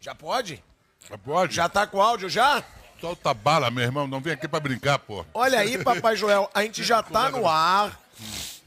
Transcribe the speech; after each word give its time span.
Já 0.00 0.14
pode? 0.14 0.62
Já 1.08 1.18
pode? 1.18 1.54
Já 1.54 1.68
tá 1.68 1.86
com 1.86 2.00
áudio 2.00 2.28
já? 2.28 2.62
Solta 3.00 3.32
bala, 3.34 3.70
meu 3.70 3.84
irmão. 3.84 4.06
Não 4.06 4.20
vem 4.20 4.32
aqui 4.32 4.46
pra 4.48 4.60
brincar, 4.60 4.98
pô. 4.98 5.24
Olha 5.34 5.58
aí, 5.60 5.82
Papai 5.82 6.16
Joel, 6.16 6.50
a 6.54 6.62
gente 6.62 6.82
já 6.84 7.02
tá 7.02 7.30
no 7.30 7.46
ar. 7.48 7.98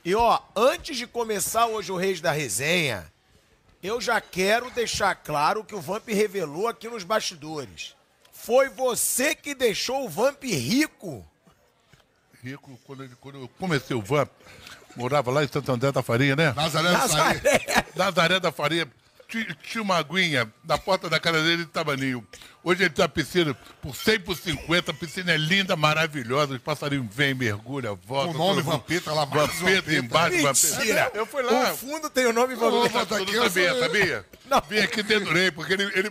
E 0.06 0.14
ó, 0.16 0.40
antes 0.56 0.98
de 0.98 1.08
começar 1.08 1.68
hoje 1.68 1.92
o 1.92 1.96
Reis 1.98 2.20
da 2.20 2.32
Resenha, 2.32 3.12
eu 3.82 4.02
já 4.02 4.20
quero 4.20 4.70
deixar 4.72 5.16
claro 5.16 5.64
que 5.64 5.76
o 5.76 5.82
Vamp 5.82 6.08
revelou 6.10 6.68
aqui 6.68 6.88
nos 6.90 7.04
bastidores. 7.04 7.96
Foi 8.32 8.70
você 8.70 9.34
que 9.36 9.56
deixou 9.56 10.06
o 10.06 10.10
Vamp 10.10 10.44
rico. 10.44 11.26
Rico, 12.44 12.78
quando, 12.86 13.04
ele- 13.04 13.16
quando 13.22 13.40
eu 13.40 13.48
comecei 13.60 13.96
o 13.96 14.02
Vamp, 14.02 14.30
morava 14.96 15.32
lá 15.32 15.44
em 15.44 15.48
Santo 15.48 15.72
André 15.72 15.92
da 15.92 16.04
Farinha, 16.04 16.36
né? 16.36 16.52
Nazaré 16.54 16.92
da 16.92 17.08
Farinha. 17.08 17.24
Nazaré. 17.34 17.86
Nazaré 17.96 18.40
da 18.40 18.52
Farinha. 18.52 18.88
Ti- 19.34 19.58
Tinha 19.64 19.82
uma 19.82 19.98
aguinha 19.98 20.48
na 20.64 20.78
porta 20.78 21.10
da 21.10 21.20
casa 21.20 21.42
dele 21.42 21.64
de 21.66 21.70
tabaninho. 21.72 22.24
Hoje 22.64 22.84
ele 22.84 22.92
tem 22.92 23.02
uma 23.04 23.10
piscina 23.10 23.54
por 23.82 23.96
100 23.96 24.20
por 24.20 24.38
50. 24.38 24.92
A 24.92 24.94
piscina 24.94 25.32
é 25.32 25.38
linda, 25.38 25.76
maravilhosa. 25.76 26.54
Os 26.54 26.62
passarinhos 26.62 27.08
vêm, 27.14 27.34
mergulham, 27.34 28.00
voltam. 28.06 28.36
O 28.36 28.38
nome 28.38 28.62
Vampeta 28.62 29.12
lá, 29.12 29.26
Marcos 29.26 29.58
Vampeta 29.60 29.82
Vampeta. 29.82 30.06
embaixo. 30.06 30.42
Vampeta. 30.44 31.12
Eu 31.16 31.26
fui 31.26 31.42
lá. 31.42 31.74
O 31.74 31.78
fundo 31.78 32.10
tem 32.12 32.28
o 32.28 32.32
nome 32.34 32.54
Ô, 32.54 32.58
Vamp. 32.58 32.92
mas 32.94 33.10
Eu 33.12 33.18
aqui 33.24 33.36
não 33.36 33.44
sabia, 33.50 33.80
sabia? 33.80 34.26
Não. 34.46 34.62
Vim 34.70 34.78
aqui 34.80 35.02
dedurei, 35.02 35.50
porque 35.52 35.74
ele, 35.74 35.84
ele 35.96 36.10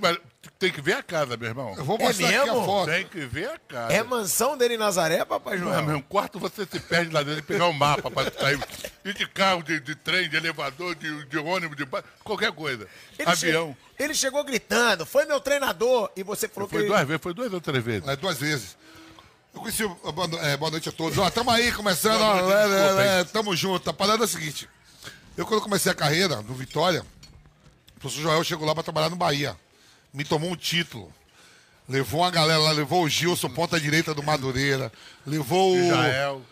tem 0.63 0.73
que 0.73 0.81
ver 0.81 0.95
a 0.95 1.03
casa, 1.03 1.37
meu 1.37 1.49
irmão. 1.49 1.75
Eu 1.77 1.85
vou 1.85 1.97
É 1.99 2.05
mostrar 2.05 2.29
aqui 2.29 2.37
a 2.51 2.55
foto. 2.55 2.91
Tem 2.91 3.07
que 3.07 3.21
ver 3.27 3.51
a 3.51 3.59
casa. 3.59 3.93
É 3.93 4.03
mansão 4.03 4.57
dele 4.57 4.75
em 4.75 4.79
Nazaré, 4.79 5.25
Papai 5.25 5.59
Não, 5.59 5.69
Joel? 5.69 5.83
meu 5.85 6.03
quarto 6.03 6.39
você 6.39 6.65
se 6.65 6.79
perde 6.81 7.13
lá 7.13 7.23
dentro 7.23 7.41
e 7.41 7.43
pegar 7.43 7.67
um 7.67 7.73
mapa 7.73 8.11
para 8.11 8.31
sair. 8.33 8.59
E 9.05 9.13
de 9.13 9.27
carro, 9.29 9.63
de, 9.63 9.81
de 9.81 9.95
trem, 9.95 10.29
de 10.29 10.37
elevador, 10.37 10.95
de, 10.95 11.25
de 11.27 11.39
ônibus, 11.39 11.77
de 11.77 11.85
qualquer 12.23 12.53
coisa. 12.53 12.87
Ele 13.19 13.29
Avião. 13.29 13.77
che- 13.97 14.05
Ele 14.05 14.15
chegou 14.15 14.45
gritando, 14.45 15.05
foi 15.05 15.25
meu 15.27 15.41
treinador. 15.41 16.11
E 16.17 16.23
você 16.23 16.47
falou 16.49 16.69
Foi 16.69 16.83
que. 16.83 16.89
duas 16.89 17.07
vezes, 17.07 17.23
foi 17.23 17.35
duas 17.35 17.53
ou 17.53 17.61
três 17.61 17.85
vezes. 17.85 18.09
É, 18.09 18.15
duas 18.17 18.39
vezes. 18.39 18.77
Eu 19.55 19.61
conheci. 19.61 19.85
o- 19.85 19.95
Boa, 20.13 20.27
no- 20.29 20.39
é, 20.39 20.57
boa 20.57 20.71
noite 20.71 20.89
a 20.89 20.93
todos. 20.93 21.19
Ó, 21.19 21.29
tamo 21.31 21.51
aí 21.51 21.73
começando. 21.73 22.19
Boa 22.19 22.37
ó, 22.37 22.41
noite, 22.43 22.57
é, 22.57 23.17
é, 23.17 23.21
é, 23.21 23.25
tamo 23.25 23.55
junto. 23.57 23.91
A 23.91 23.93
parada 23.93 24.23
é 24.23 24.27
a 24.27 24.29
seguinte. 24.29 24.69
Eu, 25.37 25.45
quando 25.47 25.61
comecei 25.61 25.91
a 25.91 25.95
carreira 25.95 26.37
no 26.43 26.55
Vitória, 26.55 27.05
o 27.97 28.01
professor 28.01 28.23
Joel 28.23 28.45
chegou 28.45 28.67
lá 28.67 28.75
pra 28.75 28.83
trabalhar 28.83 29.11
no 29.11 29.17
Bahia. 29.17 29.57
Me 30.13 30.25
tomou 30.25 30.51
um 30.51 30.57
título. 30.57 31.13
Levou 31.89 32.21
uma 32.21 32.31
galera 32.31 32.59
lá, 32.61 32.71
levou 32.71 33.03
o 33.05 33.09
Gilson, 33.09 33.49
ponta 33.51 33.81
direita 33.81 34.15
do 34.15 34.23
Madureira. 34.23 34.93
Levou 35.27 35.73
o. 35.75 35.77
Israel. 35.77 36.43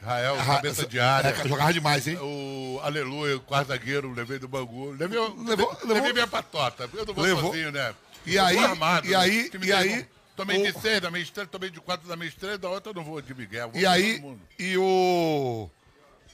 Israel, 0.00 0.36
Ra- 0.36 0.54
cabeça 0.56 0.86
de 0.86 1.00
área. 1.00 1.28
É, 1.30 1.48
jogava 1.48 1.72
demais, 1.72 2.06
hein? 2.06 2.16
O 2.20 2.78
Aleluia, 2.82 3.36
o 3.36 3.40
quarto 3.40 3.68
zagueiro, 3.68 4.12
levei 4.12 4.38
do 4.38 4.46
Bangu. 4.46 4.90
Levei, 4.90 5.18
Levou- 5.18 5.36
levei 5.46 5.94
levou- 5.94 6.12
minha 6.12 6.26
patota. 6.26 6.88
Eu 6.92 7.06
não 7.06 7.14
vou 7.14 7.24
Levou- 7.24 7.50
sozinho, 7.50 7.72
né? 7.72 7.94
E 8.24 8.36
Eu 8.36 8.44
aí- 8.44 8.58
armado, 8.58 9.06
e 9.06 9.10
né? 9.10 9.16
aí- 9.16 9.46
e 9.52 9.58
deu- 9.58 9.76
aí- 9.76 10.06
Tomei 10.36 10.62
de 10.70 10.76
o- 10.76 10.80
seis 10.82 11.00
da 11.00 11.10
minha 11.10 11.22
estrela, 11.22 11.48
tomei 11.50 11.70
de 11.70 11.80
quatro 11.80 12.06
da 12.06 12.14
minha 12.14 12.28
estrela, 12.28 12.58
da 12.58 12.68
outra 12.68 12.90
eu 12.90 12.94
não 12.94 13.02
vou 13.02 13.22
de 13.22 13.34
Miguel. 13.34 13.70
vou 13.70 13.80
E 13.80 13.86
aí, 13.86 14.22
e 14.58 14.76
o. 14.76 15.68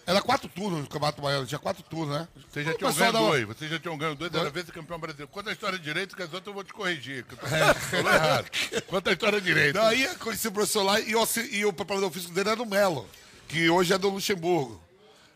Era 0.04 0.20
quatro 0.20 0.48
turnos 0.48 0.80
no 0.80 0.86
Campeonato 0.88 1.22
Baiano, 1.22 1.46
tinha 1.46 1.58
quatro 1.60 1.82
turnos, 1.84 2.16
né? 2.16 2.28
Vocês 2.50 2.66
já 2.66 2.72
O 2.72 2.76
tinham 2.76 2.90
pessoal 2.92 3.12
ganho 3.12 3.22
dava- 3.24 3.26
dois, 3.36 3.46
vocês 3.46 3.70
já 3.70 3.78
tinham 3.78 3.96
ganho 3.96 4.14
dois, 4.16 4.34
era 4.34 4.50
vice-campeão 4.50 4.98
brasileiro. 4.98 5.30
Conta 5.30 5.50
a 5.50 5.52
história 5.52 5.78
direito, 5.78 6.16
que 6.16 6.22
as 6.22 6.32
outras 6.32 6.46
eu 6.48 6.52
vou 6.54 6.64
te 6.64 6.72
corrigir. 6.72 7.24
Que 7.24 7.34
eu 7.34 7.38
tô 7.38 7.46
falou 7.46 8.12
errado. 8.12 8.50
Conta 8.88 9.10
a 9.10 9.12
história 9.12 9.41
direito. 9.41 9.74
Daí 9.74 10.02
eu 10.02 10.14
conheci 10.16 10.48
o 10.48 10.52
professor 10.52 10.82
lá 10.82 10.98
e, 10.98 11.14
o 11.14 11.20
auxi- 11.20 11.48
e 11.54 11.64
o 11.64 11.72
preparador 11.72 12.10
físico 12.10 12.34
dele 12.34 12.50
era 12.50 12.60
o 12.62 12.66
Melo, 12.66 13.08
que 13.46 13.70
hoje 13.70 13.92
é 13.92 13.98
do 13.98 14.08
Luxemburgo. 14.08 14.82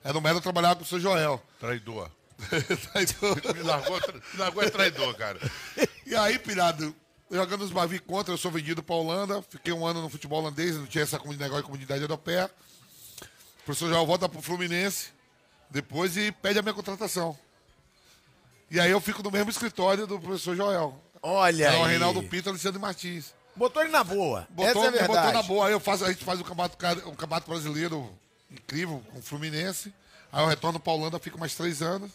Era 0.02 0.18
o 0.18 0.20
Melo 0.20 0.40
trabalhava 0.40 0.76
com 0.76 0.82
o 0.82 0.86
seu 0.86 0.98
Joel. 0.98 1.40
Traidor. 1.60 2.10
Traidor. 2.92 3.54
Me 3.54 3.62
largou, 3.62 4.00
tra- 4.00 4.14
me 4.14 4.38
largou 4.38 4.62
é 4.64 4.70
traidor, 4.70 5.14
cara. 5.14 5.38
e 6.04 6.14
aí, 6.16 6.38
pirado, 6.40 6.94
jogando 7.30 7.62
os 7.62 7.70
Bavi 7.70 7.98
contra, 8.00 8.34
eu 8.34 8.38
sou 8.38 8.50
vendido 8.50 8.82
pra 8.82 8.94
Holanda, 8.96 9.42
fiquei 9.48 9.72
um 9.72 9.86
ano 9.86 10.02
no 10.02 10.08
futebol 10.08 10.40
holandês, 10.40 10.76
não 10.76 10.86
tinha 10.86 11.02
essa 11.04 11.18
comunidade, 11.18 11.44
negócio 11.50 11.62
de 11.62 11.66
comunidade 11.70 12.02
europeia. 12.02 12.50
O 13.66 13.74
professor 13.74 13.88
Joel 13.88 14.06
volta 14.06 14.28
pro 14.28 14.40
Fluminense, 14.40 15.08
depois 15.68 16.16
e 16.16 16.30
pede 16.30 16.56
a 16.56 16.62
minha 16.62 16.72
contratação. 16.72 17.36
E 18.70 18.78
aí 18.78 18.92
eu 18.92 19.00
fico 19.00 19.24
no 19.24 19.30
mesmo 19.32 19.50
escritório 19.50 20.06
do 20.06 20.20
professor 20.20 20.54
Joel. 20.54 20.96
Olha 21.20 21.64
É 21.64 21.80
o 21.80 21.82
aí. 21.82 21.90
Reinaldo 21.90 22.22
Pinto 22.22 22.48
e 22.48 22.50
Alexandre 22.50 22.80
Martins. 22.80 23.34
Botou 23.56 23.82
ele 23.82 23.90
na 23.90 24.04
boa. 24.04 24.46
Botou, 24.50 24.84
Essa 24.84 24.96
é 24.96 25.02
a 25.02 25.08
botou 25.08 25.32
na 25.32 25.42
boa. 25.42 25.66
Aí 25.66 25.72
eu 25.72 25.80
faço, 25.80 26.04
a 26.04 26.12
gente 26.12 26.24
faz 26.24 26.38
o 26.38 26.44
campeonato, 26.44 26.76
um 27.08 27.16
campeonato 27.16 27.50
brasileiro 27.50 28.08
incrível 28.48 29.02
com 29.10 29.18
o 29.18 29.22
Fluminense. 29.22 29.92
Aí 30.32 30.44
eu 30.44 30.46
retorno 30.46 30.78
pra 30.78 30.92
Holanda, 30.92 31.18
fico 31.18 31.36
mais 31.36 31.56
três 31.56 31.82
anos. 31.82 32.12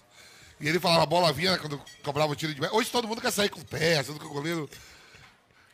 E 0.57 0.69
ele 0.69 0.79
falava, 0.79 1.03
a 1.03 1.05
bola 1.05 1.33
vinha 1.33 1.51
né, 1.51 1.57
quando 1.57 1.81
cobrava 2.01 2.31
o 2.31 2.35
tiro 2.35 2.53
de 2.53 2.61
pé. 2.61 2.69
Hoje 2.71 2.89
todo 2.89 3.09
mundo 3.09 3.19
quer 3.19 3.31
sair 3.31 3.49
com 3.49 3.59
o 3.59 3.65
pé, 3.65 4.01
tudo 4.03 4.21
com 4.21 4.27
o 4.27 4.33
goleiro. 4.33 4.69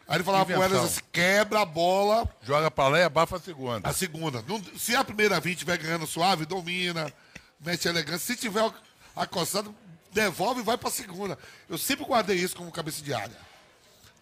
Aí 0.08 0.18
ele 0.18 0.24
falava 0.24 0.46
pro. 0.46 0.62
Elas 0.62 0.84
assim, 0.86 1.02
quebra 1.12 1.62
a 1.62 1.66
bola 1.66 2.28
Joga 2.42 2.72
pra 2.72 2.88
lá 2.88 3.00
e 3.00 3.04
abafa 3.04 3.36
a 3.36 3.40
segunda. 3.40 3.90
a 3.90 3.94
segunda. 3.94 4.44
Se 4.78 4.96
a 4.96 5.04
primeira 5.04 5.40
20 5.40 5.54
estiver 5.54 5.78
ganhando 5.78 6.08
suave, 6.08 6.46
domina, 6.46 7.12
mete 7.60 7.88
elegância. 7.88 8.20
Se 8.20 8.36
tiver 8.40 8.72
acossado, 9.16 9.76
devolve 10.12 10.62
e 10.62 10.64
vai 10.64 10.78
pra 10.78 10.90
segunda. 10.90 11.38
Eu 11.70 11.78
sempre 11.78 12.06
guardei 12.06 12.38
isso 12.38 12.56
como 12.56 12.72
cabeça 12.72 13.02
de 13.04 13.14
área. 13.14 13.36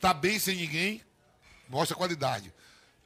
Tá 0.01 0.13
bem 0.13 0.40
sem 0.40 0.56
ninguém, 0.56 1.01
mostra 1.69 1.95
qualidade. 1.95 2.51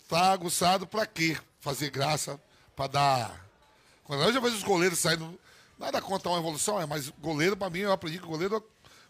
Tá 0.08 0.32
aguçado 0.32 0.88
pra 0.88 1.06
quê? 1.06 1.38
Fazer 1.60 1.90
graça, 1.90 2.40
pra 2.76 2.88
dar. 2.88 3.46
Quando 4.06 4.24
eu 4.24 4.34
já 4.34 4.40
vejo 4.40 4.56
os 4.56 4.64
goleiros 4.64 5.00
saindo. 5.00 5.40
Nada 5.78 6.02
contra 6.02 6.30
uma 6.30 6.40
evolução, 6.40 6.82
é, 6.82 6.86
mas 6.86 7.08
goleiro, 7.08 7.56
pra 7.56 7.70
mim, 7.70 7.80
eu 7.80 7.92
aprendi 7.94 8.20
que 8.20 8.26
o 8.26 8.30
goleiro 8.30 8.62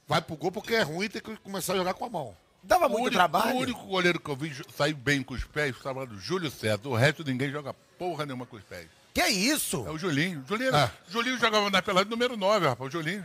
vai 0.07 0.21
pro 0.21 0.35
gol 0.35 0.51
porque 0.51 0.75
é 0.75 0.83
ruim 0.83 1.05
e 1.05 1.09
tem 1.09 1.21
que 1.21 1.35
começar 1.37 1.73
a 1.73 1.77
jogar 1.77 1.95
com 1.95 2.05
a 2.05 2.09
mão. 2.09 2.37
Dava 2.61 2.87
muito 2.89 3.01
único, 3.03 3.15
trabalho. 3.15 3.55
o 3.55 3.59
único 3.59 3.85
goleiro 3.85 4.19
que 4.19 4.29
eu 4.29 4.35
vi 4.35 4.55
sair 4.75 4.93
bem 4.93 5.23
com 5.23 5.33
os 5.33 5.43
pés 5.43 5.75
estava 5.75 6.05
do 6.05 6.19
Júlio 6.19 6.51
César. 6.51 6.81
O 6.87 6.95
resto 6.95 7.23
ninguém 7.23 7.49
joga 7.51 7.73
porra 7.97 8.25
nenhuma 8.25 8.45
com 8.45 8.57
os 8.57 8.63
pés. 8.63 8.87
Que 9.13 9.21
é 9.21 9.29
isso? 9.29 9.85
É 9.87 9.91
o 9.91 9.97
Julinho. 9.97 10.43
Julinho, 10.47 10.75
Ah. 10.75 10.91
Julinho 11.09 11.39
jogava 11.39 11.69
na 11.69 11.81
pelada 11.81 12.09
número 12.09 12.37
9, 12.37 12.67
rapaz. 12.67 12.87
O 12.89 12.91
Julinho. 12.91 13.23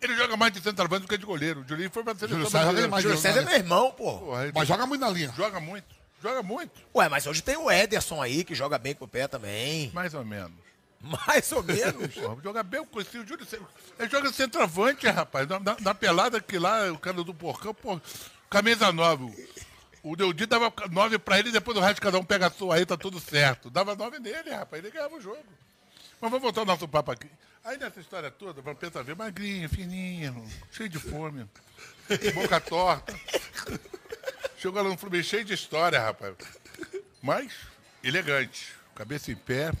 Ele 0.00 0.14
joga 0.16 0.36
mais 0.36 0.52
de 0.52 0.60
centroavante 0.60 1.02
do 1.02 1.08
que 1.08 1.16
de 1.18 1.24
goleiro. 1.24 1.60
O 1.62 1.68
Julinho 1.68 1.90
foi 1.90 2.04
pra 2.04 2.14
seleção 2.14 2.38
Júlio 2.38 2.50
César 2.50 2.74
demais. 2.74 3.02
Júlio 3.02 3.18
César 3.18 3.40
é 3.40 3.44
meu 3.44 3.54
irmão, 3.54 3.90
pô. 3.92 4.18
Porra, 4.18 4.42
ele 4.44 4.52
Mas 4.54 4.68
joga 4.68 4.86
muito 4.86 5.00
na 5.00 5.08
linha. 5.08 5.32
joga 5.36 5.58
muito. 5.60 5.86
Joga 6.22 6.42
muito. 6.42 6.72
Ué, 6.94 7.08
mas 7.08 7.26
hoje 7.26 7.42
tem 7.42 7.56
o 7.56 7.70
Ederson 7.70 8.20
aí, 8.22 8.44
que 8.44 8.54
joga 8.54 8.78
bem 8.78 8.94
com 8.94 9.04
o 9.04 9.08
pé 9.08 9.26
também. 9.28 9.90
Mais 9.92 10.14
ou 10.14 10.24
menos. 10.24 10.52
Mais 11.00 11.50
ou 11.52 11.62
menos. 11.62 12.12
Porra, 12.14 12.36
joga 12.42 12.62
bem, 12.62 12.84
conheci 12.86 13.18
o 13.18 13.26
Júlio 13.26 13.44
César. 13.44 13.64
Ele 13.98 14.08
joga 14.08 14.32
centroavante, 14.32 15.06
rapaz. 15.06 15.46
Na, 15.48 15.58
na- 15.58 15.76
na 15.80 15.94
pelada 15.94 16.40
que 16.40 16.58
lá, 16.58 16.90
o 16.92 16.98
cara 16.98 17.22
do 17.22 17.34
Porcão, 17.34 17.74
pô, 17.74 18.00
camisa 18.54 18.92
9. 18.92 19.48
O 20.02 20.14
Deudi 20.14 20.46
dava 20.46 20.72
9 20.90 21.18
pra 21.18 21.38
ele 21.38 21.48
e 21.48 21.52
depois 21.52 21.76
o 21.76 21.80
resto 21.80 22.00
cada 22.00 22.18
um 22.18 22.24
pega 22.24 22.46
a 22.46 22.50
sua 22.50 22.76
aí, 22.76 22.86
tá 22.86 22.96
tudo 22.96 23.18
certo. 23.18 23.68
Dava 23.68 23.96
9 23.96 24.18
nele, 24.20 24.50
rapaz. 24.50 24.82
Ele 24.82 24.92
ganhava 24.92 25.16
o 25.16 25.20
jogo. 25.20 25.42
Mas 26.20 26.30
vamos 26.30 26.42
voltar 26.42 26.60
ao 26.60 26.66
nosso 26.66 26.86
papo 26.86 27.10
aqui. 27.10 27.28
Aí 27.64 27.78
nessa 27.78 27.98
história 27.98 28.30
toda, 28.30 28.60
vamos 28.60 28.78
pensar 28.78 29.02
ver 29.02 29.16
magrinho, 29.16 29.68
fininho, 29.70 30.46
cheio 30.70 30.88
de 30.88 30.98
fome, 30.98 31.48
boca 32.34 32.60
torta. 32.60 33.18
Chegou 34.58 34.82
lá 34.82 34.88
no 34.88 34.96
Fluminense 34.98 35.30
cheio 35.30 35.44
de 35.44 35.54
história, 35.54 35.98
rapaz. 35.98 36.34
Mas 37.22 37.52
elegante. 38.02 38.68
cabeça 38.94 39.32
em 39.32 39.36
pé, 39.36 39.72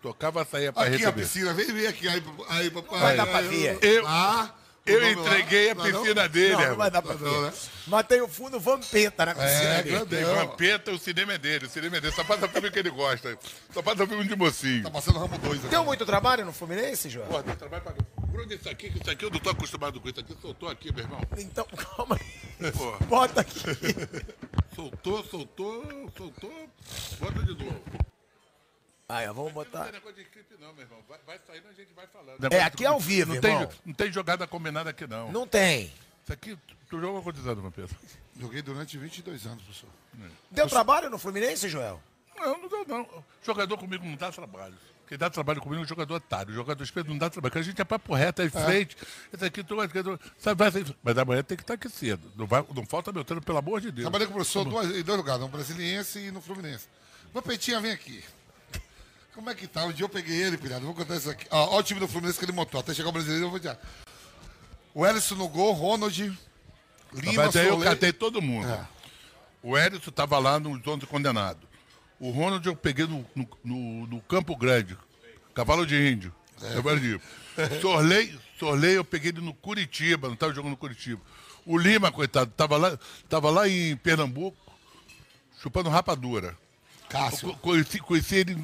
tocava 0.00 0.42
a 0.42 0.44
saída 0.44 0.72
pra 0.72 0.82
Aqui 0.82 0.94
a 0.94 0.98
receber. 0.98 1.22
piscina, 1.22 1.52
vem 1.52 1.66
ver 1.66 1.88
aqui. 1.88 2.08
Aí, 2.08 2.22
aí 2.48 2.70
papai. 2.70 3.00
Vai 3.00 3.16
dar 3.16 3.26
pra 3.26 3.40
ver. 3.40 3.78
Eu, 3.82 4.06
Ah, 4.06 4.54
eu 4.86 5.00
lá? 5.00 5.10
entreguei 5.10 5.70
a 5.70 5.74
Não, 5.74 5.84
não? 5.88 6.02
piscina 6.02 6.28
dele, 6.28 6.48
Não, 6.52 6.56
não 6.58 6.62
irmão. 6.64 6.78
vai 6.78 6.90
dar 6.90 7.02
pra 7.02 7.14
ver. 7.14 7.24
Não, 7.24 7.42
né? 7.42 7.52
Mas 7.86 8.06
tem 8.06 8.20
o 8.20 8.28
fundo 8.28 8.58
Vampeta 8.60 9.26
na 9.26 9.34
piscina 9.34 9.50
É, 9.74 9.78
ali. 9.78 9.90
grande. 9.90 10.06
Tem 10.16 10.24
Vampeta, 10.24 10.90
o 10.92 10.98
cinema 10.98 11.32
é 11.34 11.38
dele, 11.38 11.66
o 11.66 11.70
cinema 11.70 11.96
é 11.96 12.00
dele. 12.00 12.14
Só 12.14 12.24
passa 12.24 12.48
filme 12.48 12.70
que 12.70 12.78
ele 12.78 12.90
gosta. 12.90 13.38
Só 13.72 13.82
passa 13.82 14.06
filme 14.06 14.26
de 14.26 14.36
mocinho. 14.36 14.82
Tá 14.82 14.90
passando 14.90 15.18
Ramo 15.18 15.38
2 15.38 15.58
aqui. 15.60 15.68
Deu 15.68 15.84
muito 15.84 16.04
trabalho 16.06 16.44
no 16.44 16.52
Fluminense, 16.52 17.08
João? 17.08 17.26
Pô, 17.28 17.42
tem 17.42 17.54
trabalho 17.56 17.82
pra... 17.82 17.94
Bruno, 18.26 18.52
isso 18.52 18.68
aqui, 18.68 18.86
isso 18.98 19.10
aqui 19.10 19.24
eu 19.26 19.30
não 19.30 19.38
tô 19.38 19.50
acostumado 19.50 20.00
com 20.00 20.08
isso 20.08 20.20
aqui. 20.20 20.34
Soltou 20.40 20.68
aqui, 20.68 20.92
meu 20.92 21.04
irmão. 21.04 21.20
Então, 21.36 21.66
calma 21.96 22.18
aí. 22.18 22.72
Pô, 22.72 22.96
Bota 23.06 23.40
aqui. 23.42 23.60
soltou, 24.74 25.22
soltou, 25.24 26.10
soltou. 26.16 26.68
Bota 27.20 27.42
de 27.42 27.64
novo. 27.64 27.82
Aí, 29.12 29.28
ó, 29.28 29.32
vamos 29.34 29.48
Não 29.48 29.54
botar. 29.54 29.84
tem 29.84 29.92
negócio 29.92 30.16
de 30.16 30.24
clipe 30.24 30.54
não, 30.58 30.72
meu 30.72 30.82
irmão. 30.84 30.98
Vai, 31.06 31.18
vai 31.26 31.38
saindo, 31.46 31.68
a 31.68 31.72
gente 31.72 31.92
vai 31.92 32.06
falando. 32.06 32.52
É, 32.52 32.62
aqui 32.62 32.84
é 32.84 32.88
ao 32.88 32.98
vivo, 32.98 33.34
não 33.34 33.40
tem, 33.42 33.52
irmão. 33.52 33.68
não 33.84 33.92
tem 33.92 34.10
jogada 34.10 34.46
combinada 34.46 34.88
aqui, 34.88 35.06
não. 35.06 35.30
Não 35.30 35.46
tem. 35.46 35.92
Isso 36.22 36.32
aqui, 36.32 36.58
tu 36.88 36.98
jogou 36.98 37.22
quantos 37.22 37.46
anos, 37.46 37.62
Vampeta? 37.62 37.94
Joguei 38.40 38.62
durante 38.62 38.96
22 38.96 39.46
anos, 39.46 39.62
professor. 39.62 39.90
Deu 40.50 40.66
trabalho 40.66 41.10
no 41.10 41.18
Fluminense, 41.18 41.68
Joel? 41.68 42.00
Não, 42.38 42.58
não 42.58 42.68
dá 42.68 42.84
não. 42.86 43.24
Jogador 43.44 43.76
comigo 43.76 44.02
não 44.04 44.16
dá 44.16 44.32
trabalho. 44.32 44.74
Quem 45.06 45.18
dá 45.18 45.28
trabalho 45.28 45.60
comigo 45.60 45.82
é 45.82 45.84
um 45.84 45.86
jogador 45.88 46.14
otário. 46.14 46.54
Jogador 46.54 46.82
esperto 46.82 47.10
não 47.10 47.18
dá 47.18 47.28
trabalho. 47.28 47.50
Porque 47.52 47.58
a 47.58 47.62
gente 47.62 47.80
é 47.82 47.84
papo 47.84 48.14
reto, 48.14 48.40
é 48.40 48.46
em 48.46 48.50
frente. 48.50 48.96
Esse 49.30 49.44
aqui, 49.44 49.62
tu, 49.62 49.76
sabe, 50.38 50.58
vai, 50.58 50.96
mas 51.02 51.18
amanhã 51.18 51.42
tem 51.42 51.54
que 51.54 51.62
estar 51.62 51.74
aqui 51.74 51.90
cedo. 51.90 52.32
Não, 52.34 52.46
vai, 52.46 52.64
não 52.74 52.86
falta 52.86 53.12
meu 53.12 53.22
treino, 53.22 53.42
pelo 53.42 53.58
amor 53.58 53.78
de 53.80 53.90
Deus. 53.90 54.04
Trabalhei 54.04 54.26
com 54.26 54.32
o 54.32 54.36
professor 54.36 54.66
em 54.66 55.02
dois 55.02 55.18
lugares, 55.18 55.42
no 55.42 55.48
Brasiliense 55.48 56.18
e 56.18 56.30
no 56.30 56.40
Fluminense. 56.40 56.88
Vapetinha, 57.34 57.78
vem 57.78 57.92
aqui. 57.92 58.24
Como 59.34 59.48
é 59.50 59.54
que 59.54 59.66
tá? 59.66 59.84
Um 59.84 59.92
dia 59.92 60.04
eu 60.04 60.08
peguei 60.08 60.42
ele, 60.42 60.58
pirado. 60.58 60.84
Vou 60.84 60.94
contar 60.94 61.16
isso 61.16 61.30
aqui. 61.30 61.46
Ó, 61.50 61.76
ó 61.76 61.78
o 61.78 61.82
time 61.82 61.98
do 62.00 62.06
Fluminense 62.08 62.38
que 62.38 62.44
ele 62.44 62.52
montou. 62.52 62.78
Até 62.80 62.92
chegar 62.92 63.08
o 63.08 63.12
brasileiro, 63.12 63.46
eu 63.46 63.50
vou 63.50 63.58
dizer. 63.58 63.78
O 64.94 65.06
Ellison 65.06 65.36
no 65.36 65.48
gol, 65.48 65.72
Ronald, 65.72 66.18
Lima, 67.14 67.44
Mas 67.44 67.56
aí 67.56 67.68
eu 67.68 67.78
catei 67.80 68.12
todo 68.12 68.42
mundo. 68.42 68.68
É. 68.68 68.86
O 69.62 69.78
Edson 69.78 70.10
estava 70.10 70.38
lá 70.38 70.58
nos 70.58 70.86
11 70.86 71.06
condenados. 71.06 71.62
O 72.18 72.30
Ronald 72.30 72.66
eu 72.66 72.76
peguei 72.76 73.06
no, 73.06 73.24
no, 73.34 73.48
no- 73.64 74.06
no 74.06 74.20
Campo 74.22 74.56
Grande. 74.56 74.96
Cavalo 75.54 75.86
de 75.86 75.96
Índio. 75.96 76.34
É. 76.62 76.74
Cavalo 76.74 76.98
de 77.00 77.06
Índio. 77.06 77.22
Sorley, 77.80 78.38
Sorley 78.58 78.94
eu 78.94 79.04
peguei 79.04 79.30
ele 79.30 79.40
no 79.40 79.54
Curitiba, 79.54 80.26
não 80.26 80.34
estava 80.34 80.52
jogando 80.52 80.70
no 80.72 80.76
Curitiba. 80.76 81.20
O 81.64 81.78
Lima, 81.78 82.10
coitado, 82.10 82.50
estava 82.50 82.76
lá, 82.76 82.98
tava 83.28 83.50
lá 83.50 83.68
em 83.68 83.96
Pernambuco, 83.96 84.56
chupando 85.60 85.88
rapadura. 85.88 86.56
Cássio. 87.12 87.54
Conheci, 87.56 87.98
conheci 87.98 88.36
ele 88.36 88.56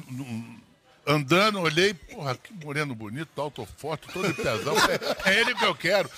andando, 1.05 1.59
olhei, 1.59 1.93
porra, 1.93 2.35
que 2.35 2.53
moreno 2.65 2.93
bonito, 2.93 3.29
alto, 3.39 3.67
forte, 3.77 4.07
todo 4.11 4.27
de 4.27 4.33
pezão. 4.33 4.75
É, 5.23 5.31
é 5.31 5.39
ele 5.39 5.55
que 5.55 5.65
eu 5.65 5.75
quero. 5.75 6.09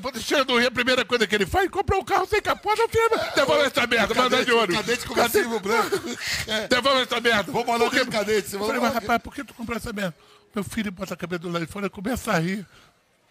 Puta, 0.00 0.18
chega 0.18 0.44
do 0.44 0.58
Rio, 0.58 0.68
a 0.68 0.70
primeira 0.70 1.04
coisa 1.04 1.26
que 1.26 1.34
ele 1.34 1.46
faz, 1.46 1.68
compra 1.70 1.96
um 1.96 2.04
carro 2.04 2.26
sem 2.26 2.40
capota, 2.40 2.86
filho. 2.88 3.10
Devolve 3.34 3.64
essa 3.64 3.86
merda, 3.86 4.14
manda 4.14 4.44
de 4.44 4.52
ouro. 4.52 4.72
Cadete 4.72 5.06
conversível 5.06 5.60
branco. 5.60 6.00
Devolve 6.68 7.02
essa 7.02 7.20
merda. 7.20 7.52
Vou 7.52 7.64
mandar 7.64 7.84
Por 7.84 7.90
quê? 7.90 7.96
aquele 7.98 8.10
cadete. 8.10 8.48
Você 8.48 8.56
Eu 8.56 8.66
falei, 8.66 8.80
mas 8.80 8.94
rapaz, 8.94 9.22
por 9.22 9.34
que 9.34 9.44
tu 9.44 9.54
comprou 9.54 9.76
essa 9.76 9.92
merda? 9.92 10.14
Meu 10.54 10.64
filho 10.64 10.90
bota 10.90 11.14
a 11.14 11.16
cabeça 11.16 11.40
do 11.40 11.50
lado 11.50 11.66
de 11.66 11.72
fora 11.72 11.86
e 11.86 11.90
começa 11.90 12.32
a 12.32 12.38
rir. 12.38 12.66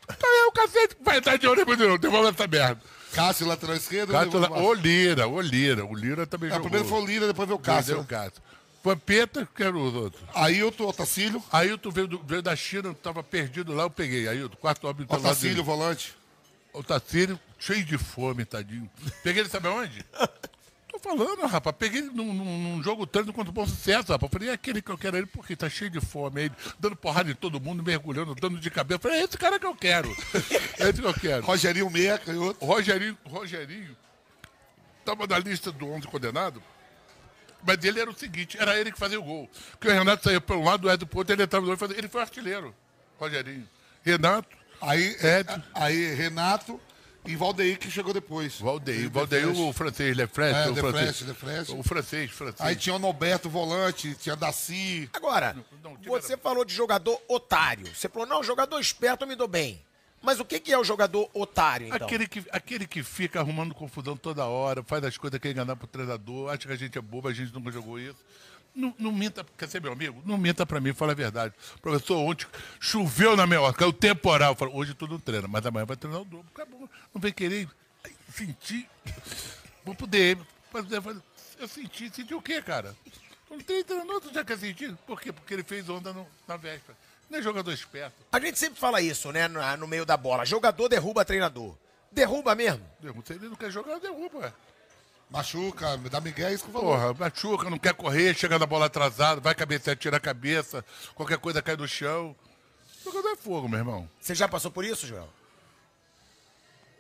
Então 0.10 0.30
é 0.30 0.46
o 0.46 0.52
cacete, 0.52 0.98
vai 1.02 1.22
dar 1.22 1.38
de 1.38 1.48
ouro, 1.48 1.64
devolve 1.98 2.30
essa 2.30 2.48
merda. 2.48 2.82
Cássio, 3.13 3.48
lateral 3.48 3.75
esquerdo. 3.75 4.12
Cássio, 4.12 4.39
levou 4.39 4.57
lá- 4.57 4.63
o 4.69 4.74
Lira, 4.74 5.27
o 5.27 5.39
Lira, 5.42 5.86
o 5.86 5.95
Lira 5.95 6.25
também 6.27 6.50
É, 6.50 6.54
jogou. 6.54 6.69
primeiro 6.69 6.88
foi 6.89 7.01
o 7.01 7.06
Lira, 7.06 7.27
depois 7.27 7.48
veio 7.48 7.57
o 7.57 7.62
Cássio. 7.62 7.95
Cássio. 7.98 8.01
o 8.04 8.07
Cássio. 8.07 8.42
Vampeta, 8.83 9.48
que 9.56 9.63
era 9.63 9.77
os 9.77 9.94
outros. 9.94 10.21
Ailton, 10.36 10.88
Otacílio. 10.88 11.42
Ailton 11.51 11.89
veio, 11.89 12.07
do- 12.07 12.21
veio 12.25 12.42
da 12.42 12.54
China, 12.56 12.92
estava 12.92 13.24
perdido 13.24 13.74
lá, 13.74 13.83
eu 13.83 13.89
peguei. 13.89 14.27
Ailton, 14.27 14.57
quarto 14.57 14.88
homem 14.88 15.06
do 15.06 15.13
Otacílio, 15.13 15.63
volante. 15.63 16.13
Otacílio, 16.74 17.39
cheio 17.60 17.86
de 17.86 17.98
fome, 17.98 18.44
tadinho. 18.44 18.89
Peguei 19.24 19.42
ele, 19.44 19.50
sabe 19.50 19.68
aonde? 19.68 20.04
Tô 20.94 21.00
falando, 21.00 21.45
rapaz. 21.48 21.75
Peguei 21.78 22.01
ele 22.01 22.12
num, 22.12 22.31
num- 22.34 22.60
num 22.75 22.84
jogo 22.84 23.07
treino 23.07 23.34
contra 23.34 23.50
o 23.50 23.54
Bom 23.54 23.66
Sucesso, 23.66 24.12
rapaz. 24.12 24.31
Falei, 24.31 24.50
é 24.50 24.54
aquele 24.54 24.80
que 24.81 24.92
eu 24.92 24.98
quero 24.98 25.18
ele, 25.18 25.25
porque 25.25 25.56
tá 25.56 25.68
cheio 25.68 25.90
de 25.90 26.00
fome. 26.00 26.42
Aí, 26.42 26.51
dando 26.80 26.95
porrada 26.95 27.31
em 27.31 27.34
todo 27.36 27.60
mundo, 27.60 27.81
mergulhando, 27.84 28.36
dando 28.36 28.60
de 28.60 28.69
cabeça. 28.69 29.00
Falei, 29.00 29.22
é 29.22 29.24
esse 29.24 29.38
cara 29.38 29.60
que 29.60 29.66
eu 29.66 29.75
quero. 29.75 30.10
É 30.80 30.90
esse 30.90 31.01
que 31.01 31.07
eu 31.07 31.13
quero. 31.13 31.44
Rogerinho 31.45 31.90
Meia, 31.90 32.18
canhoto. 32.18 32.63
Rogerinho, 32.66 33.18
Rogerinho 33.25 33.95
estava 35.00 35.25
na 35.28 35.38
lista 35.40 35.72
do 35.72 35.88
11 35.88 36.07
condenado, 36.07 36.62
mas 37.66 37.78
dele 37.78 38.00
era 38.01 38.10
o 38.10 38.13
seguinte, 38.18 38.57
era 38.60 38.78
ele 38.80 38.92
que 38.92 38.98
fazia 39.00 39.19
o 39.19 39.24
gol. 39.24 39.50
Porque 39.72 39.88
o 39.88 39.92
Renato 39.92 40.42
para 40.42 40.56
um 40.57 40.63
lado, 40.63 40.88
o 40.88 40.92
Ed 40.92 41.06
pro 41.06 41.19
outro, 41.19 41.34
ele 41.34 41.44
entrava 41.44 41.66
no 41.66 41.75
fazia- 41.78 41.98
ele 41.98 42.07
foi 42.07 42.22
artilheiro, 42.22 42.74
Rogerinho. 43.19 43.68
Renato, 44.04 44.48
Aí, 44.81 45.16
Ed. 45.22 45.63
aí 45.74 46.13
Renato 46.13 46.80
e 47.25 47.36
Valdeir, 47.36 47.80
que 47.80 47.90
chegou 47.90 48.14
depois. 48.14 48.60
Valdeir, 48.60 49.02
De 49.02 49.08
Valdeir, 49.08 49.50
o 49.50 49.72
francês, 49.72 50.16
Lefresque, 50.16 50.68
É, 50.68 50.72
o 50.72 50.75
francês. 50.75 51.70
O 51.70 51.84
francês, 51.84 52.31
francês. 52.31 52.62
Aí 52.62 52.75
tinha 52.75 52.96
o 52.96 53.00
Norberto, 53.00 53.50
volante, 53.50 54.14
tinha 54.16 54.36
Daci. 54.36 55.10
Agora, 55.14 55.56
não, 55.84 55.96
tira 55.98 56.12
você 56.12 56.36
falou 56.36 56.66
de 56.66 56.74
jogador 56.74 57.20
otário. 57.28 57.88
Você 57.94 58.10
falou, 58.10 58.28
não, 58.28 58.44
jogador 58.44 58.80
esperto 58.80 59.24
eu 59.24 59.28
me 59.28 59.36
dou 59.36 59.48
bem. 59.48 59.81
Mas 60.22 60.40
o 60.40 60.46
que, 60.46 60.58
que 60.58 60.72
é 60.72 60.78
o 60.78 60.86
jogador 60.86 61.30
otário, 61.34 61.88
então? 61.88 62.08
Aquele 62.08 62.25
que, 62.28 62.46
aquele 62.50 62.88
que 62.88 63.04
fica 63.04 63.42
arrumando 63.42 63.75
confusão 63.75 64.16
toda 64.16 64.46
hora, 64.46 64.81
faz 64.81 65.04
as 65.04 65.18
coisas 65.18 65.38
que 65.38 65.50
enganar 65.50 65.75
pro 65.75 65.86
treinador, 65.86 66.50
acha 66.50 66.66
que 66.66 66.72
a 66.72 66.78
gente 66.78 66.98
é 66.98 67.02
bobo, 67.02 67.28
a 67.28 67.34
gente 67.34 67.54
nunca 67.54 67.70
jogou 67.70 68.00
isso. 68.00 68.24
Não, 68.75 68.94
não 68.98 69.12
minta, 69.12 69.46
quer 69.58 69.70
ser 69.70 69.80
meu 69.81 69.92
amigo? 69.94 70.22
Não 70.25 70.38
minta 70.38 70.66
pra 70.66 70.80
mim, 70.81 70.94
fala 70.94 71.12
a 71.12 71.16
verdade. 71.16 71.54
Professor, 71.81 72.18
ontem 72.18 72.48
choveu 72.80 73.36
na 73.38 73.46
minha 73.46 73.62
hora, 73.62 73.74
caiu 73.74 73.94
temporal. 73.94 74.56
Falo, 74.56 74.75
hoje 74.75 74.94
tu 74.96 75.08
não 75.08 75.20
treina, 75.20 75.48
mas 75.48 75.66
amanhã 75.66 75.86
vai 75.86 75.96
treinar 75.96 76.22
o 76.22 76.25
dobro. 76.25 76.48
Acabou. 76.54 76.90
Não 77.14 77.22
vem 77.22 77.31
querer 77.31 77.70
sentir. 78.34 78.90
Vou 79.86 79.96
DM. 80.08 80.42
Mas 80.72 80.86
Eu 81.60 81.68
senti, 81.68 82.10
senti 82.14 82.34
o 82.34 82.42
quê, 82.42 82.62
cara? 82.62 82.96
Não 83.50 83.60
tem 83.60 83.84
treinador, 83.84 84.20
tu 84.22 84.34
já 84.34 84.44
quer 84.44 84.58
sentir? 84.58 84.96
Por 85.06 85.22
quê? 85.22 85.31
Porque 85.31 85.54
ele 85.54 85.64
fez 85.64 85.88
onda 85.88 86.12
no- 86.12 86.28
na 86.48 86.58
véspera. 86.58 86.98
Não 87.30 87.38
é 87.38 87.42
jogador 87.42 87.72
esperto. 87.72 88.16
A 88.31 88.40
gente 88.40 88.58
sempre 88.58 88.80
fala 88.80 89.00
isso, 89.02 89.31
né, 89.31 89.48
no, 89.48 89.60
no 89.78 89.88
meio 89.88 90.06
da 90.06 90.18
bola. 90.18 90.46
Jogador 90.46 90.90
derruba 90.90 91.24
treinador. 91.24 91.75
Derruba 92.12 92.56
mesmo? 92.56 92.84
Se 93.25 93.34
ele 93.34 93.48
não 93.50 93.56
quer 93.56 93.70
jogar, 93.72 94.00
derruba. 94.00 94.54
Machuca, 95.34 95.98
dá 96.12 96.22
Miguel, 96.22 96.50
é 96.50 96.54
isso 96.54 96.64
que 96.64 96.70
eu. 96.70 96.80
Porra, 96.80 97.12
machuca, 97.16 97.68
não 97.68 97.80
quer 97.80 97.96
correr, 97.96 98.36
chega 98.36 98.60
na 98.60 98.68
bola 98.68 98.86
atrasada, 98.86 99.42
vai 99.42 99.56
cabecear, 99.56 99.98
tira 99.98 100.18
a 100.18 100.20
cabeça, 100.20 100.86
qualquer 101.16 101.40
coisa 101.40 101.60
cai 101.60 101.75
no 101.75 101.88
chão. 101.88 102.36
Jogador 103.04 103.30
é 103.30 103.36
fogo, 103.36 103.68
meu 103.68 103.80
irmão. 103.80 104.08
Você 104.22 104.36
já 104.36 104.48
passou 104.48 104.70
por 104.70 104.86
isso, 104.86 105.08
Joel? 105.08 105.28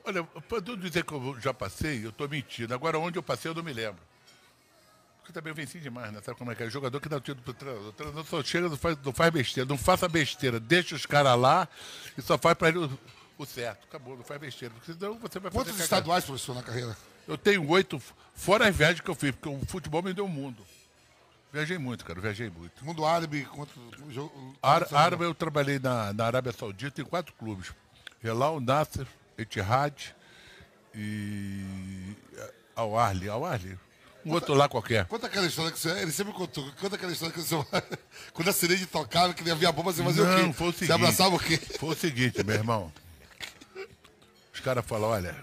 Olha, 0.03 0.23
pra 0.23 0.59
não 0.59 0.75
dizer 0.75 1.05
que 1.05 1.13
eu 1.13 1.37
já 1.39 1.53
passei, 1.53 2.03
eu 2.03 2.11
tô 2.11 2.27
mentindo. 2.27 2.73
Agora, 2.73 2.97
onde 2.97 3.19
eu 3.19 3.23
passei, 3.23 3.51
eu 3.51 3.55
não 3.55 3.61
me 3.61 3.71
lembro. 3.71 4.01
Porque 5.19 5.31
também 5.31 5.51
eu 5.51 5.55
venci 5.55 5.79
demais, 5.79 6.11
né? 6.11 6.19
Sabe 6.25 6.35
como 6.37 6.51
é 6.51 6.55
que 6.55 6.63
é? 6.63 6.69
Jogador 6.71 6.99
que 6.99 7.07
dá 7.07 7.17
o 7.17 7.21
tiro 7.21 7.39
pro 7.39 7.53
treinador. 7.53 7.89
O 7.89 7.93
treinador 7.93 8.25
só 8.25 8.43
chega, 8.43 8.67
não 8.67 8.75
faz, 8.75 8.97
não 9.05 9.13
faz 9.13 9.31
besteira. 9.31 9.69
Não 9.69 9.77
faça 9.77 10.09
besteira. 10.09 10.59
Deixa 10.59 10.95
os 10.95 11.05
caras 11.05 11.39
lá 11.39 11.67
e 12.17 12.21
só 12.21 12.35
faz 12.37 12.57
pra 12.57 12.69
ele 12.69 12.79
o, 12.79 12.99
o 13.37 13.45
certo. 13.45 13.85
Acabou, 13.87 14.17
não 14.17 14.23
faz 14.23 14.41
besteira. 14.41 14.73
Porque 14.73 14.91
senão 14.91 15.19
você 15.19 15.39
vai 15.39 15.51
fazer 15.51 15.51
Quantos 15.51 15.71
cagada. 15.73 15.83
estaduais, 15.83 16.25
professor, 16.25 16.55
na 16.55 16.63
carreira? 16.63 16.97
Eu 17.27 17.37
tenho 17.37 17.67
oito, 17.69 18.01
fora 18.33 18.67
as 18.67 18.75
viagens 18.75 19.01
que 19.01 19.09
eu 19.09 19.15
fiz, 19.15 19.31
porque 19.31 19.49
o 19.49 19.65
futebol 19.65 20.01
me 20.03 20.13
deu 20.13 20.25
o 20.25 20.29
mundo. 20.29 20.63
Viajei 21.51 21.77
muito, 21.77 22.03
cara, 22.03 22.19
viajei 22.19 22.49
muito. 22.49 22.83
Mundo 22.83 23.05
árabe, 23.05 23.45
quanto. 23.45 23.71
Ar- 24.61 24.87
Árabe 24.93 25.23
eu 25.23 25.33
trabalhei 25.35 25.77
na, 25.79 26.11
na 26.11 26.25
Arábia 26.25 26.51
Saudita 26.51 26.99
em 27.01 27.05
quatro 27.05 27.33
clubes. 27.35 27.71
Hilal, 28.23 28.59
Nasser, 28.59 29.05
Etihad 29.37 29.93
e 30.95 31.63
Al 32.75 32.97
Ahly. 32.97 33.29
Al 33.29 33.45
Ahly. 33.45 33.77
Um 34.25 34.31
outro 34.31 34.53
lá 34.53 34.69
qualquer. 34.69 35.05
Conta 35.05 35.27
aquela 35.27 35.45
história 35.45 35.71
que 35.71 35.77
você. 35.77 35.89
Ele 35.99 36.11
sempre 36.11 36.31
contou. 36.33 36.65
Conta 36.79 36.95
aquela 36.95 37.11
história 37.11 37.33
que 37.33 37.41
você. 37.41 37.55
Quando 38.33 38.47
a 38.49 38.53
sirene 38.53 38.85
tocava, 38.85 39.33
que 39.33 39.49
havia 39.51 39.71
bomba, 39.71 39.91
você 39.91 40.01
fazia 40.03 40.23
o 40.23 40.25
Não, 40.25 40.47
quê? 40.47 40.53
foi 40.53 40.67
o 40.67 40.71
Você 40.71 40.77
seguinte. 40.79 40.91
abraçava 40.93 41.35
o 41.35 41.39
quê? 41.39 41.57
Foi 41.57 41.89
o 41.89 41.95
seguinte, 41.95 42.43
meu 42.43 42.55
irmão. 42.55 42.91
Os 44.53 44.59
caras 44.61 44.85
falam, 44.85 45.09
olha, 45.09 45.35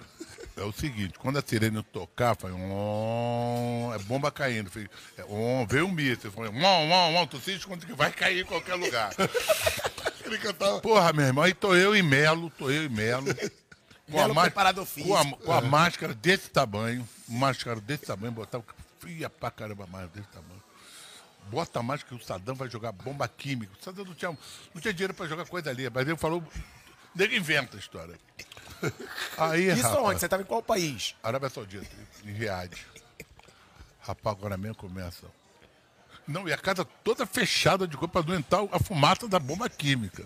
é 0.61 0.65
o 0.65 0.73
seguinte, 0.73 1.19
quando 1.19 1.39
a 1.39 1.43
sirene 1.43 1.83
tocar, 1.85 2.37
faz 2.37 2.53
um, 2.55 3.93
é 3.95 3.99
bomba 4.01 4.31
caindo. 4.31 4.71
Filho. 4.71 4.91
É, 5.17 5.25
um, 5.25 5.67
veio 5.67 5.87
um 5.87 5.91
míssil, 5.91 6.31
fala, 6.31 6.51
um, 6.51 6.59
um, 6.63 7.21
um, 7.21 7.27
tu 7.27 7.41
se 7.41 7.53
esconde 7.55 7.87
que 7.87 7.95
vai 7.95 8.13
cair 8.13 8.43
em 8.43 8.45
qualquer 8.45 8.75
lugar. 8.75 9.11
Ele 10.25 10.39
cantava. 10.39 10.81
Porra, 10.81 11.13
meu 11.13 11.25
irmão, 11.27 11.45
aí 11.45 11.55
tô 11.55 11.75
eu 11.75 11.97
e 11.97 12.03
Melo, 12.03 12.51
tô 12.51 12.71
eu 12.71 12.85
e 12.85 12.89
Melo. 12.89 13.35
Com 14.07 14.17
Melo 14.17 14.35
má- 14.35 14.43
preparador 14.43 14.87
com 14.87 15.17
a, 15.17 15.25
com 15.25 15.53
a 15.53 15.61
máscara 15.61 16.15
desse 16.15 16.51
tamanho, 16.51 17.09
máscara 17.27 17.81
desse 17.81 18.05
tamanho, 18.07 18.33
botava 18.33 18.65
fria 18.99 19.31
pra 19.31 19.51
caramba 19.51 19.85
a 19.85 19.87
máscara 19.87 20.13
desse 20.15 20.29
tamanho. 20.29 20.63
Bota 21.49 21.81
a 21.81 21.83
máscara 21.83 22.17
que 22.17 22.23
o 22.23 22.27
Sadam 22.27 22.55
vai 22.55 22.69
jogar 22.69 22.93
bomba 22.93 23.27
química. 23.27 23.73
O 23.81 23.83
Sadam 23.83 24.05
não 24.05 24.15
tinha, 24.15 24.31
não 24.75 24.81
tinha 24.81 24.93
dinheiro 24.93 25.15
pra 25.15 25.27
jogar 25.27 25.47
coisa 25.47 25.71
ali, 25.71 25.89
mas 25.89 26.07
ele 26.07 26.17
falou. 26.17 26.45
Nego 27.15 27.35
inventa 27.35 27.77
a 27.77 27.81
história. 27.81 28.15
Aí, 29.39 29.69
Isso 29.71 29.83
rapaz, 29.83 30.05
onde? 30.05 30.19
Você 30.21 30.27
estava 30.27 30.43
em 30.43 30.47
qual 30.47 30.63
país? 30.63 31.15
Arábia 31.23 31.49
Saudita, 31.51 31.87
em 32.25 32.33
Riad. 32.33 32.71
Rapaz, 34.01 34.37
agora 34.37 34.57
mesmo 34.57 34.77
começa. 34.77 35.27
Não, 36.27 36.49
e 36.49 36.53
a 36.53 36.59
casa 36.59 36.85
toda 37.05 37.27
fechada 37.27 37.87
de 37.89 37.97
coisa 37.97 38.13
para 38.13 38.27
não 38.27 38.35
entrar 38.35 38.63
a 38.73 38.79
fumaça 38.79 39.27
da 39.29 39.39
bomba 39.39 39.69
química. 39.69 40.25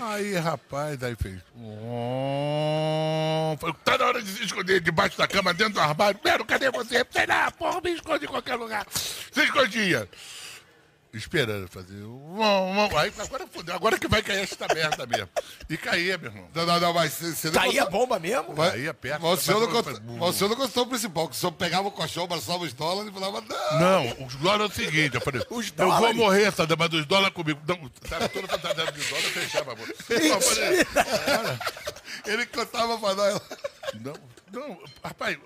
Aí, 0.00 0.34
rapaz, 0.36 1.02
aí 1.02 1.14
fez. 1.16 1.38
"Om". 1.54 3.56
Falei, 3.58 3.76
tá 3.84 3.98
na 3.98 4.06
hora 4.06 4.22
de 4.22 4.30
se 4.30 4.44
esconder 4.44 4.80
debaixo 4.80 5.18
da 5.18 5.28
cama, 5.28 5.52
dentro 5.52 5.74
do 5.74 5.80
armário. 5.80 6.18
Mero, 6.24 6.44
cadê 6.46 6.70
você? 6.70 7.04
Sei 7.10 7.26
lá, 7.26 7.50
porra, 7.50 7.78
me 7.82 7.90
esconde 7.92 8.24
em 8.24 8.28
qualquer 8.28 8.54
lugar. 8.56 8.86
Se 8.90 9.42
escondia. 9.42 10.08
Esperando 11.12 11.66
fazer. 11.66 11.96
Aí, 12.96 13.12
agora 13.18 13.44
fodeu, 13.48 13.74
agora 13.74 13.98
que 13.98 14.06
vai 14.06 14.22
cair 14.22 14.42
esta 14.44 14.72
merda 14.72 15.04
mesmo. 15.06 15.28
E 15.68 15.76
caía, 15.76 16.16
meu 16.16 16.30
irmão. 16.30 16.48
Não, 16.54 16.64
não, 16.64 16.78
não, 16.78 16.94
mas 16.94 17.12
você 17.12 17.34
você 17.34 17.46
não 17.50 17.54
Caía 17.60 17.82
a 17.82 17.86
bomba 17.90 18.16
mesmo? 18.20 18.54
Vai- 18.54 18.70
Caía 18.70 18.94
perto, 18.94 19.22
Mas 19.22 19.40
o 19.40 19.42
senhor, 19.42 19.60
não 19.60 19.68
mas- 19.72 19.84
contou, 19.98 20.16
mas 20.18 20.28
o 20.28 20.32
senhor 20.38 20.50
não 20.50 20.56
contou 20.56 20.84
o 20.84 20.86
principal, 20.86 21.28
que 21.28 21.34
o 21.34 21.38
senhor 21.38 21.50
pegava 21.52 21.88
o 21.88 21.90
colchão, 21.90 22.22
abraçava 22.24 22.62
os 22.62 22.72
dólares 22.72 23.10
e 23.10 23.12
falava, 23.12 23.40
não. 23.40 23.80
Não, 23.80 24.24
os 24.26 24.36
dólares 24.36 24.78
é 24.78 24.82
o 24.82 24.84
seguinte, 24.86 25.16
eu 25.16 25.20
falei, 25.20 25.42
Os 25.50 25.72
eu 25.76 25.90
vou 25.92 26.14
morrer, 26.14 26.52
Sadam, 26.52 26.76
mas 26.78 26.88
dos 26.90 27.04
dólares 27.06 27.34
comigo. 27.34 27.60
Não, 27.66 27.88
tava 28.08 28.28
toda 28.28 28.46
fantasia 28.46 28.92
de 28.92 29.02
dólar, 29.08 29.24
eu 29.24 29.30
fechava 29.30 29.72
a 29.72 29.74
boca. 29.74 29.94
Ele 32.26 32.46
contava 32.46 32.98
pra 32.98 33.14
nós. 33.14 33.40
Não, 34.00 34.14
não, 34.52 34.80
rapaz, 35.02 35.36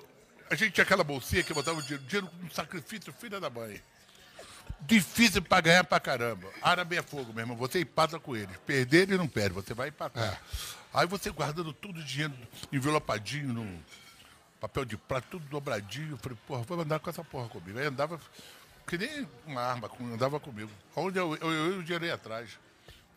a 0.50 0.54
gente 0.54 0.72
tinha 0.72 0.84
aquela 0.84 1.04
bolsinha 1.04 1.42
que 1.42 1.54
botava 1.54 1.78
o 1.78 1.82
dinheiro, 1.82 2.04
dinheiro 2.04 2.28
com 2.40 2.50
sacrifício, 2.50 3.14
filha 3.18 3.40
da 3.40 3.48
mãe. 3.48 3.80
Difícil 4.80 5.40
pra 5.42 5.60
ganhar 5.60 5.84
pra 5.84 5.98
caramba. 5.98 6.48
Árabe 6.62 6.96
é 6.96 7.02
fogo, 7.02 7.32
meu 7.32 7.42
irmão. 7.42 7.56
Você 7.56 7.80
empata 7.80 8.18
com 8.20 8.36
eles. 8.36 8.56
Perder, 8.66 9.02
ele 9.02 9.16
não 9.16 9.26
perde, 9.28 9.54
você 9.54 9.72
vai 9.72 9.88
empatar. 9.88 10.40
Aí 10.92 11.06
você 11.06 11.30
guardando 11.30 11.72
tudo 11.72 12.00
o 12.00 12.04
dinheiro 12.04 12.34
envelopadinho 12.70 13.52
no 13.54 13.82
papel 14.60 14.84
de 14.84 14.96
prata, 14.96 15.26
tudo 15.30 15.44
dobradinho. 15.46 16.12
Eu 16.12 16.18
falei, 16.18 16.38
porra, 16.46 16.62
vou 16.62 16.80
andar 16.80 16.98
com 17.00 17.08
essa 17.10 17.24
porra 17.24 17.48
comigo. 17.48 17.78
Aí 17.78 17.86
andava 17.86 18.20
que 18.86 18.98
nem 18.98 19.26
uma 19.46 19.62
arma, 19.62 19.90
andava 20.12 20.38
comigo. 20.38 20.70
Onde 20.94 21.18
eu, 21.18 21.34
eu, 21.36 21.50
eu, 21.52 21.74
e 21.76 21.78
o 21.78 21.82
dinheiro 21.82 22.04
ia 22.04 22.14
atrás. 22.14 22.50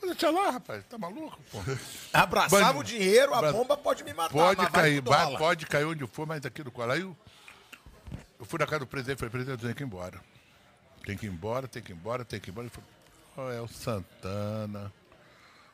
Mas 0.02 0.12
deixa 0.12 0.30
lá, 0.32 0.52
rapaz, 0.52 0.84
tá 0.86 0.98
maluco, 0.98 1.40
porra? 1.52 1.78
Abraçava 2.14 2.78
o 2.80 2.84
dinheiro, 2.84 3.34
a 3.34 3.52
bomba 3.52 3.76
pode 3.76 4.04
me 4.04 4.14
matar. 4.14 4.30
Pode 4.32 4.70
cair, 4.72 5.02
vai- 5.02 5.38
pode 5.38 5.66
cair 5.66 5.86
onde 5.86 6.06
for, 6.08 6.26
mas 6.28 6.46
aqui 6.46 6.64
no 6.64 6.72
colar. 6.72 6.94
Aí 6.94 7.02
eu, 7.02 7.18
eu 8.40 8.46
fui 8.46 8.60
na 8.60 8.66
casa 8.66 8.80
do 8.80 8.88
presidente 8.88 9.18
falei, 9.18 9.32
presidente, 9.32 9.60
tem 9.62 9.74
que 9.74 9.84
ir 9.84 9.86
embora. 9.86 10.22
Tem 11.08 11.16
que 11.16 11.26
ir 11.26 11.30
embora, 11.30 11.70
tem 11.70 11.82
que 11.82 11.94
ir 11.94 11.96
embora, 11.96 12.26
tem 12.26 12.38
que 12.38 12.50
ir 12.50 12.52
embora. 12.52 12.68
Ele 12.68 12.76
falou, 12.76 13.50
oh, 13.50 13.54
é 13.54 13.62
o 13.62 13.68
Santana. 13.70 14.92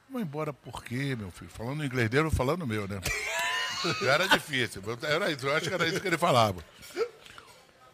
Vou 0.08 0.22
embora 0.22 0.54
por 0.54 0.84
quê, 0.84 1.16
meu 1.16 1.32
filho? 1.32 1.50
Falando 1.50 1.84
inglês 1.84 2.08
dele 2.08 2.26
ou 2.26 2.32
falando 2.32 2.68
meu, 2.68 2.88
né? 2.88 3.02
Era 4.08 4.28
difícil. 4.28 4.84
Era 5.02 5.32
isso, 5.32 5.48
eu 5.48 5.56
acho 5.56 5.68
que 5.68 5.74
era 5.74 5.88
isso 5.88 6.00
que 6.00 6.08
ele 6.08 6.20
falava. 6.20 6.64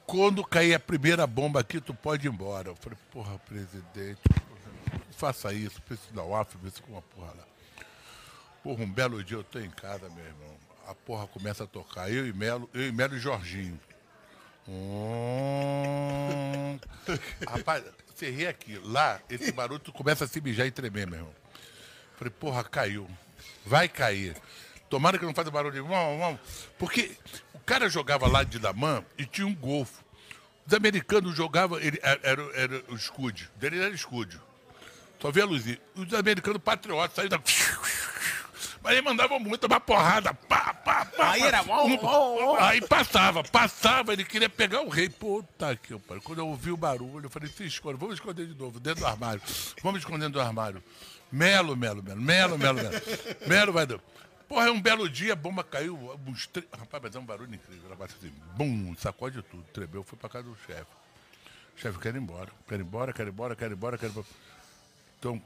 Quando 0.05 0.43
cair 0.43 0.73
a 0.75 0.79
primeira 0.79 1.25
bomba 1.25 1.61
aqui, 1.61 1.79
tu 1.79 1.93
pode 1.93 2.27
ir 2.27 2.29
embora. 2.29 2.69
Eu 2.69 2.75
falei, 2.75 2.99
porra, 3.09 3.39
presidente, 3.39 4.19
faça 5.13 5.53
isso, 5.53 5.81
preciso 5.81 6.19
off, 6.19 6.57
ver 6.61 6.71
se 6.71 6.81
com 6.81 6.91
uma 6.91 7.01
porra 7.01 7.33
lá. 7.37 7.43
Porra, 8.61 8.83
um 8.83 8.91
belo 8.91 9.23
dia 9.23 9.37
eu 9.37 9.43
tô 9.43 9.59
em 9.59 9.69
casa, 9.69 10.09
meu 10.09 10.25
irmão. 10.25 10.57
A 10.87 10.93
porra 10.93 11.25
começa 11.25 11.63
a 11.63 11.67
tocar. 11.67 12.11
Eu 12.11 12.27
e 12.27 12.33
Melo, 12.33 12.69
eu 12.73 12.87
e 12.87 12.91
Melo 12.91 13.15
e 13.15 13.19
Jorginho. 13.19 13.79
Hum. 14.69 15.99
Rapaz, 17.47 17.83
ri 18.21 18.45
aqui. 18.47 18.79
Lá, 18.83 19.19
esse 19.29 19.51
barulho 19.51 19.79
tu 19.79 19.91
começa 19.91 20.25
a 20.25 20.27
se 20.27 20.39
mijar 20.39 20.67
e 20.67 20.71
tremer, 20.71 21.07
meu 21.07 21.19
irmão. 21.19 21.33
Falei, 22.17 22.31
porra, 22.39 22.63
caiu. 22.63 23.09
Vai 23.65 23.87
cair. 23.87 24.35
Tomara 24.89 25.17
que 25.17 25.25
não 25.25 25.33
faça 25.33 25.49
barulho 25.49 25.85
vamos, 25.85 26.19
vamos. 26.19 26.39
Porque 26.77 27.17
o 27.53 27.59
cara 27.59 27.89
jogava 27.89 28.27
lá 28.27 28.43
de 28.43 28.59
Damã 28.59 29.03
e 29.17 29.25
tinha 29.25 29.47
um 29.47 29.55
golfo. 29.55 30.03
Os 30.67 30.73
americanos 30.73 31.35
jogavam, 31.35 31.79
ele, 31.79 31.99
era, 32.01 32.19
era, 32.23 32.41
era 32.53 32.83
o 32.89 32.95
escudo. 32.95 33.41
Dele 33.55 33.79
era 33.79 33.93
escudo. 33.93 34.39
Só 35.19 35.31
via 35.31 35.43
a 35.43 35.45
luzinha. 35.47 35.79
Os 35.95 36.13
americanos 36.13 36.61
patriotas 36.61 37.15
saíram 37.15 37.37
da. 37.37 37.43
Mas 38.81 38.93
ele 38.93 39.01
mandava 39.01 39.37
muito, 39.39 39.67
uma 39.67 39.79
porrada. 39.79 40.33
Pá, 40.33 40.73
pá, 40.73 41.05
pá, 41.05 41.31
Aí 41.31 41.41
era 41.41 41.63
bom, 41.63 41.97
bom. 41.97 42.55
Aí 42.57 42.81
passava, 42.81 43.43
passava, 43.43 44.13
ele 44.13 44.23
queria 44.23 44.49
pegar 44.49 44.81
o 44.81 44.89
rei. 44.89 45.09
Puta 45.09 45.75
que 45.75 45.93
eu 45.93 45.99
pariu. 45.99 46.21
Quando 46.21 46.39
eu 46.39 46.47
ouvi 46.47 46.71
o 46.71 46.77
barulho, 46.77 47.25
eu 47.25 47.29
falei, 47.29 47.49
se 47.49 47.65
esconde, 47.65 47.99
vamos 47.99 48.15
esconder 48.15 48.47
de 48.47 48.55
novo, 48.55 48.79
dentro 48.79 49.01
do 49.01 49.07
armário. 49.07 49.41
Vamos 49.83 49.99
esconder 49.99 50.29
do 50.29 50.39
armário. 50.39 50.81
Melo, 51.31 51.75
melo, 51.75 52.01
melo, 52.01 52.21
melo, 52.21 52.57
melo, 52.57 52.79
melo. 52.79 53.01
Melo 53.47 53.73
vai 53.73 53.85
dar. 53.85 53.99
Porra, 54.47 54.67
é 54.67 54.71
um 54.71 54.81
belo 54.81 55.07
dia, 55.07 55.33
a 55.33 55.35
bomba 55.35 55.63
caiu. 55.63 56.19
Uns 56.25 56.47
tre... 56.47 56.67
Rapaz, 56.71 57.03
mas 57.03 57.15
é 57.15 57.19
um 57.19 57.25
barulho 57.25 57.53
incrível. 57.53 57.85
Ela 57.85 57.95
bate 57.95 58.15
assim, 58.17 58.33
bum, 58.55 58.95
sacode 58.97 59.41
tudo. 59.43 59.63
Tremeu, 59.71 60.03
foi 60.03 60.17
pra 60.17 60.27
casa 60.27 60.45
do 60.45 60.57
chefe. 60.65 60.87
Chefe, 61.75 61.99
quero 61.99 62.17
ir 62.17 62.21
embora. 62.21 62.49
Quero 62.67 62.81
ir 62.81 62.85
embora, 62.85 63.13
quero 63.13 63.29
ir 63.29 63.31
embora, 63.31 63.55
quero 63.55 63.73
ir 63.73 63.75
embora, 63.75 63.97
quero 63.97 64.09
ir 64.09 64.13
embora. 64.13 64.27
Então, 65.19 65.41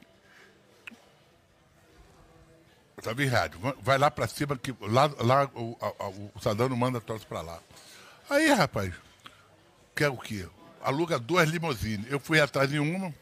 Tá 3.02 3.12
virado. 3.14 3.58
Vai 3.82 3.98
lá 3.98 4.10
pra 4.12 4.28
cima, 4.28 4.56
que 4.58 4.74
lá, 4.82 5.10
lá 5.20 5.46
o, 5.56 5.78
a- 5.82 6.08
o 6.08 6.32
Sadam 6.42 6.70
não 6.70 6.78
manda 6.78 7.02
troço 7.02 7.26
pra 7.28 7.42
lá. 7.42 7.60
Aí, 8.30 8.48
rapaz, 8.52 8.94
quer 9.96 10.10
o 10.10 10.18
quê? 10.18 10.48
Aluga 10.82 11.18
duas 11.20 11.50
limousines. 11.50 12.10
Eu 12.10 12.20
fui 12.20 12.40
atrás 12.40 12.70
de 12.70 12.80
uma, 12.80 13.14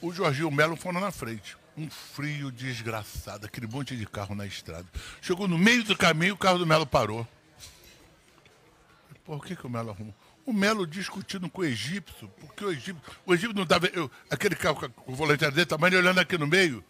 o 0.00 0.12
Jorginho 0.12 0.50
Melo 0.50 0.76
foram 0.76 1.00
na 1.00 1.10
frente. 1.10 1.56
Um 1.76 1.90
frio 1.90 2.50
desgraçado, 2.50 3.46
aquele 3.46 3.66
monte 3.66 3.96
de 3.96 4.06
carro 4.06 4.34
na 4.34 4.46
estrada. 4.46 4.86
Chegou 5.20 5.46
no 5.48 5.58
meio 5.58 5.82
do 5.84 5.96
caminho, 5.96 6.34
o 6.34 6.38
carro 6.38 6.58
do 6.58 6.66
Melo 6.66 6.86
parou. 6.86 7.26
Por 9.24 9.44
que, 9.44 9.56
que 9.56 9.66
o 9.66 9.70
Melo 9.70 9.90
arrumou? 9.90 10.14
O 10.44 10.52
Melo 10.52 10.86
discutindo 10.86 11.50
com 11.50 11.62
o 11.62 11.64
egípcio, 11.64 12.28
porque 12.40 12.64
o 12.64 12.70
egípcio, 12.70 12.96
o 13.26 13.34
egípcio 13.34 13.56
não 13.56 13.66
dava. 13.66 13.86
eu- 13.88 14.10
aquele 14.30 14.54
carro 14.54 14.88
com 14.90 15.12
o 15.12 15.16
volante 15.16 15.40
dele, 15.50 15.66
tamanho 15.66 15.98
olhando 15.98 16.20
aqui 16.20 16.38
no 16.38 16.46
meio. 16.46 16.84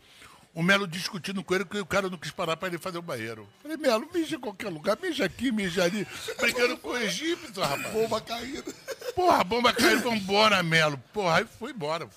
O 0.56 0.62
Melo 0.62 0.88
discutindo 0.88 1.44
com 1.44 1.54
ele, 1.54 1.66
que 1.66 1.78
o 1.78 1.84
cara 1.84 2.08
não 2.08 2.16
quis 2.16 2.30
parar 2.30 2.56
para 2.56 2.68
ele 2.68 2.78
fazer 2.78 2.96
o 2.96 3.02
banheiro. 3.02 3.46
Falei, 3.60 3.76
Melo, 3.76 4.08
mija 4.12 4.36
em 4.36 4.40
qualquer 4.40 4.70
lugar, 4.70 4.96
mija 5.02 5.22
aqui, 5.26 5.52
mija 5.52 5.84
ali. 5.84 6.08
Brigando 6.40 6.78
com 6.78 6.88
o 6.88 6.96
egípcio, 6.96 7.62
rapaz. 7.62 7.92
Bomba 7.92 8.22
caindo. 8.22 8.75
Porra, 9.14 9.40
a 9.42 9.44
bomba 9.44 9.70
caiu, 9.75 10.00
vambora, 10.00 10.62
Melo. 10.62 10.96
Porra, 11.12 11.40
aí 11.40 11.46
foi 11.58 11.72
embora. 11.72 12.08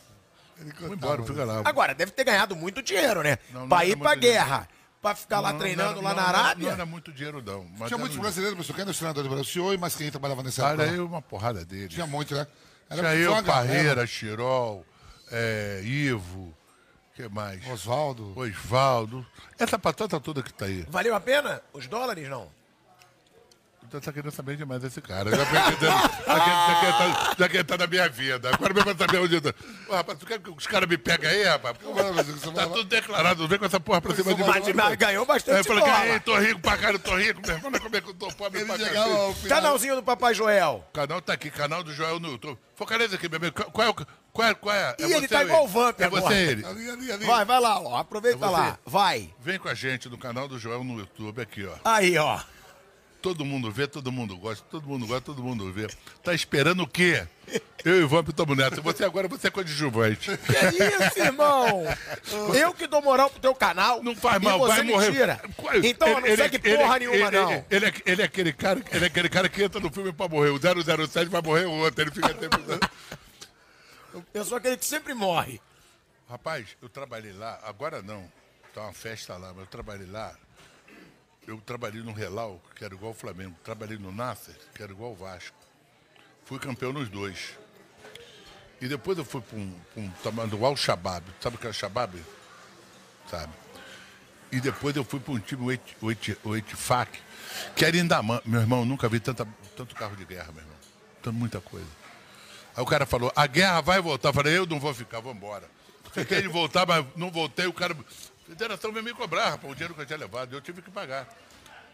Foi 0.77 0.89
embora, 0.95 1.21
fica 1.23 1.43
lá. 1.43 1.61
Agora, 1.65 1.93
deve 1.93 2.13
ter 2.13 2.23
ganhado 2.23 2.55
muito 2.55 2.81
dinheiro, 2.81 3.21
né? 3.21 3.37
Não, 3.51 3.61
não 3.61 3.67
pra 3.67 3.79
era 3.79 3.87
ir 3.87 3.97
pra 3.97 4.07
muito 4.11 4.21
dinheiro. 4.21 4.45
guerra. 4.45 4.69
Pra 5.01 5.15
ficar 5.15 5.41
lá 5.41 5.51
Não, 5.51 5.59
treinando 5.59 5.95
não, 5.95 6.03
lá 6.03 6.09
não, 6.13 6.21
na 6.21 6.27
Arábia. 6.29 6.67
Não 6.67 6.73
era 6.75 6.85
muito 6.85 7.11
dinheiro, 7.11 7.41
não. 7.45 7.63
Mas 7.77 7.87
Tinha 7.87 7.95
era 7.95 7.97
muitos 7.97 8.17
brasileiros, 8.17 8.57
mas 8.57 8.67
quem 8.67 8.81
era 8.81 8.91
o 8.91 8.93
treinador 8.93 9.23
do 9.23 9.29
Brasil? 9.29 9.43
O 9.43 9.53
senhor 9.53 9.73
e 9.73 9.77
mais 9.77 9.95
quem 9.95 10.09
trabalhava 10.11 10.43
nessa 10.43 10.65
época? 10.65 10.85
eu 10.87 11.05
uma 11.05 11.21
porrada 11.21 11.65
dele. 11.65 11.89
Tinha 11.89 12.07
muito, 12.07 12.33
né? 12.35 12.47
Era 12.89 13.01
Tinha 13.01 13.15
eu. 13.15 13.43
Parreira, 13.43 14.07
Chirol, 14.07 14.85
é, 15.31 15.81
Ivo, 15.83 16.53
que 17.19 17.27
mais? 17.27 17.67
Oswaldo. 17.67 18.31
Osvaldo. 18.39 19.25
Essa 19.57 19.77
patata 19.77 20.19
toda 20.21 20.41
que 20.41 20.53
tá 20.53 20.65
aí. 20.65 20.85
Valeu 20.89 21.13
a 21.13 21.19
pena? 21.19 21.61
Os 21.73 21.85
dólares, 21.85 22.29
não? 22.29 22.47
Você 23.91 23.99
tá 24.01 24.13
querendo 24.13 24.31
saber 24.31 24.55
demais 24.55 24.79
desse 24.81 25.01
cara. 25.01 25.31
Já, 25.31 25.43
já, 25.45 25.71
já, 25.71 27.35
quer- 27.35 27.49
quer 27.49 27.63
tá, 27.63 27.75
tá 27.75 27.83
na 27.83 27.87
minha 27.87 28.07
vida. 28.07 28.51
Agora 28.53 28.71
mesmo 28.71 28.95
saber 28.95 29.17
onde 29.17 29.35
eu 29.35 29.41
tô. 29.41 29.49
Ô, 29.89 29.95
rapaz, 29.95 30.19
tu 30.19 30.27
quer 30.27 30.39
que 30.39 30.49
os 30.51 30.67
caras 30.67 30.87
me 30.87 30.95
peguem 30.95 31.27
aí, 31.27 31.43
rapaz? 31.43 31.75
Pô, 31.79 31.91
tá 32.53 32.67
tudo 32.67 32.83
declarado. 32.83 33.41
Não 33.41 33.49
vem 33.49 33.57
com 33.57 33.65
essa 33.65 33.79
porra 33.79 33.99
pra 33.99 34.13
cima 34.15 34.31
de 34.35 34.43
mim. 34.43 34.47
Mas, 34.47 34.73
mas 34.75 34.95
ganhou 34.95 35.23
Aí 35.23 35.27
bastante 35.27 35.57
eu 35.57 35.63
falei, 35.63 35.83
bola. 35.83 36.07
"Ei, 36.07 36.19
tô 36.19 36.37
rico 36.37 36.59
pra 36.59 36.77
caralho, 36.77 36.99
tô 36.99 37.15
rico, 37.17 37.41
meu 37.43 37.55
irmão. 37.55 37.71
Olha 37.71 37.79
como 37.81 37.95
é 37.97 38.01
que 38.01 38.09
eu 38.09 38.13
tô 38.13 38.27
pobre 38.33 38.63
pra 38.63 38.75
final. 38.77 39.35
Canalzinho 39.47 39.95
do 39.95 40.03
Papai 40.03 40.35
Joel. 40.35 40.85
O 40.87 40.93
canal 40.93 41.19
tá 41.21 41.33
aqui, 41.33 41.49
canal 41.49 41.83
do 41.83 41.91
Joel 41.91 42.19
no 42.19 42.29
YouTube. 42.31 42.59
Focaliza 42.75 43.15
aqui, 43.15 43.27
meu 43.27 43.37
amigo. 43.37 43.55
Qual 43.71 43.87
é 43.87 43.89
o. 43.89 43.95
Qual 44.39 44.47
é? 44.49 44.53
Qual 44.55 44.75
é? 44.75 44.95
É 44.97 45.05
Ih, 45.07 45.13
ele 45.13 45.27
tá 45.27 45.43
igual 45.43 45.59
ele? 45.63 45.69
o 45.69 45.71
Vamp 45.73 45.99
É 45.99 46.05
agora. 46.05 46.21
você 46.21 46.33
ele. 46.33 46.65
Ali, 46.65 46.89
ali, 46.89 47.11
ali. 47.11 47.25
Vai, 47.25 47.43
vai 47.43 47.59
lá, 47.59 47.79
ó. 47.81 47.97
Aproveita 47.97 48.45
É 48.45 48.49
lá. 48.49 48.79
Vai. 48.85 49.29
Vem 49.41 49.59
com 49.59 49.67
a 49.67 49.73
gente 49.73 50.07
no 50.07 50.17
canal 50.17 50.47
do 50.47 50.57
Joel 50.57 50.81
no 50.83 50.97
YouTube 50.99 51.41
aqui, 51.41 51.65
ó. 51.65 51.73
Aí, 51.83 52.17
ó. 52.17 52.39
Todo 53.21 53.43
mundo 53.43 53.69
vê, 53.69 53.85
todo 53.85 54.13
mundo 54.13 54.37
gosta, 54.37 54.63
todo 54.71 54.87
mundo 54.87 55.05
gosta, 55.05 55.21
todo 55.21 55.43
mundo 55.43 55.69
vê. 55.73 55.87
Tá 56.23 56.33
esperando 56.33 56.83
o 56.83 56.87
quê? 56.87 57.27
Eu 57.83 57.99
e 57.99 58.03
o 58.03 58.07
Vamp 58.07 58.29
estamos 58.29 58.55
nessa. 58.55 58.79
Você 58.79 59.03
agora 59.03 59.27
você 59.27 59.47
é 59.47 59.51
coadjuvante. 59.51 60.31
Que 60.39 61.03
isso, 61.05 61.19
irmão? 61.19 61.83
Eu 62.57 62.73
que 62.73 62.87
dou 62.87 63.01
moral 63.01 63.29
pro 63.29 63.41
teu 63.41 63.53
canal. 63.53 64.01
Não 64.01 64.15
faz 64.15 64.41
e 64.41 64.45
mal, 64.45 64.57
você 64.59 64.75
vai 64.75 64.83
morrer. 64.83 65.11
tira. 65.11 65.41
Qual- 65.57 65.75
Então 65.83 66.07
eu 66.07 66.21
não 66.21 66.27
ele- 66.27 66.37
segue 66.37 66.61
ele- 66.63 66.77
porra 66.77 66.95
ele- 66.95 67.07
nenhuma, 67.09 67.27
ele- 67.27 67.37
não. 67.41 67.51
Ele, 67.51 67.63
ele 67.69 67.85
é, 67.87 67.93
ele 68.05 68.21
é 68.21 68.25
aquele 68.25 68.53
cara, 68.53 68.81
ele 68.89 69.03
é 69.03 69.07
aquele 69.07 69.27
cara 69.27 69.49
que 69.49 69.63
entra 69.63 69.81
no 69.81 69.91
filme 69.91 70.13
pra 70.13 70.29
morrer. 70.29 70.51
O 70.51 70.57
007 70.57 71.27
vai 71.29 71.41
morrer 71.41 71.65
o 71.65 71.71
outro. 71.71 72.01
Ele 72.01 72.11
fica 72.11 72.29
sempre. 72.29 72.49
Eu 74.33 74.45
sou 74.45 74.57
aquele 74.57 74.77
que 74.77 74.85
sempre 74.85 75.13
morre. 75.13 75.61
Rapaz, 76.29 76.77
eu 76.81 76.89
trabalhei 76.89 77.33
lá, 77.33 77.59
agora 77.63 78.01
não, 78.01 78.31
tá 78.73 78.81
uma 78.83 78.93
festa 78.93 79.35
lá, 79.37 79.49
mas 79.49 79.61
eu 79.61 79.67
trabalhei 79.67 80.07
lá. 80.07 80.35
Eu 81.47 81.59
trabalhei 81.61 82.01
no 82.03 82.13
Relau, 82.13 82.61
que 82.75 82.85
era 82.85 82.93
igual 82.93 83.11
o 83.11 83.15
Flamengo. 83.15 83.55
Trabalhei 83.63 83.97
no 83.97 84.11
Nasser, 84.11 84.55
que 84.75 84.83
era 84.83 84.91
igual 84.91 85.13
o 85.13 85.15
Vasco. 85.15 85.57
Fui 86.45 86.59
campeão 86.59 86.93
nos 86.93 87.09
dois. 87.09 87.57
E 88.79 88.87
depois 88.87 89.17
eu 89.17 89.25
fui 89.25 89.41
para 89.41 89.57
um, 89.57 90.11
pra 90.21 90.43
um 90.43 90.47
do 90.47 90.63
Al-Shabaab. 90.63 91.25
Sabe 91.41 91.55
o 91.55 91.59
que 91.59 91.65
é 91.65 91.69
o 91.71 91.73
Shabaab? 91.73 92.23
Sabe? 93.29 93.51
E 94.51 94.59
depois 94.61 94.95
eu 94.95 95.03
fui 95.03 95.19
para 95.19 95.33
um 95.33 95.39
time, 95.39 95.63
o 95.63 95.71
Et- 95.71 95.95
o 96.01 96.11
Et- 96.11 96.37
o 96.43 96.55
Etifak, 96.55 97.19
que 97.75 97.83
era 97.85 97.97
em 97.97 98.05
Damã. 98.05 98.39
Meu 98.45 98.61
irmão, 98.61 98.85
nunca 98.85 99.09
vi 99.09 99.19
tanta, 99.19 99.47
tanto 99.75 99.95
carro 99.95 100.15
de 100.15 100.25
guerra, 100.25 100.51
meu 100.51 100.61
irmão. 100.61 100.77
Tanto, 101.21 101.33
muita 101.35 101.59
coisa. 101.61 101.87
Aí 102.79 102.81
o 102.81 102.85
cara 102.85 103.05
falou, 103.05 103.29
a 103.35 103.45
guerra 103.45 103.81
vai 103.81 104.01
voltar. 104.01 104.29
Eu 104.29 104.33
falei, 104.33 104.57
eu 104.57 104.65
não 104.65 104.79
vou 104.79 104.93
ficar, 104.93 105.19
vou 105.19 105.33
embora. 105.33 105.69
Fiquei 106.13 106.41
de 106.41 106.47
voltar, 106.47 106.87
mas 106.87 107.05
não 107.13 107.29
voltei. 107.29 107.67
O 107.67 107.73
cara. 107.73 107.93
A 107.93 108.47
federação 108.47 108.93
veio 108.93 109.03
me 109.03 109.13
cobrar, 109.13 109.49
rapaz, 109.49 109.69
o 109.69 109.75
dinheiro 109.75 109.93
que 109.93 109.99
eu 109.99 110.05
tinha 110.05 110.17
levado. 110.17 110.55
Eu 110.55 110.61
tive 110.61 110.81
que 110.81 110.89
pagar. 110.89 111.27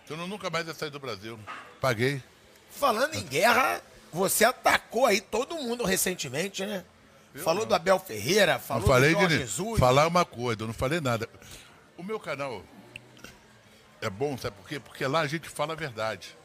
Então 0.03 0.15
eu 0.15 0.27
nunca 0.27 0.47
mais 0.51 0.67
ia 0.67 0.75
sair 0.75 0.91
do 0.91 0.99
Brasil. 0.99 1.39
Paguei. 1.81 2.21
Falando 2.69 3.15
em 3.15 3.23
guerra, 3.23 3.81
você 4.13 4.45
atacou 4.45 5.07
aí 5.07 5.19
todo 5.19 5.55
mundo 5.55 5.83
recentemente, 5.83 6.63
né? 6.63 6.85
falou 7.43 7.65
do 7.65 7.73
Abel 7.73 7.99
Ferreira, 7.99 8.59
falou 8.59 8.83
não 8.83 8.87
falei 8.87 9.13
do 9.13 9.19
Jorge 9.21 9.37
de 9.37 9.41
Jesus. 9.41 9.79
falar 9.79 10.05
uma 10.05 10.23
coisa, 10.23 10.61
eu 10.61 10.67
não 10.67 10.73
falei 10.73 11.01
nada. 11.01 11.27
O 11.97 12.03
meu 12.03 12.19
canal 12.19 12.63
é 14.01 14.09
bom, 14.09 14.37
sabe 14.37 14.55
por 14.55 14.69
quê? 14.69 14.79
Porque 14.79 15.05
lá 15.07 15.21
a 15.21 15.27
gente 15.27 15.49
fala 15.49 15.73
a 15.73 15.75
verdade. 15.75 16.37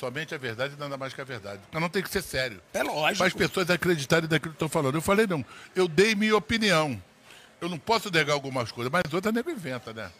Somente 0.00 0.34
a 0.34 0.38
verdade 0.38 0.72
e 0.74 0.80
nada 0.80 0.96
mais 0.96 1.12
que 1.12 1.20
a 1.20 1.24
verdade. 1.24 1.60
Mas 1.70 1.82
não 1.82 1.90
tem 1.90 2.02
que 2.02 2.08
ser 2.08 2.22
sério. 2.22 2.58
É 2.72 2.82
lógico. 2.82 3.18
Para 3.18 3.26
as 3.26 3.34
pessoas 3.34 3.68
acreditarem 3.68 4.30
naquilo 4.30 4.52
que 4.52 4.56
estão 4.56 4.68
falando. 4.68 4.94
Eu 4.94 5.02
falei, 5.02 5.26
não. 5.26 5.44
Eu 5.76 5.86
dei 5.86 6.14
minha 6.14 6.34
opinião. 6.34 7.00
Eu 7.60 7.68
não 7.68 7.78
posso 7.78 8.10
negar 8.10 8.32
algumas 8.32 8.72
coisas, 8.72 8.90
mas 8.90 9.02
outras 9.12 9.34
nego 9.34 9.50
inventa, 9.50 9.92
né? 9.92 10.10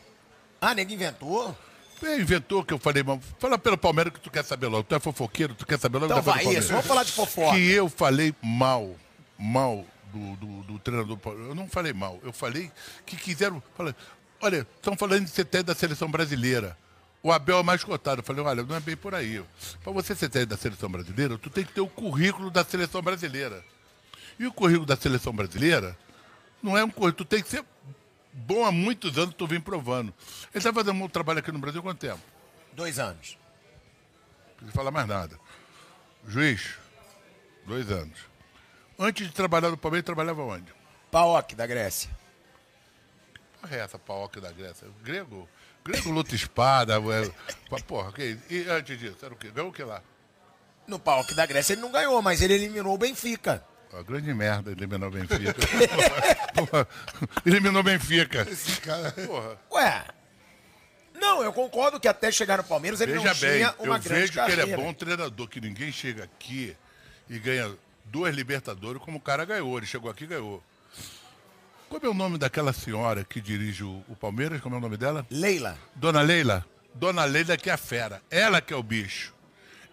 Ah, 0.61 0.75
nego 0.75 0.93
inventou? 0.93 1.57
É, 2.03 2.17
inventou 2.17 2.63
que 2.63 2.75
eu 2.75 2.79
falei, 2.79 3.03
mas 3.03 3.21
fala 3.39 3.57
pelo 3.57 3.79
Palmeiras 3.79 4.13
que 4.13 4.21
tu 4.21 4.31
quer 4.31 4.45
saber 4.45 4.67
logo. 4.67 4.85
Tu 4.85 4.95
é 4.95 5.01
fofoqueiro, 5.01 5.55
tu 5.55 5.67
quer 5.67 5.79
saber 5.79 5.97
logo. 5.97 6.13
Então 6.13 6.23
vai 6.23 6.45
isso, 6.45 6.69
vamos 6.69 6.85
falar 6.85 7.05
de 7.05 7.13
fofoca. 7.13 7.57
Que 7.57 7.71
eu 7.71 7.89
falei 7.89 8.35
mal, 8.43 8.95
mal 9.39 9.87
do, 10.13 10.37
do, 10.37 10.63
do 10.65 10.79
treinador. 10.79 11.19
Eu 11.25 11.55
não 11.55 11.67
falei 11.67 11.95
mal, 11.95 12.21
eu 12.23 12.35
falei 12.35 12.71
que 13.07 13.17
quiseram. 13.17 13.63
Falei, 13.75 13.95
olha, 14.43 14.67
estão 14.77 14.95
falando 14.95 15.25
de 15.25 15.33
CT 15.33 15.63
da 15.63 15.75
seleção 15.75 16.11
brasileira. 16.11 16.77
O 17.23 17.31
Abel 17.31 17.59
é 17.59 17.63
mais 17.63 17.85
cotado. 17.85 18.21
Eu 18.21 18.25
falei, 18.25 18.43
olha, 18.43 18.63
não 18.63 18.75
é 18.75 18.81
bem 18.81 18.97
por 18.97 19.15
aí. 19.15 19.45
Para 19.83 19.93
você 19.93 20.15
ser 20.15 20.29
CT 20.29 20.47
da 20.47 20.57
seleção 20.57 20.89
brasileira, 20.89 21.37
tu 21.37 21.51
tem 21.51 21.65
que 21.65 21.73
ter 21.73 21.81
o 21.81 21.89
currículo 21.89 22.51
da 22.51 22.65
seleção 22.65 23.03
brasileira. 23.03 23.65
E 24.39 24.47
o 24.47 24.53
currículo 24.53 24.87
da 24.87 24.97
seleção 24.97 25.35
brasileira 25.35 25.97
não 26.63 26.77
é 26.77 26.85
um 26.85 26.91
currículo, 26.91 27.13
tu 27.13 27.25
tem 27.25 27.43
que 27.43 27.49
ser 27.49 27.65
bom 28.33 28.65
há 28.65 28.73
muitos 28.73 29.19
anos, 29.19 29.35
tu 29.35 29.47
vem 29.47 29.61
provando. 29.61 30.15
Ele 30.45 30.59
está 30.59 30.73
fazendo 30.73 31.03
um 31.03 31.09
trabalho 31.09 31.41
aqui 31.41 31.53
no 31.53 31.59
Brasil 31.59 31.81
há 31.81 31.83
quanto 31.83 31.99
tempo? 31.99 32.21
Dois 32.73 32.99
anos. 32.99 33.37
Não 34.49 34.55
preciso 34.57 34.77
falar 34.77 34.91
mais 34.91 35.07
nada. 35.07 35.39
Juiz, 36.27 36.75
dois 37.67 37.91
anos. 37.91 38.19
Antes 38.99 39.27
de 39.27 39.33
trabalhar 39.33 39.71
no 39.71 39.77
Palmeiras, 39.77 40.05
trabalhava 40.05 40.43
onde? 40.43 40.73
Paok, 41.11 41.55
da 41.55 41.67
Grécia. 41.67 42.11
Porra, 43.61 43.77
é 43.77 43.81
essa 43.81 43.99
paóquia 43.99 44.41
da 44.41 44.53
Grécia? 44.53 44.89
Grego? 45.03 45.49
Grego 45.85 46.11
luta 46.11 46.35
espada. 46.35 46.95
É, 46.95 47.81
porra, 47.83 48.13
que, 48.13 48.37
e 48.51 48.69
antes 48.69 48.99
disso, 48.99 49.17
era 49.23 49.33
o 49.33 49.37
quê? 49.37 49.51
Ganhou 49.51 49.71
o 49.71 49.73
que 49.73 49.83
lá? 49.83 50.03
No 50.87 50.99
Paok 50.99 51.35
da 51.35 51.47
Grécia 51.47 51.75
ele 51.75 51.81
não 51.83 51.93
ganhou, 51.93 52.21
mas 52.21 52.43
ele 52.43 52.55
eliminou 52.55 52.95
o 52.95 52.99
Benfica. 52.99 53.65
Ó, 53.93 54.03
grande 54.03 54.33
merda, 54.35 54.71
eliminou 54.73 55.09
o 55.09 55.13
Benfica. 55.13 55.55
Porra, 56.55 56.89
eliminou 57.47 57.81
o 57.81 57.85
Benfica. 57.85 58.47
Esse 58.51 58.81
cara. 58.81 59.13
Porra. 59.13 59.59
Ué. 59.73 60.05
Não, 61.15 61.43
eu 61.43 61.53
concordo 61.53 62.01
que 62.01 62.09
até 62.09 62.33
chegar 62.33 62.57
no 62.59 62.65
Palmeiras 62.65 63.01
ele 63.01 63.13
Veja 63.13 63.35
não 63.35 63.41
bem, 63.41 63.53
tinha 63.57 63.75
uma 63.79 63.97
eu 63.97 64.01
grande 64.01 64.09
vejo 64.09 64.33
carreira. 64.33 64.63
que 64.63 64.71
ele 64.71 64.81
é 64.81 64.85
bom 64.85 64.93
treinador, 64.93 65.49
que 65.49 65.61
ninguém 65.61 65.93
chega 65.93 66.25
aqui 66.25 66.75
e 67.29 67.39
ganha 67.39 67.77
duas 68.07 68.35
Libertadores 68.35 69.03
como 69.03 69.19
o 69.19 69.21
cara 69.21 69.45
ganhou. 69.45 69.77
Ele 69.77 69.87
chegou 69.87 70.11
aqui 70.11 70.25
e 70.25 70.29
ganhou. 70.29 70.63
Como 71.91 72.07
é 72.07 72.09
o 72.09 72.15
nome 72.15 72.39
daquela 72.39 72.73
senhora 72.73 73.25
que 73.25 73.41
dirige 73.41 73.83
o, 73.83 74.05
o 74.09 74.15
Palmeiras? 74.15 74.61
Como 74.61 74.77
é 74.77 74.79
o 74.79 74.81
nome 74.81 74.97
dela? 74.97 75.27
Leila. 75.29 75.77
Dona 75.97 76.21
Leila? 76.21 76.65
Dona 76.95 77.25
Leila 77.25 77.57
que 77.57 77.69
é 77.69 77.73
a 77.73 77.77
fera. 77.77 78.23
Ela 78.31 78.61
que 78.61 78.73
é 78.73 78.77
o 78.77 78.83
bicho. 78.83 79.35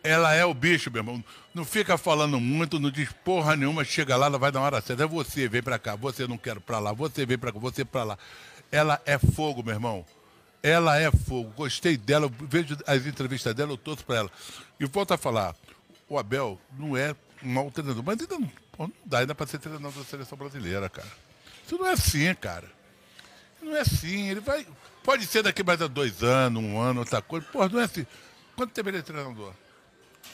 Ela 0.04 0.32
é 0.36 0.46
o 0.46 0.54
bicho, 0.54 0.92
meu 0.92 1.00
irmão. 1.00 1.24
Não 1.56 1.66
fica 1.66 1.98
falando 1.98 2.40
muito, 2.40 2.80
não 2.80 2.92
diz 2.92 3.10
porra 3.26 3.56
nenhuma, 3.56 3.84
chega 3.84 4.16
lá, 4.16 4.28
ela 4.28 4.38
vai 4.38 4.52
na 4.52 4.62
hora 4.62 4.80
certa. 4.80 5.06
É 5.06 5.08
você, 5.08 5.48
vem 5.48 5.64
pra 5.64 5.80
cá, 5.80 5.96
você 5.96 6.28
não 6.28 6.38
quer 6.38 6.60
pra 6.60 6.78
lá, 6.78 6.94
você 6.94 7.26
vem 7.26 7.36
pra 7.36 7.52
cá, 7.52 7.58
você 7.58 7.84
pra 7.84 8.04
lá. 8.04 8.18
Ela 8.72 9.02
é 9.04 9.18
fogo, 9.18 9.64
meu 9.64 9.74
irmão. 9.74 10.06
Ela 10.62 11.02
é 11.02 11.10
fogo. 11.10 11.52
Gostei 11.58 11.98
dela, 11.98 12.32
vejo 12.42 12.78
as 12.86 13.08
entrevistas 13.08 13.56
dela, 13.56 13.72
eu 13.72 13.78
torço 13.78 14.06
pra 14.06 14.18
ela. 14.18 14.32
E 14.80 14.86
volto 14.86 15.16
a 15.16 15.18
falar, 15.18 15.56
o 16.08 16.20
Abel 16.20 16.62
não 16.78 16.96
é 16.96 17.16
um 17.44 17.54
mau 17.54 17.72
treinador, 17.72 18.04
mas 18.04 18.22
ainda 18.22 18.38
não, 18.38 18.52
não 18.78 18.94
dá 19.04 19.18
ainda 19.18 19.34
pra 19.34 19.48
ser 19.48 19.58
treinador 19.58 19.92
da 19.92 20.04
seleção 20.04 20.38
brasileira, 20.38 20.88
cara. 20.90 21.27
Isso 21.68 21.78
não 21.78 21.86
é 21.86 21.92
assim, 21.92 22.34
cara. 22.34 22.72
Não 23.62 23.76
é 23.76 23.82
assim. 23.82 24.30
Ele 24.30 24.40
vai. 24.40 24.66
Pode 25.04 25.26
ser 25.26 25.44
daqui 25.44 25.62
mais 25.64 25.82
a 25.82 25.88
dois 25.88 26.24
anos, 26.24 26.64
um 26.64 26.80
ano, 26.80 27.02
outra 27.02 27.22
coisa. 27.22 27.46
Porra, 27.52 27.68
não 27.68 27.82
é 27.82 27.84
assim. 27.84 28.08
Quanto 28.56 28.72
tempo 28.72 28.90
ele 28.90 29.00
é 29.00 29.02
treinador? 29.02 29.54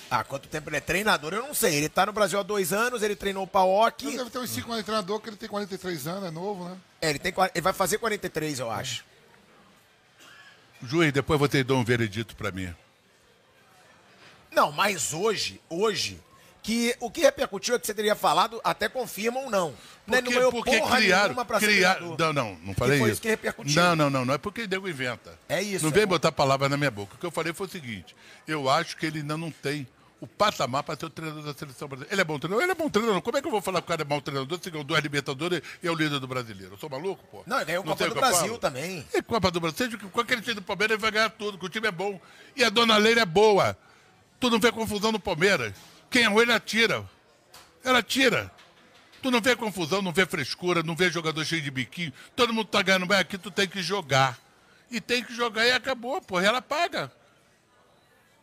Ah, 0.10 0.24
quanto 0.24 0.48
tempo 0.48 0.70
ele 0.70 0.78
é 0.78 0.80
treinador, 0.80 1.34
eu 1.34 1.42
não 1.42 1.56
sei. 1.56 1.74
Ele 1.74 1.90
tá 1.90 2.06
no 2.06 2.14
Brasil 2.14 2.40
há 2.40 2.44
dois 2.44 2.72
anos, 2.72 3.02
ele 3.02 3.16
treinou 3.16 3.44
o 3.44 3.48
Paok. 3.48 4.06
Ele 4.06 4.18
deve 4.18 4.30
ter 4.30 4.38
uns 4.38 4.50
5 4.52 4.68
anos 4.68 4.82
de 4.82 4.86
treinador, 4.86 5.20
que 5.20 5.30
ele 5.30 5.36
tem 5.36 5.50
43 5.50 6.08
anos, 6.08 6.24
é 6.26 6.32
novo, 6.32 6.70
né? 6.70 6.78
É, 7.02 7.10
ele, 7.10 7.20
tem, 7.20 7.34
ele 7.54 7.62
vai 7.62 7.74
fazer 7.74 7.98
43, 7.98 8.60
eu 8.60 8.70
acho. 8.70 9.04
Juiz, 10.84 11.12
depois 11.12 11.40
você 11.40 11.64
dá 11.64 11.74
um 11.74 11.84
veredito 11.84 12.36
pra 12.36 12.52
mim. 12.52 12.74
Não, 14.52 14.72
mas 14.72 15.14
hoje, 15.14 15.60
hoje, 15.68 16.22
que 16.64 16.96
o 17.02 17.12
que 17.12 17.22
repercutiu 17.22 17.76
é 17.76 17.80
que 17.80 17.86
você 17.86 17.94
teria 17.94 18.16
falado, 18.16 18.60
até 18.64 18.88
confirma 18.88 19.42
ou 19.42 19.50
não. 19.52 19.76
Né, 20.08 20.22
Porque, 20.22 20.40
não 20.40 20.52
porque 20.52 20.82
criaram. 20.82 21.36
criaram 21.60 22.16
não, 22.18 22.34
não, 22.34 22.58
não 22.64 22.74
falei 22.74 22.98
isso. 22.98 23.08
isso 23.10 23.22
que 23.22 23.28
repercutiu. 23.28 23.82
Não, 23.82 23.96
não, 23.96 24.10
não, 24.10 24.26
não. 24.26 24.34
É 24.34 24.38
porque 24.38 24.66
nego 24.68 24.88
inventa. 24.88 25.38
É 25.48 25.62
isso, 25.62 25.84
Não 25.84 25.92
é 25.92 25.94
vem 25.94 26.06
bom. 26.06 26.12
botar 26.12 26.32
palavras 26.32 26.70
na 26.70 26.78
minha 26.78 26.92
boca. 26.92 27.16
O 27.16 27.18
que 27.18 27.26
eu 27.26 27.32
falei 27.32 27.54
foi 27.54 27.68
o 27.68 27.70
seguinte: 27.70 28.16
eu 28.48 28.70
acho 28.70 28.98
que 28.98 29.06
ele 29.06 29.20
ainda 29.20 29.38
não 29.38 29.52
tem 29.52 29.88
o 30.20 30.28
patamar 30.28 30.84
para 30.84 30.98
ser 30.98 31.06
o 31.06 31.10
treinador 31.10 31.44
da 31.44 31.54
seleção 31.54 31.86
brasileira. 31.88 32.14
Ele 32.14 32.22
é 32.22 32.24
bom 32.24 32.40
treinador? 32.40 32.64
Ele 32.64 32.72
é 32.72 32.76
bom 32.76 32.90
treinador. 32.90 33.22
Como 33.22 33.38
é 33.38 33.42
que 33.42 33.48
eu 33.48 33.52
vou 33.52 33.62
falar 33.62 33.82
que 33.82 33.86
o 33.86 33.88
cara 33.90 34.02
é 34.02 34.06
bom 34.06 34.22
treinador 34.22 34.60
se 34.62 34.70
ganhou 34.70 34.86
duas 34.86 35.02
Libertadores 35.02 35.62
e 35.82 35.88
é 35.88 35.92
o 35.92 35.96
líder 35.96 36.20
do 36.20 36.28
brasileiro? 36.28 36.74
Eu 36.76 36.78
sou 36.78 36.90
maluco, 36.90 37.24
pô? 37.30 37.44
Não, 37.46 37.58
ele 37.58 37.66
ganhou 37.66 37.84
Copa 37.84 38.08
do 38.08 38.16
Brasil 38.16 38.58
também. 38.58 39.06
E 39.14 39.22
Copa 39.22 39.52
do 39.52 39.60
Brasil, 39.60 39.78
seja 39.78 39.98
que 39.98 40.08
qualquer 40.08 40.40
time 40.42 40.56
do 40.56 40.62
Palmeiras 40.62 40.96
ele 40.96 41.02
vai 41.02 41.12
ganhar 41.12 41.30
tudo, 41.30 41.58
que 41.58 41.66
o 41.66 41.70
time 41.70 41.88
é 41.90 41.92
bom. 41.92 42.20
E 42.56 42.64
a 42.64 42.70
dona 42.70 42.96
Leila 42.98 43.22
é 43.22 43.26
boa. 43.26 43.78
Tu 44.40 44.50
não 44.50 44.60
vê 44.60 44.72
confusão 44.72 45.12
no 45.12 45.20
Palmeiras. 45.20 45.74
Quem 46.14 46.26
errou, 46.26 46.44
ele 46.44 46.54
atira. 46.54 47.04
Ela 47.84 48.04
tira. 48.04 48.52
Tu 49.20 49.32
não 49.32 49.42
vê 49.42 49.56
confusão, 49.56 50.00
não 50.00 50.14
vê 50.14 50.28
frescura, 50.28 50.84
não 50.84 50.96
vê 50.96 51.10
jogador 51.10 51.44
cheio 51.44 51.64
de 51.64 51.72
biquinho. 51.72 52.14
Todo 52.36 52.54
mundo 52.54 52.68
tá 52.68 52.84
ganhando 52.84 53.08
bem 53.08 53.18
aqui, 53.18 53.36
tu 53.36 53.50
tem 53.50 53.68
que 53.68 53.82
jogar. 53.82 54.38
E 54.92 55.02
tem 55.02 55.24
que 55.24 55.34
jogar 55.34 55.66
e 55.66 55.72
acabou, 55.72 56.22
porra. 56.22 56.46
Ela 56.46 56.62
paga. 56.62 57.12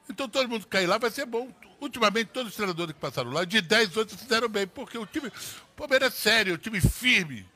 Então 0.09 0.29
todo 0.29 0.49
mundo 0.49 0.67
cair 0.67 0.89
lá 0.89 0.99
vai 0.99 1.13
ser 1.13 1.27
bom. 1.27 1.49
Ultimamente, 1.81 2.31
todos 2.33 2.51
os 2.51 2.57
treinadores 2.57 2.93
que 2.93 3.01
passaram 3.01 3.31
lá, 3.31 3.45
de 3.45 3.61
10, 3.61 3.97
8 3.97 4.19
se 4.19 4.25
deram 4.27 4.49
bem, 4.49 4.67
porque 4.67 4.99
o 4.99 5.07
time. 5.07 5.29
O 5.29 5.77
Palmeiras 5.77 6.13
é 6.13 6.17
sério, 6.17 6.55
é 6.55 6.57
um 6.57 6.59
time 6.59 6.81
firme. 6.81 7.47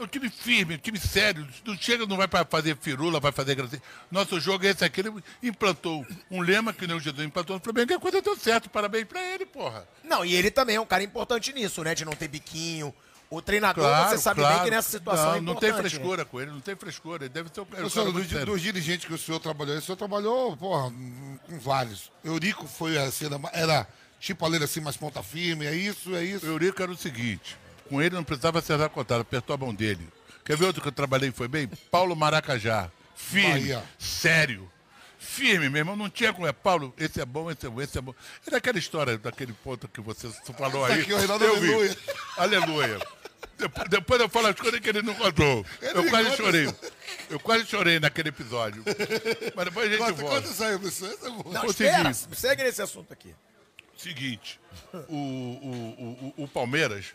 É 0.00 0.02
um 0.02 0.06
time 0.06 0.30
firme, 0.30 0.72
é 0.74 0.76
um 0.78 0.80
time 0.80 0.98
sério. 0.98 1.46
Não 1.62 1.76
chega, 1.76 2.06
não 2.06 2.16
vai 2.16 2.26
para 2.26 2.42
fazer 2.46 2.74
firula, 2.80 3.20
vai 3.20 3.32
fazer 3.32 3.54
gracinha. 3.54 3.82
Nosso 4.10 4.40
jogo 4.40 4.64
é 4.64 4.70
esse 4.70 4.82
aqui. 4.82 5.00
Ele 5.00 5.12
implantou 5.42 6.06
um 6.30 6.40
lema 6.40 6.72
que 6.72 6.86
nem 6.86 6.96
o 6.96 7.00
Jesus 7.00 7.22
implantou 7.26 7.56
no 7.56 7.62
Flamengo, 7.62 7.86
que 7.88 7.92
a 7.92 8.00
coisa 8.00 8.22
deu 8.22 8.34
certo. 8.34 8.70
Parabéns 8.70 9.04
para 9.04 9.22
ele, 9.22 9.44
porra. 9.44 9.86
Não, 10.02 10.24
e 10.24 10.34
ele 10.34 10.50
também 10.50 10.76
é 10.76 10.80
um 10.80 10.86
cara 10.86 11.02
importante 11.02 11.52
nisso, 11.52 11.84
né? 11.84 11.94
De 11.94 12.06
não 12.06 12.14
ter 12.14 12.28
biquinho. 12.28 12.94
O 13.28 13.42
treinador, 13.42 13.84
Claro, 13.84 14.08
você 14.10 14.18
sabe 14.18 14.40
claro. 14.40 14.56
bem 14.56 14.64
que 14.64 14.70
nessa 14.70 14.90
situação 14.90 15.26
não, 15.26 15.36
é 15.36 15.40
não 15.40 15.54
tem 15.54 15.70
né? 15.70 15.78
frescura 15.78 16.24
com 16.24 16.40
ele, 16.40 16.50
não 16.50 16.60
tem 16.60 16.74
frescura. 16.74 17.24
Ele 17.26 17.28
deve 17.28 17.50
ser 17.54 17.60
um 17.60 17.64
O 17.84 17.90
senhor, 17.90 18.12
cara 18.28 18.44
dos, 18.46 18.60
dirigentes 18.62 19.06
que 19.06 19.12
o 19.14 19.18
senhor 19.18 19.38
trabalhou, 19.38 19.76
o 19.76 19.80
senhor 19.82 19.96
trabalhou, 19.96 20.56
porra, 20.56 20.90
com 21.46 21.58
vários. 21.60 22.10
Eurico 22.24 22.66
foi 22.66 22.96
assim, 22.98 23.26
era- 23.26 23.38
era 23.52 23.86
tipo 24.18 24.44
a 24.44 24.64
assim, 24.64 24.80
mais 24.80 24.96
ponta 24.96 25.22
firme, 25.22 25.64
é 25.66 25.74
isso, 25.74 26.16
é 26.16 26.24
isso. 26.24 26.44
O 26.44 26.48
Eurico 26.48 26.82
era 26.82 26.90
o 26.90 26.96
seguinte: 26.96 27.56
com 27.90 28.00
ele 28.00 28.14
não 28.14 28.24
precisava 28.24 28.60
acertar 28.60 28.88
contato, 28.88 29.20
apertou 29.20 29.54
a 29.54 29.58
mão 29.58 29.74
dele. 29.74 30.08
Quer 30.44 30.56
ver 30.56 30.64
outro 30.66 30.80
que 30.80 30.88
eu 30.88 30.92
trabalhei 30.92 31.28
e 31.28 31.32
foi 31.32 31.48
bem? 31.48 31.68
Paulo 31.90 32.14
Maracajá. 32.16 32.90
Firme, 33.14 33.50
Bahia. 33.50 33.84
sério. 33.98 34.70
Firme, 35.18 35.68
meu 35.68 35.80
irmão, 35.80 35.96
não 35.96 36.08
tinha 36.08 36.32
como 36.32 36.46
é. 36.46 36.52
Paulo, 36.52 36.94
esse 36.96 37.20
é 37.20 37.24
bom, 37.26 37.50
esse 37.50 37.66
é 37.66 37.68
bom, 37.68 37.82
esse 37.82 37.98
é 37.98 38.00
bom. 38.00 38.14
Era 38.46 38.56
aquela 38.56 38.78
história 38.78 39.18
daquele 39.18 39.52
ponto 39.52 39.86
que 39.86 40.00
você 40.00 40.28
falou 40.56 40.84
aí. 40.86 41.00
aqui, 41.02 41.12
Reinaldo, 41.14 41.44
eu 41.44 41.60
vi. 41.60 41.68
aleluia. 41.68 41.96
Aleluia. 42.36 42.98
Depois, 43.58 43.88
depois 43.90 44.20
eu 44.22 44.28
falo 44.30 44.46
as 44.46 44.54
coisas 44.56 44.80
que 44.80 44.88
ele 44.88 45.02
não 45.02 45.14
contou. 45.14 45.66
Eu 45.82 46.00
Ele 46.00 46.10
quase 46.10 46.30
conta. 46.30 46.36
chorei. 46.42 46.74
Eu 47.28 47.38
quase 47.40 47.66
chorei 47.66 48.00
naquele 48.00 48.30
episódio. 48.30 48.82
Mas 49.54 49.64
depois 49.66 49.86
a 49.86 49.90
gente 49.90 49.98
Conta, 49.98 50.12
volta. 50.14 50.36
conta 50.36 50.48
isso 50.50 50.64
aí, 50.64 51.12
é. 51.12 51.52
Não, 51.52 51.64
espera, 51.66 52.12
segue 52.14 52.62
nesse 52.62 52.80
assunto 52.80 53.12
aqui. 53.12 53.34
Seguinte, 53.98 54.58
o, 55.10 55.14
o, 55.14 56.34
o, 56.38 56.44
o 56.44 56.48
Palmeiras 56.48 57.12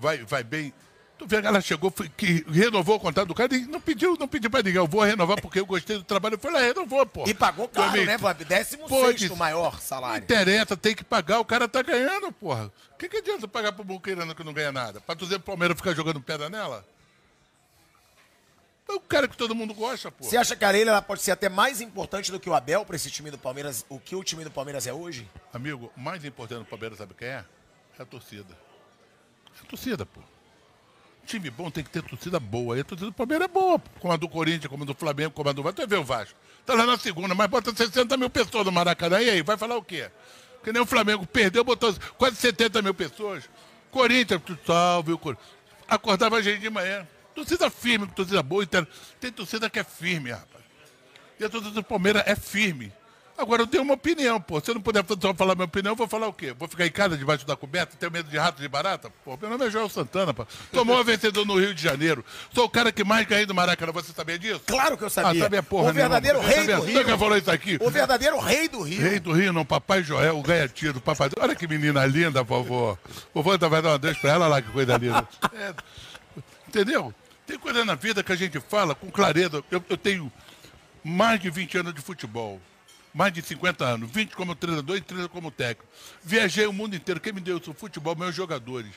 vai, 0.00 0.18
vai 0.18 0.42
bem. 0.42 0.72
Tu 1.18 1.26
vê, 1.26 1.38
ela 1.38 1.60
chegou, 1.60 1.90
foi, 1.90 2.08
que 2.08 2.44
renovou 2.48 2.94
o 2.94 3.00
contrato 3.00 3.26
do 3.26 3.34
cara 3.34 3.52
e 3.52 3.66
não 3.66 3.80
pediu, 3.80 4.16
não 4.16 4.28
pediu 4.28 4.48
pra 4.48 4.60
ninguém. 4.62 4.76
Eu 4.76 4.86
vou 4.86 5.02
renovar 5.02 5.40
porque 5.40 5.58
eu 5.58 5.66
gostei 5.66 5.96
do 5.96 6.04
trabalho. 6.04 6.38
Foi 6.38 6.52
lá, 6.52 6.60
renovou, 6.60 7.04
pô. 7.04 7.24
E 7.26 7.34
pagou 7.34 7.68
caro, 7.68 7.90
Também- 7.90 8.06
né, 8.06 8.16
sexto 8.18 9.32
que- 9.32 9.34
maior 9.34 9.72
Não 9.74 9.80
salário. 9.80 10.22
interessa, 10.22 10.76
tem 10.76 10.94
que 10.94 11.02
pagar, 11.02 11.40
o 11.40 11.44
cara 11.44 11.66
tá 11.68 11.82
ganhando, 11.82 12.30
porra. 12.30 12.70
O 12.92 12.96
que, 12.96 13.08
que 13.08 13.16
adianta 13.16 13.48
pagar 13.48 13.72
pro 13.72 13.82
Buqueirano 13.82 14.32
que 14.32 14.44
não 14.44 14.52
ganha 14.52 14.70
nada? 14.70 15.00
Pra 15.00 15.16
tu 15.16 15.24
dizer 15.24 15.38
pro 15.40 15.46
Palmeiras 15.46 15.76
ficar 15.76 15.92
jogando 15.92 16.20
pedra 16.20 16.48
nela? 16.48 16.86
É 18.88 18.92
o 18.92 19.00
cara 19.00 19.26
que 19.28 19.36
todo 19.36 19.54
mundo 19.56 19.74
gosta, 19.74 20.10
pô. 20.12 20.24
Você 20.24 20.36
acha 20.36 20.54
que 20.56 20.64
a 20.64 20.68
Areia 20.68 20.88
ela 20.88 21.02
pode 21.02 21.20
ser 21.20 21.32
até 21.32 21.48
mais 21.48 21.80
importante 21.80 22.30
do 22.32 22.38
que 22.40 22.48
o 22.48 22.54
Abel 22.54 22.84
para 22.86 22.94
esse 22.96 23.10
time 23.10 23.30
do 23.30 23.36
Palmeiras, 23.36 23.84
o 23.88 23.98
que 23.98 24.14
o 24.16 24.22
time 24.24 24.44
do 24.44 24.50
Palmeiras 24.52 24.86
é 24.86 24.92
hoje? 24.92 25.28
Amigo, 25.52 25.92
o 25.96 26.00
mais 26.00 26.24
importante 26.24 26.60
do 26.60 26.64
Palmeiras, 26.64 26.96
sabe 26.96 27.12
quem 27.12 27.28
é? 27.28 27.44
É 27.98 28.02
a 28.02 28.06
torcida. 28.06 28.56
É 29.62 29.66
torcida, 29.68 30.06
pô. 30.06 30.20
Time 31.26 31.50
bom 31.50 31.70
tem 31.70 31.84
que 31.84 31.90
ter 31.90 32.02
torcida 32.02 32.40
boa. 32.40 32.76
E 32.76 32.80
a 32.80 32.84
torcida 32.84 33.10
do 33.10 33.14
Palmeiras 33.14 33.44
é 33.44 33.48
boa, 33.48 33.78
como 34.00 34.12
a 34.12 34.16
do 34.16 34.28
Corinthians, 34.28 34.66
como 34.66 34.84
a 34.84 34.86
do 34.86 34.94
Flamengo, 34.94 35.30
como 35.32 35.48
a 35.48 35.52
do 35.52 35.62
Vasco. 35.62 35.82
Tu 35.82 35.86
ver 35.86 35.98
o 35.98 36.04
Vasco. 36.04 36.38
Tá 36.64 36.74
lá 36.74 36.86
na 36.86 36.96
segunda, 36.96 37.34
mas 37.34 37.46
bota 37.48 37.74
60 37.74 38.16
mil 38.16 38.30
pessoas 38.30 38.64
no 38.64 38.72
Maracanã. 38.72 39.20
E 39.20 39.28
aí, 39.28 39.42
vai 39.42 39.56
falar 39.56 39.76
o 39.76 39.82
quê? 39.82 40.10
Que 40.64 40.72
nem 40.72 40.80
o 40.80 40.86
Flamengo 40.86 41.26
perdeu, 41.26 41.62
botou 41.62 41.94
quase 42.16 42.36
70 42.36 42.80
mil 42.82 42.94
pessoas. 42.94 43.48
Corinthians, 43.90 44.40
tu 44.44 44.58
salve 44.66 45.12
o 45.12 45.18
Corinthians. 45.18 45.48
Acordava 45.86 46.36
a 46.36 46.42
gente 46.42 46.60
de 46.60 46.70
manhã. 46.70 47.06
Torcida 47.34 47.70
firme, 47.70 48.06
torcida 48.08 48.42
boa. 48.42 48.66
Tem 49.20 49.30
torcida 49.30 49.70
que 49.70 49.78
é 49.78 49.84
firme, 49.84 50.30
rapaz. 50.30 50.64
E 51.38 51.44
a 51.44 51.48
torcida 51.48 51.74
do 51.74 51.84
Palmeiras 51.84 52.22
é 52.26 52.34
firme. 52.34 52.92
Agora, 53.38 53.62
eu 53.62 53.66
tenho 53.68 53.84
uma 53.84 53.94
opinião, 53.94 54.40
pô. 54.40 54.60
Se 54.60 54.68
eu 54.68 54.74
não 54.74 54.82
puder 54.82 55.04
só 55.22 55.32
falar 55.32 55.54
minha 55.54 55.64
opinião, 55.66 55.92
eu 55.92 55.96
vou 55.96 56.08
falar 56.08 56.26
o 56.26 56.32
quê? 56.32 56.52
Vou 56.58 56.66
ficar 56.66 56.84
em 56.84 56.90
casa 56.90 57.16
debaixo 57.16 57.46
da 57.46 57.54
coberta, 57.54 57.96
tenho 57.96 58.10
medo 58.10 58.28
de 58.28 58.36
rato 58.36 58.60
de 58.60 58.66
barata? 58.68 59.12
Pô, 59.24 59.38
meu 59.40 59.48
nome 59.50 59.64
é 59.64 59.70
Joel 59.70 59.88
Santana, 59.88 60.34
pô. 60.34 60.44
Tomou 60.72 61.00
um 61.00 61.04
vencedor 61.04 61.46
no 61.46 61.56
Rio 61.56 61.72
de 61.72 61.80
Janeiro. 61.80 62.24
Sou 62.52 62.64
o 62.64 62.68
cara 62.68 62.90
que 62.90 63.04
mais 63.04 63.24
ganhei 63.28 63.46
do 63.46 63.54
Maracanã. 63.54 63.92
Você 63.92 64.12
sabia 64.12 64.36
disso? 64.36 64.60
Claro 64.66 64.98
que 64.98 65.04
eu 65.04 65.10
sabia. 65.10 65.40
Ah, 65.40 65.44
sabia 65.44 65.62
porra 65.62 65.90
o 65.90 65.92
verdadeiro 65.94 66.38
nenhuma. 66.38 66.52
rei 66.52 66.64
Sabia- 66.66 66.76
do 66.78 66.82
Rio. 66.84 66.98
Nunca 66.98 67.18
falou 67.18 67.36
isso 67.38 67.50
aqui? 67.52 67.78
O 67.80 67.90
verdadeiro 67.90 68.38
rei 68.40 68.68
do 68.68 68.82
Rio. 68.82 69.00
Rei 69.00 69.20
do 69.20 69.32
Rio, 69.32 69.52
não, 69.52 69.64
Papai 69.64 70.02
Joel, 70.02 70.42
ganha 70.42 70.66
tiro, 70.68 71.00
papai. 71.00 71.30
Olha 71.40 71.54
que 71.54 71.68
menina 71.68 72.04
linda, 72.06 72.42
vovô. 72.42 72.98
Vovô 73.32 73.56
tá 73.56 73.68
vai 73.68 73.80
dar 73.80 73.90
uma 73.90 73.98
Deus 74.00 74.18
pra 74.18 74.32
ela 74.32 74.48
lá, 74.48 74.60
que 74.60 74.70
coisa 74.72 74.96
linda. 74.96 75.26
É, 75.54 75.72
entendeu? 76.66 77.14
Tem 77.46 77.56
coisa 77.58 77.84
na 77.84 77.94
vida 77.94 78.22
que 78.22 78.32
a 78.32 78.36
gente 78.36 78.58
fala 78.60 78.94
com 78.96 79.10
clareza. 79.10 79.62
Eu, 79.70 79.82
eu 79.88 79.96
tenho 79.96 80.30
mais 81.04 81.40
de 81.40 81.48
20 81.50 81.78
anos 81.78 81.94
de 81.94 82.00
futebol. 82.02 82.60
Mais 83.14 83.32
de 83.32 83.42
50 83.42 83.84
anos. 83.84 84.10
20 84.10 84.34
como 84.36 84.54
treinador 84.54 84.96
e 84.96 85.00
30 85.00 85.28
como 85.28 85.50
técnico. 85.50 85.90
Viajei 86.22 86.66
o 86.66 86.72
mundo 86.72 86.94
inteiro. 86.94 87.20
Quem 87.20 87.32
me 87.32 87.40
deu 87.40 87.58
isso? 87.58 87.72
Futebol, 87.74 88.14
meus 88.14 88.34
jogadores. 88.34 88.92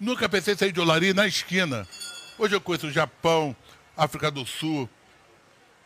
Nunca 0.00 0.28
pensei 0.28 0.54
em 0.54 0.56
sair 0.56 0.72
de 0.72 0.80
Olaria 0.80 1.12
na 1.14 1.26
esquina. 1.26 1.86
Hoje 2.38 2.54
eu 2.54 2.60
conheço 2.60 2.86
o 2.86 2.90
Japão, 2.92 3.54
África 3.96 4.30
do 4.30 4.46
Sul. 4.46 4.88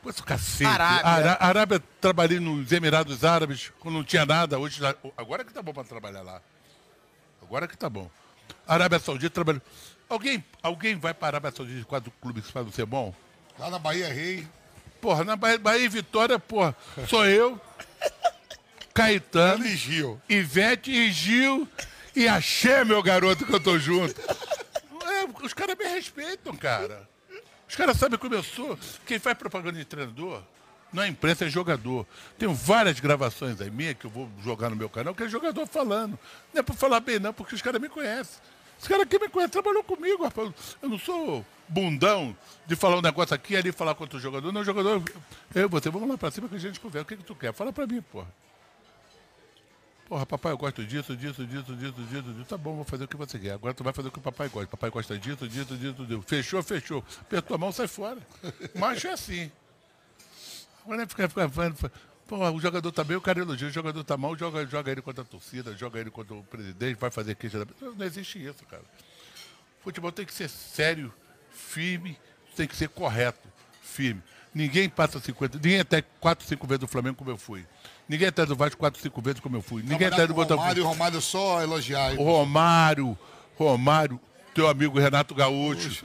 Conheço 0.03 0.23
o 0.23 0.25
cacete. 0.27 0.65
Arábia. 0.65 1.07
Ará- 1.07 1.37
Arábia, 1.41 1.83
trabalhei 2.01 2.39
nos 2.41 2.71
Emirados 2.73 3.25
Árabes, 3.25 3.73
quando 3.81 3.95
não 3.97 4.05
tinha 4.05 4.27
nada. 4.27 4.59
Hoje, 4.59 4.81
agora 5.17 5.45
que 5.45 5.53
tá 5.53 5.63
bom 5.63 5.73
para 5.73 5.85
trabalhar 5.85 6.23
lá. 6.23 6.41
Agora 7.43 7.67
que 7.67 7.77
tá 7.77 7.89
bom. 7.89 8.11
Arábia 8.67 8.99
Saudita 8.99 9.31
trabalhou. 9.31 9.63
Alguém, 10.09 10.45
alguém 10.63 10.95
vai 10.97 11.15
para 11.15 11.27
a 11.27 11.31
Arábia 11.39 11.53
Saudita 11.57 11.79
de 11.79 11.85
quatro 11.87 12.13
clubes 12.21 12.47
que 12.47 12.53
fazem 12.53 12.71
ser 12.73 12.85
bom? 12.87 13.15
Lá 13.59 13.71
na 13.71 13.79
Bahia 13.79 14.13
Rei. 14.13 14.47
Porra, 15.03 15.25
na 15.25 15.35
Bahia, 15.35 15.59
Bahia 15.59 15.85
e 15.85 15.89
Vitória, 15.89 16.39
porra, 16.39 16.77
sou 17.09 17.27
eu, 17.27 17.61
Caetano, 18.95 19.67
e 19.67 19.77
Gil. 19.77 20.23
Ivete 20.29 20.93
e 20.93 21.11
Gil 21.11 21.67
e 22.15 22.29
Axé, 22.29 22.85
meu 22.85 23.03
garoto, 23.03 23.45
que 23.45 23.53
eu 23.53 23.59
tô 23.59 23.77
junto. 23.81 24.15
É, 24.21 25.45
os 25.45 25.53
caras 25.53 25.77
me 25.77 25.85
respeitam, 25.87 26.57
cara. 26.57 27.09
Os 27.69 27.75
caras 27.75 27.97
sabem 27.97 28.17
como 28.17 28.33
eu 28.33 28.45
sou. 28.45 28.79
Quem 29.05 29.19
faz 29.19 29.37
propaganda 29.37 29.77
de 29.77 29.85
treinador 29.85 30.41
não 30.93 31.03
é 31.03 31.09
imprensa, 31.09 31.47
é 31.47 31.49
jogador. 31.49 32.07
Tenho 32.39 32.55
várias 32.55 33.01
gravações 33.01 33.61
aí 33.61 33.73
minha 33.73 33.95
que 33.95 34.05
eu 34.05 34.11
vou 34.11 34.31
jogar 34.45 34.71
no 34.71 34.77
meu 34.77 34.89
canal, 34.89 35.17
que 35.17 35.25
é 35.25 35.29
jogador 35.29 35.67
falando. 35.67 36.17
Não 36.55 36.61
é 36.61 36.63
por 36.63 36.77
falar 36.77 37.01
bem, 37.01 37.19
não, 37.19 37.33
porque 37.33 37.57
os 37.57 37.63
caras 37.63 37.81
me 37.81 37.89
conhecem. 37.89 38.41
Os 38.81 38.87
caras 38.87 39.03
aqui 39.03 39.19
me 39.19 39.29
conhecem, 39.29 39.51
trabalhou 39.51 39.83
comigo, 39.83 40.23
rapaz. 40.23 40.53
Eu 40.81 40.89
não 40.89 40.99
sou 40.99 41.45
bundão 41.69 42.37
de 42.67 42.77
falar 42.77 42.99
um 42.99 43.03
negócio 43.03 43.35
aqui 43.35 43.57
ali 43.57 43.73
falar 43.73 43.95
contra 43.95 44.17
o 44.17 44.21
jogador. 44.21 44.53
Não, 44.53 44.65
jogador, 44.65 45.03
eu 45.55 45.69
você, 45.69 45.91
vamos 45.91 46.09
lá 46.09 46.19
pra 46.19 46.31
cima 46.31 46.49
que 46.49 46.57
a 46.57 46.59
gente 46.59 46.81
conversa. 46.81 47.05
O 47.05 47.07
que, 47.07 47.17
que 47.17 47.25
tu 47.25 47.35
quer? 47.35 47.53
Fala 47.53 47.73
pra 47.73 47.87
mim, 47.87 48.01
porra. 48.03 48.29
Porra, 50.09 50.27
papai, 50.27 50.53
eu 50.53 50.59
gosto 50.59 50.85
disso, 50.85 51.17
disso, 51.17 51.47
disso, 51.47 51.75
disso, 51.75 52.03
disso, 52.03 52.33
disso. 52.33 52.45
Tá 52.47 52.59
bom, 52.59 52.77
vou 52.77 52.85
fazer 52.85 53.05
o 53.05 53.09
que 53.09 53.17
você 53.17 53.39
quer. 53.39 53.53
Agora 53.53 53.73
tu 53.73 53.83
vai 53.83 53.95
fazer 53.95 54.09
o 54.09 54.13
que 54.13 54.19
o 54.19 54.23
papai 54.23 54.49
gosta. 54.49 54.69
Papai 54.69 54.91
gosta 54.91 55.19
disso, 55.19 55.49
disso, 55.49 55.75
disso, 55.75 56.05
disso. 56.05 56.23
Fechou, 56.27 56.63
fechou. 56.63 57.05
Apertou 57.23 57.55
a 57.55 57.59
mão, 57.59 57.73
sai 57.73 57.89
fora. 57.89 58.19
Macho 58.75 59.07
é 59.07 59.13
assim. 59.13 59.51
Agora 60.85 61.07
fica, 61.07 61.29
fica 61.29 61.49
falando. 61.49 61.91
Pô, 62.27 62.51
o 62.51 62.61
jogador 62.61 62.93
tá 62.93 63.03
bem, 63.03 63.17
o 63.17 63.21
cara 63.21 63.41
elogia. 63.41 63.69
O 63.69 63.71
jogador 63.71 64.05
tá 64.05 64.17
mal, 64.17 64.37
joga, 64.37 64.67
joga 64.67 64.91
ele 64.91 65.01
contra 65.01 65.23
a 65.23 65.25
torcida, 65.25 65.75
joga 65.77 65.99
ele 65.99 66.11
contra 66.11 66.35
o 66.35 66.43
presidente, 66.45 66.99
vai 66.99 67.11
fazer 67.11 67.35
queixa 67.35 67.65
da. 67.65 67.67
Não 67.81 68.05
existe 68.05 68.43
isso, 68.45 68.65
cara. 68.67 68.83
Futebol 69.81 70.13
tem 70.13 70.27
que 70.27 70.35
ser 70.35 70.49
sério, 70.49 71.13
firme, 71.73 72.19
tem 72.55 72.67
que 72.67 72.77
ser 72.77 72.89
correto, 72.89 73.49
firme. 73.83 74.23
Ninguém 74.55 74.89
passa 74.89 75.19
50, 75.19 75.57
ninguém 75.57 75.81
até 75.81 76.03
4, 76.21 76.47
5 76.47 76.67
vezes 76.67 76.81
do 76.81 76.89
Flamengo 76.89 77.17
como 77.17 77.31
eu 77.31 77.39
fui. 77.39 77.65
Ninguém 78.07 78.29
até 78.29 78.45
do 78.45 78.55
Vasco 78.55 78.79
4, 78.79 79.01
5 79.01 79.23
vezes 79.23 79.41
como 79.41 79.57
eu 79.57 79.63
fui. 79.63 79.83
Ninguém 79.83 80.09
até 80.09 80.27
do 80.27 80.35
Botafogo. 80.35 80.61
Romário, 80.61 80.85
Romário 80.85 81.21
só 81.23 81.63
elogiar. 81.63 82.13
O 82.21 82.25
Romário, 82.25 83.17
Romário, 83.57 84.21
teu 84.55 84.69
amigo 84.69 84.99
Renato 84.99 85.35
Gaúcho. 85.35 86.05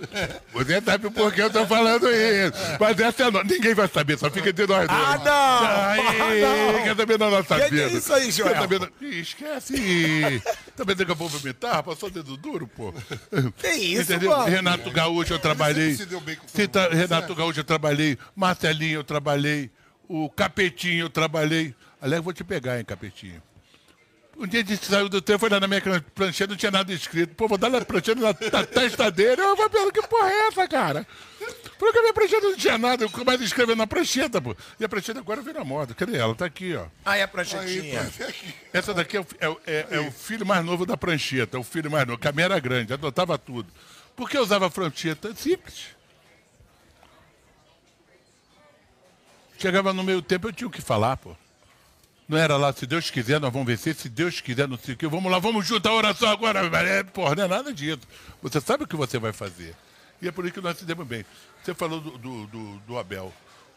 Você 0.53 0.81
sabe 0.81 1.09
por 1.09 1.33
que 1.33 1.41
eu 1.41 1.49
tô 1.49 1.65
falando 1.65 2.07
isso. 2.09 2.53
Mas 2.79 2.99
essa 2.99 3.23
é 3.23 3.25
a 3.27 3.31
no... 3.31 3.43
Ninguém 3.43 3.73
vai 3.73 3.87
saber, 3.87 4.17
só 4.17 4.29
fica 4.29 4.49
entre 4.49 4.65
nós 4.67 4.87
dois. 4.87 4.89
Ah, 4.89 5.17
não! 5.17 6.23
Aí, 6.25 6.43
Ah, 6.43 6.71
não! 6.73 6.83
quer 6.83 6.95
saber 6.95 7.17
da 7.17 7.29
nossa 7.29 7.55
Que 7.55 7.63
que 7.65 7.69
vida? 7.71 7.83
é 7.83 7.93
isso 7.93 8.13
aí, 8.13 8.31
Joel? 8.31 8.53
Quer 8.53 8.59
saber 8.61 8.79
da- 8.79 8.89
Ih, 9.01 9.19
Esquece. 9.19 10.41
Também 10.75 10.95
daqui 10.95 11.11
a 11.11 11.15
pouco 11.15 11.37
vomitar, 11.37 11.83
passou 11.83 12.09
dedo 12.09 12.37
duro, 12.37 12.67
pô. 12.67 12.93
Que 13.57 13.67
isso, 13.69 14.03
Entendeu? 14.13 14.31
mano? 14.31 14.45
Renato 14.45 14.89
Gaúcho 14.91 15.33
eu 15.33 15.39
trabalhei. 15.39 15.95
se 15.95 16.05
deu 16.05 16.21
bem 16.21 16.35
com 16.35 16.47
Cita- 16.47 16.83
mundo, 16.83 16.93
Renato 16.93 17.27
certo. 17.27 17.35
Gaúcho 17.35 17.59
eu 17.59 17.63
trabalhei. 17.63 18.17
Marcelinho 18.35 18.99
eu 18.99 19.03
trabalhei. 19.03 19.69
O 20.07 20.29
Capetinho 20.29 21.05
eu 21.05 21.09
trabalhei. 21.09 21.75
Aliás, 22.01 22.23
vou 22.23 22.31
te 22.31 22.43
pegar, 22.43 22.77
hein, 22.77 22.85
Capetinho. 22.85 23.41
Um 24.39 24.45
dia 24.45 24.61
a 24.61 24.63
gente 24.63 24.85
saiu 24.85 25.09
do 25.09 25.19
tempo, 25.19 25.39
foi 25.39 25.49
lá 25.49 25.59
na 25.59 25.67
minha 25.67 25.81
prancheta, 26.13 26.51
não 26.51 26.57
tinha 26.57 26.69
nada 26.71 26.93
escrito. 26.93 27.33
Pô, 27.33 27.47
vou 27.47 27.57
dar 27.57 27.71
na 27.71 27.83
prancheta 27.83 28.21
na, 28.21 28.27
na 28.51 28.65
testa 28.67 29.09
dele. 29.09 29.41
Eu 29.41 29.55
vou 29.55 29.67
pensando, 29.67 29.91
que 29.91 30.07
porra 30.07 30.29
é 30.29 30.47
essa, 30.47 30.67
cara? 30.67 31.07
Porque 31.79 31.97
a 31.97 32.01
minha 32.01 32.13
prancheta 32.13 32.47
não 32.47 32.55
tinha 32.55 32.77
nada, 32.77 33.03
eu 33.03 33.09
começo 33.09 33.41
a 33.41 33.45
escrever 33.45 33.75
na 33.75 33.87
prancheta, 33.87 34.39
pô. 34.39 34.55
E 34.79 34.85
a 34.85 34.89
prancheta 34.89 35.19
agora 35.19 35.41
vira 35.41 35.63
moda. 35.63 35.95
Cadê 35.95 36.17
ela? 36.17 36.35
Tá 36.35 36.45
aqui, 36.45 36.75
ó. 36.75 36.85
Aí 37.03 37.19
a 37.19 37.23
Aí, 37.23 37.27
pranchetinha. 37.27 38.01
aqui. 38.01 38.53
Essa 38.71 38.93
daqui 38.93 39.17
é 39.17 39.21
o, 39.21 39.27
é 39.39 39.47
é- 39.65 39.87
é 39.91 39.99
o 40.01 40.11
filho 40.11 40.45
mais 40.45 40.63
novo 40.63 40.85
da 40.85 40.95
prancheta, 40.95 41.57
é 41.57 41.59
o 41.59 41.63
filho 41.63 41.89
mais 41.89 42.05
novo. 42.05 42.19
que 42.19 42.27
A 42.27 42.31
minha 42.31 42.45
era 42.45 42.59
grande, 42.59 42.93
adotava 42.93 43.39
tudo. 43.39 43.67
Por 44.15 44.29
que 44.29 44.37
eu 44.37 44.43
usava 44.43 44.69
prancheta? 44.69 45.33
Simples. 45.35 45.85
Chegava 49.57 49.91
no 49.93 50.03
meio 50.03 50.21
tempo, 50.21 50.47
eu 50.47 50.53
tinha 50.53 50.67
o 50.67 50.71
que 50.71 50.81
falar, 50.81 51.17
pô. 51.17 51.35
Não 52.27 52.37
era 52.37 52.57
lá, 52.57 52.73
se 52.73 52.85
Deus 52.85 53.09
quiser, 53.09 53.39
nós 53.39 53.51
vamos 53.53 53.67
vencer, 53.67 53.95
se 53.95 54.09
Deus 54.09 54.41
quiser, 54.41 54.67
não 54.67 54.77
sei 54.77 54.93
o 54.95 54.97
que. 54.97 55.07
Vamos 55.07 55.31
lá, 55.31 55.39
vamos 55.39 55.65
juntar 55.65 55.91
a 55.91 55.93
oração 55.95 56.29
agora. 56.29 56.59
É, 56.85 57.03
Porra, 57.03 57.35
não 57.35 57.43
é 57.43 57.47
nada 57.47 57.73
disso. 57.73 58.01
Você 58.41 58.59
sabe 58.59 58.83
o 58.83 58.87
que 58.87 58.95
você 58.97 59.17
vai 59.17 59.31
fazer. 59.31 59.73
E 60.21 60.27
é 60.27 60.31
por 60.31 60.43
isso 60.43 60.53
que 60.55 60.61
nós 60.61 60.77
se 60.77 60.83
demos 60.83 61.07
bem. 61.07 61.23
Você 61.63 61.73
falou 61.73 62.01
do, 62.01 62.17
do, 62.17 62.47
do- 62.47 62.77
do 62.79 62.97
Abel. 62.97 63.31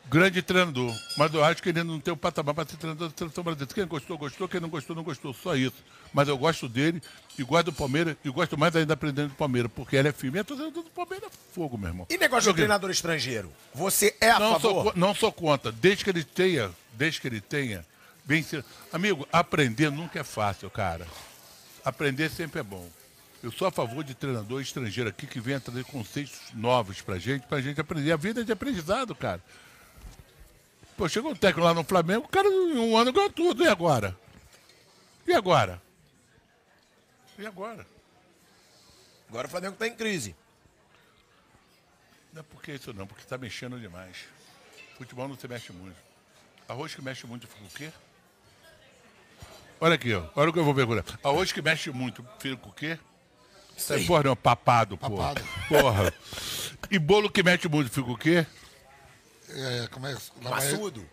Grande 0.09 0.41
treinador, 0.43 0.93
mas 1.17 1.33
eu 1.33 1.45
acho 1.45 1.63
que 1.63 1.69
ele 1.69 1.85
não 1.85 2.01
tem 2.01 2.13
o 2.13 2.17
patamar 2.17 2.55
para 2.55 2.67
ser 2.69 2.77
treinador 2.79 3.11
da 3.11 3.15
seleção 3.17 3.45
brasileira. 3.45 3.73
Quem 3.73 3.87
gostou, 3.87 4.17
gostou. 4.19 4.49
Quem 4.49 4.59
não 4.59 4.69
gostou, 4.71 4.97
não 4.97 5.05
gostou. 5.05 5.33
Só 5.35 5.55
isso. 5.55 5.77
Mas 6.13 6.27
eu 6.27 6.37
gosto 6.39 6.69
dele 6.69 7.01
e 7.39 7.45
gosto 7.45 7.67
do 7.67 7.73
Palmeiras 7.73 8.17
e 8.25 8.31
gosto 8.31 8.59
mais 8.59 8.75
ainda 8.75 8.95
aprendendo 8.95 9.29
do 9.29 9.35
Palmeiras, 9.35 9.71
porque 9.73 9.95
ele 9.95 10.09
é 10.09 10.13
firme. 10.13 10.39
E 10.39 10.41
a 10.41 10.45
torcida 10.45 10.71
do 10.71 10.83
Palmeiras 10.85 11.29
é 11.29 11.55
fogo, 11.55 11.77
meu 11.79 11.89
irmão. 11.89 12.07
E 12.11 12.17
negócio 12.17 12.41
de 12.41 12.47
Joguei- 12.47 12.65
treinador 12.65 12.91
estrangeiro? 12.91 13.53
Você 13.75 14.17
é 14.21 14.31
a 14.31 14.41
não 14.41 14.59
sou, 14.59 14.75
favor? 14.75 14.93
co- 14.95 14.99
não 14.99 15.15
sou 15.15 15.31
contra, 15.31 15.71
desde 15.71 16.03
que 16.03 16.11
ele 16.11 16.25
tenha, 16.25 16.71
desde 16.95 17.21
que 17.21 17.29
ele 17.29 17.41
tenha, 17.41 17.85
bem 18.31 18.45
Amigo, 18.93 19.27
aprender 19.33 19.91
nunca 19.91 20.21
é 20.21 20.23
fácil, 20.23 20.71
cara. 20.71 21.05
Aprender 21.85 22.31
sempre 22.31 22.61
é 22.61 22.63
bom. 22.63 22.89
Eu 23.43 23.51
sou 23.51 23.67
a 23.67 23.73
favor 23.73 24.05
de 24.05 24.15
treinador 24.15 24.63
estrangeiro 24.63 25.11
aqui 25.11 25.27
que 25.27 25.41
venha 25.41 25.59
trazer 25.59 25.85
conceitos 25.85 26.39
novos 26.55 27.01
pra 27.01 27.19
gente, 27.19 27.45
pra 27.49 27.61
gente 27.61 27.81
aprender. 27.81 28.13
A 28.13 28.17
vida 28.17 28.43
é 28.43 28.45
de 28.45 28.53
aprendizado, 28.53 29.17
cara. 29.17 29.43
Pô, 30.97 31.09
chegou 31.09 31.33
um 31.33 31.35
técnico 31.35 31.67
lá 31.67 31.75
no 31.75 31.83
Flamengo, 31.83 32.27
o 32.27 32.29
cara 32.29 32.47
em 32.47 32.79
um 32.79 32.97
ano 32.97 33.13
ganhou 33.13 33.31
tudo. 33.31 33.65
E 33.65 33.69
agora? 33.69 34.17
E 35.27 35.35
agora? 35.35 35.83
E 37.37 37.45
agora? 37.45 37.85
Agora 39.29 39.49
o 39.49 39.51
Flamengo 39.51 39.77
tá 39.77 39.89
em 39.89 39.95
crise. 39.97 40.37
Não 42.33 42.43
é 42.43 42.45
porque 42.45 42.73
isso 42.75 42.93
não, 42.93 43.09
porque 43.09 43.23
está 43.23 43.37
mexendo 43.37 43.81
demais. 43.81 44.19
Futebol 44.97 45.27
não 45.27 45.37
se 45.37 45.49
mexe 45.49 45.73
muito. 45.73 45.97
Arroz 46.69 46.95
que 46.95 47.03
mexe 47.03 47.27
muito 47.27 47.49
fica 47.49 47.65
o 47.65 47.71
quê? 47.71 47.93
Olha 49.81 49.95
aqui, 49.95 50.13
ó. 50.15 50.25
Olha 50.37 50.51
o 50.51 50.53
que 50.53 50.59
eu 50.59 50.65
vou 50.65 50.75
ver 50.75 50.87
Arroz 51.25 51.53
que 51.53 51.63
mexe 51.63 51.91
muito 51.91 52.25
fica 52.39 52.69
o 52.69 52.73
quê? 52.73 52.99
Isso 53.77 53.95
aí, 53.95 54.07
porra, 54.07 54.25
não, 54.25 54.37
papado, 54.37 54.97
porra. 54.99 55.35
Papado. 55.35 55.43
Porra. 55.69 56.15
E 56.91 56.99
bolo 56.99 57.31
que 57.31 57.43
mexe 57.43 57.67
muito 57.69 57.91
fica 57.91 58.11
o 58.11 58.17
quê? 58.19 58.47
É, 59.49 59.89
como 59.91 60.07
é? 60.07 60.17
Maçudo. 60.43 61.05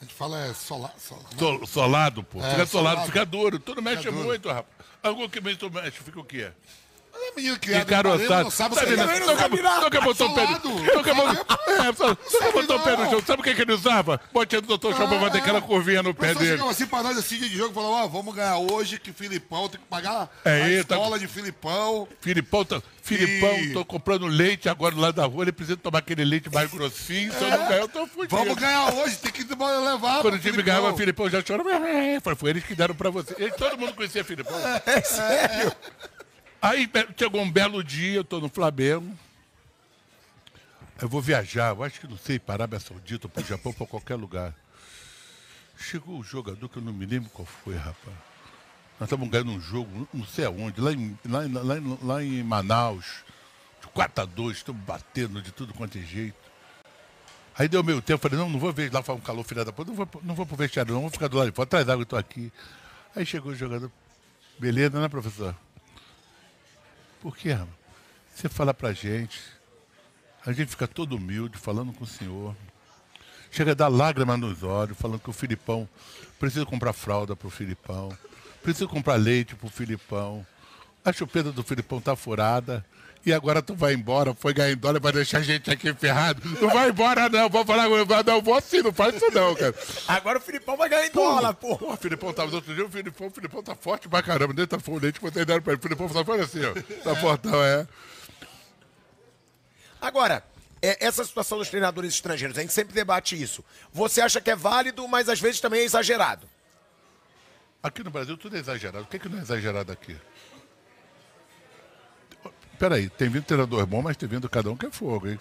A 0.00 0.04
gente 0.04 0.14
fala 0.14 0.38
é 0.46 0.54
sola, 0.54 0.92
sola, 0.98 1.22
Sol- 1.38 1.66
solado, 1.66 2.22
porra. 2.24 2.46
É, 2.48 2.50
fica 2.52 2.66
solado, 2.66 2.94
solado. 2.96 3.06
fica 3.12 3.26
duro. 3.26 3.58
Tudo 3.58 3.80
mexe 3.82 4.10
duro. 4.10 4.24
muito, 4.24 4.48
rapaz. 4.48 4.66
Algo 5.02 5.28
que 5.28 5.40
mexe, 5.40 5.68
mexe 5.70 5.98
fica 6.02 6.18
o 6.18 6.24
quê? 6.24 6.50
É 7.30 7.36
menino 7.36 7.58
criado 7.58 7.82
Encaroçado. 7.82 8.42
não 8.44 8.50
sabe 8.50 8.74
o 8.74 8.78
Sabe, 8.78 8.94
que 8.94 9.00
é 9.00 9.06
né? 9.06 9.18
isso. 9.18 9.26
Nunca, 9.30 9.48
nunca 9.48 10.00
botou 10.00 10.28
o 10.30 10.34
pé 10.34 10.46
no 10.46 10.94
Nunca 10.96 11.14
botou, 11.14 11.46
é, 11.68 11.92
botou 12.52 12.76
o 12.76 12.80
pé 12.80 12.96
no 12.96 13.04
não. 13.04 13.10
chão. 13.10 13.22
Sabe 13.26 13.40
o 13.40 13.44
que, 13.44 13.54
que 13.54 13.62
ele 13.62 13.72
usava? 13.72 14.20
Botinha 14.32 14.60
do 14.60 14.66
doutor 14.68 14.94
Chapa 14.96 15.18
pra 15.18 15.30
ter 15.30 15.38
aquela 15.38 15.60
curvinha 15.60 16.02
no 16.02 16.14
pé 16.14 16.34
dele. 16.34 16.62
assim 16.68 16.86
pra 16.86 17.02
nós, 17.02 17.16
assim, 17.18 17.38
dia 17.38 17.48
de 17.48 17.56
jogo, 17.56 17.74
falou, 17.74 17.92
ó, 17.92 18.06
vamos 18.06 18.34
ganhar 18.34 18.58
hoje, 18.58 18.98
que 18.98 19.12
Filipão 19.12 19.68
tem 19.68 19.80
que 19.80 19.86
pagar 19.86 20.28
É, 20.44 20.80
a 20.80 20.84
tá- 20.84 20.96
escola 20.96 21.18
de 21.18 21.26
Filipão. 21.26 22.06
Filipão, 22.20 22.64
tá, 22.64 22.82
Filipão, 23.02 23.54
E- 23.58 23.72
tô 23.72 23.84
comprando 23.84 24.26
leite 24.26 24.68
agora 24.68 24.94
lá 24.96 25.10
da 25.10 25.24
rua, 25.26 25.44
ele 25.44 25.52
precisa 25.52 25.76
tomar 25.76 25.98
aquele 25.98 26.24
leite 26.24 26.48
mais 26.52 26.70
grossinho, 26.70 27.32
se 27.32 27.42
eu 27.42 27.50
não 27.50 27.66
ganhar, 27.68 27.80
eu 27.80 27.88
tô 27.88 28.06
fudido. 28.06 28.36
Vamos 28.36 28.54
ganhar 28.56 28.92
hoje, 28.94 29.16
tem 29.16 29.32
que 29.32 29.42
levar 29.42 30.20
Quando 30.22 30.34
o 30.34 30.38
time 30.38 30.52
Filipão. 30.52 30.64
ganhava, 30.64 30.96
Filipão 30.96 31.28
já 31.30 31.42
chorava. 31.44 31.70
"É", 31.88 32.20
Falei, 32.20 32.36
foi 32.38 32.50
eles 32.50 32.64
que 32.64 32.74
deram 32.74 32.94
pra 32.94 33.10
você. 33.10 33.34
E 33.38 33.50
todo 33.52 33.76
mundo 33.78 33.94
conhecia 33.94 34.22
Filipão. 34.24 34.56
É 34.86 35.00
sério? 35.02 35.72
Aí 36.62 36.90
chegou 37.16 37.40
um 37.40 37.50
belo 37.50 37.82
dia, 37.82 38.16
eu 38.16 38.24
tô 38.24 38.38
no 38.38 38.48
Flamengo. 38.50 39.16
Eu 41.00 41.08
vou 41.08 41.22
viajar, 41.22 41.74
eu 41.74 41.82
acho 41.82 41.98
que 41.98 42.06
não 42.06 42.18
sei, 42.18 42.38
para 42.38 42.52
a 42.52 42.56
Arábia 42.56 42.78
Saudita, 42.78 43.26
para 43.26 43.42
o 43.42 43.46
Japão, 43.46 43.72
para 43.72 43.86
qualquer 43.86 44.16
lugar. 44.16 44.54
Chegou 45.78 46.18
o 46.18 46.22
jogador 46.22 46.68
que 46.68 46.76
eu 46.76 46.82
não 46.82 46.92
me 46.92 47.06
lembro 47.06 47.30
qual 47.30 47.46
foi, 47.46 47.74
rapaz. 47.74 48.14
Nós 48.98 49.06
estávamos 49.06 49.30
ganhando 49.30 49.52
um 49.52 49.60
jogo, 49.60 50.06
não 50.12 50.26
sei 50.26 50.44
aonde, 50.44 50.78
lá 50.78 50.92
em, 50.92 51.18
lá 51.26 51.46
em, 51.46 51.52
lá 51.52 51.96
lá 52.02 52.22
em 52.22 52.42
Manaus. 52.42 53.24
De 53.80 53.86
4 53.88 54.24
a 54.24 54.26
2 54.26 54.58
estamos 54.58 54.82
batendo 54.82 55.40
de 55.40 55.50
tudo 55.52 55.72
quanto 55.72 55.96
é 55.96 56.02
jeito. 56.02 56.36
Aí 57.58 57.66
deu 57.66 57.82
meu 57.82 58.02
tempo, 58.02 58.20
falei, 58.20 58.38
não, 58.38 58.50
não 58.50 58.58
vou 58.58 58.70
ver 58.70 58.92
lá, 58.92 59.02
faz 59.02 59.18
um 59.18 59.22
calor, 59.22 59.42
filha 59.44 59.64
da 59.64 59.72
puta, 59.72 59.90
não 59.90 59.96
vou, 59.96 60.08
não 60.22 60.34
vou 60.34 60.44
pro 60.44 60.56
vestiário, 60.56 60.92
não, 60.92 61.00
vou 61.00 61.10
ficar 61.10 61.28
do 61.28 61.38
lado 61.38 61.50
de 61.50 61.56
fora, 61.56 61.66
atrás 61.66 61.86
d'água, 61.86 62.04
tô 62.04 62.16
aqui. 62.16 62.52
Aí 63.16 63.24
chegou 63.24 63.52
o 63.52 63.56
jogador, 63.56 63.90
beleza, 64.58 65.00
né, 65.00 65.08
professor? 65.08 65.56
Por 67.20 67.36
quê, 67.36 67.52
rapaz? 67.52 67.78
Você 68.34 68.48
fala 68.48 68.72
pra 68.72 68.92
gente, 68.94 69.38
a 70.46 70.52
gente 70.52 70.70
fica 70.70 70.88
todo 70.88 71.16
humilde, 71.16 71.58
falando 71.58 71.92
com 71.92 72.04
o 72.04 72.06
senhor. 72.06 72.56
Chega 73.50 73.72
a 73.72 73.74
dar 73.74 73.88
lágrima 73.88 74.36
nos 74.36 74.62
olhos, 74.62 74.96
falando 74.96 75.20
que 75.20 75.28
o 75.28 75.32
Filipão 75.34 75.86
precisa 76.38 76.64
comprar 76.64 76.94
fralda 76.94 77.36
pro 77.36 77.50
Filipão, 77.50 78.16
precisa 78.62 78.86
comprar 78.86 79.16
leite 79.16 79.54
pro 79.54 79.68
Filipão. 79.68 80.46
A 81.04 81.12
chupeta 81.12 81.52
do 81.52 81.62
Filipão 81.62 82.00
tá 82.00 82.16
furada. 82.16 82.84
E 83.24 83.34
agora 83.34 83.60
tu 83.60 83.74
vai 83.74 83.92
embora, 83.92 84.32
foi 84.34 84.54
ganhar 84.54 84.72
em 84.72 84.76
dólar, 84.76 84.98
vai 84.98 85.12
deixar 85.12 85.38
a 85.38 85.42
gente 85.42 85.70
aqui 85.70 85.92
ferrado. 85.92 86.40
Não 86.60 86.70
vai 86.70 86.88
embora, 86.88 87.28
não. 87.28 87.50
Vou 87.50 87.64
falar, 87.66 87.86
não, 88.24 88.40
vou 88.40 88.60
sim, 88.62 88.80
não 88.80 88.92
faz 88.92 89.14
isso 89.14 89.30
não, 89.30 89.54
cara. 89.54 89.74
Agora 90.08 90.38
o 90.38 90.40
Filipão 90.40 90.76
vai 90.76 90.88
ganhar 90.88 91.06
em 91.06 91.10
dólar, 91.10 91.52
pô. 91.52 91.76
Pô, 91.76 91.92
o 91.92 91.96
Filipão 91.96 92.32
tava 92.32 92.50
do 92.50 92.56
outro 92.56 92.74
dia, 92.74 92.84
o 92.84 92.88
Filipão, 92.88 93.26
o 93.26 93.30
Filipão 93.30 93.62
tá 93.62 93.74
forte 93.74 94.08
pra 94.08 94.22
caramba. 94.22 94.54
Dentro 94.54 94.80
tá 94.80 94.90
o 94.90 94.98
leite 94.98 95.20
que 95.20 95.30
vocês 95.30 95.44
deram 95.44 95.60
pra 95.60 95.74
ele. 95.74 95.80
O 95.80 95.82
Filipão 95.82 96.08
tá 96.08 96.24
forte 96.24 96.44
assim, 96.44 96.60
ó. 96.64 96.72
Tá 97.02 97.14
fortão, 97.16 97.62
é. 97.62 97.86
Agora, 100.00 100.42
é, 100.80 101.04
essa 101.04 101.22
situação 101.22 101.58
dos 101.58 101.68
treinadores 101.68 102.14
estrangeiros, 102.14 102.56
a 102.56 102.62
gente 102.62 102.72
sempre 102.72 102.94
debate 102.94 103.40
isso. 103.40 103.62
Você 103.92 104.22
acha 104.22 104.40
que 104.40 104.50
é 104.50 104.56
válido, 104.56 105.06
mas 105.06 105.28
às 105.28 105.38
vezes 105.38 105.60
também 105.60 105.80
é 105.80 105.84
exagerado. 105.84 106.48
Aqui 107.82 108.02
no 108.02 108.10
Brasil 108.10 108.36
tudo 108.36 108.56
é 108.56 108.60
exagerado. 108.60 109.04
O 109.04 109.06
que, 109.06 109.18
que 109.18 109.28
não 109.28 109.38
é 109.38 109.42
exagerado 109.42 109.92
aqui? 109.92 110.16
Peraí, 112.80 113.10
tem 113.10 113.28
vindo 113.28 113.44
treinador 113.44 113.84
bom, 113.84 114.00
mas 114.00 114.16
tem 114.16 114.26
vindo 114.26 114.48
cada 114.48 114.70
um 114.70 114.76
que 114.76 114.86
é 114.86 114.90
fogo, 114.90 115.28
hein? 115.28 115.38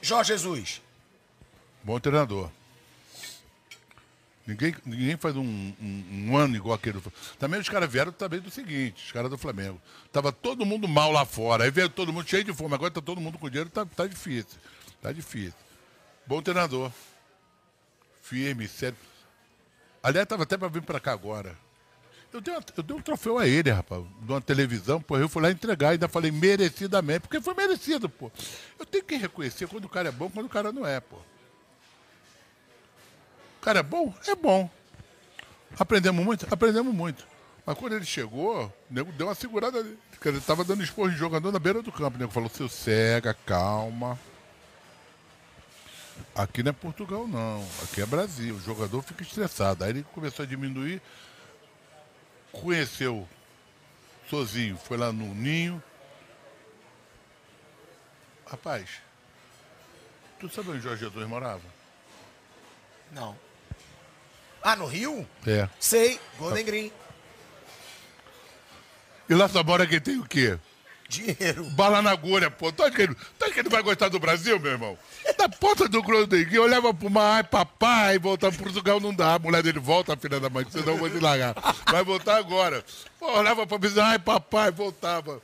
Jorge 0.00 0.32
Jesus. 0.32 0.80
Bom 1.82 2.00
treinador. 2.00 2.50
Ninguém, 4.46 4.74
ninguém 4.86 5.16
faz 5.18 5.36
um, 5.36 5.42
um- 5.42 6.28
um 6.30 6.36
ano 6.38 6.56
igual 6.56 6.74
aquele. 6.74 7.00
do- 7.00 7.12
Também 7.38 7.60
os 7.60 7.68
caras 7.68 7.92
vieram 7.92 8.12
também 8.12 8.40
do 8.40 8.50
seguinte, 8.50 9.04
os 9.04 9.12
caras 9.12 9.28
do 9.30 9.36
Flamengo. 9.36 9.78
Tava 10.10 10.32
todo 10.32 10.64
mundo 10.64 10.88
mal 10.88 11.12
lá 11.12 11.26
fora. 11.26 11.64
Aí 11.64 11.70
veio 11.70 11.90
todo 11.90 12.10
mundo 12.14 12.26
cheio 12.26 12.42
de 12.44 12.54
fome. 12.54 12.74
Agora 12.74 12.90
tá 12.90 13.02
todo 13.02 13.20
mundo 13.20 13.36
com 13.38 13.50
dinheiro, 13.50 13.68
tá, 13.68 13.84
tá 13.84 14.06
difícil. 14.06 14.58
Tá 15.02 15.12
difícil. 15.12 15.52
Bom 16.26 16.40
treinador. 16.40 16.90
Firme, 18.22 18.66
sério. 18.68 18.96
Aliás, 20.02 20.26
tava 20.26 20.44
até 20.44 20.56
para 20.56 20.68
vir 20.68 20.80
para 20.80 20.98
cá 20.98 21.12
agora. 21.12 21.54
Eu 22.34 22.40
dei, 22.40 22.52
uma- 22.52 22.64
eu 22.76 22.82
dei 22.82 22.96
um 22.96 23.00
troféu 23.00 23.38
a 23.38 23.46
ele, 23.46 23.70
rapaz, 23.70 24.02
de 24.02 24.32
uma 24.32 24.40
televisão, 24.40 25.00
pô, 25.00 25.16
eu 25.16 25.28
fui 25.28 25.40
lá 25.40 25.52
entregar, 25.52 25.90
ainda 25.90 26.08
falei 26.08 26.32
merecidamente, 26.32 27.20
porque 27.20 27.40
foi 27.40 27.54
merecido, 27.54 28.08
pô. 28.08 28.28
Eu 28.76 28.84
tenho 28.84 29.04
que 29.04 29.14
reconhecer 29.14 29.68
quando 29.68 29.84
o 29.84 29.88
cara 29.88 30.08
é 30.08 30.12
bom, 30.12 30.28
quando 30.28 30.46
o 30.46 30.48
cara 30.48 30.72
não 30.72 30.84
é, 30.84 30.98
pô. 30.98 31.14
O 33.58 33.60
cara 33.62 33.78
é 33.78 33.82
bom? 33.84 34.12
É 34.26 34.34
bom. 34.34 34.68
Aprendemos 35.78 36.24
muito? 36.24 36.44
Aprendemos 36.52 36.92
muito. 36.92 37.24
Mas 37.64 37.78
quando 37.78 37.94
ele 37.94 38.04
chegou, 38.04 38.64
o 38.66 38.72
nego 38.94 39.12
deu 39.12 39.28
uma 39.28 39.34
segurada 39.36 39.78
ali. 39.78 39.96
Ele 40.24 40.40
tava 40.40 40.64
dando 40.64 40.82
esporro 40.82 41.10
de 41.10 41.16
jogador 41.16 41.52
na 41.52 41.58
beira 41.60 41.82
do 41.82 41.92
campo. 41.92 42.16
O 42.16 42.20
nego 42.20 42.32
falou, 42.32 42.48
seu 42.50 42.68
cega, 42.68 43.32
calma. 43.46 44.18
Aqui 46.34 46.64
não 46.64 46.70
é 46.70 46.72
Portugal, 46.72 47.28
não. 47.28 47.64
Aqui 47.84 48.02
é 48.02 48.06
Brasil. 48.06 48.56
O 48.56 48.60
jogador 48.60 49.02
fica 49.02 49.22
estressado. 49.22 49.84
Aí 49.84 49.90
ele 49.90 50.02
começou 50.12 50.42
a 50.42 50.46
diminuir. 50.46 51.00
Conheceu 52.60 53.28
sozinho. 54.28 54.76
Foi 54.76 54.96
lá 54.96 55.12
no 55.12 55.34
Ninho. 55.34 55.82
Rapaz, 58.46 58.88
tu 60.38 60.48
sabe 60.48 60.70
onde 60.70 60.80
Jorge 60.80 61.04
Jesus 61.04 61.28
morava? 61.28 61.62
Não. 63.10 63.36
Ah, 64.62 64.76
no 64.76 64.86
Rio? 64.86 65.28
É. 65.46 65.68
Sei, 65.78 66.20
Golden 66.38 66.64
Green. 66.64 66.92
E 69.28 69.34
lá 69.34 69.48
só 69.48 69.62
mora 69.62 69.86
quem 69.86 70.00
tem 70.00 70.18
o 70.18 70.26
quê? 70.26 70.58
Dinheiro. 71.08 71.64
Bala 71.70 72.02
na 72.02 72.10
agulha, 72.10 72.50
pô. 72.50 72.68
Acha 72.68 72.90
que 72.90 73.02
ele, 73.02 73.16
que 73.52 73.60
ele 73.60 73.68
vai 73.68 73.82
gostar 73.82 74.08
do 74.08 74.18
Brasil, 74.18 74.58
meu 74.58 74.72
irmão? 74.72 74.98
Da 75.38 75.48
ponta 75.48 75.88
do 75.88 76.02
eu 76.52 76.62
olhava 76.62 76.92
pro 76.92 77.10
mar, 77.10 77.36
ai, 77.36 77.44
papai, 77.44 78.18
voltar 78.18 78.50
pro 78.50 78.64
Portugal 78.64 79.00
não 79.00 79.14
dá. 79.14 79.34
A 79.34 79.38
mulher 79.38 79.62
dele 79.62 79.78
volta, 79.78 80.16
filha 80.16 80.40
da 80.40 80.50
mãe, 80.50 80.66
senão 80.70 80.92
eu 80.92 80.98
vou 80.98 81.10
te 81.10 81.18
largar. 81.18 81.54
Vai 81.90 82.02
voltar 82.02 82.36
agora. 82.36 82.84
Pô, 83.18 83.38
olhava 83.38 83.66
pra 83.66 83.78
mim, 83.78 83.88
ai, 84.00 84.18
papai, 84.18 84.70
voltava. 84.70 85.42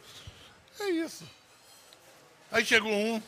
É 0.80 0.90
isso. 0.90 1.24
Aí 2.50 2.64
chegou 2.64 2.92
um. 2.92 3.22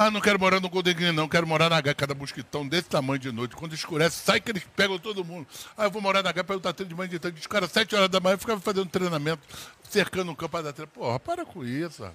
Ah, 0.00 0.12
não 0.12 0.20
quero 0.20 0.38
morar 0.38 0.60
no 0.60 0.70
Golden 0.70 0.94
Green, 0.94 1.10
não. 1.10 1.28
Quero 1.28 1.44
morar 1.44 1.68
na 1.68 1.76
H, 1.78 1.92
cada 1.92 2.14
mosquitão 2.14 2.66
desse 2.66 2.88
tamanho 2.88 3.18
de 3.18 3.32
noite. 3.32 3.56
Quando 3.56 3.74
escurece, 3.74 4.22
sai 4.24 4.40
que 4.40 4.48
eles 4.48 4.62
pegam 4.76 4.96
todo 4.96 5.24
mundo. 5.24 5.48
Ah, 5.76 5.86
eu 5.86 5.90
vou 5.90 6.00
morar 6.00 6.22
na 6.22 6.30
H, 6.30 6.44
pego 6.44 6.60
o 6.60 6.72
treino 6.72 6.88
de 6.88 6.94
manhã 6.94 7.08
de 7.08 7.18
tarde. 7.18 7.40
Os 7.40 7.48
caras, 7.48 7.72
sete 7.72 7.96
horas 7.96 8.08
da 8.08 8.20
manhã, 8.20 8.38
ficavam 8.38 8.60
fazendo 8.60 8.86
treinamento, 8.86 9.42
cercando 9.90 10.30
um 10.30 10.36
campo 10.36 10.52
para 10.52 10.66
dar 10.66 10.72
treino. 10.72 10.92
Porra, 10.92 11.18
para 11.18 11.44
com 11.44 11.64
isso. 11.64 12.08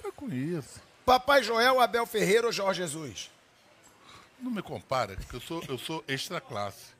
Para 0.00 0.12
com 0.12 0.32
isso. 0.32 0.80
Papai 1.04 1.42
Joel, 1.42 1.80
Abel 1.80 2.06
Ferreira 2.06 2.46
ou 2.46 2.52
Jorge 2.52 2.82
Jesus? 2.82 3.32
Não 4.40 4.52
me 4.52 4.62
compara, 4.62 5.16
que 5.16 5.34
eu 5.34 5.40
sou, 5.40 5.64
eu 5.68 5.76
sou 5.76 6.04
extra 6.06 6.40
classe. 6.40 6.94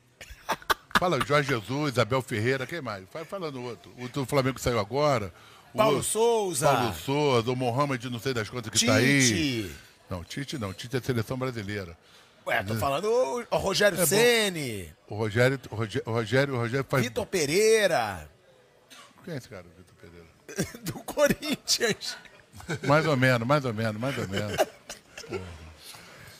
Fala 0.99 1.17
Jorge 1.25 1.47
Jesus, 1.47 1.97
Abel 1.97 2.21
Ferreira, 2.21 2.67
quem 2.67 2.81
mais? 2.81 3.05
Vai 3.11 3.23
falando 3.23 3.63
outro. 3.63 3.89
O 3.97 4.09
do 4.09 4.25
Flamengo 4.25 4.59
saiu 4.59 4.79
agora. 4.79 5.33
O 5.73 5.77
Paulo 5.77 5.95
outro- 5.97 6.09
Souza. 6.11 6.67
Paulo 6.67 6.93
Souza, 6.95 7.51
o 7.51 7.55
Mohamed, 7.55 8.09
não 8.09 8.19
sei 8.19 8.33
das 8.33 8.49
quantas 8.49 8.71
que 8.71 8.85
tá 8.85 8.95
aí. 8.95 9.21
Tite. 9.21 9.75
Não, 10.09 10.23
Tite 10.23 10.57
não. 10.57 10.73
Tite 10.73 10.97
é 10.97 11.01
seleção 11.01 11.37
brasileira. 11.37 11.97
Ué, 12.45 12.63
tô 12.63 12.75
falando 12.75 13.05
o, 13.05 13.45
o 13.55 13.57
Rogério 13.57 14.01
É. 14.01 14.05
Ceni, 14.05 14.91
O 15.07 15.15
Rogério, 15.15 15.59
o 15.69 15.75
Rogério, 15.75 16.03
o 16.07 16.11
Rogério, 16.11 16.53
o 16.55 16.57
Rogério 16.57 16.85
faz. 16.89 17.03
Vitor 17.03 17.25
Pereira, 17.27 18.27
Quem 19.23 19.35
é 19.35 19.37
esse 19.37 19.47
cara, 19.47 19.63
Vitor 19.77 19.95
Pereira? 20.01 20.67
do 20.83 20.93
Corinthians. 21.03 22.17
Mais 22.87 23.05
ou 23.05 23.15
menos, 23.15 23.47
mais 23.47 23.63
ou 23.63 23.73
menos, 23.73 24.01
mais 24.01 24.17
ou 24.17 24.27
menos. 24.27 24.57
Porra. 25.27 25.61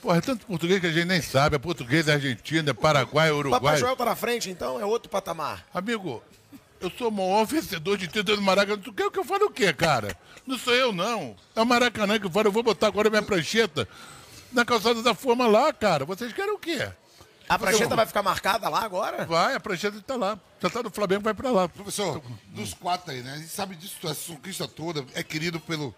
Porra, 0.02 0.18
é 0.18 0.22
tanto 0.22 0.48
português 0.48 0.80
que 0.82 0.88
a 0.88 0.92
gente 0.92 1.06
nem 1.06 1.22
sabe. 1.22 1.56
É 1.56 1.60
português, 1.60 2.08
é 2.08 2.14
argentino, 2.14 2.72
é 2.72 2.74
paraguai, 2.74 3.28
é 3.28 3.32
Papai 3.32 3.40
uruguai. 3.52 3.78
Joel 3.78 3.96
tá 3.96 4.04
na 4.06 4.16
frente, 4.16 4.50
então 4.50 4.80
é 4.80 4.86
outro 4.86 5.08
patamar. 5.10 5.64
Amigo, 5.72 6.24
eu 6.82 6.92
sou 6.98 7.10
o 7.10 7.12
maior 7.12 7.46
vencedor 7.46 7.98
de 7.98 8.08
título 8.08 8.38
do 8.38 8.44
Maracanã. 8.44 8.82
Tu 8.82 8.92
quer 8.92 9.10
que 9.10 9.20
eu 9.20 9.24
fale 9.24 9.44
o 9.44 9.52
quê, 9.52 9.72
cara? 9.72 10.18
Não 10.46 10.58
sou 10.58 10.74
eu, 10.74 10.92
não. 10.92 11.36
É 11.56 11.62
o 11.62 11.66
Maracanã 11.66 12.20
que 12.20 12.26
eu 12.26 12.32
falo. 12.32 12.48
Eu 12.48 12.52
vou 12.52 12.64
botar 12.64 12.88
agora 12.88 13.10
minha 13.10 13.22
prancheta 13.22 13.88
na 14.52 14.66
calçada 14.66 15.02
da 15.02 15.14
forma 15.14 15.48
lá, 15.48 15.72
cara. 15.72 16.06
Vocês 16.06 16.34
querem 16.34 16.54
o 16.54 16.58
quê? 16.58 16.92
A 17.48 17.60
prancheta 17.60 17.96
vai 17.96 18.06
ficar 18.06 18.24
marcada 18.24 18.70
lá 18.70 18.82
agora? 18.82 19.26
Vai, 19.26 19.56
a 19.56 19.60
prancheta 19.60 20.02
tá 20.02 20.16
lá. 20.16 20.40
Já 20.60 20.70
tá 20.70 20.82
no 20.82 20.90
Flamengo, 20.90 21.22
vai 21.22 21.34
pra 21.34 21.52
lá. 21.52 21.68
Professor, 21.68 22.22
dos 22.48 22.74
quatro 22.74 23.12
aí, 23.12 23.22
né? 23.22 23.34
A 23.34 23.38
gente 23.38 23.50
sabe 23.50 23.76
disso, 23.76 23.96
essa 24.04 24.32
conquista 24.32 24.68
toda 24.68 25.06
é 25.14 25.22
querido 25.22 25.60
pelo, 25.60 25.94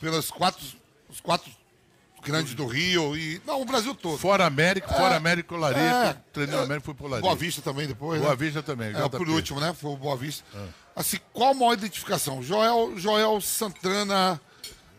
pelos 0.00 0.30
quatro, 0.30 0.64
os 1.08 1.20
quatro 1.20 1.50
grandes 2.22 2.54
do 2.54 2.66
Rio 2.66 3.16
e. 3.16 3.40
Não, 3.46 3.60
o 3.60 3.64
Brasil 3.64 3.94
todo. 3.94 4.18
Fora 4.18 4.46
América, 4.46 4.88
fora 4.88 5.16
América, 5.16 5.54
o 5.54 5.58
Larica. 5.58 5.80
É. 5.80 6.16
Treinei 6.32 6.56
o 6.56 6.62
América, 6.62 6.84
fui 6.84 6.94
pro 6.94 7.06
Larica. 7.06 7.22
Boa 7.26 7.36
Vista 7.36 7.62
também 7.62 7.86
depois. 7.86 8.20
Boa 8.20 8.32
né? 8.32 8.36
Vista 8.36 8.62
também. 8.62 8.94
É, 8.94 9.08
por 9.08 9.28
último, 9.28 9.60
né? 9.60 9.74
Foi 9.74 9.90
o 9.90 9.96
Boa 9.96 10.16
Vista. 10.16 10.44
Assim, 10.94 11.18
qual 11.32 11.50
a 11.50 11.54
maior 11.54 11.74
identificação? 11.74 12.42
Joel, 12.42 12.94
Joel 12.96 13.40
Santana 13.40 14.40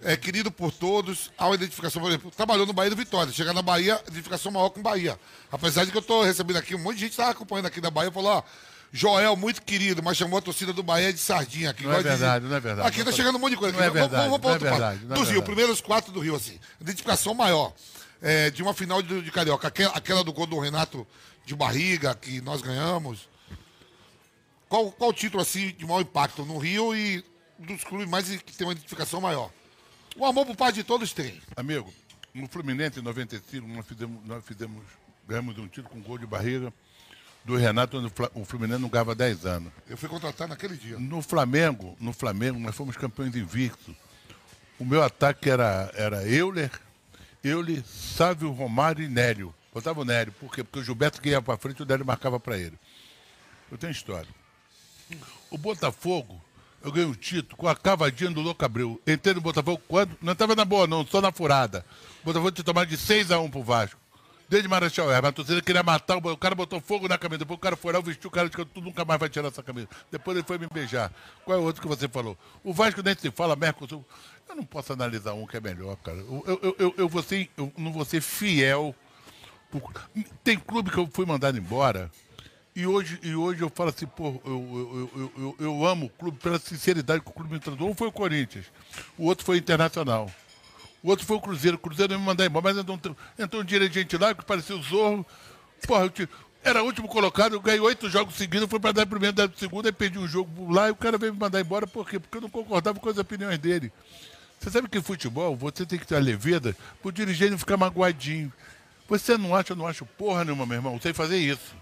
é 0.01 0.15
querido 0.15 0.51
por 0.51 0.71
todos. 0.71 1.31
Há 1.37 1.47
uma 1.47 1.55
identificação, 1.55 2.01
por 2.01 2.07
exemplo, 2.09 2.31
trabalhou 2.31 2.65
no 2.65 2.73
Bahia 2.73 2.89
do 2.89 2.95
Vitória. 2.95 3.31
Chegar 3.33 3.53
na 3.53 3.61
Bahia, 3.61 4.01
identificação 4.07 4.51
maior 4.51 4.69
com 4.69 4.81
Bahia. 4.81 5.19
Apesar 5.51 5.85
de 5.85 5.91
que 5.91 5.97
eu 5.97 6.01
estou 6.01 6.23
recebendo 6.23 6.57
aqui, 6.57 6.75
um 6.75 6.79
monte 6.79 6.95
de 6.95 7.01
gente 7.01 7.11
está 7.11 7.29
acompanhando 7.29 7.65
aqui 7.65 7.81
da 7.81 7.91
Bahia 7.91 8.09
e 8.09 8.13
falou, 8.13 8.31
ó, 8.31 8.43
Joel, 8.91 9.35
muito 9.35 9.61
querido, 9.61 10.01
mas 10.01 10.17
chamou 10.17 10.39
a 10.39 10.41
torcida 10.41 10.73
do 10.73 10.81
Bahia 10.81 11.13
de 11.13 11.19
sardinha. 11.19 11.73
Que 11.73 11.83
Não 11.83 11.93
é 11.93 12.01
verdade, 12.01 12.45
não 12.45 12.55
é 12.55 12.59
verdade. 12.59 12.87
Aqui 12.87 12.99
tá 12.99 13.05
Não 13.05 13.11
chegando 13.11 13.35
um 13.35 13.39
monte 13.39 13.51
de 13.51 13.57
coisa. 13.57 13.77
não 13.77 13.83
é 13.83 13.87
Aqui. 13.87 13.97
Vamos- 13.97 14.09
verdade, 14.11 14.29
vamos 14.29 14.41
não 14.43 14.49
é 14.49 14.53
outro 14.53 14.67
quadro. 14.67 14.79
verdade, 14.85 15.05
não 15.05 15.11
é 15.11 15.13
Do 15.15 15.19
Rio, 15.19 15.25
verdade. 15.25 15.45
primeiros 15.45 15.81
quatro 15.81 16.11
do 16.11 16.19
Rio, 16.19 16.35
assim. 16.35 16.59
Identificação 16.81 17.33
maior. 17.33 17.73
é, 18.21 18.49
de 18.49 18.61
uma 18.61 18.73
final 18.73 19.01
de, 19.01 19.21
de 19.21 19.31
Carioca. 19.31 19.67
Aquela, 19.69 19.93
aquela 19.95 20.23
do 20.25 20.33
gol 20.33 20.45
do 20.45 20.59
Renato 20.59 21.07
de 21.45 21.55
barriga, 21.55 22.13
que 22.13 22.41
nós 22.41 22.61
ganhamos. 22.61 23.29
Qual, 24.67 24.91
qual 24.91 25.09
o 25.09 25.13
título, 25.13 25.41
assim, 25.41 25.69
de 25.77 25.85
maior 25.85 26.01
impacto 26.01 26.43
no 26.45 26.57
Rio 26.57 26.95
e 26.95 27.23
dos 27.57 27.83
clubes 27.83 28.07
mais 28.09 28.27
que 28.27 28.53
tem 28.55 28.67
uma 28.67 28.73
identificação 28.73 29.21
maior? 29.21 29.49
O 30.17 30.25
amor 30.25 30.45
por 30.45 30.55
parte 30.55 30.75
de 30.75 30.83
todos 30.83 31.13
tem. 31.13 31.41
Amigo, 31.55 31.91
no 32.33 32.47
Fluminense, 32.47 32.99
em 32.99 33.03
95, 33.03 33.67
nós 33.67 33.85
fizemos, 33.87 34.19
nós 34.25 34.43
fizemos 34.45 34.83
ganhamos 35.27 35.57
um 35.57 35.67
título 35.67 35.89
com 35.89 36.01
gol 36.01 36.17
de 36.17 36.25
barriga 36.25 36.73
do 37.43 37.55
Renato, 37.55 37.97
onde 37.97 38.07
o 38.07 38.41
o 38.41 38.45
Fluminense 38.45 38.81
não 38.81 38.89
ganhava 38.89 39.15
10 39.15 39.45
anos. 39.45 39.71
Eu 39.89 39.97
fui 39.97 40.09
contratado 40.09 40.49
naquele 40.49 40.75
dia. 40.75 40.99
No 40.99 41.21
Flamengo, 41.21 41.95
no 41.99 42.13
Flamengo, 42.13 42.59
nós 42.59 42.75
fomos 42.75 42.95
campeões 42.95 43.35
invictos. 43.35 43.95
O 44.77 44.85
meu 44.85 45.03
ataque 45.03 45.49
era, 45.49 45.91
era 45.93 46.27
Euler, 46.27 46.71
Euler, 47.43 47.83
Sávio, 47.85 48.51
Romário 48.51 49.03
e 49.03 49.07
Nélio. 49.07 49.53
Botava 49.73 50.01
o 50.01 50.05
Nélio, 50.05 50.33
por 50.33 50.53
quê? 50.53 50.63
Porque 50.63 50.79
o 50.79 50.83
Gilberto 50.83 51.21
que 51.21 51.29
ia 51.29 51.41
pra 51.41 51.57
frente, 51.57 51.83
o 51.83 51.85
Nélio 51.85 52.05
marcava 52.05 52.39
para 52.39 52.57
ele. 52.57 52.77
Eu 53.71 53.77
tenho 53.77 53.91
história. 53.91 54.29
O 55.49 55.57
Botafogo, 55.57 56.41
eu 56.83 56.91
ganhei 56.91 57.09
um 57.09 57.13
título 57.13 57.57
com 57.57 57.67
a 57.67 57.75
cavadinha 57.75 58.31
do 58.31 58.41
Louco 58.41 58.63
Abreu. 58.63 59.01
Entrei 59.05 59.33
no 59.33 59.41
Botafogo 59.41 59.81
quando? 59.87 60.17
Não 60.21 60.33
estava 60.33 60.55
na 60.55 60.65
boa, 60.65 60.87
não, 60.87 61.05
só 61.05 61.21
na 61.21 61.31
furada. 61.31 61.85
O 62.21 62.25
Botafogo 62.25 62.51
tinha 62.51 62.63
tomado 62.63 62.87
de 62.87 62.97
6 62.97 63.31
a 63.31 63.39
1 63.39 63.49
pro 63.49 63.63
Vasco. 63.63 63.98
Desde 64.49 64.67
Marechal 64.67 65.11
Hermes, 65.11 65.29
a 65.29 65.31
torcida 65.31 65.61
queria 65.61 65.83
matar, 65.83 66.17
o 66.17 66.35
cara 66.37 66.55
botou 66.55 66.81
fogo 66.81 67.07
na 67.07 67.19
camisa, 67.19 67.37
depois 67.39 67.57
o 67.57 67.61
cara 67.61 67.75
foi 67.77 67.93
lá, 67.93 67.99
vestiu 68.01 68.29
o 68.29 68.31
cara, 68.31 68.49
disse 68.49 68.65
tu 68.65 68.81
nunca 68.81 69.05
mais 69.05 69.19
vai 69.19 69.29
tirar 69.29 69.47
essa 69.47 69.61
camisa. 69.61 69.87
Depois 70.11 70.35
ele 70.35 70.45
foi 70.45 70.57
me 70.57 70.65
beijar. 70.73 71.11
Qual 71.45 71.55
é 71.55 71.61
o 71.61 71.63
outro 71.65 71.81
que 71.81 71.87
você 71.87 72.07
falou? 72.07 72.35
O 72.63 72.73
Vasco 72.73 73.03
nem 73.03 73.15
se 73.15 73.29
fala, 73.29 73.55
Mercosul. 73.55 74.03
Eu 74.49 74.55
não 74.55 74.65
posso 74.65 74.91
analisar 74.91 75.33
um 75.33 75.45
que 75.45 75.55
é 75.57 75.59
melhor, 75.61 75.95
cara. 75.97 76.17
Eu, 76.17 76.43
eu, 76.63 76.75
eu, 76.79 76.93
eu, 76.97 77.07
vou 77.07 77.21
ser, 77.21 77.47
eu 77.55 77.71
não 77.77 77.93
vou 77.93 78.03
ser 78.03 78.21
fiel. 78.21 78.95
por- 79.69 79.93
Tem 80.43 80.57
clube 80.57 80.89
que 80.89 80.97
eu 80.97 81.07
fui 81.13 81.27
mandado 81.27 81.55
embora. 81.55 82.09
E 82.75 82.87
hoje, 82.87 83.19
e 83.21 83.35
hoje 83.35 83.61
eu 83.61 83.69
falo 83.69 83.89
assim, 83.91 84.07
pô, 84.07 84.41
eu, 84.43 84.51
eu, 84.51 85.11
eu, 85.15 85.33
eu, 85.37 85.55
eu 85.59 85.85
amo 85.85 86.07
o 86.07 86.09
clube 86.09 86.39
pela 86.39 86.57
sinceridade 86.57 87.21
que 87.21 87.29
o 87.29 87.33
clube 87.33 87.53
me 87.53 87.59
tratou. 87.59 87.87
Um 87.87 87.93
foi 87.93 88.07
o 88.07 88.11
Corinthians, 88.11 88.65
o 89.17 89.25
outro 89.25 89.45
foi 89.45 89.57
o 89.57 89.59
Internacional. 89.59 90.31
O 91.01 91.09
outro 91.09 91.25
foi 91.25 91.37
o 91.37 91.41
Cruzeiro. 91.41 91.77
O 91.77 91.79
Cruzeiro 91.79 92.17
me 92.19 92.25
mandou 92.25 92.45
embora, 92.45 92.73
mas 92.73 92.77
entrou, 92.77 93.15
entrou 93.37 93.61
um 93.61 93.65
dirigente 93.65 94.17
lá 94.17 94.33
que 94.33 94.43
parecia 94.45 94.75
o 94.75 94.81
Zorro. 94.81 95.25
Porra, 95.87 96.09
te- 96.09 96.27
era 96.63 96.83
o 96.83 96.85
último 96.85 97.07
colocado, 97.07 97.53
eu 97.55 97.61
ganhei 97.61 97.79
oito 97.79 98.09
jogos 98.09 98.35
seguidos, 98.35 98.67
fui 98.69 98.79
para 98.81 98.91
dar 98.91 99.05
primeiro, 99.05 99.33
dar 99.33 99.49
segundo, 99.55 99.85
aí 99.85 99.93
perdi 99.93 100.19
um 100.19 100.27
jogo 100.27 100.69
lá 100.71 100.89
e 100.89 100.91
o 100.91 100.95
cara 100.95 101.17
veio 101.17 101.33
me 101.33 101.39
mandar 101.39 101.61
embora, 101.61 101.87
por 101.87 102.07
quê? 102.09 102.19
Porque 102.19 102.35
eu 102.37 102.41
não 102.41 102.49
concordava 102.49 102.99
com 102.99 103.09
as 103.09 103.17
opiniões 103.17 103.57
dele. 103.57 103.91
Você 104.59 104.69
sabe 104.69 104.89
que 104.89 104.97
em 104.97 105.01
futebol 105.01 105.55
você 105.55 105.85
tem 105.85 105.97
que 105.97 106.05
ter 106.05 106.17
a 106.17 106.19
leveza 106.19 106.75
pro 107.01 107.13
dirigente 107.13 107.51
não 107.51 107.57
ficar 107.57 107.77
magoadinho. 107.77 108.51
Você 109.07 109.37
não 109.37 109.55
acha, 109.55 109.71
eu 109.71 109.77
não 109.77 109.87
acho 109.87 110.05
porra 110.05 110.43
nenhuma, 110.43 110.65
meu 110.65 110.75
irmão, 110.75 110.99
sei 111.01 111.13
fazer 111.13 111.37
isso. 111.37 111.73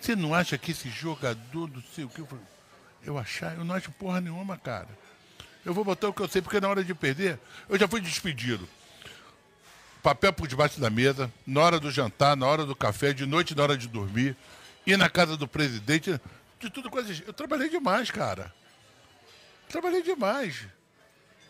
Você 0.00 0.16
não 0.16 0.34
acha 0.34 0.56
que 0.56 0.70
esse 0.72 0.88
jogador 0.88 1.66
do 1.68 1.82
sei 1.94 2.04
o 2.04 2.08
que 2.08 2.20
eu 2.20 2.28
eu 3.04 3.18
achar, 3.18 3.54
eu 3.56 3.64
não 3.64 3.74
acho 3.74 3.90
porra 3.92 4.20
nenhuma, 4.20 4.56
cara. 4.56 4.88
Eu 5.64 5.72
vou 5.72 5.84
botar 5.84 6.08
o 6.08 6.12
que 6.12 6.20
eu 6.20 6.28
sei, 6.28 6.42
porque 6.42 6.60
na 6.60 6.68
hora 6.68 6.82
de 6.82 6.94
perder, 6.94 7.38
eu 7.68 7.78
já 7.78 7.86
fui 7.86 8.00
despedido. 8.00 8.68
Papel 10.02 10.32
por 10.32 10.48
debaixo 10.48 10.80
da 10.80 10.90
mesa, 10.90 11.32
na 11.46 11.60
hora 11.60 11.78
do 11.78 11.90
jantar, 11.90 12.36
na 12.36 12.46
hora 12.46 12.66
do 12.66 12.74
café, 12.74 13.12
de 13.12 13.24
noite, 13.24 13.54
na 13.54 13.62
hora 13.62 13.76
de 13.76 13.86
dormir, 13.86 14.36
ir 14.84 14.96
na 14.96 15.08
casa 15.08 15.36
do 15.36 15.46
presidente, 15.46 16.20
de 16.58 16.70
tudo 16.70 16.90
coisas. 16.90 17.22
Eu 17.24 17.32
trabalhei 17.32 17.68
demais, 17.68 18.10
cara. 18.10 18.52
Trabalhei 19.68 20.02
demais. 20.02 20.66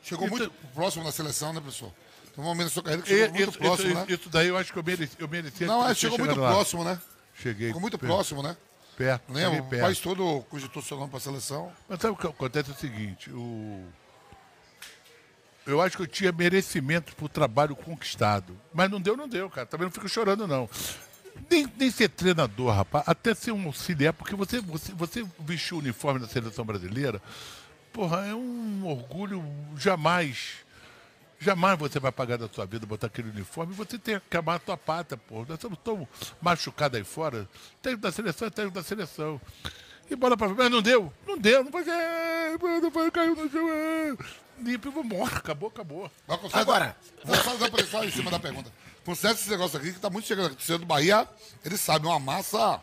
Chegou 0.03 0.27
Então- 0.27 0.39
muito 0.39 0.53
próximo 0.75 1.05
da 1.05 1.13
seleção, 1.13 1.53
né, 1.55 1.61
professor? 1.61 1.93
Tem 2.35 2.45
um 2.45 2.47
momento 2.47 2.67
da 2.67 2.71
sua 2.71 2.83
carreira 2.83 3.03
que 3.03 3.09
chegou 3.09 3.29
muito 3.35 3.49
isso, 3.51 3.59
próximo, 3.59 3.89
isso- 3.89 3.99
né? 3.99 4.07
isso 4.09 4.29
daí 4.29 4.49
eu 4.49 4.57
acho 4.59 4.73
que 4.73 4.79
eu 4.79 4.83
mereci. 4.83 5.17
Eu 5.19 5.29
merecia 5.29 5.67
Não, 5.67 5.85
é, 5.85 5.89
ter 5.89 5.95
chegou 5.95 6.19
muito 6.19 6.39
lá. 6.39 6.51
próximo, 6.51 6.85
né? 6.85 7.01
Cheguei. 7.35 7.69
Ficou 7.69 7.81
muito 7.81 7.99
perto, 7.99 8.13
próximo, 8.13 8.43
né? 8.43 8.57
Perto, 8.97 9.33
cheguei 9.35 9.61
O 9.61 9.65
perto. 9.65 9.83
país 9.83 9.99
todo 10.01 10.43
cogitou 10.51 10.83
seu 10.83 10.97
nome 10.99 11.09
para 11.09 11.19
a 11.19 11.21
seleção. 11.21 11.73
Mas 11.89 12.01
sabe 12.01 12.13
o 12.13 12.17
que 12.17 12.27
acontece 12.27 12.71
é 12.71 12.75
o 12.75 12.77
seguinte, 12.77 13.31
o... 13.31 13.87
eu 15.67 15.81
acho 15.81 15.97
que 15.97 16.03
eu 16.03 16.07
tinha 16.07 16.33
merecimento 16.33 17.15
pro 17.15 17.29
trabalho 17.29 17.77
conquistado. 17.77 18.59
Mas 18.73 18.91
não 18.91 19.01
deu, 19.01 19.17
não 19.17 19.29
deu, 19.29 19.49
cara. 19.49 19.67
Também 19.67 19.87
não 19.87 19.93
fico 19.93 20.09
chorando, 20.09 20.47
não. 20.47 20.69
Nem, 21.51 21.67
nem 21.79 21.91
ser 21.91 22.09
treinador, 22.09 22.75
rapaz, 22.75 23.05
até 23.07 23.35
ser 23.35 23.53
um 23.53 23.67
auxiliar, 23.67 24.13
porque 24.13 24.35
você, 24.35 24.61
você, 24.61 24.93
você 24.93 25.27
vestir 25.41 25.75
o 25.75 25.79
uniforme 25.79 26.21
da 26.21 26.27
seleção 26.27 26.65
brasileira, 26.65 27.23
porra, 27.93 28.27
é 28.27 28.35
um 28.35 28.87
orgulho 28.87 29.43
jamais. 29.77 30.63
Jamais 31.39 31.79
você 31.79 31.99
vai 31.99 32.13
pagar 32.13 32.39
da 32.39 32.49
sua 32.49 32.65
vida 32.65 32.87
botar 32.87 33.09
aquele 33.09 33.31
uniforme 33.31 33.75
você 33.75 33.99
tem 33.99 34.21
que 34.31 34.37
amar 34.37 34.57
a 34.57 34.59
tua 34.61 34.77
pátria, 34.77 35.19
pô. 35.19 35.41
Nós 35.41 35.55
estamos 35.55 35.79
tão 35.83 36.07
machucados 36.41 36.97
aí 36.97 37.05
fora. 37.05 37.49
Técnico 37.81 38.03
da 38.03 38.13
seleção 38.13 38.49
é 38.49 38.71
da 38.71 38.83
seleção. 38.83 39.41
E 40.09 40.15
bola 40.15 40.37
pra 40.37 40.49
Mas 40.49 40.71
não 40.71 40.81
deu. 40.81 41.13
Não 41.27 41.37
deu. 41.37 41.65
Não 41.65 41.73
foi. 41.73 41.83
É, 41.89 42.57
mano, 42.61 42.91
foi, 42.93 43.11
caiu 43.11 43.35
no 43.35 43.51
chão. 43.51 43.69
Limpo 44.61 44.89
e 44.89 44.91
vambora. 44.91 45.37
Acabou, 45.37 45.69
acabou. 45.69 46.11
Mas 46.27 46.55
Agora- 46.55 46.97
Vou 47.25 47.35
só 47.37 47.71
pra- 47.71 47.87
só 47.87 48.05
em 48.05 48.11
cima 48.11 48.31
da 48.31 48.39
pergunta. 48.39 48.71
Com 49.05 49.15
certo 49.15 49.39
esse 49.41 49.51
negócio 49.51 49.79
aqui, 49.79 49.93
que 49.93 49.99
tá 49.99 50.09
muito 50.11 50.27
chegando. 50.27 50.57
O 50.57 50.61
senhor 50.61 50.79
do 50.79 50.87
Bahia, 50.87 51.29
ele 51.65 51.77
sabe, 51.77 52.07
é 52.07 52.11
uma 52.11 52.21
massa. 52.21 52.81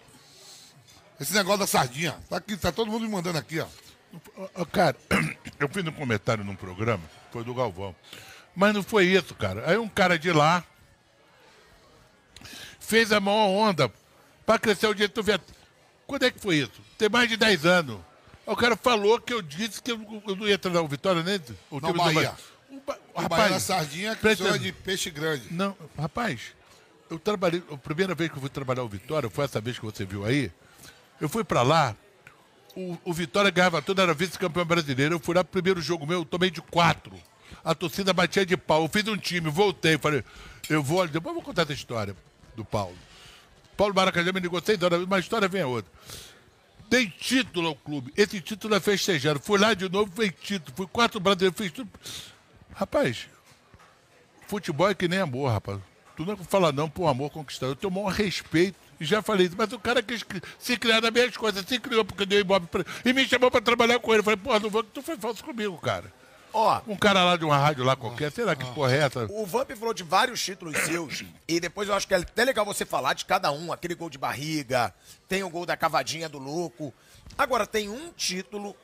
Esse 1.20 1.34
negócio 1.34 1.60
da 1.60 1.68
sardinha. 1.68 2.18
Tá 2.30 2.38
aqui, 2.38 2.58
tá 2.58 2.72
todo 2.72 2.92
mundo 2.92 3.04
me 3.04 3.10
mandando 3.10 3.38
aqui, 3.38 3.60
ó. 3.60 4.66
Cara, 4.66 4.96
eu 5.60 5.70
fiz 5.70 5.86
um 5.86 5.92
comentário 5.92 6.44
num 6.44 6.56
programa, 6.56 7.04
foi 7.32 7.44
do 7.44 7.54
Galvão. 7.54 7.96
Mas 8.56 8.74
não 8.74 8.84
foi 8.84 9.06
isso, 9.06 9.34
cara. 9.36 9.70
Aí 9.70 9.78
um 9.78 9.88
cara 9.88 10.18
de 10.20 10.32
lá 10.34 10.64
fez 12.80 13.12
a 13.12 13.20
maior 13.20 13.48
onda 13.48 13.92
para 14.46 14.60
crescer 14.60 14.88
o 14.88 14.94
direito 14.94 15.16
do 15.16 15.24
veto. 15.24 15.54
Quando 16.08 16.24
é 16.24 16.32
que 16.32 16.40
foi 16.40 16.58
isso? 16.58 16.82
Tem 16.98 17.08
mais 17.08 17.30
de 17.30 17.38
10 17.38 17.66
anos. 17.66 18.00
O 18.52 18.56
cara 18.56 18.76
falou 18.76 19.20
que 19.20 19.34
eu 19.34 19.42
disse 19.42 19.82
que 19.82 19.92
eu, 19.92 20.00
não 20.38 20.48
ia 20.48 20.58
treinar 20.58 20.84
o 20.84 20.88
Vitória, 20.88 21.22
né? 21.24 21.40
O 21.70 21.80
Não, 21.80 21.94
Bahia. 21.94 22.34
O 22.70 22.80
Ba- 22.82 22.98
O 23.14 23.22
rapaz, 23.22 23.44
Bahia 23.44 23.60
sardinha, 23.60 24.12
que 24.12 24.18
o 24.18 24.22
presta- 24.22 24.44
senhor 24.44 24.56
é 24.56 24.60
de 24.60 24.72
peixe 24.72 25.10
grande. 25.10 25.44
Não, 25.52 25.76
rapaz, 25.98 26.42
eu 27.10 27.20
trabalhei. 27.20 27.62
A 27.72 27.78
primeira 27.78 28.16
vez 28.16 28.30
que 28.32 28.38
eu 28.38 28.42
fui 28.42 28.50
trabalhar 28.50 28.84
o 28.84 28.88
Vitória, 28.90 29.30
foi 29.30 29.46
essa 29.46 29.60
vez 29.62 29.78
que 29.78 29.86
você 29.86 30.06
viu 30.06 30.26
aí. 30.26 30.52
Eu 31.22 31.28
fui 31.30 31.44
pra 31.44 31.62
lá, 31.62 31.96
o, 32.76 32.98
o 33.04 33.14
Vitória 33.14 33.52
ganhava 33.52 33.82
tudo, 33.82 34.02
era 34.02 34.14
vice-campeão 34.14 34.66
brasileiro. 34.66 35.16
Eu 35.16 35.20
fui 35.20 35.36
lá, 35.36 35.44
primeiro 35.44 35.82
jogo 35.82 36.08
meu, 36.08 36.20
eu 36.20 36.26
tomei 36.26 36.50
de 36.50 36.62
quatro. 36.62 37.14
A 37.64 37.76
torcida 37.76 38.14
batia 38.14 38.46
de 38.46 38.56
pau. 38.56 38.84
Eu 38.84 38.90
fiz 38.90 39.08
um 39.08 39.18
time, 39.18 39.50
voltei, 39.50 39.98
falei, 39.98 40.24
eu 40.70 40.82
vou. 40.82 41.06
Depois 41.08 41.28
eu 41.32 41.34
vou 41.36 41.44
contar 41.44 41.64
essa 41.64 41.74
história 41.74 42.16
do 42.56 42.64
Paulo. 42.64 42.96
Paulo 43.76 43.94
Maracajá 43.94 44.32
me 44.32 44.40
ligou 44.40 44.62
seis 44.62 44.82
horas, 44.82 45.04
uma 45.04 45.20
história 45.20 45.48
vem 45.48 45.62
a 45.62 45.68
outra. 45.68 45.92
Dei 46.90 47.08
título 47.08 47.68
ao 47.70 47.76
clube. 47.76 48.12
Esse 48.18 48.42
título 48.42 48.74
é 48.76 48.80
festejado. 48.80 49.40
Fui 49.40 49.60
lá 49.60 49.74
de 49.74 49.88
novo, 49.88 50.12
fez 50.16 50.34
título. 50.42 50.76
Fui 50.76 50.88
quatro 50.88 51.20
brasileiros, 51.20 51.58
fiz 51.58 51.72
tudo. 51.72 51.90
Rapaz, 52.74 53.28
futebol 54.48 54.90
é 54.90 54.96
que 54.96 55.08
nem 55.08 55.20
amor, 55.20 55.52
rapaz. 55.52 55.80
Tu 56.16 56.26
não 56.26 56.36
fala 56.38 56.72
não 56.72 56.90
por 56.90 57.08
amor 57.08 57.30
conquistado. 57.30 57.72
Eu 57.72 57.76
tenho 57.76 57.92
o 57.92 57.96
maior 57.96 58.12
respeito. 58.12 58.76
E 59.00 59.06
já 59.06 59.22
falei 59.22 59.46
isso, 59.46 59.56
mas 59.58 59.72
o 59.72 59.80
cara 59.80 60.04
cri- 60.04 60.20
se 60.58 60.76
criar 60.76 61.00
nas 61.00 61.12
minhas 61.12 61.38
coisas, 61.38 61.66
se 61.66 61.80
criou 61.80 62.04
porque 62.04 62.26
deu 62.26 62.42
imóvel 62.42 62.68
pra 62.68 62.82
ele. 62.82 62.90
E 63.06 63.14
me 63.14 63.26
chamou 63.26 63.50
pra 63.50 63.62
trabalhar 63.62 63.98
com 64.00 64.12
ele. 64.12 64.20
Eu 64.20 64.24
falei, 64.26 64.38
porra, 64.38 64.60
não 64.60 64.70
vou, 64.70 64.84
tu 64.84 65.02
foi 65.02 65.16
falso 65.16 65.42
comigo, 65.44 65.78
cara. 65.78 66.12
Ó, 66.52 66.82
Um 66.88 66.96
cara 66.96 67.24
lá 67.24 67.38
de 67.38 67.46
uma 67.46 67.58
rádio 67.58 67.84
lá 67.84 67.96
qualquer, 67.96 68.32
sei 68.32 68.44
lá 68.44 68.56
que 68.56 68.66
porra 68.74 68.94
é 68.94 69.00
essa. 69.00 69.26
o 69.32 69.46
Vamp 69.46 69.70
falou 69.72 69.94
de 69.94 70.04
vários 70.04 70.44
títulos 70.44 70.78
seus. 70.80 71.24
E 71.48 71.60
depois 71.60 71.88
eu 71.88 71.96
acho 71.96 72.08
que 72.08 72.14
é 72.14 72.18
até 72.18 72.44
legal 72.44 72.66
você 72.66 72.86
falar 72.86 73.14
de 73.14 73.26
cada 73.26 73.52
um. 73.52 73.72
Aquele 73.72 73.96
gol 73.96 74.10
de 74.10 74.18
barriga, 74.18 74.94
tem 75.28 75.44
o 75.44 75.50
gol 75.50 75.66
da 75.66 75.78
cavadinha 75.78 76.28
do 76.28 76.40
louco. 76.40 76.94
Agora, 77.38 77.68
tem 77.68 77.90
um 77.90 78.12
título 78.12 78.76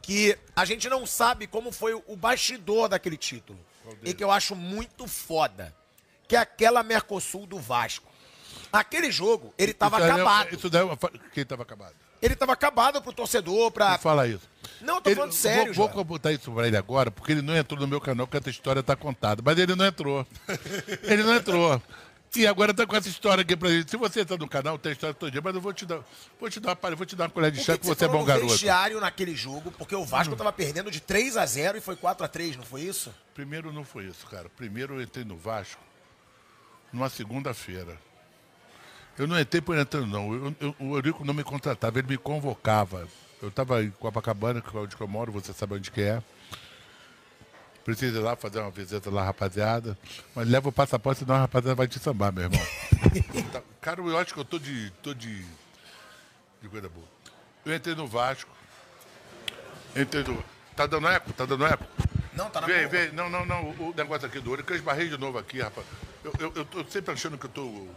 que 0.00 0.38
a 0.56 0.64
gente 0.64 0.88
não 0.88 1.04
sabe 1.06 1.46
como 1.46 1.70
foi 1.70 1.92
o 1.94 2.16
bastidor 2.16 2.88
daquele 2.88 3.16
título. 3.16 3.58
E 4.02 4.14
que 4.14 4.24
eu 4.24 4.30
acho 4.30 4.54
muito 4.54 5.06
foda. 5.06 5.74
Que 6.26 6.36
é 6.36 6.38
aquela 6.38 6.82
Mercosul 6.82 7.46
do 7.46 7.58
Vasco. 7.58 8.06
Aquele 8.72 9.10
jogo, 9.10 9.52
ele 9.56 9.72
tava 9.72 9.98
Isso 9.98 10.06
é- 10.06 10.10
acabado. 10.10 10.54
Isso 10.54 10.70
daí 10.70 10.86
é 10.86 10.96
Quem 11.32 11.44
tava 11.44 11.62
acabado? 11.62 11.94
Ele 12.20 12.34
tava 12.34 12.52
acabado 12.52 13.00
pro 13.00 13.12
torcedor, 13.12 13.70
pra. 13.70 13.90
Não 13.92 13.98
fala 13.98 14.26
isso. 14.26 14.48
Não, 14.80 14.96
eu 14.96 15.00
tô 15.00 15.10
falando 15.14 15.32
sério, 15.32 15.72
Vou, 15.74 15.88
vou 15.88 16.04
botar 16.04 16.32
isso 16.32 16.50
pra 16.52 16.66
ele 16.66 16.76
agora, 16.76 17.10
porque 17.10 17.32
ele 17.32 17.42
não 17.42 17.56
entrou 17.56 17.80
no 17.80 17.86
meu 17.86 18.00
canal, 18.00 18.26
porque 18.26 18.38
essa 18.38 18.50
história 18.50 18.82
tá 18.82 18.94
contada. 18.96 19.42
Mas 19.44 19.58
ele 19.58 19.74
não 19.74 19.86
entrou. 19.86 20.26
ele 21.04 21.22
não 21.22 21.34
entrou. 21.34 21.80
E 22.36 22.46
agora 22.46 22.74
tá 22.74 22.86
com 22.86 22.94
essa 22.94 23.08
história 23.08 23.40
aqui 23.42 23.56
pra 23.56 23.70
gente. 23.70 23.90
Se 23.90 23.96
você 23.96 24.20
entrar 24.20 24.36
no 24.36 24.46
canal, 24.48 24.78
tem 24.78 24.90
a 24.90 24.92
história 24.92 25.14
todo 25.14 25.30
dia, 25.30 25.40
mas 25.42 25.54
eu 25.54 25.60
vou 25.60 25.72
te 25.72 25.86
dar, 25.86 26.00
vou 26.38 26.50
te 26.50 26.60
dar, 26.60 26.76
uma- 26.80 26.96
vou 26.96 27.06
te 27.06 27.16
dar 27.16 27.24
uma 27.24 27.30
colher 27.30 27.50
de 27.50 27.60
O 27.60 27.64
chá 27.64 27.72
que 27.72 27.78
que, 27.80 27.86
você 27.86 28.04
é 28.04 28.08
bom 28.08 28.22
garoto. 28.24 28.48
vestiário 28.48 29.00
naquele 29.00 29.34
jogo, 29.34 29.72
porque 29.72 29.94
o 29.96 30.04
Vasco 30.04 30.36
tava 30.36 30.52
perdendo 30.52 30.90
de 30.90 31.00
3 31.00 31.36
a 31.38 31.46
0 31.46 31.78
e 31.78 31.80
foi 31.80 31.96
4 31.96 32.24
a 32.24 32.28
3 32.28 32.56
não 32.56 32.64
foi 32.64 32.82
isso? 32.82 33.14
Primeiro 33.34 33.72
não 33.72 33.82
foi 33.84 34.04
isso, 34.04 34.26
cara. 34.26 34.48
Primeiro 34.50 34.96
eu 34.96 35.02
entrei 35.02 35.24
no 35.24 35.36
Vasco 35.38 35.80
numa 36.92 37.08
segunda-feira. 37.08 37.96
Eu 39.18 39.26
não 39.26 39.38
entrei 39.38 39.60
por 39.60 39.76
entrando, 39.76 40.06
não. 40.06 40.32
Eu- 40.32 40.54
eu- 40.60 40.76
o 40.78 40.96
Eurico 40.96 41.24
não 41.24 41.34
me 41.34 41.42
contratava, 41.42 41.98
ele 41.98 42.08
me 42.08 42.16
convocava. 42.18 43.06
Eu 43.42 43.48
estava 43.48 43.82
em 43.82 43.90
Copacabana, 43.90 44.60
que 44.60 44.76
é 44.76 44.80
onde 44.80 44.96
eu 44.98 45.08
moro, 45.08 45.32
você 45.32 45.52
sabe 45.52 45.74
onde 45.74 45.90
que 45.90 46.00
é. 46.02 46.22
Preciso 47.84 48.18
ir 48.18 48.20
lá 48.20 48.36
fazer 48.36 48.60
uma 48.60 48.70
visita 48.70 49.10
lá, 49.10 49.24
rapaziada. 49.24 49.96
Mas 50.34 50.46
leva 50.48 50.68
o 50.68 50.72
passaporte, 50.72 51.20
senão 51.20 51.34
a 51.36 51.38
rapaziada 51.40 51.74
vai 51.74 51.88
te 51.88 51.98
sambar, 51.98 52.32
meu 52.32 52.44
irmão. 52.44 52.60
Tá- 53.52 53.62
Cara, 53.80 54.00
eu 54.02 54.18
acho 54.18 54.34
que 54.34 54.40
eu 54.40 54.44
tô 54.44 54.58
de. 54.58 54.90
tô 55.02 55.14
de. 55.14 55.42
de 56.60 56.68
coisa 56.68 56.88
boa. 56.88 57.06
Eu 57.64 57.74
entrei 57.74 57.94
no 57.94 58.06
Vasco. 58.06 58.50
Entrei 59.96 60.22
no. 60.24 60.42
Tá 60.76 60.86
dando 60.86 61.08
eco? 61.08 61.32
Tá 61.32 61.46
dando 61.46 61.64
eco? 61.66 61.84
Não, 62.34 62.50
tá 62.50 62.60
na 62.60 62.66
Vem, 62.66 62.78
boa. 62.86 62.88
vem. 62.88 63.12
Não, 63.12 63.30
não, 63.30 63.46
não. 63.46 63.70
O 63.70 63.94
negócio 63.96 64.26
aqui 64.26 64.38
do 64.40 64.50
olho, 64.52 64.62
que 64.62 64.72
eu 64.72 64.76
esbarrei 64.76 65.08
de 65.08 65.16
novo 65.16 65.38
aqui, 65.38 65.60
rapaz. 65.60 65.86
Eu, 66.22 66.32
eu, 66.38 66.52
eu 66.56 66.64
tô 66.64 66.84
sempre 66.84 67.12
achando 67.14 67.38
que 67.38 67.46
eu 67.46 67.50
tô. 67.50 67.88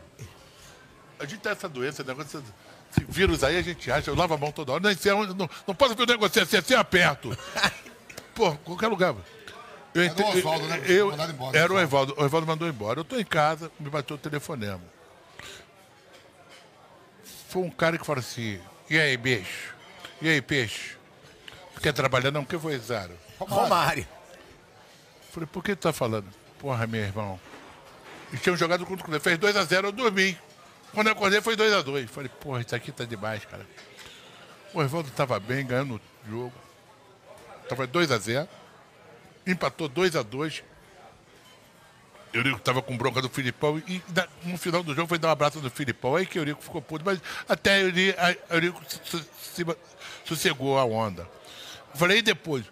A 1.22 1.26
gente 1.26 1.40
tem 1.40 1.52
essa 1.52 1.70
doença, 1.70 2.04
negócio. 2.04 2.44
Esse 2.92 3.06
vírus 3.08 3.44
aí 3.44 3.58
a 3.58 3.62
gente 3.62 3.90
acha, 3.92 4.10
eu 4.10 4.16
lavo 4.16 4.34
a 4.34 4.38
mão 4.38 4.52
toda 4.52 4.74
hora. 4.74 4.84
Não, 4.84 5.34
não, 5.36 5.50
não 5.68 5.76
posso 5.76 5.96
ver 5.96 6.04
o 6.04 6.08
negócio 6.08 6.42
assim, 6.42 6.58
assim 6.58 6.74
aperto. 6.74 7.38
Pô, 8.34 8.54
qualquer 8.58 8.88
lugar. 8.88 9.16
Eu 9.94 10.04
Era 10.04 10.14
o 10.14 10.30
Oswaldo, 10.30 10.68
né? 10.68 10.82
Eu, 10.88 11.12
embora, 11.14 11.58
era 11.58 11.72
o 11.72 11.76
Oswaldo. 11.76 12.14
Evaldo. 12.14 12.16
O 12.18 12.26
Evaldo 12.26 12.48
mandou 12.48 12.68
embora. 12.68 13.00
Eu 13.00 13.04
tô 13.04 13.18
em 13.18 13.26
casa, 13.26 13.72
me 13.80 13.90
bateu 13.90 14.16
o 14.16 14.20
telefonema. 14.20 14.82
Foi 17.50 17.62
um 17.62 17.70
cara 17.70 17.98
que 17.98 18.06
falou 18.06 18.20
assim: 18.20 18.60
e 18.90 19.00
aí, 19.00 19.16
bicho? 19.16 19.76
E 20.22 20.30
aí, 20.30 20.42
peixe? 20.42 20.98
Quer 21.82 21.94
trabalhar? 21.94 22.32
Não, 22.32 22.46
que 22.46 22.58
foi, 22.58 22.78
Zaro? 22.78 23.18
Romário. 23.40 24.08
Falei, 25.32 25.48
por 25.48 25.64
que 25.64 25.76
tu 25.76 25.84
tá 25.84 25.94
falando? 25.94 26.28
Porra, 26.60 26.86
meu 26.86 27.02
irmão. 27.02 27.40
Eles 28.30 28.42
tinham 28.42 28.56
jogado 28.56 28.86
contra 28.86 29.02
o 29.02 29.10
Cruzeiro. 29.10 29.40
Fez 29.40 29.56
2x0, 29.56 29.86
eu 29.86 29.92
dormi. 29.92 30.38
Quando 30.94 31.08
eu 31.08 31.14
acordei 31.14 31.42
foi 31.42 31.56
2x2. 31.56 32.08
Falei, 32.08 32.30
porra, 32.30 32.62
isso 32.62 32.76
aqui 32.76 32.92
tá 32.92 33.06
demais, 33.06 33.46
cara. 33.46 33.66
O 34.74 34.82
Evaldo 34.82 35.10
tava 35.12 35.40
bem, 35.40 35.66
ganhando 35.66 35.96
o 35.96 36.30
jogo. 36.30 36.54
Tava 37.70 37.88
2x0. 37.88 38.48
Empatou 39.48 39.90
2x2. 39.90 40.64
Eurico 42.34 42.60
tava 42.60 42.82
com 42.82 42.96
bronca 42.96 43.22
do 43.22 43.28
Filipão 43.28 43.78
e 43.86 44.02
no 44.46 44.58
final 44.58 44.82
do 44.82 44.96
jogo 44.96 45.06
foi 45.10 45.18
dar 45.20 45.28
um 45.28 45.32
abraço 45.32 45.60
no 45.60 45.70
Filipão. 45.70 46.16
Aí 46.16 46.26
que 46.26 46.38
Eurico 46.40 46.62
ficou 46.62 46.82
puto, 46.82 47.04
mas 47.04 47.20
até 47.48 47.82
Eurico 47.82 48.82
se- 48.88 49.66
sossegou 50.24 50.78
a 50.80 50.86
onda. 50.86 51.28
Falei, 51.94 52.20
e 52.20 52.22
depois? 52.22 52.64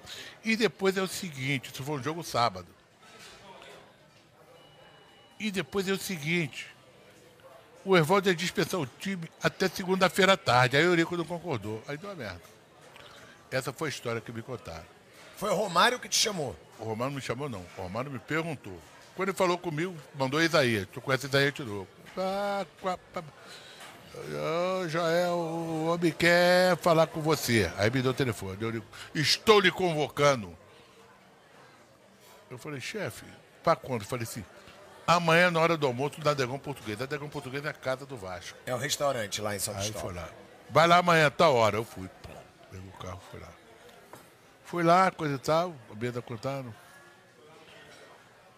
E 0.45 0.55
depois 0.55 0.95
é 0.95 1.01
o 1.01 1.07
seguinte, 1.07 1.71
isso 1.73 1.83
foi 1.83 1.95
um 1.99 2.01
jogo 2.03 2.23
sábado. 2.23 2.67
E 5.37 5.51
depois 5.51 5.87
é 5.89 5.91
o 5.91 5.97
seguinte, 5.97 6.67
o 7.85 7.95
Evaldo 7.97 8.29
ia 8.29 8.35
dispensar 8.35 8.79
o 8.79 8.85
time 8.85 9.29
até 9.41 9.67
segunda-feira 9.67 10.33
à 10.33 10.37
tarde. 10.37 10.77
Aí 10.77 10.83
o 10.83 10.87
Eurico 10.91 11.15
não 11.17 11.25
concordou. 11.25 11.81
Aí 11.87 11.97
deu 11.97 12.09
uma 12.09 12.15
merda. 12.15 12.41
Essa 13.51 13.73
foi 13.73 13.87
a 13.87 13.91
história 13.91 14.21
que 14.21 14.31
me 14.31 14.41
contaram. 14.41 14.85
Foi 15.37 15.49
o 15.49 15.55
Romário 15.55 15.99
que 15.99 16.09
te 16.09 16.15
chamou. 16.17 16.55
O 16.77 16.83
Romano 16.83 17.11
não 17.11 17.15
me 17.17 17.21
chamou, 17.21 17.49
não. 17.49 17.65
O 17.77 17.81
Romano 17.81 18.11
me 18.11 18.19
perguntou. 18.19 18.77
Quando 19.15 19.29
ele 19.29 19.37
falou 19.37 19.57
comigo, 19.57 19.95
mandou 20.15 20.41
Isaías. 20.41 20.87
Tu 20.93 21.01
conhece 21.01 21.25
Isaías 21.27 21.53
qua- 22.81 22.97
pa- 23.13 23.23
Ah, 24.15 24.87
Joel, 24.87 25.33
o 25.33 25.85
homem 25.87 26.11
quer 26.11 26.75
falar 26.77 27.07
com 27.07 27.21
você. 27.21 27.71
Aí 27.77 27.89
me 27.89 28.01
deu 28.01 28.11
o 28.11 28.13
telefone. 28.13 28.57
Eu 28.61 28.71
digo, 28.71 28.85
estou 29.15 29.59
lhe 29.59 29.71
convocando. 29.71 30.55
Eu 32.49 32.57
falei, 32.57 32.81
chefe, 32.81 33.23
para 33.63 33.75
quando? 33.75 34.01
Eu 34.01 34.07
falei 34.07 34.23
assim, 34.23 34.43
amanhã 35.15 35.49
na 35.49 35.59
hora 35.59 35.75
do 35.75 35.87
almoço 35.87 36.23
na 36.23 36.33
Degão 36.33 36.59
Português. 36.59 37.01
A 37.01 37.05
Degão 37.05 37.29
Português 37.29 37.65
é 37.65 37.69
a 37.69 37.73
casa 37.73 38.05
do 38.05 38.15
Vasco. 38.15 38.57
É 38.65 38.73
o 38.73 38.77
restaurante 38.77 39.41
lá 39.41 39.55
em 39.55 39.59
São 39.59 39.75
Aí 39.75 39.91
foi 39.91 40.13
lá. 40.13 40.29
Vai 40.69 40.87
lá 40.87 40.97
amanhã, 40.97 41.29
tá 41.31 41.49
hora. 41.49 41.77
Eu 41.77 41.83
fui. 41.83 42.09
Pegou 42.69 42.87
o 42.87 42.97
carro, 42.97 43.21
fui 43.31 43.39
lá. 43.39 43.49
Fui 44.63 44.83
lá, 44.83 45.09
coisa 45.09 45.35
e 45.35 45.39
tal, 45.39 45.75
a 45.91 45.95
Beda 45.95 46.21
contaram. 46.21 46.73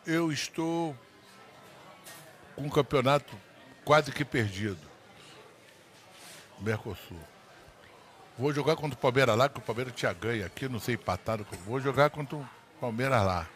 Eu 0.06 0.30
estou 0.30 0.93
com 2.56 2.64
um 2.64 2.70
campeonato 2.70 3.34
quase 3.86 4.12
que 4.12 4.26
perdido. 4.26 4.91
Mercosul. 6.60 7.20
Vou 8.38 8.52
jogar 8.52 8.76
contra 8.76 8.97
o 8.97 9.02
Palmeiras 9.02 9.38
lá, 9.38 9.47
que 9.47 9.60
o 9.60 9.62
Palmeiras 9.62 9.93
tinha 9.95 10.12
ganho 10.12 10.45
aqui, 10.45 10.68
não 10.68 10.80
sei, 10.80 10.95
empatado. 10.95 11.45
Vou 11.66 11.80
jogar 11.80 12.10
contra 12.10 12.36
o 12.36 12.49
Palmeiras 12.80 13.24
lá. 13.24 13.47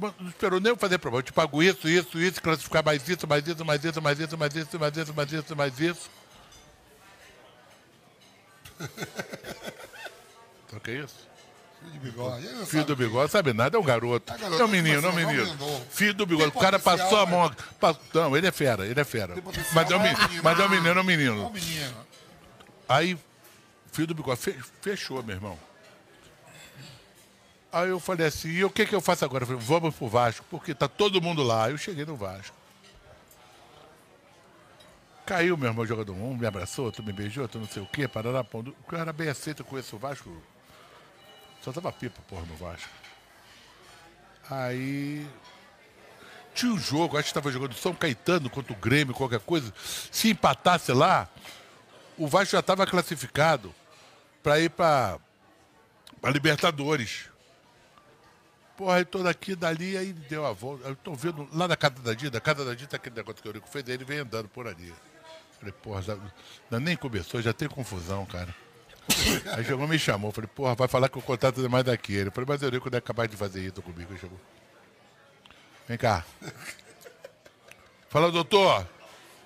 Não 0.00 0.28
esperou 0.28 0.58
nem 0.60 0.70
eu 0.70 0.76
fazer 0.76 0.98
problema. 0.98 1.20
Eu 1.20 1.22
te 1.24 1.32
pago 1.32 1.62
isso, 1.62 1.88
isso, 1.88 2.18
isso, 2.18 2.42
classificar 2.42 2.84
mais 2.84 3.08
isso, 3.08 3.26
mais 3.26 3.46
isso, 3.46 3.64
mais 3.64 3.84
isso, 3.84 4.00
mais 4.02 4.18
isso, 4.18 4.36
mais 4.38 4.54
isso, 4.56 4.78
mais 4.78 4.96
isso, 4.96 5.14
mais 5.14 5.32
isso, 5.32 5.56
mais 5.56 5.80
isso. 5.80 6.10
Então 10.66 10.80
que 10.80 10.90
isso? 10.90 11.14
Filho 11.80 11.92
de 11.92 11.98
bigode. 12.00 12.48
Não 12.48 12.66
Filho 12.66 12.84
do 12.84 12.96
bigode, 12.96 13.30
sabe 13.30 13.52
nada, 13.52 13.76
é 13.76 13.80
um 13.80 13.84
garoto. 13.84 14.32
É 14.32 14.60
É 14.60 14.64
um 14.64 14.68
menino, 14.68 15.00
não 15.02 15.10
é 15.10 15.12
um 15.12 15.18
é 15.20 15.24
menino. 15.26 15.46
menino. 15.54 15.86
Filho 15.90 16.14
do 16.14 16.26
bigode. 16.26 16.48
O 16.48 16.60
cara 16.60 16.78
passou 16.80 17.18
a 17.18 17.26
mas- 17.26 17.30
mão. 17.80 17.96
Não, 18.12 18.36
ele 18.36 18.46
é 18.48 18.50
fera, 18.52 18.84
ele 18.86 18.98
é 19.00 19.04
fera. 19.04 19.34
Mas 19.72 19.90
é 19.90 19.96
um, 19.96 20.00
é 20.00 20.02
men- 20.12 20.16
menino. 20.18 20.42
mas 20.42 20.58
é 20.58 20.64
um 20.64 20.68
menino, 20.68 20.88
é 20.88 20.92
um 20.94 20.98
É 21.00 21.02
menino. 21.52 21.96
Aí, 22.88 23.16
filho 23.92 24.08
do 24.08 24.14
bigode, 24.14 24.40
fe- 24.40 24.58
fechou, 24.82 25.22
meu 25.22 25.36
irmão. 25.36 25.58
Aí 27.74 27.88
eu 27.88 27.98
falei 27.98 28.28
assim, 28.28 28.50
e 28.50 28.64
o 28.64 28.70
que, 28.70 28.86
que 28.86 28.94
eu 28.94 29.00
faço 29.00 29.24
agora? 29.24 29.42
Eu 29.42 29.48
falei, 29.48 29.60
vamos 29.60 29.96
pro 29.96 30.06
Vasco, 30.06 30.46
porque 30.48 30.72
tá 30.72 30.86
todo 30.86 31.20
mundo 31.20 31.42
lá. 31.42 31.68
Eu 31.68 31.76
cheguei 31.76 32.04
no 32.04 32.14
Vasco. 32.14 32.56
Caiu, 35.26 35.56
meu 35.56 35.70
irmão, 35.70 35.84
jogador. 35.84 36.12
Um 36.12 36.36
me 36.36 36.46
abraçou, 36.46 36.84
outro 36.84 37.02
me 37.02 37.12
beijou, 37.12 37.42
outro 37.42 37.58
não 37.58 37.66
sei 37.66 37.82
o 37.82 37.86
quê, 37.86 38.06
parará, 38.06 38.44
pão. 38.44 38.60
O 38.60 38.86
cara 38.86 39.12
bem 39.12 39.28
aceito, 39.28 39.62
eu 39.62 39.66
conheço 39.66 39.96
o 39.96 39.98
Vasco. 39.98 40.40
Só 41.62 41.72
tava 41.72 41.90
pipa, 41.90 42.22
porra, 42.28 42.46
no 42.46 42.54
Vasco. 42.54 42.88
Aí. 44.48 45.26
Tinha 46.54 46.70
um 46.70 46.78
jogo, 46.78 47.16
acho 47.16 47.24
que 47.24 47.30
estava 47.30 47.50
jogando 47.50 47.74
São 47.74 47.92
Caetano 47.92 48.48
contra 48.48 48.72
o 48.72 48.76
Grêmio, 48.76 49.12
qualquer 49.12 49.40
coisa. 49.40 49.74
Se 50.12 50.30
empatasse 50.30 50.92
lá, 50.92 51.28
o 52.16 52.28
Vasco 52.28 52.52
já 52.52 52.60
estava 52.60 52.86
classificado 52.86 53.74
para 54.44 54.60
ir 54.60 54.70
para 54.70 55.18
Libertadores. 56.22 57.33
Porra, 58.76 58.98
eu 58.98 59.06
tô 59.06 59.22
daqui, 59.22 59.54
dali, 59.54 59.96
aí 59.96 60.12
deu 60.12 60.44
a 60.44 60.52
volta. 60.52 60.88
Eu 60.88 60.96
tô 60.96 61.14
vendo 61.14 61.48
lá 61.52 61.68
na 61.68 61.76
casa 61.76 61.94
da 61.96 62.12
Dida, 62.12 62.38
a 62.38 62.40
casa 62.40 62.64
da 62.64 62.74
Dida, 62.74 62.96
aquele 62.96 63.14
negócio 63.14 63.40
que 63.40 63.48
o 63.48 63.50
Eurico 63.50 63.68
fez, 63.68 63.88
ele 63.88 64.04
vem 64.04 64.18
andando 64.18 64.48
por 64.48 64.66
ali. 64.66 64.92
Falei, 65.58 65.72
porra, 65.80 66.02
já, 66.02 66.18
nem 66.80 66.96
começou, 66.96 67.40
já 67.40 67.52
tem 67.52 67.68
confusão, 67.68 68.26
cara. 68.26 68.54
Aí 69.56 69.64
chegou 69.64 69.86
me 69.86 69.98
chamou. 69.98 70.32
Falei, 70.32 70.50
porra, 70.52 70.74
vai 70.74 70.88
falar 70.88 71.08
que 71.08 71.18
o 71.18 71.22
contrato 71.22 71.64
é 71.64 71.68
mais 71.68 71.84
daquele. 71.84 72.30
Falei, 72.30 72.46
mas 72.48 72.62
o 72.62 72.64
Eurico 72.64 72.90
não 72.90 72.98
é 72.98 73.00
capaz 73.00 73.30
de 73.30 73.36
fazer 73.36 73.60
isso 73.60 73.80
comigo. 73.80 74.12
Ele 74.12 74.18
chegou. 74.18 74.40
Vem 75.86 75.98
cá. 75.98 76.24
Fala, 78.08 78.30
doutor. 78.32 78.86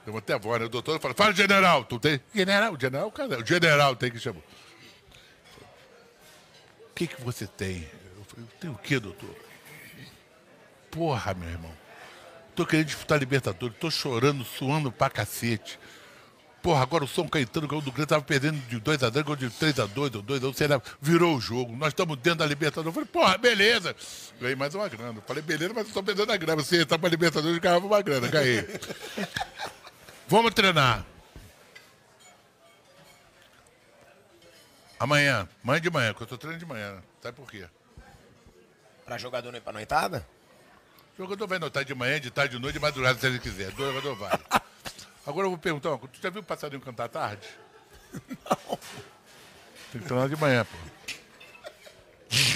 Eu 0.07 0.13
vou 0.13 0.21
até 0.21 0.35
a 0.35 0.39
voz, 0.39 0.61
né? 0.61 0.67
O 0.67 0.69
doutor 0.71 0.99
fala, 1.01 1.13
fala, 1.13 1.35
general. 1.35 1.85
Tu 1.85 1.99
tem? 1.99 2.21
General, 2.35 2.77
general, 2.81 3.11
cara. 3.11 3.41
O 3.41 3.45
general 3.45 3.95
tem 3.95 4.11
que 4.11 4.19
chamar. 4.19 4.41
O 6.91 6.95
que, 6.95 7.07
que 7.07 7.21
você 7.21 7.47
tem? 7.47 7.87
Falei, 8.39 8.49
tem 8.61 8.71
o 8.71 8.75
quê, 8.77 9.01
doutor? 9.01 9.35
Porra, 10.91 11.35
meu 11.35 11.49
irmão. 11.49 11.73
Tô 12.55 12.65
querendo 12.67 12.87
disputar 12.87 13.19
Libertadores, 13.19 13.77
tô 13.79 13.91
chorando, 13.91 14.45
suando 14.45 14.91
pra 14.91 15.11
cacete. 15.11 15.79
Porra, 16.61 16.83
agora 16.83 17.05
o 17.05 17.09
São 17.09 17.29
Caetano 17.29 17.69
ganhou 17.69 17.83
do 17.83 17.93
Grêmio, 17.93 18.07
tava 18.07 18.23
perdendo 18.25 18.59
de 18.67 18.81
2x0, 18.81 19.11
ganhou 19.13 19.37
de 19.37 19.47
3x2 19.47 20.17
ou 20.17 20.23
2x1, 20.23 20.55
sei 20.55 20.67
lá, 20.67 20.83
virou 21.01 21.37
o 21.37 21.41
jogo. 21.41 21.77
Nós 21.77 21.89
estamos 21.89 22.17
dentro 22.17 22.41
da 22.41 22.47
Libertadores. 22.47 22.87
Eu 22.89 22.93
falei, 22.93 23.09
porra, 23.09 23.39
beleza. 23.39 23.95
Ganhei 24.41 24.57
mais 24.57 24.75
uma 24.75 24.89
grana. 24.89 25.19
Eu 25.19 25.23
falei, 25.23 25.43
beleza, 25.43 25.73
mas 25.73 25.87
eu 25.87 25.95
tô 25.95 26.03
perdendo 26.03 26.33
a 26.33 26.37
grana. 26.37 26.63
Se 26.63 26.81
entrar 26.81 26.99
pra 26.99 27.09
Libertadores, 27.09 27.59
ganhava 27.59 27.87
uma 27.87 28.03
grana, 28.03 28.27
ganhei. 28.29 28.67
Vamos 30.27 30.53
treinar. 30.53 31.05
Amanhã, 34.99 35.49
amanhã 35.63 35.81
de 35.81 35.91
manhã, 35.91 36.13
que 36.13 36.23
eu 36.23 36.27
tô 36.27 36.37
treinando 36.37 36.65
de 36.65 36.69
manhã. 36.69 36.97
né? 36.97 37.03
Sabe 37.23 37.37
por 37.37 37.49
quê? 37.49 37.69
Pra 39.09 39.17
jogador 39.17 39.51
não 39.51 39.57
ir 39.59 39.63
pra 39.63 39.73
noitada? 39.73 40.29
O 41.15 41.23
jogador 41.23 41.47
vai 41.47 41.59
notar 41.59 41.83
de 41.83 41.95
manhã, 41.95 42.21
de 42.21 42.31
tarde, 42.31 42.57
de 42.57 42.63
noite, 42.63 42.75
de 42.75 42.79
madrugada, 42.79 43.19
se 43.19 43.27
ele 43.27 43.39
quiser. 43.39 43.73
O 43.73 43.77
jogador 43.77 44.15
vai. 44.17 44.39
Agora 45.27 45.47
eu 45.47 45.51
vou 45.51 45.59
perguntar 45.59 45.97
coisa. 45.97 46.09
Tu 46.09 46.21
já 46.23 46.29
viu 46.29 46.43
o 46.43 46.45
passarinho 46.45 46.83
cantar 46.83 47.05
à 47.05 47.09
tarde? 47.09 47.49
Não. 48.13 48.79
Tem 49.91 50.03
que 50.03 50.07
treinar 50.07 50.29
de 50.29 50.37
manhã, 50.37 50.63
pô. 50.67 50.77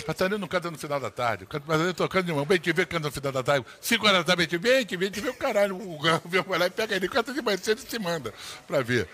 Passarinho 0.07 0.39
não 0.39 0.47
canta 0.47 0.71
no 0.71 0.77
final 0.77 1.01
da 1.01 1.11
tarde. 1.11 1.45
O 1.45 1.61
passarinho 1.61 1.95
tocando 1.95 2.27
de 2.27 2.33
manhã. 2.33 2.43
O 2.43 2.47
bem 2.47 2.59
te 2.59 2.71
vê 2.71 2.85
canta 2.85 3.07
no 3.07 3.13
final 3.13 3.33
da 3.33 3.43
tarde. 3.43 3.67
Cinco 3.81 4.07
horas 4.07 4.19
da 4.19 4.25
tarde, 4.25 4.47
bem 4.47 4.47
te 4.47 4.59
vê, 4.59 4.85
te 4.85 4.97
vê, 4.97 5.11
te 5.11 5.21
vê 5.23 5.31
o 5.31 5.35
caralho. 5.35 5.75
O 5.75 5.99
Gavião 5.99 6.45
vai 6.45 6.59
lá 6.59 6.67
e 6.67 6.71
pega 6.71 6.95
ele, 6.95 7.09
canta 7.09 7.33
de 7.33 7.41
manhã 7.41 7.57
cedo 7.57 7.79
e 7.79 7.91
se 7.91 7.99
manda 7.99 8.35
pra 8.67 8.83
ver. 8.83 9.09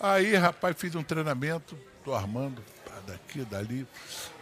Aí, 0.00 0.34
rapaz, 0.36 0.74
fiz 0.78 0.94
um 0.94 1.02
treinamento, 1.02 1.78
tô 2.02 2.14
armando, 2.14 2.64
pá, 2.86 2.94
daqui, 3.06 3.44
dali. 3.44 3.86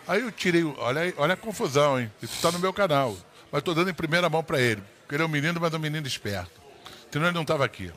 Aí 0.09 0.23
eu 0.23 0.33
tirei, 0.33 0.65
olha, 0.65 1.13
olha 1.19 1.35
a 1.35 1.37
confusão, 1.37 2.01
hein? 2.01 2.11
Isso 2.23 2.41
tá 2.41 2.51
no 2.51 2.59
meu 2.59 2.73
canal. 2.73 3.15
Mas 3.53 3.63
tô 3.63 3.75
dando 3.75 3.91
em 3.91 3.95
primeira 3.95 4.29
mão 4.31 4.43
pra 4.43 4.59
ele. 4.59 4.83
Porque 5.03 5.15
ele 5.15 5.23
é 5.23 5.27
um 5.27 5.29
menino, 5.29 5.61
mas 5.61 5.73
é 5.73 5.77
um 5.77 5.81
menino 5.81 6.07
esperto. 6.07 6.61
Senão 7.13 7.27
ele 7.27 7.35
não 7.35 7.43
estava 7.43 7.65
aqui. 7.65 7.93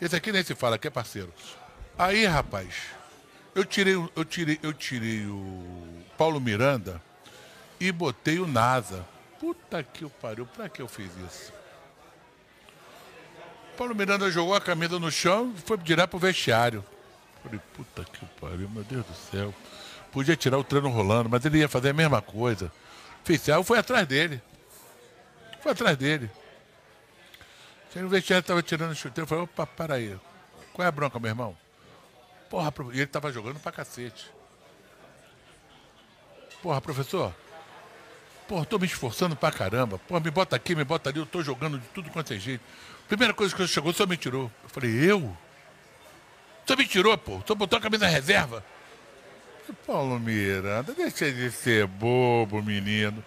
Esse 0.00 0.16
aqui 0.16 0.32
nem 0.32 0.42
se 0.42 0.56
fala, 0.56 0.76
que 0.76 0.88
é 0.88 0.90
parceiro. 0.90 1.32
Aí, 1.96 2.26
rapaz, 2.26 2.74
eu 3.54 3.64
tirei, 3.64 3.94
eu 3.94 4.24
tirei, 4.24 4.58
eu 4.60 4.72
tirei 4.72 5.24
o 5.26 6.02
Paulo 6.18 6.40
Miranda 6.40 7.00
e 7.78 7.92
botei 7.92 8.40
o 8.40 8.46
NASA. 8.46 9.06
Puta 9.38 9.82
que 9.82 10.04
o 10.04 10.10
pariu, 10.10 10.46
pra 10.46 10.68
que 10.68 10.82
eu 10.82 10.88
fiz 10.88 11.10
isso? 11.28 11.52
Paulo 13.76 13.94
Miranda 13.94 14.30
jogou 14.30 14.54
a 14.54 14.60
camisa 14.60 14.98
no 14.98 15.10
chão 15.12 15.54
e 15.56 15.60
foi 15.60 15.78
direto 15.78 16.10
pro 16.10 16.18
vestiário. 16.18 16.84
Falei, 17.42 17.60
puta 17.74 18.04
que 18.04 18.26
pariu, 18.40 18.68
meu 18.68 18.84
Deus 18.84 19.06
do 19.06 19.14
céu. 19.14 19.54
Podia 20.12 20.36
tirar 20.36 20.58
o 20.58 20.64
treino 20.64 20.88
rolando, 20.88 21.28
mas 21.28 21.44
ele 21.44 21.58
ia 21.58 21.68
fazer 21.68 21.90
a 21.90 21.94
mesma 21.94 22.20
coisa. 22.20 22.72
Eu 23.46 23.62
fui 23.62 23.78
atrás 23.78 24.06
dele. 24.06 24.42
Fui 25.60 25.70
atrás 25.70 25.96
dele. 25.96 26.30
Cheguei 27.88 28.02
no 28.02 28.08
vestiário, 28.08 28.46
tava 28.46 28.62
tirando 28.62 28.92
o 28.92 28.94
chuteiro. 28.94 29.24
Eu 29.24 29.28
falei, 29.28 29.44
opa, 29.44 29.66
para 29.66 29.94
aí. 29.94 30.18
Qual 30.72 30.84
é 30.84 30.88
a 30.88 30.92
bronca, 30.92 31.18
meu 31.18 31.28
irmão? 31.28 31.56
Porra, 32.48 32.72
e 32.92 32.98
ele 32.98 33.06
tava 33.06 33.30
jogando 33.30 33.60
pra 33.60 33.70
cacete. 33.70 34.30
Porra, 36.62 36.80
professor. 36.80 37.34
Porra, 38.48 38.64
tô 38.64 38.78
me 38.78 38.86
esforçando 38.86 39.36
pra 39.36 39.52
caramba. 39.52 39.98
Porra, 39.98 40.20
me 40.20 40.30
bota 40.30 40.56
aqui, 40.56 40.74
me 40.74 40.82
bota 40.82 41.10
ali, 41.10 41.18
eu 41.18 41.26
tô 41.26 41.42
jogando 41.42 41.78
de 41.78 41.86
tudo 41.88 42.10
quanto 42.10 42.32
é 42.32 42.38
jeito. 42.38 42.62
Primeira 43.06 43.32
coisa 43.32 43.54
que 43.54 43.62
ele 43.62 43.68
chegou, 43.68 43.92
senhor 43.92 44.08
me 44.08 44.16
tirou. 44.16 44.50
Eu 44.62 44.68
falei, 44.68 44.90
eu? 44.90 45.36
Senhor 46.66 46.78
me 46.78 46.86
tirou, 46.86 47.16
pô. 47.18 47.40
Senhor 47.46 47.54
botou 47.54 47.78
a 47.78 47.82
camisa 47.82 48.06
reserva. 48.06 48.64
Paulo 49.72 50.18
Miranda, 50.18 50.92
deixa 50.92 51.30
de 51.30 51.50
ser 51.50 51.86
bobo, 51.86 52.62
menino. 52.62 53.24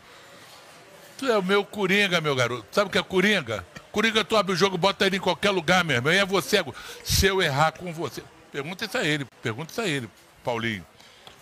Tu 1.18 1.28
é 1.28 1.38
o 1.38 1.44
meu 1.44 1.64
coringa, 1.64 2.20
meu 2.20 2.36
garoto. 2.36 2.66
Sabe 2.72 2.88
o 2.88 2.92
que 2.92 2.98
é 2.98 3.04
coringa? 3.04 3.66
Coringa, 3.92 4.24
tu 4.24 4.36
abre 4.36 4.54
o 4.54 4.56
jogo, 4.56 4.78
bota 4.78 5.06
ele 5.06 5.18
em 5.18 5.20
qualquer 5.20 5.52
lugar, 5.52 5.84
meu 5.84 5.96
irmão. 5.96 6.12
E 6.12 6.18
é 6.18 6.26
você. 6.26 6.64
Se 7.04 7.28
eu 7.28 7.42
errar 7.42 7.72
com 7.72 7.94
você. 7.94 8.24
Pergunta 8.52 8.86
isso 8.86 8.98
a 8.98 9.04
ele. 9.04 9.26
Pergunta 9.42 9.72
isso 9.72 9.82
a 9.82 9.88
ele, 9.88 10.10
Paulinho. 10.44 10.86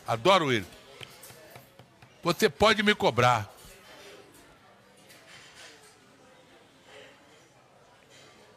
Adoro 0.07 0.51
ele. 0.51 0.65
Você 2.23 2.49
pode 2.49 2.83
me 2.83 2.93
cobrar. 2.93 3.51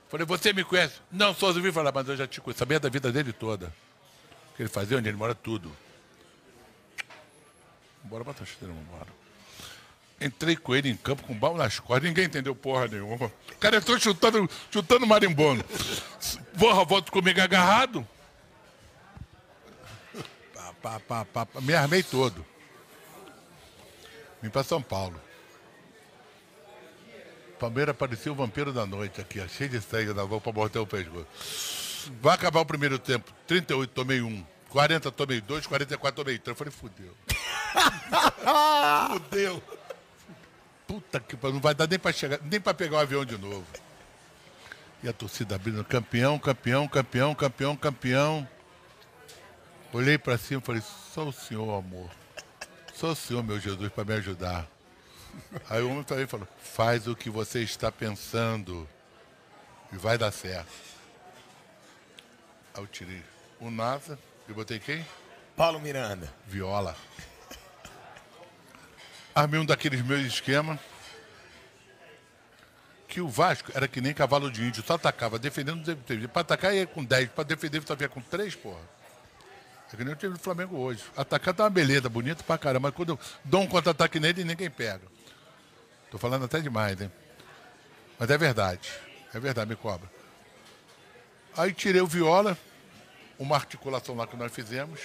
Falei, 0.09 0.27
você 0.27 0.53
me 0.53 0.63
conhece? 0.63 0.95
Não, 1.11 1.35
só 1.35 1.47
ouvi 1.47 1.73
falar, 1.73 1.91
mas 1.93 2.09
eu 2.09 2.17
já 2.17 2.27
te 2.27 2.41
conheço. 2.41 2.59
Sabia 2.59 2.79
da 2.79 2.89
vida 2.89 3.11
dele 3.11 3.33
toda. 3.33 3.67
O 4.53 4.57
que 4.57 4.63
ele 4.63 4.69
fazia, 4.69 4.99
onde 4.99 5.09
ele 5.09 5.17
mora, 5.17 5.35
tudo. 5.35 5.75
Bora 8.05 8.23
botar 8.23 8.43
a 8.43 8.47
chuteira, 8.47 8.73
vambora. 8.73 9.09
Entrei 10.21 10.57
com 10.57 10.75
ele 10.75 10.89
em 10.89 10.97
campo 10.97 11.23
com 11.25 11.35
balão 11.35 11.57
nas 11.57 11.79
costas, 11.79 12.05
ninguém 12.05 12.27
entendeu 12.27 12.55
porra 12.55 12.87
nenhuma. 12.87 13.27
O 13.27 13.59
cara 13.59 13.77
entrou 13.77 13.99
chutando, 13.99 14.49
chutando 14.71 15.07
marimbondo. 15.07 15.65
Porra, 16.59 16.85
volta 16.85 17.11
comigo 17.11 17.41
agarrado. 17.41 18.07
Pá, 20.81 21.01
pá, 21.01 21.25
pá, 21.25 21.47
pá. 21.47 21.61
Me 21.61 21.75
armei 21.75 22.03
todo. 22.03 22.45
Vim 24.41 24.51
pra 24.51 24.63
São 24.63 24.81
Paulo. 24.81 25.21
Palmeiras 27.59 27.97
parecia 27.97 28.31
o 28.31 28.35
vampiro 28.35 28.73
da 28.73 28.85
noite 28.85 29.21
aqui, 29.21 29.41
ó, 29.41 29.49
cheio 29.49 29.71
de 29.71 29.81
sangue 29.81 30.13
na 30.13 30.27
mão 30.27 30.41
pra 30.41 30.53
morder 30.53 30.83
o 30.83 30.87
pescoço. 30.87 32.13
Vai 32.21 32.35
acabar 32.35 32.61
o 32.61 32.67
primeiro 32.67 32.99
tempo. 32.99 33.33
38, 33.47 33.91
tomei 33.91 34.21
um. 34.21 34.45
40, 34.69 35.11
tomei 35.11 35.41
dois. 35.41 35.67
44, 35.67 36.25
tomei 36.25 36.39
três. 36.39 36.53
Eu 36.53 36.57
falei, 36.57 36.73
fudeu. 36.73 37.15
fudeu. 39.13 39.63
Puta 40.87 41.21
que 41.21 41.37
pariu, 41.37 41.55
não 41.55 41.61
vai 41.61 41.75
dar 41.75 41.89
nem 41.89 41.99
pra 41.99 42.13
chegar, 42.13 42.39
nem 42.43 42.61
pra 42.61 42.75
pegar 42.75 42.99
o 42.99 43.01
avião 43.01 43.25
de 43.25 43.37
novo. 43.39 43.67
E 45.03 45.09
a 45.09 45.13
torcida 45.13 45.55
abrindo, 45.55 45.85
campeão, 45.85 46.39
campeão, 46.39 46.89
campeão, 46.89 47.35
campeão, 47.35 47.77
campeão. 47.77 48.49
Olhei 49.93 50.19
pra 50.19 50.39
cima 50.39 50.61
e 50.61 50.65
falei, 50.65 50.83
só 51.13 51.25
o 51.25 51.33
senhor, 51.33 51.79
amor. 51.79 52.11
Só 52.95 53.13
o 53.13 53.15
senhor, 53.15 53.43
meu 53.43 53.61
Jesus, 53.61 53.93
pra 53.93 54.05
me 54.05 54.15
ajudar. 54.15 54.67
Aí 55.69 55.83
o 55.83 55.91
homem 55.91 56.05
também 56.05 56.27
falou, 56.27 56.49
faz 56.59 57.07
o 57.07 57.15
que 57.15 57.29
você 57.29 57.61
está 57.61 57.91
pensando 57.91 58.89
e 59.93 59.97
vai 59.97 60.17
dar 60.17 60.33
certo. 60.33 60.73
Aí 62.75 62.83
eu 62.83 62.87
tirei 62.87 63.23
o 63.61 63.71
NASA 63.71 64.19
e 64.49 64.53
botei 64.53 64.79
quem? 64.79 65.05
Paulo 65.57 65.81
Miranda. 65.81 66.33
Viola. 66.47 66.97
Armei 69.35 69.59
um 69.59 69.67
daqueles 69.67 70.01
meus 70.03 70.23
esquemas. 70.27 70.79
Que 73.09 73.21
o 73.21 73.29
Vasco 73.29 73.71
era 73.75 73.89
que 73.89 74.01
nem 74.01 74.15
cavalo 74.15 74.51
de 74.51 74.63
índio, 74.63 74.83
só 74.85 74.95
atacava, 74.95 75.39
defendendo. 75.39 75.85
Pra 76.29 76.43
atacar 76.43 76.75
ia 76.75 76.87
com 76.87 77.05
10, 77.05 77.31
pra 77.31 77.45
defender 77.45 77.81
vinha 77.81 78.09
com 78.09 78.21
3, 78.21 78.55
porra. 78.57 78.81
É 79.93 79.97
que 79.97 80.03
nem 80.03 80.13
o 80.13 80.17
time 80.17 80.33
do 80.33 80.41
Flamengo 80.41 80.77
hoje. 80.77 81.05
Atacar 81.17 81.55
tá 81.55 81.63
uma 81.63 81.71
beleza, 81.71 82.09
bonito 82.09 82.43
pra 82.43 82.59
caramba. 82.59 82.89
Mas 82.89 82.97
quando 82.97 83.11
eu 83.11 83.21
dou 83.45 83.63
um 83.63 83.67
contra-ataque 83.69 84.19
nele, 84.19 84.43
ninguém 84.43 84.69
pega. 84.69 85.03
Tô 86.11 86.19
falando 86.19 86.47
até 86.47 86.61
demais, 86.61 87.01
hein? 87.01 87.13
Mas 88.19 88.29
é 88.29 88.37
verdade. 88.37 88.91
É 89.33 89.39
verdade, 89.39 89.69
me 89.69 89.77
cobra. 89.77 90.11
Aí 91.57 91.73
tirei 91.73 92.01
o 92.01 92.07
viola, 92.09 92.59
uma 93.39 93.55
articulação 93.55 94.17
lá 94.17 94.27
que 94.27 94.37
nós 94.37 94.53
fizemos. 94.53 95.01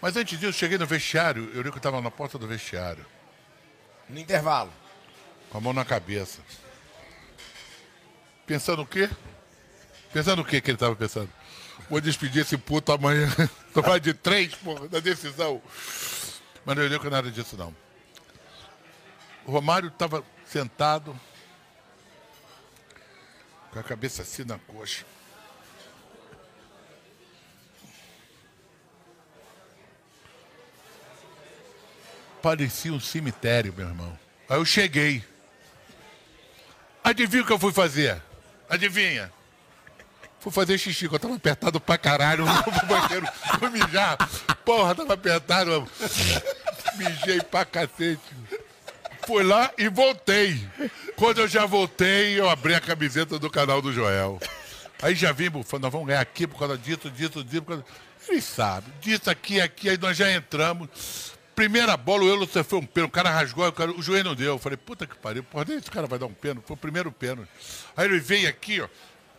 Mas 0.00 0.16
antes 0.16 0.38
disso, 0.38 0.58
cheguei 0.58 0.78
no 0.78 0.86
vestiário, 0.86 1.50
eu 1.54 1.62
vi 1.62 1.70
que 1.70 1.76
estava 1.76 2.00
na 2.00 2.10
porta 2.10 2.38
do 2.38 2.46
vestiário, 2.46 3.04
No 4.08 4.18
intervalo. 4.18 4.72
com 5.50 5.58
a 5.58 5.60
mão 5.60 5.72
na 5.72 5.84
cabeça. 5.84 6.40
Pensando 8.46 8.82
o 8.82 8.86
quê? 8.86 9.08
Pensando 10.12 10.42
o 10.42 10.44
quê 10.44 10.60
que 10.60 10.70
ele 10.70 10.76
estava 10.76 10.96
pensando? 10.96 11.30
Vou 11.88 12.00
despedir 12.00 12.42
esse 12.42 12.56
puto 12.56 12.92
amanhã. 12.92 13.28
Tomar 13.74 14.00
de 14.00 14.12
três, 14.14 14.54
porra, 14.54 14.88
da 14.88 15.00
decisão. 15.00 15.62
Mas 16.64 16.76
não 16.76 16.84
olhei 16.84 16.98
que 16.98 17.08
nada 17.10 17.30
disso, 17.30 17.56
não. 17.56 17.74
O 19.44 19.52
Romário 19.52 19.88
estava 19.88 20.24
sentado, 20.46 21.18
com 23.72 23.78
a 23.78 23.82
cabeça 23.82 24.22
assim 24.22 24.44
na 24.44 24.58
coxa. 24.58 25.04
Parecia 32.42 32.92
um 32.92 33.00
cemitério, 33.00 33.72
meu 33.76 33.88
irmão. 33.88 34.18
Aí 34.48 34.56
eu 34.56 34.64
cheguei. 34.64 35.24
Adivinha 37.02 37.42
o 37.42 37.46
que 37.46 37.52
eu 37.52 37.58
fui 37.58 37.72
fazer? 37.72 38.20
Adivinha? 38.68 39.32
Fui 40.38 40.50
fazer 40.50 40.78
xixi, 40.78 41.04
eu 41.04 41.18
tava 41.18 41.34
apertado 41.34 41.80
pra 41.80 41.98
caralho. 41.98 42.44
Pro 42.62 42.86
banheiro, 42.86 43.26
fui 43.58 43.70
mijar. 43.70 44.16
Porra, 44.64 44.94
tava 44.94 45.14
apertado. 45.14 45.86
Mijei 46.96 47.42
pra 47.42 47.64
cacete. 47.64 48.20
Fui 49.26 49.42
lá 49.42 49.70
e 49.76 49.88
voltei. 49.88 50.66
Quando 51.16 51.42
eu 51.42 51.48
já 51.48 51.66
voltei, 51.66 52.40
eu 52.40 52.48
abri 52.48 52.74
a 52.74 52.80
camiseta 52.80 53.38
do 53.38 53.50
canal 53.50 53.82
do 53.82 53.92
Joel. 53.92 54.40
Aí 55.02 55.14
já 55.14 55.30
vimos, 55.32 55.68
falando, 55.68 55.84
nós 55.84 55.92
vamos 55.92 56.08
ganhar 56.08 56.20
aqui 56.20 56.46
por 56.46 56.58
causa 56.58 56.76
disso, 56.76 57.10
disso, 57.10 57.44
disso. 57.44 57.62
Causa... 57.62 57.84
Eles 58.28 58.44
sabem, 58.44 58.92
disso 59.00 59.30
aqui, 59.30 59.60
aqui, 59.60 59.90
aí 59.90 59.98
nós 59.98 60.16
já 60.16 60.30
entramos. 60.32 60.88
Primeira 61.60 61.94
bola, 61.94 62.24
o 62.24 62.26
Euler 62.26 62.48
foi 62.64 62.78
um 62.78 62.86
pênalti, 62.86 63.10
o 63.10 63.12
cara 63.12 63.28
rasgou, 63.28 63.68
o, 63.68 63.72
cara- 63.72 63.90
o 63.90 64.00
joelho 64.02 64.30
não 64.30 64.34
deu. 64.34 64.54
Eu 64.54 64.58
falei, 64.58 64.78
puta 64.78 65.06
que 65.06 65.14
pariu, 65.14 65.44
porra, 65.44 65.66
nem 65.68 65.76
esse 65.76 65.90
cara 65.90 66.06
vai 66.06 66.18
dar 66.18 66.24
um 66.24 66.32
pênalti. 66.32 66.64
Foi 66.66 66.72
o 66.72 66.76
primeiro 66.78 67.12
pênalti. 67.12 67.50
Aí 67.94 68.06
ele 68.06 68.18
veio 68.18 68.48
aqui, 68.48 68.80
ó, 68.80 68.88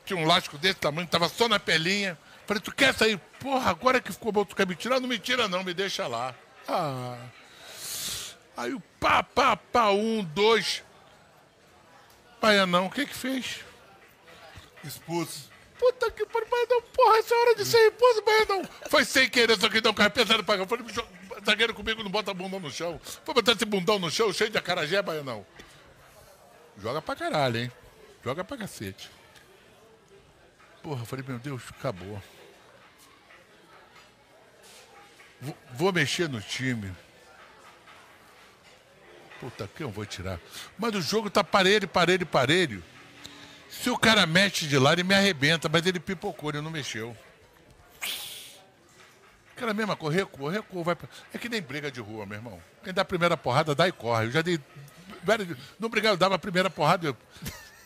tinha 0.06 0.20
um 0.20 0.24
lástico 0.28 0.56
desse 0.56 0.76
tamanho, 0.76 1.08
tava 1.08 1.28
só 1.28 1.50
na 1.50 1.58
pelinha. 1.60 2.16
Falei, 2.46 2.62
tu 2.62 2.72
quer 2.72 2.94
sair? 2.94 3.18
Porra, 3.40 3.72
agora 3.72 4.00
que 4.00 4.12
ficou 4.14 4.32
bom, 4.32 4.46
tu 4.46 4.56
quer 4.56 4.68
me 4.68 4.76
tirar? 4.76 5.00
Não 5.00 5.08
me 5.10 5.18
tira 5.18 5.48
não, 5.48 5.64
me 5.64 5.74
deixa 5.74 6.06
lá. 6.06 6.36
Ah. 6.68 7.18
Aí 8.56 8.72
o 8.72 8.80
pá, 9.00 9.24
pá, 9.24 9.58
pá, 9.58 9.90
um, 9.90 10.24
dois. 10.24 10.84
Baianão, 12.40 12.86
o 12.86 12.92
que 12.92 13.08
que 13.08 13.16
fez? 13.16 13.62
Expulso. 14.84 15.50
Puta 15.80 16.12
que 16.12 16.24
pariu, 16.28 16.48
Baianão, 16.48 16.84
porra, 16.94 17.18
essa 17.18 17.34
é 17.34 17.38
hora 17.40 17.56
de 17.56 17.66
ser 17.66 17.80
expulso, 17.88 18.22
Baianão. 18.22 18.70
Foi 18.92 19.04
sem 19.06 19.28
querer, 19.28 19.60
só 19.60 19.68
que 19.68 19.82
deu 19.82 19.92
um 19.92 19.96
cara 19.96 20.12
pesado 20.12 20.44
pra 20.44 20.56
cá. 20.58 20.62
Eu 20.62 20.68
Falei, 20.68 20.86
"Jo- 20.94 21.08
zagueiro 21.46 21.74
comigo, 21.74 22.04
não 22.04 22.12
bota 22.12 22.34
bundão 22.34 22.60
no 22.60 22.72
chão. 22.72 23.00
Foi 23.24 23.34
botar 23.34 23.54
esse 23.54 23.66
bundão 23.66 24.00
no 24.00 24.10
chão, 24.10 24.32
cheio 24.34 24.50
de 24.50 24.58
acarajé, 24.58 25.02
Baianão. 25.02 25.46
Joga 26.78 27.02
pra 27.02 27.16
caralho, 27.16 27.58
hein? 27.58 27.72
Joga 28.24 28.44
pra 28.44 28.58
cacete. 28.58 29.10
Porra, 30.82 31.02
eu 31.02 31.06
falei, 31.06 31.26
meu 31.28 31.40
Deus, 31.40 31.62
acabou. 31.70 32.22
Vou, 35.40 35.58
vou 35.74 35.94
mexer 35.94 36.30
no 36.30 36.42
time. 36.42 36.92
Puta, 39.40 39.68
que 39.76 39.84
eu 39.84 39.90
vou 39.90 40.06
tirar? 40.06 40.40
Mas 40.78 40.94
o 40.96 41.02
jogo 41.02 41.30
tá 41.30 41.44
parelho, 41.44 41.88
parelho, 41.88 42.26
parelho. 42.26 42.84
Se 43.70 43.90
o 43.90 43.98
cara 43.98 44.26
mexe 44.28 44.68
de 44.68 44.78
lá, 44.78 44.94
ele 44.94 45.04
me 45.04 45.16
arrebenta, 45.16 45.68
mas 45.68 45.86
ele 45.86 46.00
pipocou, 46.00 46.50
ele 46.50 46.62
não 46.62 46.70
mexeu. 46.70 47.18
Aquela 49.62 49.76
mesma 49.76 49.96
coisa, 49.96 50.18
recuou, 50.18 50.50
recuou, 50.50 50.84
vai 50.84 50.96
pra... 50.96 51.08
É 51.32 51.38
que 51.38 51.48
nem 51.48 51.62
briga 51.62 51.92
de 51.92 52.02
rua, 52.02 52.26
meu 52.26 52.36
irmão. 52.36 52.60
Quem 52.84 52.92
dá 52.92 53.04
a 53.04 53.06
primeira 53.06 53.38
porrada, 53.38 53.76
dá 53.76 53.88
e 53.88 53.92
corre. 53.92 54.26
Eu 54.26 54.32
já 54.32 54.42
dei 54.42 54.60
não 55.80 55.88
brigava, 55.88 56.18
dava 56.18 56.34
a 56.34 56.40
primeira 56.40 56.68
porrada, 56.68 57.06
eu, 57.06 57.18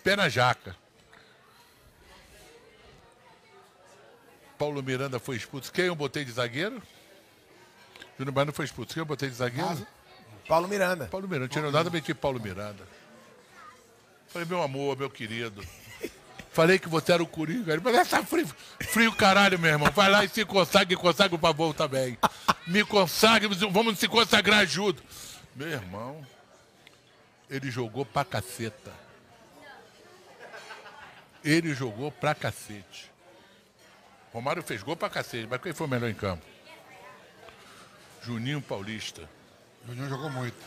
pé 0.02 0.16
na 0.16 0.30
jaca. 0.30 0.74
Paulo 4.58 4.82
Miranda 4.82 5.20
foi 5.20 5.36
expulso. 5.36 5.70
Quem 5.70 5.88
eu 5.88 5.96
botei 5.96 6.24
de 6.24 6.32
zagueiro? 6.32 6.82
Júnior 8.18 8.34
Baiano 8.34 8.54
foi 8.54 8.64
expulso. 8.64 8.94
Quem 8.94 9.02
eu 9.02 9.06
botei 9.06 9.28
de 9.28 9.36
zagueiro? 9.36 9.86
Paulo 10.48 10.70
Miranda. 10.70 11.08
Paulo 11.08 11.28
Miranda. 11.28 11.44
Não 11.44 11.50
tinha 11.50 11.70
nada, 11.70 11.90
meti 11.90 12.14
Paulo 12.14 12.40
Miranda. 12.40 12.88
Falei, 14.30 14.48
meu 14.48 14.62
amor, 14.62 14.98
meu 14.98 15.10
querido. 15.10 15.62
Falei 16.56 16.80
que 16.80 16.88
você 16.88 17.12
era 17.12 17.22
o 17.22 17.28
Coringa. 17.28 17.74
Ele 17.74 17.82
falou, 17.82 18.00
essa 18.00 18.24
frio, 18.24 18.48
frio 18.80 19.12
caralho, 19.12 19.60
meu 19.60 19.72
irmão. 19.72 19.92
Vai 19.92 20.10
lá 20.10 20.24
e 20.24 20.30
se 20.30 20.46
consagra, 20.46 20.96
consagra 20.96 21.36
o 21.36 21.38
favor 21.38 21.74
também. 21.74 22.18
Me 22.66 22.82
consagre, 22.86 23.50
vamos 23.70 24.00
se 24.00 24.08
consagrar 24.08 24.66
junto. 24.66 25.04
Meu 25.54 25.68
irmão, 25.68 26.26
ele 27.50 27.70
jogou 27.70 28.06
pra 28.06 28.24
caceta. 28.24 28.94
Ele 31.44 31.74
jogou 31.74 32.10
pra 32.10 32.34
cacete. 32.34 33.12
Romário 34.32 34.64
fez 34.64 34.82
gol 34.82 34.96
pra 34.96 35.10
cacete, 35.10 35.50
mas 35.52 35.60
quem 35.62 35.74
foi 35.74 35.88
o 35.88 35.90
melhor 35.90 36.10
em 36.10 36.14
campo? 36.14 36.46
Juninho 38.24 38.62
Paulista. 38.62 39.30
Juninho 39.86 40.08
jogou 40.08 40.30
muito. 40.30 40.64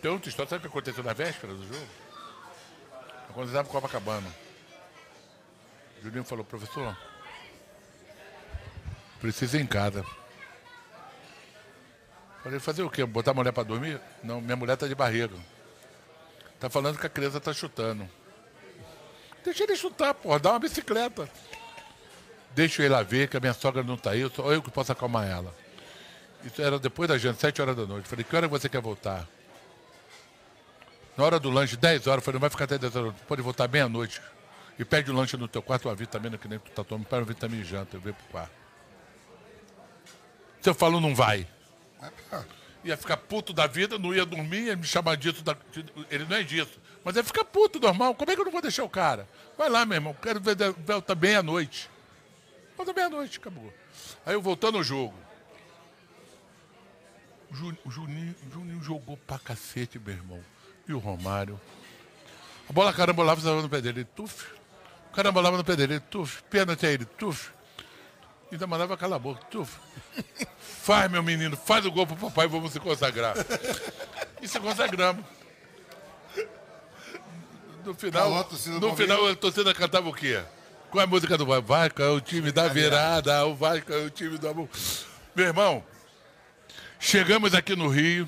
Tem 0.00 0.12
outra 0.12 0.28
história, 0.28 0.48
sabe 0.48 0.60
o 0.60 0.62
que 0.62 0.68
aconteceu 0.68 1.02
na 1.02 1.12
véspera 1.12 1.52
do 1.52 1.66
jogo? 1.66 2.07
Quando 3.32 3.48
estava 3.48 3.68
em 3.68 3.70
Copacabana. 3.70 4.28
Juninho 6.02 6.24
falou, 6.24 6.44
professor, 6.44 6.96
precisa 9.20 9.58
ir 9.58 9.62
em 9.62 9.66
casa. 9.66 10.04
Falei, 12.42 12.60
fazer 12.60 12.82
o 12.82 12.90
quê? 12.90 13.04
Botar 13.04 13.32
a 13.32 13.34
mulher 13.34 13.52
para 13.52 13.64
dormir? 13.64 14.00
Não, 14.22 14.40
minha 14.40 14.56
mulher 14.56 14.76
tá 14.76 14.86
de 14.86 14.94
barriga. 14.94 15.36
Tá 16.60 16.70
falando 16.70 16.98
que 16.98 17.06
a 17.06 17.10
criança 17.10 17.40
tá 17.40 17.52
chutando. 17.52 18.08
Deixa 19.44 19.64
ele 19.64 19.76
chutar, 19.76 20.14
porra, 20.14 20.38
dá 20.38 20.50
uma 20.50 20.58
bicicleta. 20.58 21.28
Deixa 22.54 22.82
ele 22.82 22.90
lá 22.90 23.02
ver 23.02 23.28
que 23.28 23.36
a 23.36 23.40
minha 23.40 23.54
sogra 23.54 23.82
não 23.82 23.96
tá 23.96 24.10
aí, 24.10 24.28
só 24.34 24.52
eu 24.52 24.62
que 24.62 24.70
posso 24.70 24.92
acalmar 24.92 25.28
ela. 25.28 25.54
Isso 26.44 26.60
era 26.62 26.78
depois 26.78 27.08
da 27.08 27.18
janta, 27.18 27.40
sete 27.40 27.60
horas 27.60 27.76
da 27.76 27.86
noite. 27.86 28.08
Falei, 28.08 28.24
que 28.24 28.34
hora 28.34 28.48
você 28.48 28.68
quer 28.68 28.80
voltar? 28.80 29.26
Na 31.18 31.24
hora 31.24 31.40
do 31.40 31.50
lanche, 31.50 31.76
10 31.76 32.06
horas, 32.06 32.24
falei, 32.24 32.36
não 32.36 32.40
vai 32.40 32.48
ficar 32.48 32.62
até 32.62 32.78
10 32.78 32.94
horas, 32.94 33.14
pode 33.26 33.42
voltar 33.42 33.66
meia-noite. 33.66 34.22
E 34.78 34.84
pede 34.84 35.10
o 35.10 35.14
lanche 35.14 35.36
no 35.36 35.48
teu 35.48 35.60
quarto, 35.60 35.88
uma 35.88 35.94
vitamina 35.96 36.38
que 36.38 36.46
nem 36.46 36.60
tu 36.60 36.70
tá 36.70 36.84
tomando, 36.84 37.08
para 37.08 37.18
uma 37.18 37.24
vitamina 37.24 37.60
e 37.60 37.64
janta, 37.64 37.96
eu 37.96 38.00
venho 38.00 38.14
pro 38.14 38.28
quarto. 38.28 38.52
Se 40.60 40.70
eu 40.70 40.74
falo, 40.74 41.00
não 41.00 41.16
vai. 41.16 41.44
Ia 42.84 42.96
ficar 42.96 43.16
puto 43.16 43.52
da 43.52 43.66
vida, 43.66 43.98
não 43.98 44.14
ia 44.14 44.24
dormir, 44.24 44.66
ia 44.66 44.76
me 44.76 44.84
chamar 44.84 45.16
disso. 45.16 45.42
Da... 45.42 45.56
Ele 46.08 46.24
não 46.24 46.36
é 46.36 46.44
disso. 46.44 46.78
Mas 47.02 47.16
ia 47.16 47.24
ficar 47.24 47.44
puto 47.44 47.80
normal. 47.80 48.14
Como 48.14 48.30
é 48.30 48.36
que 48.36 48.40
eu 48.40 48.44
não 48.44 48.52
vou 48.52 48.62
deixar 48.62 48.84
o 48.84 48.88
cara? 48.88 49.28
Vai 49.56 49.68
lá, 49.68 49.84
meu 49.84 49.96
irmão. 49.96 50.14
Quero 50.22 50.40
ver 50.40 50.56
volta 50.86 51.16
bem 51.16 51.34
à 51.34 51.42
noite. 51.42 51.90
Volta 52.76 52.92
bem 52.92 53.04
à 53.04 53.08
noite, 53.08 53.38
acabou. 53.38 53.74
Aí 54.24 54.34
eu 54.34 54.40
voltando 54.40 54.78
ao 54.78 54.84
jogo. 54.84 55.14
O 57.50 57.90
Juninho, 57.90 58.36
o 58.46 58.50
Juninho 58.52 58.80
jogou 58.80 59.16
pra 59.16 59.40
cacete, 59.40 59.98
meu 59.98 60.14
irmão. 60.14 60.57
E 60.88 60.92
o 60.94 60.98
Romário. 60.98 61.60
A 62.68 62.72
bola 62.72 62.92
carambolava 62.92 63.62
no 63.62 63.68
pé 63.68 63.80
dele, 63.80 64.04
tuf. 64.04 64.46
Carambolava 65.12 65.56
no 65.56 65.64
pé 65.64 65.76
dele, 65.76 66.00
tuf. 66.00 66.42
Pênalti 66.44 66.86
a 66.86 66.90
ele, 66.90 67.04
tuf. 67.04 67.50
Ainda 68.50 68.66
mandava 68.66 68.96
calar 68.96 69.16
a 69.16 69.18
boca, 69.18 69.44
tuf. 69.50 69.76
Faz, 70.58 71.10
meu 71.10 71.22
menino, 71.22 71.54
faz 71.54 71.84
o 71.84 71.90
gol 71.90 72.06
pro 72.06 72.16
papai 72.16 72.46
e 72.46 72.48
vamos 72.48 72.72
se 72.72 72.80
consagrar. 72.80 73.36
E 74.40 74.48
se 74.48 74.58
consagramos. 74.58 75.22
No 77.84 77.94
final, 77.94 78.48
no 78.80 78.96
final 78.96 79.28
a 79.28 79.36
torcida 79.36 79.74
cantava 79.74 80.08
o 80.08 80.14
quê? 80.14 80.42
Qual 80.90 81.02
é 81.02 81.04
a 81.04 81.06
música 81.06 81.36
do 81.36 81.44
Vasco? 81.44 81.66
Vasco 81.66 82.02
é 82.02 82.08
o 82.08 82.20
time 82.20 82.50
da 82.50 82.68
virada, 82.68 83.44
o 83.44 83.54
Vasco 83.54 83.92
é 83.92 83.98
o 83.98 84.08
time 84.08 84.38
do 84.38 84.48
amor. 84.48 84.68
Meu 85.34 85.46
irmão, 85.46 85.84
chegamos 86.98 87.54
aqui 87.54 87.76
no 87.76 87.88
Rio. 87.88 88.26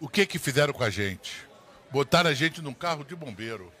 O 0.00 0.08
que 0.08 0.26
que 0.26 0.38
fizeram 0.38 0.72
com 0.72 0.84
a 0.84 0.90
gente? 0.90 1.46
Botaram 1.90 2.30
a 2.30 2.34
gente 2.34 2.60
num 2.60 2.74
carro 2.74 3.04
de 3.04 3.14
bombeiro. 3.14 3.72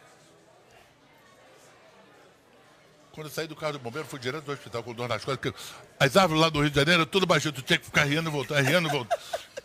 Quando 3.12 3.28
eu 3.28 3.32
saí 3.32 3.46
do 3.46 3.56
carro 3.56 3.74
do 3.74 3.78
bombeiro, 3.78 4.06
fui 4.06 4.18
direto 4.18 4.44
do 4.44 4.52
hospital 4.52 4.82
com 4.82 4.92
dor 4.92 5.08
nas 5.08 5.24
costas. 5.24 5.52
As 5.98 6.16
árvores 6.16 6.42
lá 6.42 6.50
do 6.50 6.60
Rio 6.60 6.70
de 6.70 6.76
Janeiro, 6.76 7.06
tudo 7.06 7.26
baixinho. 7.26 7.52
Tu 7.52 7.62
tinha 7.62 7.78
que 7.78 7.86
ficar 7.86 8.04
rindo 8.04 8.28
e 8.28 8.32
voltar, 8.32 8.60
rindo 8.60 8.88
e 8.88 8.90
voltar. 8.90 9.18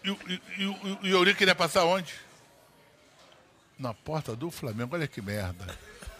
E, 0.03 0.09
e, 0.09 0.41
e, 1.03 1.13
o 1.13 1.17
Eurico 1.17 1.37
queria 1.37 1.53
passar 1.53 1.83
onde? 1.83 2.13
Na 3.77 3.93
porta 3.93 4.35
do 4.35 4.49
Flamengo. 4.49 4.95
Olha 4.95 5.05
que 5.05 5.21
merda. 5.21 5.67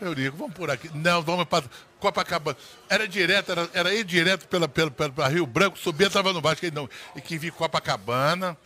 Eurico, 0.01 0.35
vamos 0.35 0.53
por 0.53 0.69
aqui. 0.69 0.89
Não, 0.93 1.21
vamos 1.21 1.45
para 1.45 1.63
Copacabana. 1.99 2.57
Era 2.89 3.07
direto, 3.07 3.51
era, 3.51 3.69
era 3.73 3.93
ir 3.93 4.03
direto 4.03 4.47
pela, 4.47 4.67
pela, 4.67 4.91
pela 4.91 5.27
Rio 5.29 5.45
Branco, 5.45 5.77
subia, 5.77 6.07
estava 6.07 6.33
no 6.33 6.41
baixo. 6.41 6.61
Não, 6.73 6.89
e 7.15 7.21
que 7.21 7.37
vir 7.37 7.53
Copacabana, 7.53 8.57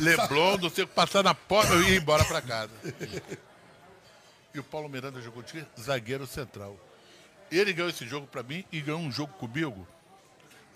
Leblon, 0.00 0.58
não 0.58 0.70
sei 0.70 0.84
o 0.84 0.88
que, 0.88 0.94
passar 0.94 1.22
na 1.22 1.34
porta 1.34 1.74
e 1.74 1.94
ir 1.94 2.00
embora 2.00 2.24
para 2.24 2.40
casa. 2.40 2.72
E 4.54 4.58
o 4.58 4.64
Paulo 4.64 4.88
Miranda 4.88 5.20
jogou 5.20 5.42
de 5.42 5.64
zagueiro 5.80 6.26
central. 6.26 6.76
Ele 7.50 7.72
ganhou 7.72 7.90
esse 7.90 8.06
jogo 8.06 8.26
para 8.26 8.42
mim 8.42 8.64
e 8.72 8.80
ganhou 8.80 9.00
um 9.00 9.10
jogo 9.12 9.32
comigo 9.34 9.86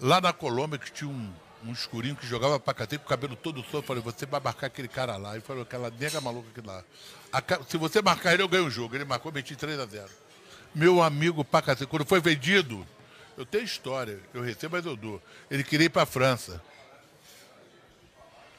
lá 0.00 0.20
na 0.20 0.32
Colômbia, 0.32 0.78
que 0.78 0.90
tinha 0.90 1.08
um, 1.08 1.32
um 1.64 1.72
escurinho 1.72 2.16
que 2.16 2.26
jogava 2.26 2.58
pra 2.58 2.74
cacete 2.74 2.98
com 2.98 3.06
o 3.06 3.08
cabelo 3.08 3.36
todo 3.36 3.62
solto. 3.62 3.76
Eu 3.76 3.82
falei, 3.82 4.02
você 4.02 4.26
vai 4.26 4.40
marcar 4.40 4.66
aquele 4.66 4.88
cara 4.88 5.16
lá. 5.16 5.36
E 5.36 5.40
falou, 5.40 5.62
aquela 5.62 5.90
nega 5.90 6.20
maluca 6.20 6.48
aqui 6.50 6.66
lá. 6.66 6.82
A, 7.32 7.42
se 7.68 7.76
você 7.76 8.02
marcar 8.02 8.34
ele, 8.34 8.42
eu 8.42 8.48
ganho 8.48 8.66
o 8.66 8.70
jogo. 8.70 8.94
Ele 8.94 9.04
marcou, 9.04 9.32
meti 9.32 9.54
3 9.56 9.78
a 9.78 9.86
0 9.86 10.08
Meu 10.74 11.02
amigo 11.02 11.44
pra 11.44 11.62
cacete, 11.62 11.88
quando 11.88 12.04
foi 12.04 12.20
vendido, 12.20 12.86
eu 13.36 13.46
tenho 13.46 13.64
história, 13.64 14.20
eu 14.34 14.42
recebo, 14.42 14.76
mas 14.76 14.84
eu 14.84 14.96
dou. 14.96 15.22
Ele 15.50 15.64
queria 15.64 15.86
ir 15.86 15.90
pra 15.90 16.04
França. 16.04 16.62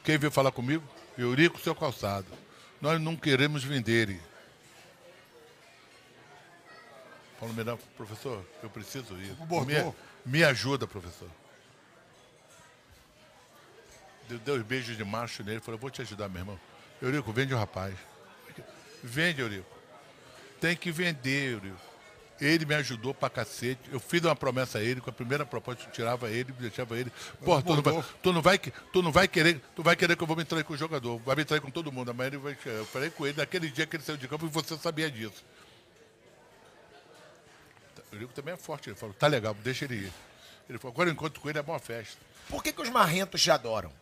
Quem 0.04 0.18
veio 0.18 0.30
falar 0.30 0.52
comigo? 0.52 0.86
Eurico, 1.16 1.58
seu 1.58 1.74
calçado. 1.74 2.26
Nós 2.80 3.00
não 3.00 3.16
queremos 3.16 3.64
vender 3.64 4.08
ele. 4.08 4.20
Paulo 7.40 7.54
Miranda, 7.54 7.80
professor, 7.96 8.44
eu 8.62 8.68
preciso 8.68 9.14
ir. 9.16 9.34
Me, 9.66 9.94
me 10.24 10.44
ajuda, 10.44 10.86
professor. 10.86 11.28
Deu, 14.28 14.38
deu 14.38 14.54
os 14.56 14.62
beijos 14.62 14.96
de 14.96 15.04
macho 15.04 15.42
nele, 15.42 15.60
falou, 15.60 15.80
vou 15.80 15.90
te 15.90 16.02
ajudar, 16.02 16.28
meu 16.28 16.40
irmão. 16.40 16.60
Eurico, 17.00 17.32
vende 17.32 17.54
o 17.54 17.58
rapaz. 17.58 17.94
Vende, 19.02 19.40
Eurico. 19.40 19.74
Tem 20.60 20.76
que 20.76 20.90
vender, 20.90 21.52
Eurico. 21.52 21.93
Ele 22.40 22.64
me 22.64 22.74
ajudou 22.74 23.14
pra 23.14 23.30
cacete. 23.30 23.80
Eu 23.92 24.00
fiz 24.00 24.22
uma 24.22 24.34
promessa 24.34 24.78
a 24.78 24.82
ele, 24.82 25.00
com 25.00 25.08
a 25.08 25.12
primeira 25.12 25.46
proposta 25.46 25.84
eu 25.84 25.90
tirava 25.92 26.28
ele, 26.30 26.52
deixava 26.52 26.98
ele. 26.98 27.12
Porra, 27.44 27.62
tu 27.62 27.74
não, 27.74 27.82
vai, 27.82 28.04
tu, 28.22 28.32
não 28.32 28.42
vai, 28.42 28.58
tu 28.58 29.02
não 29.02 29.12
vai 29.12 29.28
querer, 29.28 29.60
tu 29.74 29.82
vai 29.82 29.94
querer 29.94 30.16
que 30.16 30.22
eu 30.22 30.26
vou 30.26 30.36
me 30.36 30.44
trair 30.44 30.64
com 30.64 30.74
o 30.74 30.76
jogador. 30.76 31.18
Vai 31.18 31.36
me 31.36 31.44
trair 31.44 31.60
com 31.60 31.70
todo 31.70 31.92
mundo. 31.92 32.10
Amanhã 32.10 32.28
ele 32.28 32.38
vai. 32.38 32.56
Eu 32.64 32.84
falei 32.86 33.10
com 33.10 33.26
ele 33.26 33.38
naquele 33.38 33.70
dia 33.70 33.86
que 33.86 33.96
ele 33.96 34.02
saiu 34.02 34.16
de 34.16 34.26
campo 34.26 34.46
e 34.46 34.48
você 34.48 34.76
sabia 34.76 35.10
disso. 35.10 35.44
O 38.10 38.16
Eurico 38.16 38.32
também 38.32 38.54
é 38.54 38.56
forte. 38.56 38.88
Ele 38.88 38.96
falou, 38.96 39.14
tá 39.14 39.26
legal, 39.26 39.54
deixa 39.62 39.84
ele 39.84 39.94
ir. 39.94 40.12
Ele 40.68 40.78
falou, 40.78 40.92
agora 40.92 41.08
eu 41.08 41.12
encontro 41.12 41.40
com 41.40 41.48
ele 41.48 41.58
é 41.58 41.62
uma 41.62 41.78
festa. 41.78 42.18
Por 42.48 42.62
que, 42.62 42.72
que 42.72 42.82
os 42.82 42.88
marrentos 42.88 43.40
te 43.42 43.50
adoram? 43.50 43.92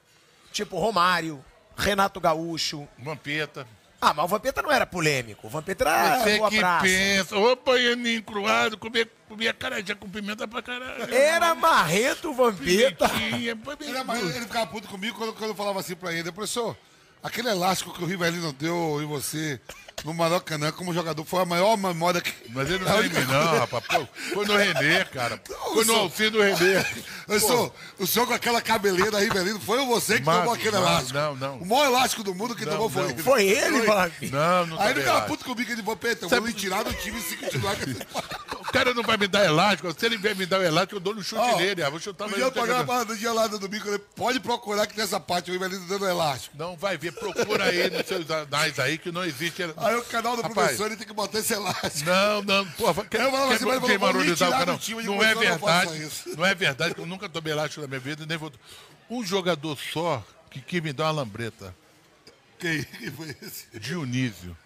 Tipo 0.52 0.78
Romário, 0.78 1.44
Renato 1.76 2.20
Gaúcho. 2.20 2.88
Vampeta. 2.98 3.66
Ah, 4.04 4.12
mas 4.12 4.24
o 4.24 4.28
Vampeta 4.28 4.60
não 4.62 4.72
era 4.72 4.84
polêmico. 4.84 5.46
O 5.46 5.50
Vampeta 5.50 5.84
era 5.88 6.18
Você 6.18 6.36
boa 6.38 6.50
que 6.50 6.58
praça. 6.58 6.82
pensa, 6.84 7.36
ô 7.38 7.54
baianinho 7.54 8.20
cruado, 8.24 8.76
comia, 8.76 9.08
comia 9.28 9.54
carajé 9.54 9.94
com 9.94 10.08
pimenta 10.10 10.48
pra 10.48 10.60
caralho. 10.60 11.14
Era 11.14 11.54
marrento 11.54 12.30
o 12.30 12.34
Vampeta. 12.34 13.08
Pimentinha, 13.08 13.52
Ele, 13.80 13.90
era 13.90 14.02
mais- 14.02 14.20
ele 14.34 14.40
ficava 14.44 14.66
puto 14.66 14.88
comigo 14.88 15.16
quando, 15.16 15.32
quando 15.34 15.50
eu 15.50 15.54
falava 15.54 15.78
assim 15.78 15.94
pra 15.94 16.12
ele, 16.12 16.32
professor, 16.32 16.76
aquele 17.22 17.48
elástico 17.48 17.92
que 17.92 18.02
o 18.02 18.06
Rivelino 18.06 18.52
deu 18.52 19.00
em 19.00 19.06
você 19.06 19.60
no 20.04 20.12
Maracanã 20.14 20.72
como 20.72 20.92
jogador 20.92 21.24
foi 21.24 21.42
a 21.42 21.44
maior 21.44 21.76
memória 21.76 22.20
que. 22.20 22.32
Mas 22.50 22.68
ele 22.68 22.84
não 22.84 22.98
é 22.98 23.02
mim, 23.02 23.08
não, 23.28 23.58
rapaz. 23.60 23.84
Pô, 23.86 24.08
foi 24.34 24.46
no 24.46 24.56
Renê, 24.56 25.04
cara. 25.06 25.40
Foi 25.72 25.84
no 25.84 25.94
Alcino 25.94 26.40
Renê. 26.40 26.84
Eu 27.28 27.38
sou, 27.40 27.74
o 27.98 28.06
senhor 28.06 28.26
com 28.26 28.34
aquela 28.34 28.60
cabeleira 28.60 29.18
Rivelino, 29.20 29.60
foi 29.60 29.84
você 29.86 30.18
que 30.18 30.26
Mas- 30.26 30.38
tomou 30.38 30.54
aquele 30.54 30.72
mas- 30.72 30.80
elástico. 30.80 31.14
não, 31.18 31.36
não. 31.36 31.56
O 31.58 31.66
maior 31.66 31.86
elástico 31.86 32.22
do 32.24 32.34
mundo 32.34 32.54
que 32.56 32.64
Não, 32.64 32.72
tomou 32.72 32.90
foi 32.90 33.02
não. 33.04 33.10
ele. 33.10 33.22
Foi 33.22 33.44
ele, 33.46 33.80
Vampeta. 33.82 34.36
Não, 34.36 34.66
não 34.66 34.80
Aí 34.80 34.90
ele 34.90 35.00
ficava 35.00 35.20
puto 35.22 35.44
comigo, 35.44 35.70
ele 35.70 35.82
falou, 35.82 35.96
Peter, 35.96 36.24
eu 36.24 36.28
Sabe- 36.28 36.40
vou 36.40 36.48
lhe 36.48 36.54
tirar 36.54 36.82
do 36.82 36.92
time 36.94 37.20
se 37.20 37.36
continuar 37.36 37.76
com 37.76 37.82
esse 37.90 37.96
O 38.58 38.72
cara 38.72 38.92
não 38.94 39.02
vai 39.02 39.16
me 39.16 39.28
dar 39.28 39.44
elástico. 39.44 39.92
Se 39.98 40.06
ele 40.06 40.16
vier 40.16 40.34
me 40.34 40.46
dar 40.46 40.58
o 40.60 40.62
elástico, 40.62 40.96
eu 40.96 41.00
dou 41.00 41.14
no 41.14 41.22
chute 41.22 41.56
nele. 41.56 41.82
Ah, 41.82 41.90
vou 41.90 42.00
chutar 42.00 42.24
Um 42.24 42.28
no 42.30 42.34
dia 42.34 42.44
eu 42.44 42.48
ele. 42.48 42.58
pagava 42.60 42.80
a 42.80 42.84
barra 42.84 43.04
do 43.04 43.16
dia 43.16 43.32
lá 43.32 43.46
no 43.48 43.58
domingo, 43.58 43.84
falei, 43.84 43.98
pode 44.16 44.40
procurar 44.40 44.86
que 44.86 44.96
nessa 44.96 45.20
parte 45.20 45.50
o 45.50 45.52
Rivelino 45.52 45.86
dando 45.86 46.06
elástico. 46.06 46.56
Não 46.58 46.76
vai 46.76 46.96
ver, 46.96 47.12
procura 47.12 47.64
aí 47.64 47.88
nos 47.90 48.06
seus 48.06 48.28
anais 48.30 48.78
aí 48.78 48.98
que 48.98 49.12
não 49.12 49.24
existe. 49.24 49.62
Aí 49.92 49.98
o 49.98 50.04
canal 50.04 50.36
do 50.36 50.42
Rapaz, 50.42 50.54
professor 50.54 50.86
ele 50.86 50.96
tem 50.96 51.06
que 51.06 51.12
botar 51.12 51.38
esse 51.38 51.52
elástico. 51.52 52.08
Não, 52.08 52.42
não, 52.42 52.70
porra, 52.72 53.04
quer, 53.04 53.20
Eu 53.20 53.30
falava 53.30 53.54
assim, 53.54 53.64
mas 53.64 53.82
me 53.82 53.98
marolizar 53.98 54.48
o 54.48 54.52
canal? 54.52 54.80
Não 55.04 55.22
é 55.22 55.34
não 55.34 55.40
verdade, 55.40 56.02
isso. 56.02 56.36
não 56.36 56.46
é 56.46 56.54
verdade 56.54 56.94
que 56.94 57.00
eu 57.00 57.06
nunca 57.06 57.28
tomei 57.28 57.52
elástico 57.52 57.82
na 57.82 57.86
minha 57.86 58.00
vida, 58.00 58.24
nem 58.26 58.38
vou... 58.38 58.52
Um 59.10 59.24
jogador 59.24 59.76
só 59.76 60.24
que 60.50 60.60
quis 60.60 60.82
me 60.82 60.92
dar 60.92 61.04
uma 61.04 61.12
lambreta. 61.22 61.74
Quem, 62.58 62.82
quem 62.84 63.10
foi 63.10 63.36
esse? 63.42 63.66
Dionísio. 63.78 64.56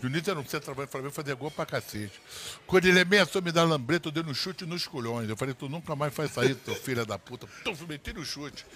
Dionísio 0.00 0.30
era 0.30 0.40
um 0.40 0.46
centroavante 0.46 0.90
para 0.90 1.02
mim 1.02 1.10
fazer 1.10 1.34
gol 1.34 1.50
pra 1.50 1.64
cacete. 1.64 2.20
Quando 2.66 2.86
ele 2.86 3.00
ameaçou 3.00 3.40
me 3.40 3.52
dar 3.52 3.64
lambreta, 3.64 4.08
eu 4.08 4.12
dei 4.12 4.22
um 4.22 4.34
chute 4.34 4.66
nos 4.66 4.86
culhões. 4.86 5.28
Eu 5.28 5.36
falei, 5.36 5.54
tu 5.54 5.68
nunca 5.68 5.94
mais 5.94 6.12
faz 6.12 6.32
sair, 6.32 6.54
teu 6.54 6.74
filho 6.74 7.06
da 7.06 7.18
puta. 7.18 7.46
Tuf, 7.64 7.86
meti 7.86 8.12
no 8.12 8.24
chute. 8.24 8.66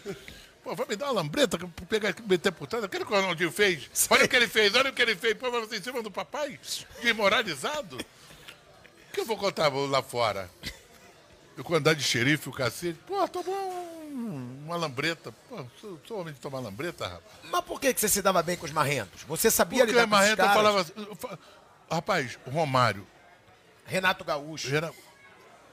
Pô, 0.67 0.75
vai 0.75 0.85
me 0.89 0.97
dar 0.97 1.07
uma 1.07 1.23
lambreta 1.23 1.57
pra 1.57 1.69
pegar 1.87 2.13
meter 2.27 2.51
por 2.51 2.67
trás. 2.67 2.83
Aquele 2.83 3.05
que 3.05 3.13
o 3.13 3.15
Ronaldinho 3.15 3.53
fez. 3.53 3.89
Olha 4.11 4.25
o 4.25 4.29
que 4.29 4.35
ele 4.35 4.49
fez, 4.49 4.75
olha 4.75 4.91
o 4.91 4.93
que 4.93 5.01
ele 5.01 5.15
fez. 5.15 5.35
Pô, 5.39 5.49
você 5.49 5.77
em 5.77 5.83
cima 5.83 6.03
do 6.03 6.11
papai? 6.11 6.59
Desmoralizado? 7.01 7.97
O 7.97 9.13
que 9.13 9.21
eu 9.21 9.25
vou 9.25 9.37
contar 9.37 9.69
lá 9.73 10.03
fora? 10.03 10.51
Eu 11.57 11.63
com 11.63 11.73
andar 11.77 11.95
de 11.95 12.03
xerife, 12.03 12.49
o 12.49 12.53
cacete. 12.53 12.99
Pô, 13.07 13.29
tomou 13.29 13.55
um, 14.11 14.65
uma 14.65 14.77
lambreta. 14.77 15.31
Pô, 15.49 15.65
sou, 15.81 16.01
sou 16.05 16.21
homem 16.21 16.35
de 16.35 16.41
tomar 16.41 16.59
lambreta, 16.59 17.07
rapaz. 17.07 17.23
Mas 17.45 17.65
por 17.65 17.81
que, 17.81 17.95
que 17.95 18.01
você 18.01 18.09
se 18.09 18.21
dava 18.21 18.43
bem 18.43 18.57
com 18.57 18.67
os 18.67 18.73
marrentos? 18.73 19.23
Você 19.23 19.53
sabia 19.53 19.87
Porque 19.87 19.93
lidar 19.93 20.09
com 20.09 20.15
os 20.15 20.21
Marreta 20.21 20.37
caras? 20.39 20.53
falava 20.57 20.81
assim, 20.81 20.93
eu 20.97 21.39
Rapaz, 21.89 22.37
o 22.45 22.51
Romário. 22.51 23.07
Renato 23.87 24.25
Gaúcho. 24.25 24.75
Era... 24.75 24.93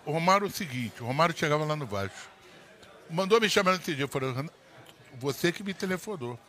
O 0.05 0.11
Romário 0.11 0.45
é 0.45 0.49
o 0.49 0.53
seguinte, 0.53 1.01
o 1.01 1.07
Romário 1.07 1.35
chegava 1.35 1.65
lá 1.65 1.75
no 1.75 1.87
Vasco. 1.87 2.29
Mandou 3.09 3.41
me 3.41 3.49
chamar 3.49 3.75
nesse 3.75 3.95
dia. 3.95 4.03
Eu 4.03 4.07
falei, 4.09 4.31
"Renato, 4.31 4.53
você 5.19 5.51
que 5.51 5.63
me 5.63 5.73
telefonou. 5.73 6.39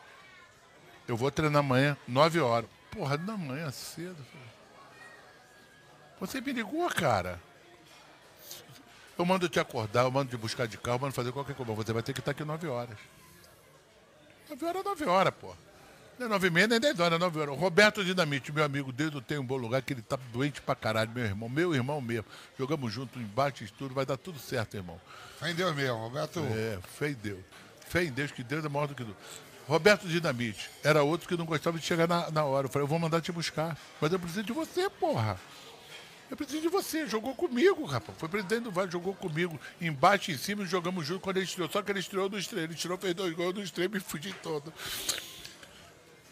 Eu 1.07 1.17
vou 1.17 1.31
treinar 1.31 1.61
amanhã, 1.61 1.97
9 2.09 2.41
horas. 2.41 2.69
Porra, 2.91 3.19
da 3.19 3.37
manhã 3.37 3.71
cedo. 3.71 4.17
filho. 4.17 4.45
Você 6.21 6.41
me 6.41 6.53
ligou, 6.53 6.89
cara. 6.89 7.41
Eu 9.19 9.25
mando 9.25 9.49
te 9.49 9.61
acordar, 9.61 10.05
eu 10.05 10.11
mando 10.11 10.31
te 10.31 10.37
buscar 10.37 10.67
de 10.67 10.77
carro, 10.79 10.97
eu 10.97 11.01
mando 11.01 11.15
fazer 11.15 11.33
qualquer 11.33 11.55
coisa. 11.55 11.73
Você 11.75 11.93
vai 11.93 12.03
ter 12.03 12.13
que 12.13 12.21
estar 12.21 12.33
aqui 12.33 12.45
9 12.45 12.67
horas. 12.69 12.97
9 14.49 14.67
horas 14.67 14.81
é 14.81 14.85
9 14.85 15.05
horas, 15.07 15.35
pô. 15.41 15.55
Não 16.19 16.27
é 16.27 16.29
9 16.29 16.47
e 16.47 16.51
meia, 16.51 16.67
nem 16.67 16.81
10 16.81 17.01
horas, 17.01 17.17
é 17.17 17.19
9 17.19 17.41
horas. 17.41 17.55
O 17.55 17.59
Roberto 17.59 18.05
Dinamite, 18.05 18.53
meu 18.53 18.65
amigo 18.65 18.93
desde 18.93 19.21
tem 19.21 19.39
um 19.39 19.45
bom 19.45 19.57
lugar, 19.57 19.83
que 19.83 19.93
ele 19.93 20.03
tá 20.03 20.17
doente 20.33 20.61
pra 20.61 20.75
caralho, 20.75 21.11
meu 21.11 21.25
irmão. 21.25 21.49
Meu 21.49 21.75
irmão 21.75 22.01
mesmo. 22.01 22.27
Jogamos 22.59 22.93
junto, 22.93 23.19
embate, 23.19 23.73
tudo, 23.77 23.95
vai 23.95 24.07
dar 24.07 24.17
tudo 24.17 24.39
certo, 24.39 24.77
irmão. 24.77 25.01
Fé 25.39 25.51
em 25.51 25.55
Deus 25.55 25.75
mesmo, 25.75 25.97
Roberto. 25.97 26.41
É, 26.41 26.79
fé 26.97 27.11
em 27.11 27.15
Deus. 27.15 27.41
Fé 27.95 28.03
em 28.03 28.11
Deus, 28.11 28.33
que 28.33 28.43
Deus 28.43 28.65
é 28.65 28.69
maior 28.69 28.89
do 28.89 28.95
que 28.97 29.05
tudo. 29.05 29.17
Roberto 29.69 30.09
Dinamite 30.09 30.69
era 30.83 31.05
outro 31.05 31.29
que 31.29 31.37
não 31.37 31.45
gostava 31.45 31.79
de 31.79 31.87
chegar 31.87 32.09
na, 32.09 32.29
na 32.29 32.43
hora. 32.43 32.67
Eu 32.67 32.69
falei, 32.69 32.83
eu 32.83 32.89
vou 32.89 32.99
mandar 32.99 33.21
te 33.21 33.31
buscar. 33.31 33.79
Mas 34.01 34.13
eu 34.13 34.19
preciso 34.19 34.43
de 34.43 34.53
você, 34.53 34.91
porra. 34.91 35.39
Eu 36.29 36.37
preciso 36.37 36.61
de 36.61 36.69
você. 36.69 37.07
Jogou 37.07 37.37
comigo, 37.37 37.85
rapaz. 37.85 38.19
Foi 38.19 38.29
presidente 38.29 38.65
do 38.65 38.73
Vasco, 38.73 38.91
jogou 38.91 39.15
comigo. 39.15 39.61
Embaixo, 39.81 40.33
em 40.33 40.37
cima, 40.37 40.67
jogamos 40.67 41.07
junto 41.07 41.21
quando 41.21 41.37
ele 41.37 41.47
estreou. 41.47 41.71
Só 41.71 41.83
que 41.83 41.93
ele 41.93 42.01
estreou 42.01 42.29
no 42.29 42.37
estreio. 42.37 42.65
Ele 42.65 42.75
tirou, 42.75 42.99
fez 42.99 43.15
dois 43.15 43.33
gols 43.33 43.55
no 43.55 43.63
estreio 43.63 43.87
e 43.87 43.93
me 43.93 44.01
fudi 44.01 44.35
todo. 44.43 44.75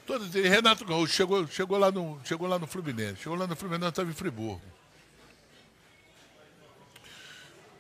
Todos 0.05 0.35
eles. 0.35 0.51
Renato 0.51 0.85
Gaúcho 0.85 1.15
chegou, 1.15 1.47
chegou, 1.47 1.79
lá 1.79 1.93
no, 1.93 2.21
chegou 2.25 2.49
lá 2.49 2.59
no 2.59 2.67
Fluminense. 2.67 3.23
Chegou 3.23 3.39
lá 3.39 3.47
no 3.47 3.55
Fluminense, 3.55 3.91
estava 3.91 4.11
em 4.11 4.15
Friburgo. 4.15 4.61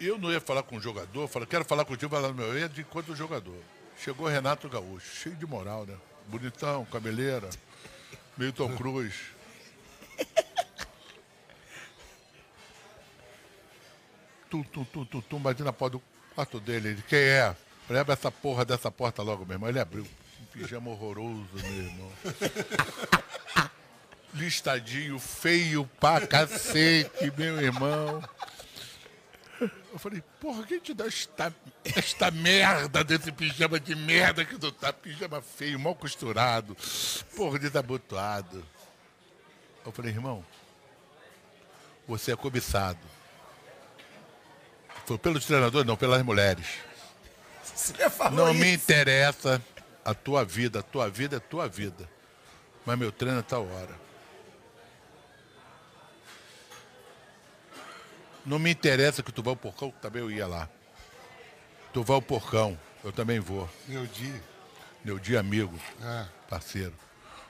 Eu 0.05 0.19
não 0.19 0.33
ia 0.33 0.41
falar 0.41 0.65
com 0.65 0.77
o 0.77 0.81
jogador, 0.81 1.29
falei, 1.29 1.47
quero 1.47 1.65
falar 1.65 1.85
contigo, 1.85 2.11
vai 2.11 2.21
lá 2.21 2.29
no 2.29 2.35
meu, 2.35 2.47
eu 2.49 2.59
ia 2.59 2.69
de 2.69 2.81
enquanto 2.81 3.13
o 3.13 3.17
jogador. 3.17 3.57
Chegou 3.97 4.27
Renato 4.27 4.69
Gaúcho, 4.69 5.15
cheio 5.17 5.37
de 5.37 5.47
moral, 5.47 5.87
né? 5.87 5.95
Bonitão, 6.27 6.85
cabeleira, 6.87 7.49
meio 8.37 8.53
Tom 8.53 8.75
Cruz. 8.77 9.15
Tum, 14.51 14.63
tum, 14.65 14.85
tum, 14.85 15.05
tum, 15.05 15.21
tum, 15.21 15.39
bati 15.39 15.63
na 15.63 15.73
porta 15.73 15.97
do 15.97 16.03
quarto 16.35 16.61
dele. 16.61 16.89
Ele, 16.89 17.03
quem 17.09 17.21
é? 17.21 17.57
Falei, 17.87 18.03
abre 18.03 18.13
essa 18.13 18.31
porra 18.31 18.67
dessa 18.67 18.91
porta 18.91 19.23
logo, 19.23 19.47
meu 19.47 19.55
irmão. 19.55 19.69
Ele 19.69 19.81
abriu. 19.81 20.03
Um 20.05 20.45
pijama 20.53 20.91
horroroso, 20.91 21.49
meu 21.55 21.85
irmão. 21.85 22.13
Listadinho, 24.35 25.19
feio 25.19 25.89
pra 25.99 26.27
cacete, 26.27 27.33
meu 27.35 27.63
irmão. 27.63 28.23
Eu 29.93 29.99
falei, 29.99 30.23
porra, 30.41 30.63
quem 30.63 30.81
te 30.81 30.95
dá 30.95 31.07
esta, 31.07 31.55
esta 31.85 32.31
merda 32.31 33.05
desse 33.05 33.31
pijama 33.31 33.79
de 33.79 33.95
merda 33.95 34.43
que 34.43 34.59
tu 34.59 34.73
tá? 34.73 34.91
Pijama 34.91 35.43
feio, 35.43 35.79
mal 35.79 35.95
costurado, 35.95 36.75
porra, 37.37 37.59
desabotoado. 37.59 38.65
Eu 39.85 39.93
falei, 39.93 40.13
irmão, 40.13 40.43
você 42.09 42.33
é 42.33 42.37
cobiçado. 42.37 42.99
Foi 45.05 45.19
pelos 45.19 45.45
treinadores, 45.45 45.87
não, 45.87 45.97
pelas 45.97 46.23
mulheres. 46.23 46.67
Não 48.33 48.51
isso. 48.51 48.61
me 48.61 48.73
interessa 48.73 49.63
a 50.03 50.15
tua 50.15 50.43
vida, 50.43 50.79
a 50.79 50.83
tua 50.83 51.11
vida 51.11 51.37
é 51.37 51.41
tua 51.41 51.69
vida. 51.69 52.09
Mas 52.87 52.99
meu 52.99 53.13
treino 53.13 53.41
é 53.41 53.43
tal 53.43 53.67
hora. 53.69 54.12
Não 58.45 58.59
me 58.59 58.71
interessa 58.71 59.23
que 59.23 59.31
tu 59.33 59.43
vá 59.43 59.51
ao 59.51 59.57
porcão, 59.57 59.91
também 60.03 60.23
eu 60.23 60.31
ia 60.31 60.47
lá. 60.47 60.69
Tu 61.93 62.03
vai 62.03 62.15
ao 62.17 62.23
porcão, 62.23 62.79
eu 63.05 63.13
também 63.13 63.39
vou. 63.39 63.69
Meu 63.87 64.07
dia. 64.07 64.43
Meu 65.05 65.19
dia 65.19 65.41
amigo, 65.41 65.79
É. 66.01 66.27
parceiro. 66.49 66.95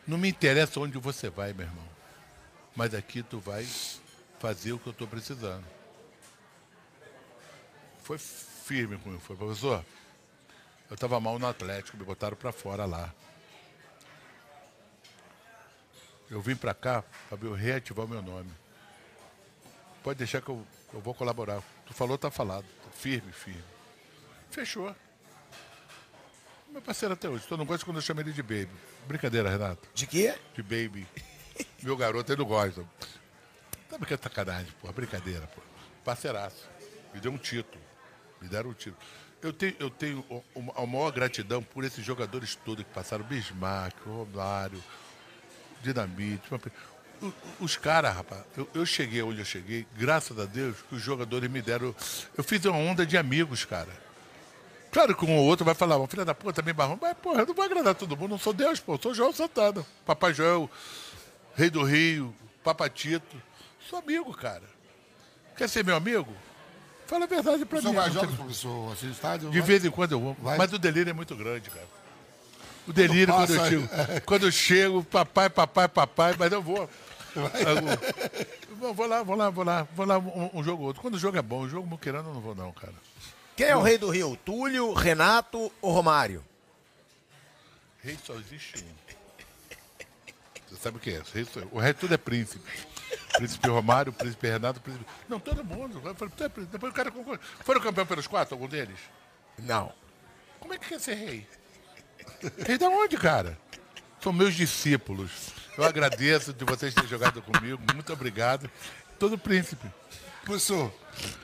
Não 0.07 0.18
me 0.18 0.28
interessa 0.28 0.80
onde 0.80 0.99
você 0.99 1.30
vai, 1.30 1.53
meu 1.53 1.66
irmão. 1.66 1.88
Mas 2.74 2.95
aqui 2.95 3.22
tu 3.22 3.38
vai 3.38 3.66
fazer 4.38 4.72
o 4.72 4.78
que 4.78 4.88
eu 4.88 4.93
estou 4.93 5.07
precisando. 5.07 5.64
Foi 8.03 8.18
firme 8.18 8.97
comigo, 8.99 9.20
foi, 9.20 9.36
professor. 9.36 9.84
Eu 10.90 10.95
estava 10.95 11.20
mal 11.20 11.38
no 11.38 11.47
Atlético, 11.47 11.97
me 11.97 12.05
botaram 12.05 12.36
para 12.36 12.53
fora 12.53 12.84
lá. 12.84 13.12
Eu 16.30 16.40
vim 16.40 16.57
para 16.57 16.74
cá 16.74 17.05
para 17.28 17.38
eu 17.43 17.53
reativar 17.53 18.07
o 18.07 18.09
meu 18.09 18.22
nome. 18.22 18.51
Pode 20.03 20.18
deixar 20.18 20.40
que 20.40 20.49
eu, 20.49 20.66
eu 20.93 21.01
vou 21.01 21.14
colaborar. 21.14 21.62
Tu 21.86 21.95
falou, 21.95 22.18
tá 22.18 22.30
falado. 22.30 22.66
Firme, 22.93 23.32
firme. 23.32 23.64
Fechou. 24.51 24.95
Meu 26.70 26.80
parceiro 26.80 27.14
até 27.14 27.28
hoje. 27.28 27.45
Tu 27.47 27.57
não 27.57 27.64
gosta 27.64 27.84
quando 27.84 27.97
eu 27.97 28.03
chamo 28.03 28.20
ele 28.20 28.32
de 28.32 28.43
baby. 28.43 28.70
Brincadeira, 29.07 29.51
Renato. 29.51 29.88
De 29.95 30.07
quê? 30.07 30.34
De 30.55 30.62
baby. 30.62 31.07
Meu 31.82 31.97
garoto, 31.97 32.32
ele 32.32 32.40
não 32.40 32.49
gosta. 32.49 32.84
Tá 33.88 33.99
brincando 33.99 34.22
sacanagem, 34.22 34.72
porra. 34.80 34.93
Brincadeira, 34.93 35.47
pô. 35.49 35.61
Parceiraço. 36.05 36.68
Me 37.12 37.20
deu 37.20 37.32
um 37.32 37.38
título. 37.38 37.82
Me 38.40 38.49
deram 38.49 38.70
um 38.70 38.74
título. 38.74 38.97
Eu 39.43 39.53
tenho, 39.53 39.74
eu 39.78 39.90
tenho 39.90 40.24
a 40.76 40.86
maior 40.86 41.11
gratidão 41.11 41.62
por 41.62 41.84
esses 41.84 42.05
jogadores 42.05 42.55
todos 42.55 42.84
que 42.84 42.90
passaram. 42.90 43.24
Bismarck, 43.24 43.97
Romário, 44.07 44.82
Dinamite. 45.82 46.49
Os 47.61 47.77
caras, 47.77 48.14
rapaz, 48.14 48.43
eu, 48.57 48.68
eu 48.75 48.85
cheguei 48.87 49.23
onde 49.23 49.39
eu 49.41 49.45
cheguei, 49.45 49.87
graças 49.97 50.39
a 50.39 50.45
Deus, 50.45 50.77
que 50.89 50.95
os 50.97 51.03
jogadores 51.03 51.49
me 51.51 51.62
deram. 51.62 51.95
Eu 52.37 52.43
fiz 52.43 52.64
uma 52.64 52.77
onda 52.77 53.07
de 53.07 53.16
amigos, 53.16 53.64
cara. 53.64 53.89
Claro 54.91 55.14
que 55.16 55.25
um 55.25 55.37
ou 55.37 55.45
outro 55.45 55.64
vai 55.64 55.75
falar, 55.75 55.97
uma 55.97 56.07
filha 56.09 56.25
da 56.25 56.35
puta 56.35 56.53
também 56.55 56.75
barrão. 56.75 56.99
Mas, 57.01 57.16
porra, 57.16 57.41
eu 57.43 57.47
não 57.47 57.55
vou 57.55 57.64
agradar 57.64 57.95
todo 57.95 58.16
mundo, 58.16 58.31
não 58.33 58.39
sou 58.39 58.53
Deus, 58.53 58.79
pô. 58.81 58.99
Sou 59.01 59.14
João 59.14 59.33
Santana. 59.33 59.87
Papai 60.05 60.35
Joel, 60.35 60.68
Rei 61.55 61.70
do 61.70 61.83
Rio, 61.83 62.35
Papatito. 62.62 63.41
Sou 63.89 63.99
amigo, 63.99 64.33
cara. 64.35 64.62
Quer 65.57 65.68
ser 65.68 65.85
meu 65.85 65.97
amigo? 65.97 66.33
Fala 67.07 67.25
a 67.25 67.29
verdade 67.29 67.64
pra 67.64 67.79
O 67.81 67.85
mim. 67.85 67.93
vai 67.95 68.07
Não 68.09 68.14
jogos, 68.14 68.29
tem- 68.29 68.37
professor, 68.39 68.93
assim, 68.93 69.11
estádio? 69.11 69.51
De 69.51 69.59
Vai? 69.61 69.66
vez 69.66 69.85
em 69.85 69.91
quando 69.91 70.12
eu 70.12 70.20
vou. 70.20 70.37
Vai. 70.41 70.59
Mas 70.59 70.73
o 70.73 70.79
delírio 70.79 71.11
é 71.11 71.14
muito 71.14 71.35
grande, 71.37 71.70
cara. 71.70 71.87
O 72.87 72.93
delírio 72.93 73.33
quando, 73.33 73.49
passa, 73.49 73.53
eu 73.61 73.64
chego. 73.68 73.89
Quando 74.27 74.47
eu 74.47 74.51
chego, 74.53 75.05
papai, 75.05 75.49
papai, 75.49 75.87
papai, 75.89 76.35
mas 76.37 76.51
eu 76.53 76.61
vou. 76.61 76.91
Vou, 78.78 78.93
vou 78.95 79.07
lá, 79.07 79.22
vou 79.22 79.37
lá, 79.37 79.51
vou 79.51 79.64
lá, 79.64 79.83
vou 79.95 80.07
lá 80.07 80.18
um, 80.18 80.51
um 80.55 80.62
jogo 80.64 80.83
ou 80.83 80.89
outro. 80.89 81.01
Quando 81.03 81.14
o 81.14 81.18
jogo 81.18 81.39
é 81.39 81.43
bom, 81.43 81.61
o 81.62 81.68
jogo 81.68 81.87
muqueirando 81.87 82.28
eu 82.30 82.35
não 82.35 82.41
vou 82.41 82.55
não, 82.55 82.72
cara. 82.72 82.95
Quem 83.57 83.66
é 83.66 83.76
o 83.76 83.83
rei 83.83 83.97
do 83.99 84.11
Rio? 84.11 84.37
Túlio, 84.45 84.93
Renato 84.93 85.70
ou 85.80 85.93
Romário? 85.93 86.45
Rei 88.03 88.18
só 88.24 88.35
existe 88.35 88.83
um. 88.85 89.14
Você 90.68 90.76
sabe 90.80 90.97
o 90.97 91.01
que 91.01 91.11
é? 91.11 91.22
Rei 91.33 91.45
só- 91.45 91.61
O 91.70 91.78
resto 91.78 92.01
tudo 92.01 92.14
é 92.14 92.16
príncipe. 92.16 92.68
Príncipe 93.37 93.68
Romário, 93.68 94.12
Príncipe 94.12 94.49
Renato, 94.49 94.80
Príncipe. 94.80 95.05
Não, 95.28 95.39
todo 95.39 95.62
mundo. 95.64 96.01
Eu 96.05 96.14
falei, 96.14 96.35
"Tu 96.37 96.45
é 96.45 96.49
príncipe." 96.49 96.72
Depois 96.72 96.93
o 96.93 96.97
cara 96.97 97.11
concorre. 97.11 97.39
Foram 97.64 97.80
campeão 97.80 98.07
pelos 98.07 98.26
quatro, 98.26 98.55
algum 98.55 98.66
deles? 98.66 98.99
Não. 99.59 99.93
Como 100.59 100.72
é 100.74 100.78
que 100.78 100.89
quer 100.89 101.01
ser 101.01 101.14
rei? 101.14 101.47
Rei 102.66 102.78
da 102.78 102.89
onde, 102.89 103.16
cara? 103.16 103.59
São 104.20 104.33
meus 104.33 104.55
discípulos. 104.55 105.53
Eu 105.77 105.85
agradeço 105.85 106.53
de 106.53 106.64
vocês 106.64 106.93
terem 106.95 107.09
jogado 107.09 107.41
comigo. 107.43 107.81
Muito 107.95 108.12
obrigado. 108.12 108.70
Todo 109.18 109.39
príncipe. 109.39 109.87
Professor, 110.45 110.93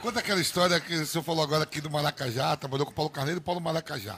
conta 0.00 0.18
aquela 0.20 0.40
história 0.40 0.78
que 0.80 0.94
o 0.94 1.06
senhor 1.06 1.22
falou 1.22 1.42
agora 1.44 1.62
aqui 1.62 1.80
do 1.80 1.88
Maracajá, 1.90 2.56
trabalhou 2.56 2.84
com 2.84 2.92
o 2.92 2.94
Paulo 2.94 3.10
Carneiro 3.10 3.38
e 3.40 3.42
Paulo 3.42 3.60
Maracajá. 3.60 4.16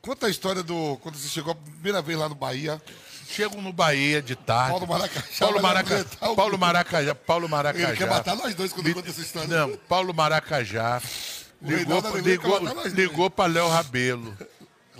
Conta 0.00 0.26
a 0.26 0.30
história 0.30 0.62
do. 0.62 0.96
Quando 1.02 1.16
você 1.16 1.28
chegou 1.28 1.52
a 1.52 1.56
primeira 1.56 2.00
vez 2.00 2.18
lá 2.18 2.28
no 2.28 2.34
Bahia. 2.34 2.80
Chego 3.28 3.60
no 3.60 3.72
Bahia 3.72 4.20
de 4.20 4.34
tarde. 4.34 4.70
Paulo 4.70 4.88
Maracajá 4.88 5.24
Paulo, 5.38 5.62
Maraca... 5.62 6.06
Paulo 6.34 6.58
Maracajá. 6.58 7.14
Paulo 7.14 7.48
Maracajá. 7.48 7.88
Ele 7.88 7.96
quer 7.96 8.08
matar 8.08 8.34
nós 8.34 8.54
dois 8.56 8.72
quando 8.72 8.86
Me- 8.86 8.94
conta 8.94 9.08
essa 9.08 9.20
história. 9.20 9.46
Não, 9.48 9.76
Paulo 9.88 10.12
Maracajá. 10.12 11.00
Ligou, 11.62 12.00
ligou, 12.18 12.60
dois. 12.74 12.92
ligou 12.92 13.30
para 13.30 13.52
Léo 13.52 13.68
Rabelo. 13.68 14.36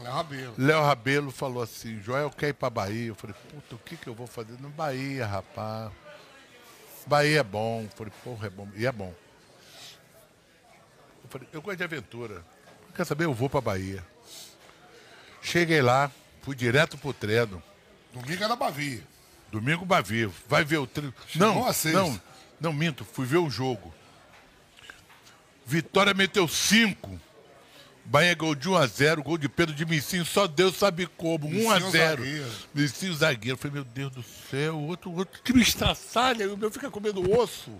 Léo 0.02 0.12
Rabelo. 0.12 0.54
Léo 0.58 0.82
Rabelo 0.82 1.30
falou 1.30 1.62
assim, 1.62 2.00
Joel 2.00 2.30
quer 2.30 2.48
ir 2.48 2.54
pra 2.54 2.70
Bahia. 2.70 3.08
Eu 3.08 3.14
falei, 3.14 3.36
puta, 3.50 3.74
o 3.74 3.78
que 3.78 3.96
que 3.96 4.06
eu 4.06 4.14
vou 4.14 4.26
fazer 4.26 4.58
no 4.60 4.68
Bahia, 4.70 5.26
rapaz? 5.26 5.92
Bahia 7.06 7.40
é 7.40 7.42
bom. 7.42 7.82
Eu 7.82 7.90
falei, 7.96 8.12
porra, 8.24 8.46
é 8.46 8.50
bom. 8.50 8.68
E 8.74 8.86
é 8.86 8.92
bom. 8.92 9.14
Eu 11.24 11.30
falei, 11.30 11.48
eu 11.52 11.62
gosto 11.62 11.78
de 11.78 11.84
aventura. 11.84 12.44
Quer 12.94 13.04
saber? 13.04 13.24
Eu 13.24 13.34
vou 13.34 13.48
pra 13.48 13.60
Bahia. 13.60 14.04
Cheguei 15.42 15.80
lá, 15.80 16.10
fui 16.42 16.54
direto 16.54 16.98
pro 16.98 17.12
treino. 17.12 17.62
Domingo 18.12 18.44
era 18.44 18.56
Bavi. 18.56 19.02
Domingo 19.50 19.84
Bavi. 19.84 20.26
Vai 20.48 20.64
ver 20.64 20.78
o 20.78 20.86
treino. 20.86 21.14
Não, 21.34 21.64
não, 21.92 22.20
não 22.60 22.72
minto. 22.72 23.04
Fui 23.04 23.24
ver 23.26 23.38
o 23.38 23.48
jogo. 23.48 23.92
Vitória 25.64 26.12
meteu 26.12 26.48
5. 26.48 27.20
Bahia 28.10 28.34
gol 28.34 28.56
de 28.56 28.68
1 28.68 28.76
a 28.76 28.86
0 28.88 29.22
gol 29.22 29.38
de 29.38 29.48
Pedro 29.48 29.72
de 29.72 29.86
Missinho, 29.86 30.24
só 30.24 30.48
Deus 30.48 30.76
sabe 30.76 31.06
como. 31.06 31.46
1 31.46 31.70
a 31.70 31.74
Missinho 31.74 31.90
0 31.92 32.24
zagueiro. 32.74 33.14
Zagueiro. 33.14 33.56
Falei, 33.56 33.74
meu 33.74 33.84
Deus 33.84 34.10
do 34.10 34.24
céu, 34.50 34.76
outro, 34.80 35.12
outro 35.12 35.40
time 35.44 35.62
estraçalha, 35.62 36.42
e 36.42 36.46
o 36.48 36.56
meu 36.56 36.72
fica 36.72 36.90
comendo 36.90 37.22
osso. 37.38 37.70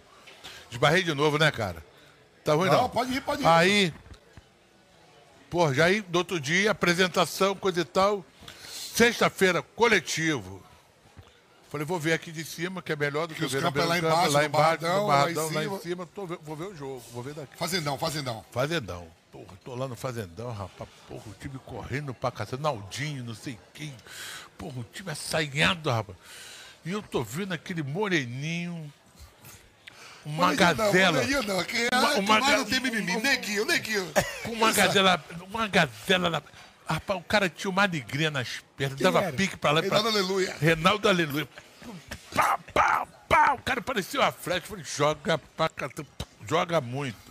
Esbarrei 0.71 1.03
de 1.03 1.13
novo, 1.15 1.37
né, 1.37 1.51
cara? 1.51 1.85
Tá 2.45 2.55
ruim, 2.55 2.69
não? 2.69 2.83
Não, 2.83 2.89
pode 2.89 3.13
ir, 3.13 3.21
pode 3.23 3.43
ir. 3.43 3.47
Aí, 3.47 3.93
pô, 5.51 5.75
já 5.75 5.87
aí, 5.87 6.01
do 6.01 6.19
outro 6.19 6.39
dia, 6.39 6.71
apresentação, 6.71 7.57
coisa 7.57 7.81
e 7.81 7.85
tal. 7.85 8.25
Sexta-feira, 8.95 9.63
coletivo. 9.63 10.63
Falei, 11.71 11.85
vou 11.85 11.99
ver 11.99 12.13
aqui 12.13 12.31
de 12.31 12.45
cima, 12.45 12.81
que 12.81 12.93
é 12.93 12.97
melhor 12.97 13.27
do 13.27 13.35
que, 13.35 13.41
Que 13.41 13.47
os 13.47 13.53
ver 13.53 13.63
campos 13.63 13.83
é 13.83 13.85
lá 13.85 13.99
embaixo, 13.99 14.31
lá 14.31 14.45
embaixo, 14.45 14.81
Barradão, 14.81 15.01
no 15.01 15.07
lá 15.09 15.29
em 15.29 15.35
Barradão, 15.35 15.55
lá 15.55 15.65
em 15.65 15.81
cima. 15.81 16.07
Tô 16.07 16.25
vou 16.25 16.55
ver 16.55 16.67
o 16.67 16.77
jogo, 16.77 17.03
vou 17.13 17.21
ver 17.21 17.35
daqui. 17.35 17.57
Fazendão, 17.57 17.99
fazendão. 17.99 18.45
Fazendão. 18.53 19.20
Porra, 19.33 19.57
tô 19.65 19.75
lá 19.77 19.87
no 19.87 19.95
Fazendão, 19.95 20.53
rapaz. 20.53 20.91
Porra, 21.09 21.23
o 21.27 21.35
time 21.41 21.59
correndo 21.65 22.13
pra 22.13 22.31
cacete. 22.31 22.61
Naldinho, 22.61 23.23
não 23.25 23.35
sei 23.35 23.59
quem. 23.73 23.95
Porra, 24.59 24.81
o 24.81 24.85
time 24.85 25.11
assanhado, 25.13 25.89
rapaz. 25.91 26.19
E 26.85 26.91
eu 26.91 27.01
tô 27.03 27.23
vendo 27.23 27.53
aquele 27.53 27.83
moreninho. 27.83 28.93
Uma 30.25 30.49
Moreninho 30.49 30.59
gazela. 30.77 31.23
Não, 31.23 31.29
moreninho 31.29 31.43
não, 31.45 31.55
Uma- 31.55 31.63
ah, 31.63 31.65
que 31.65 32.19
uma 32.21 32.41
mais 32.41 32.47
ga- 32.53 32.59
não 32.59 32.65
tem 32.65 32.81
mimimi. 32.81 33.17
Neguinho, 33.21 33.65
neguinho. 33.65 34.13
Com 34.43 34.53
uma 34.53 34.73
gazela. 34.73 35.25
Uma 35.49 35.69
gazela 35.69 36.29
na. 36.31 36.43
Rapaz, 36.87 37.21
o 37.21 37.23
cara 37.23 37.49
tinha 37.49 37.71
uma 37.71 37.83
alegria 37.85 38.31
nas 38.33 38.61
pernas, 38.77 38.99
dava 38.99 39.23
era? 39.23 39.33
pique 39.37 39.57
pra 39.57 39.71
lá 39.71 39.79
e 39.81 39.89
pra 39.89 39.99
Reinaldo 39.99 40.19
Aleluia. 40.19 40.57
Reinaldo 40.61 41.09
Aleluia. 41.09 41.49
Pá, 42.35 42.59
pá, 42.75 43.07
pá. 43.29 43.53
O 43.55 43.63
cara 43.63 43.81
parecia 43.81 44.19
uma 44.21 44.33
flecha. 44.33 44.67
Falei, 44.67 44.85
joga 44.85 45.39
pra. 45.39 45.71
Joga 46.49 46.81
muito. 46.81 47.30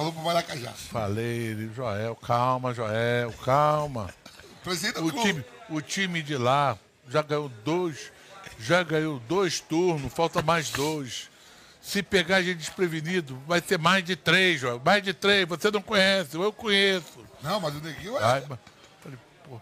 Falou 0.00 0.14
pro 0.14 0.22
Maracajá. 0.22 0.72
Falei, 0.72 1.48
ele, 1.48 1.70
Joel, 1.74 2.16
calma, 2.16 2.72
Joel, 2.72 3.34
calma. 3.44 4.08
Presidente 4.64 4.98
O 4.98 5.12
time, 5.12 5.44
o 5.68 5.80
time 5.82 6.22
de 6.22 6.38
lá 6.38 6.78
já 7.06 7.20
ganhou 7.20 7.50
dois, 7.62 8.10
já 8.58 8.82
ganhou 8.82 9.18
dois 9.20 9.60
turnos, 9.60 10.10
falta 10.10 10.40
mais 10.40 10.70
dois. 10.70 11.28
Se 11.82 12.02
pegar 12.02 12.36
a 12.36 12.42
gente 12.42 12.56
desprevenido, 12.56 13.38
vai 13.46 13.60
ser 13.60 13.78
mais 13.78 14.02
de 14.02 14.16
três, 14.16 14.62
Joel. 14.62 14.80
Mais 14.82 15.02
de 15.02 15.12
três, 15.12 15.46
você 15.46 15.70
não 15.70 15.82
conhece, 15.82 16.34
eu 16.34 16.50
conheço. 16.50 17.22
Não, 17.42 17.60
mas 17.60 17.74
o 17.74 17.80
neguinho 17.80 18.16
é. 18.16 18.24
Ai, 18.24 18.44
mas- 18.48 18.58
falei, 19.02 19.18
pô, 19.46 19.60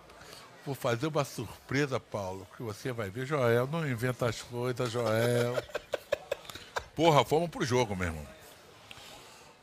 vou 0.64 0.74
fazer 0.76 1.08
uma 1.08 1.24
surpresa, 1.24 1.98
Paulo, 1.98 2.46
que 2.56 2.62
você 2.62 2.92
vai 2.92 3.10
ver, 3.10 3.26
Joel, 3.26 3.66
não 3.66 3.88
inventa 3.88 4.28
as 4.28 4.40
coisas, 4.40 4.88
Joel. 4.88 5.60
Porra, 6.94 7.24
fomos 7.24 7.50
pro 7.50 7.64
jogo, 7.64 7.96
meu 7.96 8.06
irmão. 8.06 8.37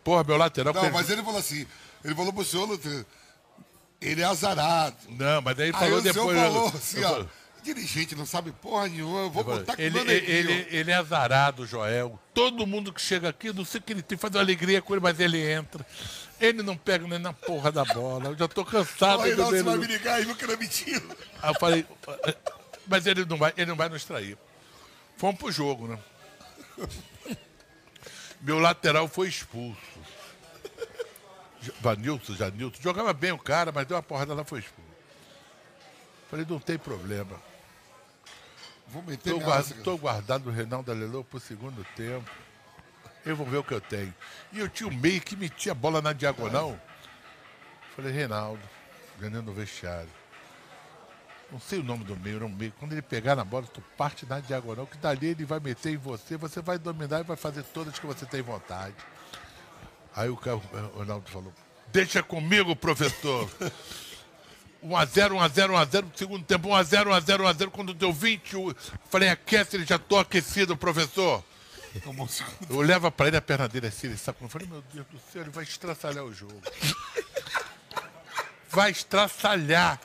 Porra, 0.06 0.24
meu 0.24 0.38
lateral. 0.38 0.74
Não, 0.74 0.92
mas 0.92 1.10
ele 1.10 1.22
falou 1.24 1.40
assim. 1.40 1.66
Ele 2.04 2.14
falou 2.16 2.32
pro 2.32 2.46
senhor, 2.46 2.66
Lutrano, 2.70 3.06
ele 4.00 4.22
é 4.22 4.26
azarado. 4.26 4.96
Não, 5.10 5.42
mas 5.42 5.58
daí 5.58 5.68
Aí 5.68 5.74
falou 5.74 5.98
o 5.98 6.02
senhor 6.02 6.14
depois. 6.14 6.38
eu- 6.38 6.44
falou 6.44 6.70
eu 6.70 6.78
assim, 6.78 7.04
ó. 7.04 7.26
Dirigente 7.64 8.14
não 8.16 8.28
sabe 8.28 8.52
porra 8.52 8.88
nenhuma, 8.88 9.22
eu 9.22 9.30
vou 9.32 9.44
botar 9.44 9.76
com 9.76 9.82
ele, 9.82 9.90
o 9.90 9.94
meu 9.94 10.06
neguinho. 10.06 10.30
ele, 10.32 10.68
ele 10.70 10.92
é 10.92 10.94
azarado, 10.94 11.66
Joel. 11.66 12.20
Todo 12.32 12.68
mundo 12.68 12.94
que 12.94 13.02
chega 13.02 13.30
aqui, 13.30 13.52
não 13.52 13.66
sei 13.66 13.80
o 13.80 13.84
que 13.84 13.92
ele 13.94 14.04
tem, 14.04 14.16
faz 14.16 14.36
uma 14.36 14.42
alegria 14.42 14.80
com 14.84 14.94
ele, 14.94 15.02
mas 15.02 15.20
ele 15.20 15.42
entra. 15.52 15.84
Ele 16.40 16.62
não 16.62 16.78
pega 16.78 17.08
nem 17.08 17.18
na 17.18 17.34
porra 17.34 17.72
da 17.72 17.84
bola. 17.84 18.26
Eu 18.26 18.38
já 18.38 18.48
tô 18.48 18.64
cansado 18.64 19.22
O 19.22 19.24
Reinaldo 19.24 19.52
ver 19.52 19.58
você 19.58 19.64
vai 19.64 19.74
ele. 19.74 19.88
me 19.88 19.88
ligar 19.98 20.22
e 20.22 20.30
era 20.30 20.58
mentira. 20.58 21.02
Aí 21.42 21.50
eu 21.50 21.60
falei, 21.60 21.86
mas 22.86 23.08
ele 23.08 23.26
não 23.26 23.38
vai, 23.38 23.52
ele 23.58 23.66
não 23.66 23.76
vai 23.76 23.90
nos 23.90 24.06
trair. 24.06 24.38
Fomos 25.18 25.40
pro 25.40 25.52
jogo, 25.52 25.88
né? 25.88 25.98
Meu 28.42 28.60
lateral 28.60 29.08
foi 29.08 29.28
expulso. 29.28 29.80
Vanilson, 31.82 32.36
Janilson. 32.36 32.82
Jogava 32.82 33.14
bem 33.14 33.32
o 33.32 33.38
cara, 33.38 33.72
mas 33.72 33.86
deu 33.88 33.96
uma 33.98 34.04
porrada 34.04 34.34
lá, 34.34 34.44
foi 34.44 34.60
expulso. 34.60 34.90
Falei, 36.30 36.46
não 36.50 36.60
tem 36.60 36.78
problema. 36.78 37.40
Vou 38.88 39.02
meter 39.02 39.30
Estou 39.30 39.38
minha 39.38 39.48
guard, 39.48 39.68
raça. 39.68 39.84
tô 39.84 39.98
guardado 39.98 40.48
o 40.48 40.52
Reinaldo 40.52 40.92
Alelô 40.92 41.24
pro 41.24 41.40
segundo 41.40 41.86
tempo. 41.96 42.30
Eu 43.26 43.36
vou 43.36 43.46
ver 43.46 43.58
o 43.58 43.64
que 43.64 43.74
eu 43.74 43.82
tenho. 43.82 44.14
E 44.54 44.60
eu 44.60 44.70
tinha 44.70 44.88
um 44.88 44.94
meio 44.94 45.20
que 45.22 45.36
metia 45.36 45.72
a 45.72 45.76
bola 45.76 46.02
na 46.02 46.14
diagonal. 46.14 46.80
Falei, 47.96 48.12
Reinaldo, 48.12 48.62
ganhando 49.20 49.44
no 49.44 49.54
vestiário. 49.54 50.10
Não 51.52 51.60
sei 51.60 51.80
o 51.80 51.84
nome 51.84 52.04
do 52.04 52.16
meio, 52.18 52.38
era 52.38 52.46
um 52.46 52.50
meio. 52.50 52.74
Quando 52.80 52.92
ele 52.92 53.02
pegar 53.02 53.36
na 53.36 53.44
bola, 53.44 53.66
tu 53.68 53.82
parte 53.98 54.26
na 54.26 54.40
diagonal, 54.40 54.86
que 54.86 54.98
dali 54.98 55.28
ele 55.28 55.46
vai 55.46 55.60
meter 55.60 55.94
em 55.94 55.98
você, 55.98 56.38
você 56.38 56.62
vai 56.62 56.78
dominar 56.78 57.22
e 57.22 57.24
vai 57.24 57.38
fazer 57.38 57.64
todas 57.64 57.98
que 57.98 58.06
você 58.06 58.26
tem 58.26 58.42
vontade. 58.42 58.96
Aí 60.16 60.30
o, 60.30 60.38
cara, 60.38 60.58
o 60.58 60.98
Reinaldo 60.98 61.30
falou, 61.30 61.54
deixa 61.92 62.24
comigo, 62.24 62.76
professor. 62.76 63.50
1x0, 64.84 65.32
1x0, 65.32 65.70
1x0, 65.72 66.06
segundo 66.16 66.46
tempo, 66.46 66.70
1x0, 66.70 67.08
1x0, 67.08 67.38
1x0, 67.40 67.70
quando 67.72 67.94
deu 67.94 68.14
21. 68.14 68.74
Falei, 69.10 69.30
aquece, 69.30 69.76
ele 69.76 69.86
já 69.86 69.98
tô 69.98 70.18
aquecido, 70.18 70.78
professor. 70.78 71.44
Eu 72.70 72.82
levo 72.82 73.10
pra 73.12 73.28
ele 73.28 73.38
a 73.38 73.42
perna 73.42 73.68
dele 73.68 73.88
assim, 73.88 74.08
ele 74.08 74.18
sabe. 74.18 74.38
Eu 74.42 74.50
falei, 74.50 74.68
meu 74.68 74.84
Deus 74.94 75.06
do 75.08 75.20
céu, 75.32 75.42
ele 75.42 75.52
vai 75.52 75.64
estraçalhar 75.64 76.24
o 76.24 76.34
jogo. 76.34 76.62
Vai 78.68 78.92
estraçalhar. 78.92 80.02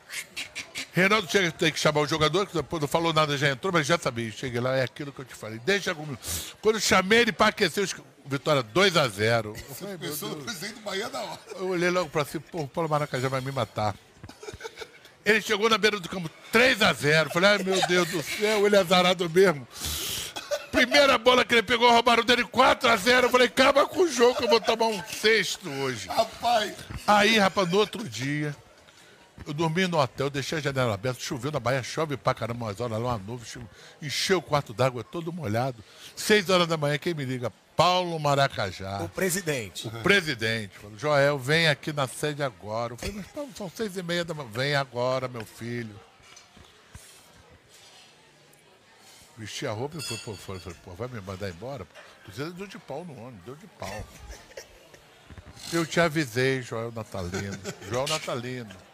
Reinaldo 0.93 1.31
chega, 1.31 1.53
tem 1.53 1.71
que 1.71 1.79
chamar 1.79 2.01
o 2.01 2.07
jogador, 2.07 2.47
que 2.47 2.55
depois 2.55 2.81
não 2.81 2.89
falou 2.89 3.13
nada, 3.13 3.37
já 3.39 3.49
entrou, 3.51 3.73
mas 3.73 3.87
já 3.87 3.97
sabia. 3.99 4.31
Cheguei 4.33 4.61
lá, 4.61 4.77
é 4.77 4.83
aquilo 4.83 5.13
que 5.13 5.21
eu 5.21 5.25
te 5.25 5.35
falei. 5.35 5.61
Deixa 5.61 5.95
comigo. 5.95 6.19
Quando 6.61 6.77
eu 6.77 6.81
chamei 6.81 7.21
ele 7.21 7.33
pra 7.33 7.47
aquecer, 7.49 7.85
os... 7.85 7.95
Vitória 8.27 8.63
2x0. 8.63 9.47
Eu 9.47 9.75
falei, 9.75 9.99
Pensou 9.99 10.29
no 10.29 10.37
presidente 10.37 10.75
do 10.75 10.81
Bahia 10.83 11.09
da 11.09 11.21
hora. 11.21 11.41
Eu 11.57 11.69
olhei 11.69 11.91
logo 11.91 12.11
pra 12.11 12.25
cima, 12.25 12.45
pô, 12.51 12.61
o 12.63 12.69
Paulo 12.69 12.89
Maracajá 12.89 13.29
vai 13.29 13.41
me 13.41 13.51
matar. 13.51 13.95
Ele 15.25 15.41
chegou 15.41 15.69
na 15.69 15.77
beira 15.77 15.99
do 15.99 16.09
campo 16.09 16.31
3 16.51 16.81
a 16.83 16.93
0 16.93 17.31
Falei, 17.31 17.51
ai 17.51 17.59
meu 17.63 17.87
Deus 17.87 18.09
do 18.09 18.23
céu, 18.23 18.67
ele 18.67 18.77
é 18.77 18.79
azarado 18.79 19.29
mesmo. 19.29 19.67
Primeira 20.73 21.19
bola 21.19 21.45
que 21.45 21.55
ele 21.55 21.63
pegou, 21.63 21.91
roubaram 21.91 22.23
dele 22.25 22.45
4 22.45 22.89
a 22.89 22.97
0 22.97 23.27
Eu 23.27 23.31
falei, 23.31 23.49
acaba 23.49 23.87
com 23.87 24.03
o 24.03 24.09
jogo 24.09 24.39
eu 24.43 24.49
vou 24.49 24.61
tomar 24.61 24.87
um 24.87 25.03
sexto 25.09 25.69
hoje. 25.69 26.09
Rapaz, 26.09 26.73
Aí, 27.07 27.39
rapaz, 27.39 27.69
no 27.69 27.79
outro 27.79 28.09
dia, 28.09 28.55
eu 29.47 29.55
dormi 29.55 29.87
no 29.87 29.99
hotel, 29.99 30.31
deixei 30.31 30.59
a 30.59 30.61
janela 30.61 30.95
aberta, 30.95 31.21
choveu 31.21 31.51
na 31.51 31.61
Bahia, 31.61 31.83
chove 31.83 32.17
pra 32.17 32.35
caramba, 32.35 32.67
umas 32.67 32.81
horas 32.81 32.99
lá, 33.01 33.15
uma 33.15 33.19
nuvem, 33.19 33.67
encheu 34.01 34.39
o 34.39 34.43
quarto 34.43 34.73
d'água 34.73 35.03
todo 35.03 35.33
molhado. 35.33 35.83
Seis 36.15 36.49
horas 36.51 36.67
da 36.67 36.77
manhã, 36.77 36.99
quem 36.99 37.15
me 37.15 37.25
liga? 37.25 37.53
Paulo 37.77 38.19
Maracajá. 38.19 39.03
O 39.03 39.09
presidente. 39.09 39.89
O 39.89 40.03
presidente 40.03 40.77
falou, 40.79 40.99
Joel, 40.99 41.39
vem 41.39 41.67
aqui 41.69 41.93
na 41.93 42.07
sede 42.07 42.43
agora. 42.43 42.93
Eu 42.93 42.99
falei, 42.99 43.15
mas 43.17 43.27
Paulo, 43.29 43.51
são 43.57 43.71
seis 43.75 43.97
e 43.97 44.03
meia 44.03 44.25
da 44.25 44.35
manhã. 44.35 44.51
Vem 44.53 44.75
agora, 44.75 45.29
meu 45.29 45.47
filho. 45.47 45.99
Vesti 49.39 49.67
a 49.67 49.73
roupa 49.73 49.97
e 49.97 50.03
falei, 50.03 50.39
falei, 50.61 50.79
pô, 50.85 50.93
vai 50.93 51.09
me 51.09 51.21
mandar 51.23 51.49
embora? 51.49 51.87
Tu 52.27 52.51
deu 52.51 52.67
de 52.67 52.79
pau 52.79 53.03
no 53.03 53.19
ônibus, 53.19 53.45
deu 53.47 53.57
de 53.57 53.67
pau. 53.67 54.05
Eu 55.73 55.87
te 55.87 55.99
avisei, 56.01 56.61
Joel 56.61 56.93
Natalino. 56.93 57.59
Joel 57.89 58.09
Natalino. 58.09 58.90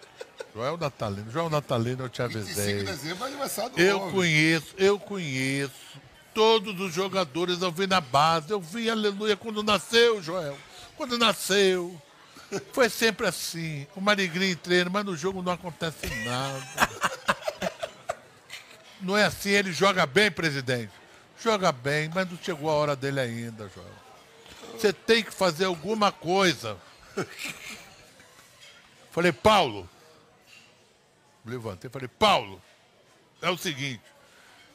Joel 0.57 0.78
Natalino. 0.78 1.30
Joel 1.30 1.50
Natalino, 1.50 2.04
eu 2.04 2.09
te 2.09 2.22
25 2.22 2.30
de 2.32 2.62
avisei. 2.62 2.82
dezembro 2.82 3.24
é 3.24 3.26
aniversário 3.28 3.70
do 3.72 3.78
Eu 3.78 4.00
homem. 4.00 4.14
conheço, 4.14 4.74
eu 4.78 4.98
conheço 4.98 6.00
todos 6.32 6.80
os 6.80 6.94
jogadores, 6.94 7.61
eu 7.61 7.70
vi 7.70 7.86
na 7.86 8.00
base, 8.00 8.50
eu 8.50 8.59
vi 8.59 8.88
aleluia 8.88 9.36
quando 9.36 9.62
nasceu, 9.62 10.22
Joel. 10.22 10.57
Quando 10.96 11.18
nasceu. 11.18 12.00
Foi 12.72 12.88
sempre 12.88 13.26
assim. 13.26 13.86
Uma 13.94 14.12
alegria 14.12 14.50
em 14.50 14.57
treino, 14.57 14.90
mas 14.90 15.04
no 15.04 15.14
jogo 15.14 15.42
não 15.42 15.52
acontece 15.52 16.07
nada. 16.24 16.88
Não 19.02 19.14
é 19.14 19.24
assim, 19.24 19.50
ele 19.50 19.74
joga 19.74 20.07
bem, 20.07 20.30
presidente. 20.30 20.92
Joga 21.38 21.70
bem, 21.70 22.11
mas 22.14 22.30
não 22.30 22.38
chegou 22.42 22.70
a 22.70 22.72
hora 22.72 22.96
dele 22.96 23.20
ainda, 23.20 23.70
Joel. 23.74 23.86
Você 24.72 24.90
tem 24.90 25.22
que 25.22 25.30
fazer 25.34 25.66
alguma 25.66 26.11
coisa. 26.11 26.78
Falei, 29.11 29.32
Paulo. 29.32 29.86
Levantei 31.47 31.88
e 31.88 31.92
falei, 31.92 32.09
Paulo, 32.09 32.61
é 33.40 33.51
o 33.51 33.57
seguinte. 33.57 34.03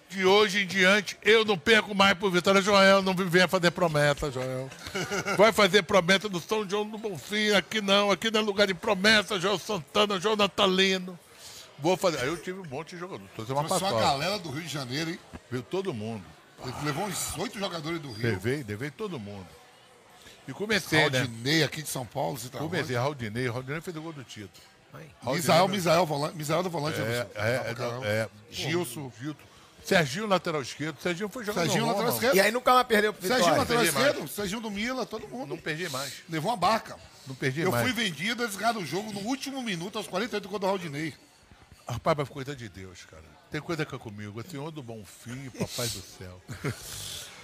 De 0.09 0.25
hoje 0.25 0.63
em 0.63 0.67
diante, 0.67 1.17
eu 1.21 1.45
não 1.45 1.57
perco 1.57 1.95
mais 1.95 2.17
por 2.17 2.29
Vitória. 2.29 2.61
Joel, 2.61 3.01
não 3.01 3.13
venha 3.15 3.47
fazer 3.47 3.71
promessa, 3.71 4.29
Joel. 4.29 4.69
Vai 5.37 5.53
fazer 5.53 5.83
promessa 5.83 6.27
do 6.27 6.39
São 6.41 6.69
João 6.69 6.89
do 6.89 6.97
Bonfim. 6.97 7.51
Aqui 7.51 7.79
não, 7.79 8.11
aqui 8.11 8.29
não 8.29 8.41
é 8.41 8.43
lugar 8.43 8.67
de 8.67 8.73
promessa. 8.73 9.39
Joel 9.39 9.57
Santana, 9.57 10.19
Joel 10.19 10.35
Natalino. 10.35 11.17
Vou 11.79 11.95
fazer. 11.95 12.19
Aí 12.19 12.27
eu 12.27 12.35
tive 12.35 12.59
um 12.59 12.65
monte 12.65 12.89
de 12.89 12.97
jogador. 12.97 13.25
Tô 13.35 13.45
fazendo 13.45 13.57
uma 13.57 13.79
só 13.79 13.97
a 13.97 14.01
galera 14.01 14.37
do 14.37 14.49
Rio 14.51 14.63
de 14.63 14.67
Janeiro, 14.67 15.11
hein? 15.11 15.19
Veio 15.49 15.63
todo 15.63 15.93
mundo. 15.93 16.23
Levou 16.83 17.05
uns 17.05 17.37
oito 17.37 17.57
jogadores 17.57 17.99
do 17.99 18.11
Rio. 18.11 18.31
Levei, 18.31 18.63
levei 18.67 18.91
todo 18.91 19.17
mundo. 19.17 19.47
E 20.47 20.53
comecei, 20.53 21.09
né? 21.09 21.21
Aldinei 21.21 21.63
aqui 21.63 21.81
de 21.81 21.89
São 21.89 22.05
Paulo, 22.05 22.37
você 22.37 22.49
tá 22.49 22.59
Comecei, 22.59 22.95
Raudinei. 22.95 23.47
Raudinei 23.47 23.79
fez 23.81 23.95
o 23.95 24.01
gol 24.01 24.11
do 24.11 24.23
título. 24.23 24.70
Misael, 25.23 25.67
Misael, 25.67 26.05
volante, 26.05 26.35
Misael 26.35 26.63
do 26.63 26.69
volante. 26.69 26.99
É, 26.99 27.03
Anderson. 27.03 27.29
é, 27.35 27.73
Tá 27.73 28.07
é, 28.07 28.09
é, 28.09 28.29
Gilson. 28.51 29.11
Gilson. 29.19 29.39
Serginho, 29.83 30.27
lateral 30.27 30.61
esquerdo. 30.61 31.01
Serginho 31.01 31.27
foi 31.27 31.43
jogar 31.43 31.61
Serginho, 31.63 31.87
lateral 31.87 32.13
esquerdo. 32.13 32.35
E 32.35 32.39
aí 32.39 32.51
nunca 32.51 32.71
mais 32.73 32.85
perdeu 32.87 33.13
pro 33.13 33.27
Serginho, 33.27 33.57
lateral 33.57 33.81
perdi 33.83 33.91
mais. 33.91 34.07
esquerdo. 34.07 34.27
Serginho 34.27 34.61
do 34.61 34.69
Mila, 34.69 35.05
todo 35.05 35.27
mundo. 35.27 35.49
Não 35.49 35.57
perdi 35.57 35.89
mais. 35.89 36.21
Levou 36.29 36.51
uma 36.51 36.57
barca. 36.57 36.97
Não 37.25 37.33
perdi 37.35 37.61
Eu 37.61 37.71
mais. 37.71 37.83
fui 37.83 37.91
vendido, 37.93 38.43
eles 38.43 38.55
ganharam 38.55 38.81
o 38.81 38.85
jogo 38.85 39.11
no 39.11 39.21
último 39.21 39.61
minuto, 39.63 39.97
aos 39.97 40.07
48 40.07 40.47
gols 40.47 40.59
do 40.61 40.67
Raudinei. 40.67 41.13
Rapaz, 41.87 42.15
mas 42.17 42.29
coisa 42.29 42.55
de 42.55 42.69
Deus, 42.69 43.05
cara. 43.09 43.23
Tem 43.49 43.59
coisa 43.59 43.85
que 43.85 43.93
é 43.93 43.97
comigo. 43.97 44.39
O 44.39 44.49
Senhor 44.49 44.71
do 44.71 44.83
bom 44.83 45.03
fim, 45.03 45.49
papai 45.49 45.87
do 45.87 46.01
céu. 46.01 46.41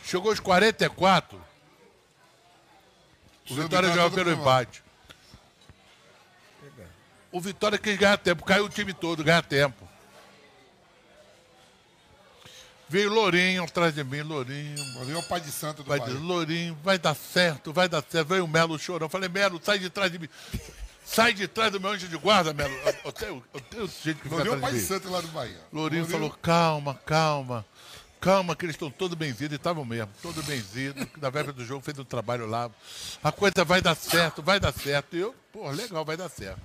Chegou 0.03 0.29
aos 0.31 0.39
44. 0.39 1.41
O 3.49 3.55
Vitória 3.55 3.93
todo 3.93 4.13
pelo 4.13 4.31
empate. 4.31 4.83
O 7.31 7.41
Vitória 7.41 7.77
quis 7.77 7.97
ganhar 7.97 8.17
tempo. 8.17 8.43
Caiu 8.45 8.65
o 8.65 8.69
time 8.69 8.93
todo, 8.93 9.23
ganhar 9.23 9.43
tempo. 9.43 9.87
Veio 12.89 13.13
Lourinho 13.13 13.63
atrás 13.65 13.93
de 13.93 14.03
mim, 14.03 14.21
Lourinho. 14.21 14.81
Ali 15.01 15.11
é 15.11 15.17
o 15.17 15.23
pai 15.23 15.41
de 15.41 15.51
santo 15.51 15.83
do 15.83 15.89
Vai 15.89 15.99
Bahia. 15.99 16.13
dizer, 16.13 16.25
Lourinho, 16.25 16.77
vai 16.81 16.97
dar 16.97 17.15
certo, 17.15 17.73
vai 17.73 17.89
dar 17.89 18.01
certo. 18.09 18.27
Veio 18.27 18.45
o 18.45 18.47
Melo 18.47 18.79
chorando. 18.79 19.09
Falei, 19.09 19.27
Melo, 19.27 19.59
sai 19.61 19.77
de 19.77 19.89
trás 19.89 20.09
de 20.09 20.17
mim. 20.19 20.29
Sai 21.05 21.33
de 21.33 21.47
trás 21.47 21.71
do 21.71 21.81
meu 21.81 21.91
anjo 21.91 22.07
de 22.07 22.17
guarda, 22.17 22.53
Melo. 22.53 22.73
Eu, 23.03 23.11
tenho, 23.11 23.43
eu 23.53 23.59
tenho 23.59 23.87
gente 23.87 24.21
que 24.21 24.29
Lourinho 24.29 24.53
é 24.53 24.57
o 24.57 24.61
pai 24.61 24.71
de 24.71 24.79
santo 24.79 25.09
lá 25.09 25.19
do 25.19 25.27
Bahia. 25.27 25.59
Lourinho 25.71 26.05
falou, 26.05 26.29
calma, 26.29 26.95
calma. 27.05 27.65
Calma, 28.21 28.55
que 28.55 28.65
eles 28.65 28.75
estão 28.75 28.89
todos 28.89 29.17
benzidos. 29.17 29.51
E 29.51 29.55
estavam 29.55 29.83
mesmo, 29.85 30.09
todos 30.21 30.43
benzidos. 30.45 31.05
Na 31.21 31.29
véspera 31.29 31.53
do 31.53 31.65
jogo 31.65 31.81
fez 31.83 31.99
um 31.99 32.05
trabalho 32.05 32.47
lá. 32.47 32.71
A 33.21 33.31
coisa 33.31 33.65
vai 33.65 33.81
dar 33.81 33.95
certo, 33.95 34.41
vai 34.41 34.59
dar 34.59 34.73
certo. 34.73 35.15
E 35.15 35.19
eu, 35.19 35.35
pô, 35.57 35.69
legal, 35.71 36.05
vai 36.05 36.15
dar 36.15 36.29
certo. 36.29 36.61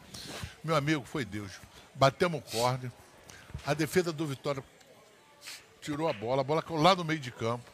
Meu 0.62 0.76
amigo, 0.76 1.02
foi 1.04 1.24
Deus. 1.24 1.52
Batemos 1.94 2.40
o 2.40 2.42
corne. 2.56 2.92
A 3.66 3.72
defesa 3.74 4.12
do 4.12 4.26
Vitória 4.26 4.62
tirou 5.80 6.08
a 6.08 6.12
bola. 6.12 6.42
A 6.42 6.44
bola 6.44 6.62
caiu 6.62 6.80
lá 6.80 6.94
no 6.94 7.04
meio 7.04 7.18
de 7.18 7.30
campo. 7.30 7.64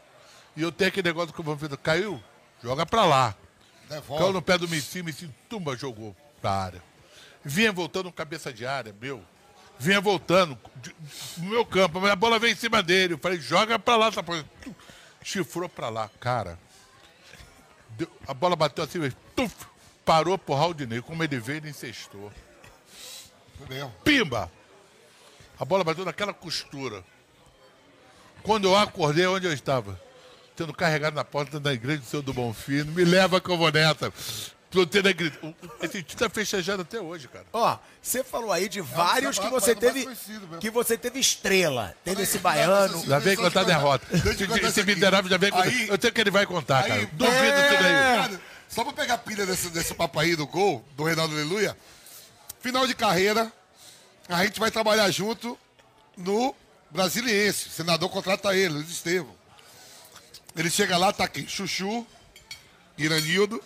E 0.57 0.63
eu 0.63 0.71
tenho 0.73 0.89
aquele 0.89 1.09
negócio 1.09 1.33
que 1.35 1.41
o 1.41 1.45
Vanfedo 1.45 1.77
caiu, 1.77 2.23
joga 2.63 2.85
pra 2.87 3.05
lá. 3.05 3.35
Caiu 3.89 4.01
Devolve. 4.01 4.33
no 4.33 4.43
pé 4.43 4.59
do 4.59 4.69
Messi, 4.69 5.03
Messi, 5.03 5.29
tumba, 5.49 5.77
jogou 5.77 6.15
pra 6.41 6.51
área. 6.51 6.83
Vinha 7.45 7.73
voltando 7.73 8.13
cabeça 8.13 8.53
de 8.53 8.67
área, 8.67 8.95
meu. 9.01 9.23
Vinha 9.79 10.01
voltando 10.01 10.59
de- 10.77 10.95
no 11.39 11.51
meu 11.51 11.65
campo, 11.65 12.01
mas 12.01 12.11
a 12.11 12.17
bola 12.17 12.39
veio 12.39 12.53
em 12.53 12.57
cima 12.57 12.83
dele. 12.83 13.15
Eu 13.15 13.19
falei, 13.19 13.39
joga 13.41 13.79
pra 13.79 13.97
lá, 13.97 14.11
sabe? 14.13 14.45
Tum, 14.63 14.75
Chifrou 15.23 15.69
pra 15.69 15.89
lá, 15.89 16.09
cara. 16.21 16.59
Deu- 17.91 18.11
a 18.27 18.33
bola 18.35 18.55
bateu 18.57 18.85
assim, 18.85 18.99
tuf, 19.35 19.67
parou 20.09 20.39
pro 20.39 20.55
Raudinei. 20.55 21.03
Como 21.03 21.23
ele 21.23 21.39
veio, 21.39 21.59
ele 21.59 21.69
encestou. 21.69 22.33
Foi 23.59 23.67
mesmo. 23.69 23.95
Pimba! 24.03 24.51
A 25.61 25.65
bola 25.67 25.85
bateu 25.85 26.03
naquela 26.03 26.33
costura. 26.33 27.05
Quando 28.43 28.69
eu 28.69 28.77
acordei, 28.77 29.27
onde 29.27 29.47
eu 29.47 29.53
estava? 29.53 30.01
Tendo 30.57 30.73
carregado 30.73 31.15
na 31.15 31.25
porta 31.25 31.61
da 31.61 31.75
igreja 31.75 31.99
do 32.01 32.07
Senhor 32.07 32.23
do 32.23 32.33
Bonfim. 32.33 32.85
Me 32.85 33.05
leva 33.05 33.39
que 33.39 33.51
eu 33.51 33.59
vou 33.59 33.71
nessa. 33.71 34.11
Tendo 34.91 35.09
a 35.09 35.85
Esse 35.85 36.03
time 36.03 36.19
tá 36.19 36.31
festejando 36.31 36.83
até 36.83 37.01
hoje, 37.01 37.29
cara. 37.29 37.45
Ó, 37.53 37.79
você 38.01 38.25
falou 38.25 38.53
aí 38.53 38.69
de 38.69 38.81
vários 38.81 39.39
que 39.39 39.49
você 39.49 39.75
teve 39.75 40.09
que 40.61 40.71
você 40.71 40.97
teve 40.97 41.19
estrela. 41.19 41.95
Teve 42.05 42.23
esse 42.23 42.39
baiano. 42.39 43.05
Já 43.05 43.19
vem 43.19 43.37
contar 43.37 43.61
a 43.61 43.65
derrota. 43.65 44.07
Esse, 44.67 44.83
miserável 44.85 45.31
já 45.31 45.37
vem 45.37 45.51
contar. 45.51 45.67
Eu 45.73 45.99
sei 46.01 46.11
que 46.11 46.21
ele 46.21 46.31
vai 46.31 46.47
contar, 46.47 46.85
aí- 46.85 46.89
cara. 46.89 47.09
Duvido 47.13 47.35
É. 47.37 47.69
tudo 47.69 47.87
aí. 48.35 48.39
Só 48.69 48.85
pra 48.85 48.93
pegar 48.93 49.19
pilha 49.19 49.47
desse, 49.47 49.71
desse 49.71 49.95
papo 49.95 50.19
aí 50.21 50.37
do 50.37 50.47
gol, 50.47 50.85
do 50.97 51.05
Reinaldo 51.05 51.35
Aleluia, 51.35 51.77
final 52.61 52.87
de 52.87 52.95
carreira, 52.95 53.51
a 54.29 54.45
gente 54.45 54.61
vai 54.61 54.71
trabalhar 54.71 55.11
junto 55.11 55.59
no 56.17 56.55
Brasiliense. 56.91 57.69
O 57.69 57.71
senador 57.71 58.11
contrata 58.11 58.55
ele, 58.55 58.75
Luiz 58.75 58.91
Estevam. 58.91 59.35
Ele 60.55 60.71
chega 60.71 60.97
lá, 60.99 61.13
tá 61.13 61.25
aqui, 61.25 61.47
Chuchu, 61.49 62.07
Iranildo, 62.97 63.63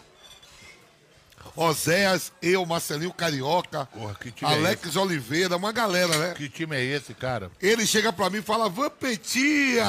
Oséias, 1.57 2.33
eu, 2.41 2.65
Marcelinho 2.65 3.13
Carioca, 3.13 3.87
Porra, 3.87 4.17
é 4.41 4.45
Alex 4.45 4.97
Oliveira, 4.97 5.57
uma 5.57 5.73
galera, 5.73 6.17
né? 6.19 6.35
Que 6.35 6.49
time 6.49 6.77
é 6.77 6.85
esse, 6.85 7.13
cara? 7.15 7.51
Ele 7.61 7.87
chega 7.87 8.13
pra 8.13 8.31
mim 8.31 8.39
e 8.39 8.43
fala, 8.43 8.69
Vampetia! 8.69 9.85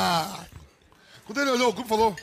Quando 1.25 1.39
ele 1.39 1.51
olhou 1.51 1.69
o 1.69 1.73
grupo, 1.73 1.87
falou, 1.87 2.15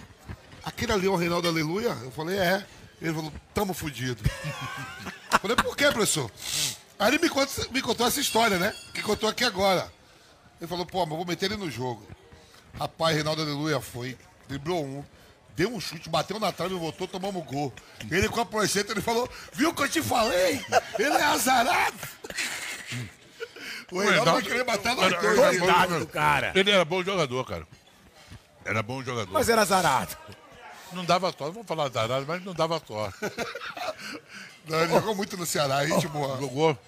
aquele 0.65 0.93
ali 0.93 1.07
é 1.07 1.11
o 1.11 1.17
Reinaldo 1.17 1.49
Aleluia? 1.49 1.97
Eu 2.03 2.11
falei, 2.11 2.39
é. 2.39 2.65
Ele 3.01 3.15
falou, 3.15 3.33
tamo 3.55 3.73
fudido. 3.75 4.23
Eu 5.33 5.39
falei, 5.41 5.57
por 5.57 5.77
quê, 5.77 5.91
professor? 5.91 6.31
Aí 6.99 7.09
ele 7.09 7.19
me, 7.19 7.29
conta- 7.31 7.67
me 7.71 7.81
contou 7.81 8.07
essa 8.07 8.21
história, 8.21 8.59
né? 8.59 8.75
Que 8.93 9.01
contou 9.01 9.29
aqui 9.29 9.43
agora. 9.45 9.91
Ele 10.61 10.69
falou, 10.69 10.85
pô, 10.85 11.07
mas 11.07 11.17
vou 11.17 11.25
meter 11.25 11.47
ele 11.47 11.57
no 11.57 11.71
jogo. 11.71 12.07
Rapaz, 12.79 13.15
Reinaldo 13.15 13.41
Aleluia 13.41 13.81
foi, 13.81 14.19
driblou 14.49 14.85
um, 14.85 15.03
deu 15.57 15.73
um 15.75 15.81
chute, 15.81 16.11
bateu 16.11 16.39
na 16.39 16.53
trave, 16.53 16.75
voltou, 16.75 17.09
tomamos 17.09 17.43
gol. 17.47 17.73
Ele 18.11 18.29
com 18.29 18.41
a 18.41 18.45
prancheta, 18.45 18.93
ele 18.93 19.01
falou, 19.01 19.27
viu 19.55 19.71
o 19.71 19.75
que 19.75 19.83
eu 19.83 19.89
te 19.89 20.03
falei? 20.03 20.63
Ele 20.99 21.09
é 21.15 21.25
azarado. 21.25 21.97
O 23.91 23.99
Reinaldo 24.01 24.33
vai 24.33 24.43
querer 24.43 24.65
matar 24.65 24.95
nós 24.95 25.11
dois. 25.21 25.39
né? 25.39 25.59
Coitado 25.59 25.99
do 26.01 26.07
cara. 26.07 26.53
Ele 26.55 26.71
era 26.71 26.85
bom 26.85 27.03
jogador, 27.03 27.45
cara. 27.45 27.67
Era 28.65 28.83
bom 28.83 29.03
jogador. 29.03 29.33
Mas 29.33 29.49
era 29.49 29.63
azarado. 29.63 30.17
Não 30.93 31.05
dava 31.05 31.27
sorte. 31.33 31.55
Vamos 31.55 31.67
falar 31.67 31.89
zarado, 31.91 32.25
mas 32.27 32.45
não 32.45 32.53
dava 32.53 32.81
sorte. 32.87 33.19
Não, 34.67 34.79
ele 34.83 34.93
jogou 34.93 35.15
muito 35.15 35.37
no 35.37 35.47
Ceará, 35.47 35.85
gente 35.87 36.07
boa. 36.09 36.37
Jogou. 36.39 36.79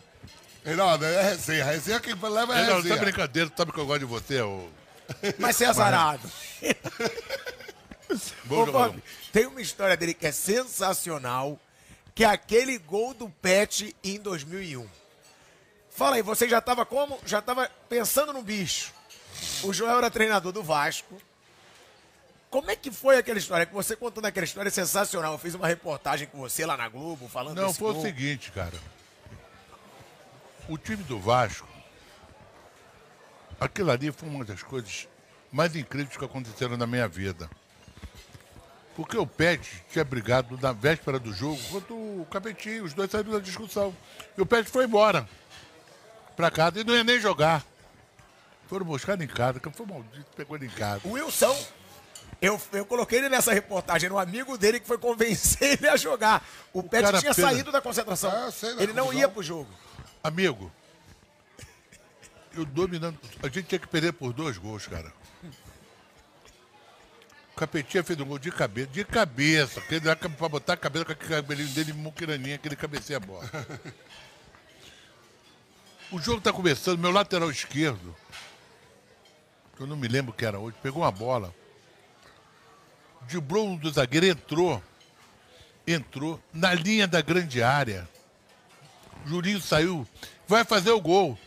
Reinaldo, 0.64 1.04
é 1.04 1.22
resenha. 1.22 1.64
Resenha 1.64 1.98
quem 1.98 2.14
leva 2.14 2.54
é 2.54 2.58
Ele 2.58 2.66
não, 2.66 2.76
tá 2.76 2.82
resenha. 2.82 2.96
brincadeira, 3.00 3.52
sabe 3.56 3.72
que 3.72 3.78
eu 3.80 3.86
gosto 3.86 4.00
de 4.00 4.04
você, 4.04 4.40
ô. 4.42 4.68
Mas 5.38 5.56
ser 5.56 5.64
azarado. 5.64 6.30
Bom 8.44 8.62
Ô. 8.62 8.66
Bob, 8.72 9.02
tem 9.32 9.46
uma 9.46 9.60
história 9.60 9.96
dele 9.96 10.14
que 10.14 10.26
é 10.26 10.32
sensacional, 10.32 11.58
que 12.14 12.24
é 12.24 12.28
aquele 12.28 12.78
gol 12.78 13.14
do 13.14 13.28
Pet 13.28 13.96
em 14.04 14.20
2001. 14.20 14.86
Fala 15.90 16.16
aí, 16.16 16.22
você 16.22 16.48
já 16.48 16.58
estava 16.58 16.84
como? 16.86 17.18
Já 17.24 17.38
estava 17.38 17.70
pensando 17.88 18.32
no 18.32 18.42
bicho. 18.42 18.92
O 19.62 19.72
Joel 19.72 19.98
era 19.98 20.10
treinador 20.10 20.52
do 20.52 20.62
Vasco. 20.62 21.16
Como 22.52 22.70
é 22.70 22.76
que 22.76 22.90
foi 22.90 23.16
aquela 23.16 23.38
história? 23.38 23.64
Que 23.64 23.72
você 23.72 23.96
contando 23.96 24.26
aquela 24.26 24.44
história 24.44 24.68
é 24.68 24.70
sensacional. 24.70 25.32
Eu 25.32 25.38
fiz 25.38 25.54
uma 25.54 25.66
reportagem 25.66 26.28
com 26.28 26.36
você 26.36 26.66
lá 26.66 26.76
na 26.76 26.86
Globo, 26.86 27.26
falando 27.26 27.56
Não, 27.56 27.72
foi 27.72 27.92
gol. 27.94 27.98
o 27.98 28.04
seguinte, 28.04 28.52
cara. 28.52 28.74
O 30.68 30.76
time 30.76 31.02
do 31.04 31.18
Vasco, 31.18 31.66
aquilo 33.58 33.90
ali 33.90 34.12
foi 34.12 34.28
uma 34.28 34.44
das 34.44 34.62
coisas 34.62 35.08
mais 35.50 35.74
incríveis 35.74 36.14
que 36.14 36.24
aconteceram 36.26 36.76
na 36.76 36.86
minha 36.86 37.08
vida. 37.08 37.48
Porque 38.94 39.16
o 39.16 39.26
Pet 39.26 39.82
tinha 39.90 40.04
brigado 40.04 40.58
na 40.60 40.72
véspera 40.72 41.18
do 41.18 41.32
jogo 41.32 41.58
contra 41.70 41.94
o 41.94 42.26
Capetinho, 42.30 42.84
os 42.84 42.92
dois 42.92 43.10
saíram 43.10 43.32
da 43.32 43.38
discussão. 43.38 43.96
E 44.36 44.42
o 44.42 44.44
Pet 44.44 44.68
foi 44.68 44.84
embora 44.84 45.26
pra 46.36 46.50
casa 46.50 46.82
e 46.82 46.84
não 46.84 46.94
ia 46.94 47.02
nem 47.02 47.18
jogar. 47.18 47.64
Foram 48.68 48.84
buscar 48.84 49.18
em 49.18 49.26
casa, 49.26 49.58
que 49.58 49.70
foi 49.70 49.86
maldito, 49.86 50.30
pegou 50.36 50.54
ele 50.56 50.66
em 50.66 50.70
casa. 50.70 51.00
O 51.04 51.12
Wilson, 51.12 51.56
eu, 52.42 52.60
eu 52.72 52.84
coloquei 52.84 53.20
ele 53.20 53.28
nessa 53.30 53.52
reportagem, 53.54 54.06
era 54.06 54.14
um 54.14 54.18
amigo 54.18 54.58
dele 54.58 54.80
que 54.80 54.86
foi 54.86 54.98
convencer 54.98 55.78
ele 55.78 55.88
a 55.88 55.96
jogar. 55.96 56.46
O, 56.72 56.82
Pet 56.82 57.02
cara 57.04 57.18
tinha 57.20 57.32
fez- 57.32 57.48
saído 57.48 57.70
da 57.72 57.80
concentração. 57.80 58.30
Ah, 58.30 58.50
sei, 58.50 58.70
ele 58.78 58.92
não 58.92 59.12
ia 59.12 59.28
pro 59.28 59.42
jogo. 59.42 59.70
Amigo, 60.22 60.70
eu 62.54 62.64
dominando. 62.64 63.18
A 63.42 63.46
gente 63.46 63.62
tinha 63.64 63.78
que 63.78 63.86
perder 63.88 64.12
por 64.12 64.32
dois 64.32 64.58
gols, 64.58 64.86
cara. 64.86 65.12
O 67.52 67.54
Capetinha 67.54 68.02
fez 68.02 68.18
um 68.18 68.24
gol 68.24 68.38
de 68.38 68.50
cabeça, 68.50 68.88
de 68.90 69.04
cabeça. 69.04 69.80
Pra 70.36 70.48
botar 70.48 70.72
a 70.72 70.76
cabeça 70.76 71.04
com 71.04 71.12
aquele 71.12 71.30
cabelinho 71.30 71.68
dele, 71.68 71.92
muquiraninha, 71.92 72.58
que 72.58 72.66
ele 72.66 72.74
cabeceia 72.76 73.18
a 73.18 73.20
bola. 73.20 73.48
O 76.10 76.18
jogo 76.18 76.40
tá 76.40 76.52
começando, 76.52 76.98
meu 76.98 77.10
lateral 77.10 77.50
esquerdo, 77.50 78.14
que 79.76 79.82
eu 79.82 79.86
não 79.86 79.96
me 79.96 80.08
lembro 80.08 80.32
que 80.32 80.44
era 80.44 80.58
hoje, 80.58 80.76
pegou 80.82 81.02
uma 81.02 81.10
bola, 81.10 81.54
driblou 83.28 83.68
um 83.68 83.76
do 83.76 83.90
zagueiro, 83.90 84.26
entrou, 84.26 84.82
entrou 85.86 86.40
na 86.52 86.74
linha 86.74 87.06
da 87.06 87.20
grande 87.20 87.62
área. 87.62 88.08
Julinho 89.26 89.60
saiu, 89.60 90.06
vai 90.46 90.64
fazer 90.64 90.90
o 90.90 91.00
gol. 91.00 91.38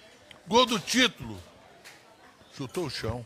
Gol 0.48 0.66
do 0.66 0.80
título. 0.80 1.42
Chutou 2.56 2.86
o 2.86 2.90
chão. 2.90 3.26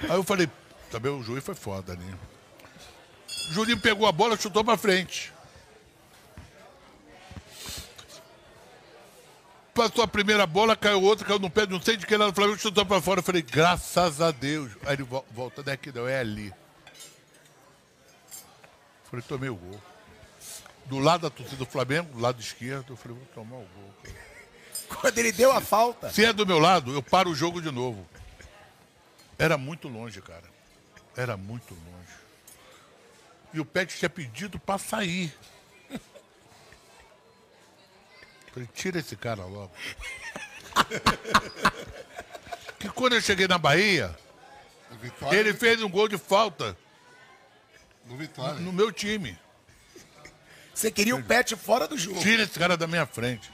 Aí 0.00 0.10
eu 0.10 0.24
falei, 0.24 0.50
também 0.90 1.12
o 1.12 1.22
juiz 1.22 1.44
foi 1.44 1.54
foda 1.54 1.92
ali. 1.92 2.14
O 3.50 3.52
Juninho 3.52 3.80
pegou 3.80 4.06
a 4.06 4.12
bola, 4.12 4.36
chutou 4.36 4.64
pra 4.64 4.76
frente. 4.76 5.32
Passou 9.74 10.04
a 10.04 10.08
primeira 10.08 10.46
bola, 10.46 10.76
caiu 10.76 11.02
outra, 11.02 11.26
caiu 11.26 11.38
no 11.38 11.48
pé, 11.48 11.66
não 11.66 11.80
sei 11.80 11.96
de 11.96 12.06
que 12.06 12.14
lá 12.16 12.26
do 12.26 12.34
Flamengo, 12.34 12.58
chutou 12.58 12.84
pra 12.84 13.00
fora. 13.00 13.20
Eu 13.20 13.24
falei, 13.24 13.40
graças 13.42 14.20
a 14.20 14.30
Deus. 14.30 14.72
Aí 14.84 14.94
ele 14.94 15.02
vo- 15.02 15.24
volta, 15.30 15.62
não 15.62 15.70
é 15.70 15.74
aqui 15.74 15.90
não, 15.90 16.06
é 16.06 16.18
ali. 16.20 16.48
Eu 16.48 16.54
falei, 19.10 19.24
tomei 19.26 19.48
o 19.48 19.56
gol. 19.56 19.80
Do 20.86 20.98
lado 20.98 21.22
da 21.22 21.30
torcida 21.30 21.56
do 21.56 21.66
Flamengo, 21.66 22.12
do 22.12 22.20
lado 22.20 22.40
esquerdo, 22.40 22.92
eu 22.92 22.96
falei, 22.96 23.16
vou 23.16 23.26
tomar 23.34 23.56
o 23.56 23.66
gol. 23.74 23.94
Quando 25.00 25.16
ele 25.18 25.32
deu 25.32 25.50
a 25.52 25.60
falta. 25.60 26.10
Se 26.10 26.22
é 26.24 26.32
do 26.34 26.46
meu 26.46 26.58
lado, 26.58 26.92
eu 26.92 27.02
paro 27.02 27.30
o 27.30 27.34
jogo 27.34 27.62
de 27.62 27.70
novo. 27.70 28.06
Era 29.38 29.56
muito 29.56 29.88
longe, 29.88 30.20
cara. 30.20 30.44
Era 31.16 31.36
muito 31.36 31.72
longe. 31.74 32.12
E 33.54 33.60
o 33.60 33.64
Pet 33.64 33.96
tinha 33.98 34.10
pedido 34.10 34.58
pra 34.58 34.76
sair. 34.76 35.32
Falei, 38.52 38.68
tira 38.74 38.98
esse 38.98 39.16
cara 39.16 39.44
logo. 39.44 39.70
que 42.78 42.88
quando 42.90 43.14
eu 43.14 43.20
cheguei 43.20 43.48
na 43.48 43.58
Bahia, 43.58 44.14
Vitória, 45.00 45.38
ele 45.38 45.54
fez 45.54 45.82
um 45.82 45.88
gol 45.88 46.06
de 46.06 46.18
falta 46.18 46.76
no 48.06 48.16
Vitória. 48.16 48.60
no 48.60 48.72
meu 48.72 48.92
time. 48.92 49.38
Você 50.74 50.90
queria 50.90 51.16
o 51.16 51.22
pet 51.22 51.56
fora 51.56 51.86
do 51.86 51.96
jogo. 51.96 52.20
Tira 52.20 52.42
esse 52.42 52.58
cara 52.58 52.76
da 52.76 52.86
minha 52.86 53.06
frente. 53.06 53.50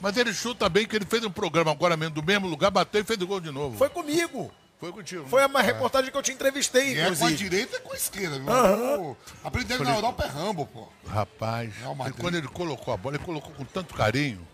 Mas 0.00 0.16
ele 0.16 0.32
chuta 0.32 0.68
bem 0.68 0.86
que 0.86 0.96
ele 0.96 1.04
fez 1.04 1.24
um 1.24 1.30
programa 1.30 1.70
agora 1.70 1.96
mesmo 1.96 2.14
do 2.14 2.22
mesmo 2.22 2.46
lugar, 2.46 2.70
bateu 2.70 3.02
e 3.02 3.04
fez 3.04 3.20
o 3.20 3.26
gol 3.26 3.40
de 3.40 3.50
novo. 3.50 3.76
Foi 3.76 3.90
comigo. 3.90 4.50
Foi 4.80 4.90
contigo. 4.92 5.28
Foi 5.28 5.42
a 5.42 5.60
reportagem 5.60 6.10
que 6.10 6.16
eu 6.16 6.22
te 6.22 6.32
entrevistei, 6.32 6.98
é 6.98 7.14
com 7.14 7.26
a 7.26 7.30
direita 7.30 7.76
e 7.76 7.80
com 7.80 7.92
a 7.92 7.96
esquerda. 7.96 8.38
viu? 8.38 8.46
Pô, 8.46 9.16
Aprender 9.44 9.78
na 9.78 9.94
Europa 9.94 10.24
é 10.24 10.28
Rambo, 10.28 10.66
pô. 10.66 10.88
Rapaz, 11.06 11.70
e 12.08 12.12
quando 12.14 12.36
ele 12.36 12.48
colocou 12.48 12.94
a 12.94 12.96
bola, 12.96 13.16
ele 13.16 13.24
colocou 13.24 13.52
com 13.52 13.64
tanto 13.64 13.94
carinho. 13.94 14.46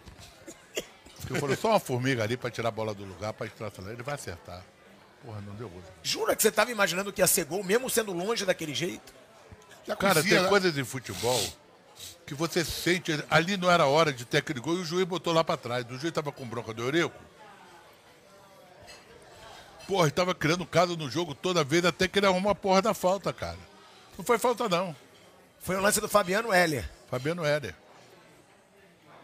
Que 1.27 1.33
eu 1.33 1.37
falei, 1.41 1.57
só 1.57 1.70
uma 1.70 1.81
formiga 1.81 2.22
ali 2.24 2.37
pra 2.37 2.51
tirar 2.51 2.68
a 2.68 2.72
bola 2.72 2.93
do 2.93 3.05
lugar, 3.05 3.33
pra 3.33 3.47
estraçar. 3.47 3.87
Ele 3.87 4.03
vai 4.03 4.16
acertar. 4.16 4.62
Porra, 5.24 5.41
não 5.41 5.55
deu 5.55 5.70
outra. 5.72 5.93
Jura 6.03 6.37
que 6.37 6.43
você 6.43 6.49
estava 6.49 6.70
imaginando 6.70 7.12
que 7.12 7.20
ia 7.20 7.27
ser 7.27 7.45
gol, 7.45 7.62
mesmo 7.64 7.89
sendo 7.89 8.12
longe 8.12 8.45
daquele 8.45 8.74
jeito? 8.74 9.12
Já 9.87 9.95
Cara, 9.97 10.14
conhecia, 10.14 10.37
tem 10.37 10.43
né? 10.43 10.49
coisas 10.49 10.77
em 10.77 10.85
futebol 10.85 11.41
que 12.27 12.35
você 12.35 12.64
sente. 12.64 13.12
Ali 13.31 13.57
não 13.57 13.70
era 13.70 13.87
hora 13.87 14.12
de 14.12 14.24
ter 14.24 14.39
aquele 14.39 14.61
gol 14.61 14.74
e 14.74 14.81
o 14.81 14.85
juiz 14.85 15.05
botou 15.05 15.33
lá 15.33 15.43
pra 15.43 15.57
trás. 15.57 15.85
O 15.89 15.99
juiz 15.99 16.12
tava 16.12 16.31
com 16.33 16.45
bronca 16.47 16.72
do 16.74 16.83
Eurico. 16.83 17.14
Porra, 19.87 20.05
ele 20.05 20.11
tava 20.11 20.34
criando 20.34 20.66
caso 20.66 20.97
no 20.97 21.09
jogo 21.11 21.34
toda 21.34 21.62
vez 21.62 21.84
até 21.84 22.09
que 22.09 22.18
ele 22.18 22.26
arrumou 22.26 22.51
a 22.51 22.55
porra 22.55 22.82
da 22.82 22.93
falta, 22.95 23.32
cara. 23.32 23.59
Não 24.18 24.24
foi 24.24 24.39
falta, 24.39 24.68
não. 24.68 24.95
Foi 25.61 25.76
o 25.76 25.80
lance 25.80 26.01
do 26.01 26.09
Fabiano 26.09 26.53
Heller. 26.53 26.89
Fabiano 27.11 27.45
Heller. 27.45 27.74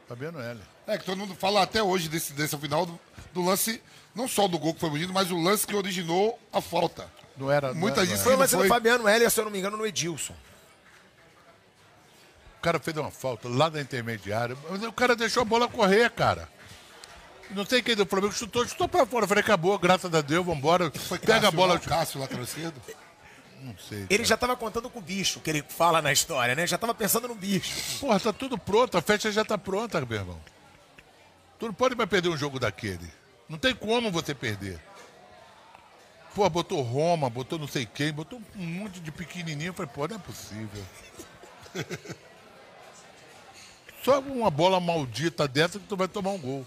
Fabiano 0.09 0.39
Heller. 0.41 0.63
É 0.87 0.99
que 0.99 1.05
todo 1.05 1.17
mundo 1.19 1.35
fala 1.35 1.63
até 1.63 1.83
hoje 1.83 2.09
desse, 2.09 2.33
desse 2.33 2.57
final 2.59 2.85
do, 2.87 2.99
do 3.33 3.43
lance, 3.45 3.83
não 4.15 4.29
só 4.29 4.47
do 4.49 4.59
gol 4.59 4.75
que 4.75 4.81
foi 4.81 4.91
bonito, 4.91 5.13
mas 5.13 5.31
o 5.31 5.41
lance 5.41 5.67
que 5.67 5.75
originou 5.75 6.39
a 6.53 6.61
falta. 6.61 7.09
Não 7.37 7.51
era. 7.51 7.73
Muita 7.73 8.01
não 8.01 8.07
gente- 8.07 8.19
não 8.19 8.25
Foi 8.25 8.35
o 8.35 8.39
lance 8.39 8.55
do 8.55 8.59
foi? 8.61 8.69
Fabiano 8.69 9.09
Heller, 9.09 9.31
se 9.31 9.41
eu 9.41 9.45
não 9.45 9.51
me 9.51 9.59
engano, 9.59 9.77
no 9.77 9.87
Edilson. 9.87 10.35
O 12.59 12.63
cara 12.63 12.79
fez 12.79 12.97
uma 12.97 13.11
falta 13.11 13.49
lá 13.49 13.69
da 13.69 13.81
intermediária, 13.81 14.57
mas 14.71 14.83
o 14.85 14.93
cara 14.93 15.17
deixou 15.17 15.41
a 15.43 15.45
bola 15.45 15.67
correr, 15.69 16.11
cara. 16.11 16.49
Não 17.51 17.67
sei 17.67 17.83
quem 17.83 17.95
do 17.95 18.07
Flamengo 18.07 18.33
chutou, 18.33 18.67
chutou 18.67 18.89
pra 18.89 19.05
fora. 19.05 19.25
Eu 19.25 19.29
falei, 19.29 19.43
acabou, 19.43 19.79
graças 19.79 20.13
a 20.15 20.21
Deus, 20.21 20.45
vambora. 20.45 20.91
Foi 20.91 21.19
Pega 21.19 21.35
Cássio, 21.35 21.49
a 21.49 21.51
bola. 21.51 21.75
não? 21.75 21.81
Cássio, 21.83 22.21
lateral 22.21 22.45
esquerdo. 22.45 22.81
Não 23.61 23.77
sei. 23.79 24.07
Ele 24.11 24.25
já 24.25 24.35
estava 24.35 24.57
contando 24.57 24.91
com 24.91 24.99
o 24.99 25.03
bicho, 25.03 25.41
que 25.41 25.51
ele 25.51 25.63
fala 25.69 26.03
na 26.03 26.13
história, 26.13 26.55
né? 26.55 26.67
Já 26.67 26.77
estava 26.77 26.95
pensando 26.95 27.29
no 27.29 27.35
bicho. 27.35 28.01
Porra, 28.01 28.19
tá 28.19 28.33
tudo 28.33 28.59
pronto, 28.59 28.97
a 28.97 29.03
festa 29.03 29.31
já 29.31 29.45
tá 29.45 29.57
pronta, 29.57 30.01
meu 30.01 30.19
irmão. 30.19 30.41
Tu 31.59 31.67
não 31.67 31.75
pode 31.75 31.95
mais 31.95 32.09
perder 32.11 32.29
um 32.29 32.37
jogo 32.37 32.59
daquele. 32.59 33.09
Não 33.49 33.59
tem 33.59 33.75
como 33.75 34.11
você 34.11 34.35
perder. 34.35 34.81
Pô, 36.35 36.49
botou 36.49 36.81
Roma, 36.81 37.29
botou 37.29 37.59
não 37.59 37.69
sei 37.69 37.85
quem, 37.87 38.13
botou 38.13 38.41
um 38.57 38.67
monte 38.67 38.99
de 38.99 39.13
pequenininho. 39.13 39.69
Eu 39.69 39.75
falei, 39.75 39.93
pô, 39.95 40.09
não 40.09 40.17
é 40.17 40.19
possível. 40.19 40.83
Só 44.03 44.19
uma 44.19 44.51
bola 44.51 44.81
maldita 44.81 45.47
dessa 45.47 45.79
que 45.79 45.87
tu 45.87 45.97
vai 45.97 46.09
tomar 46.09 46.31
um 46.31 46.39
gol. 46.39 46.67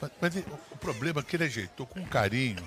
Mas, 0.00 0.10
mas 0.20 0.36
ele- 0.36 0.46
o 0.70 0.76
problema 0.76 1.20
é 1.20 1.22
que 1.22 1.36
ele 1.36 1.44
ajeitou 1.44 1.86
com 1.86 2.04
carinho. 2.06 2.62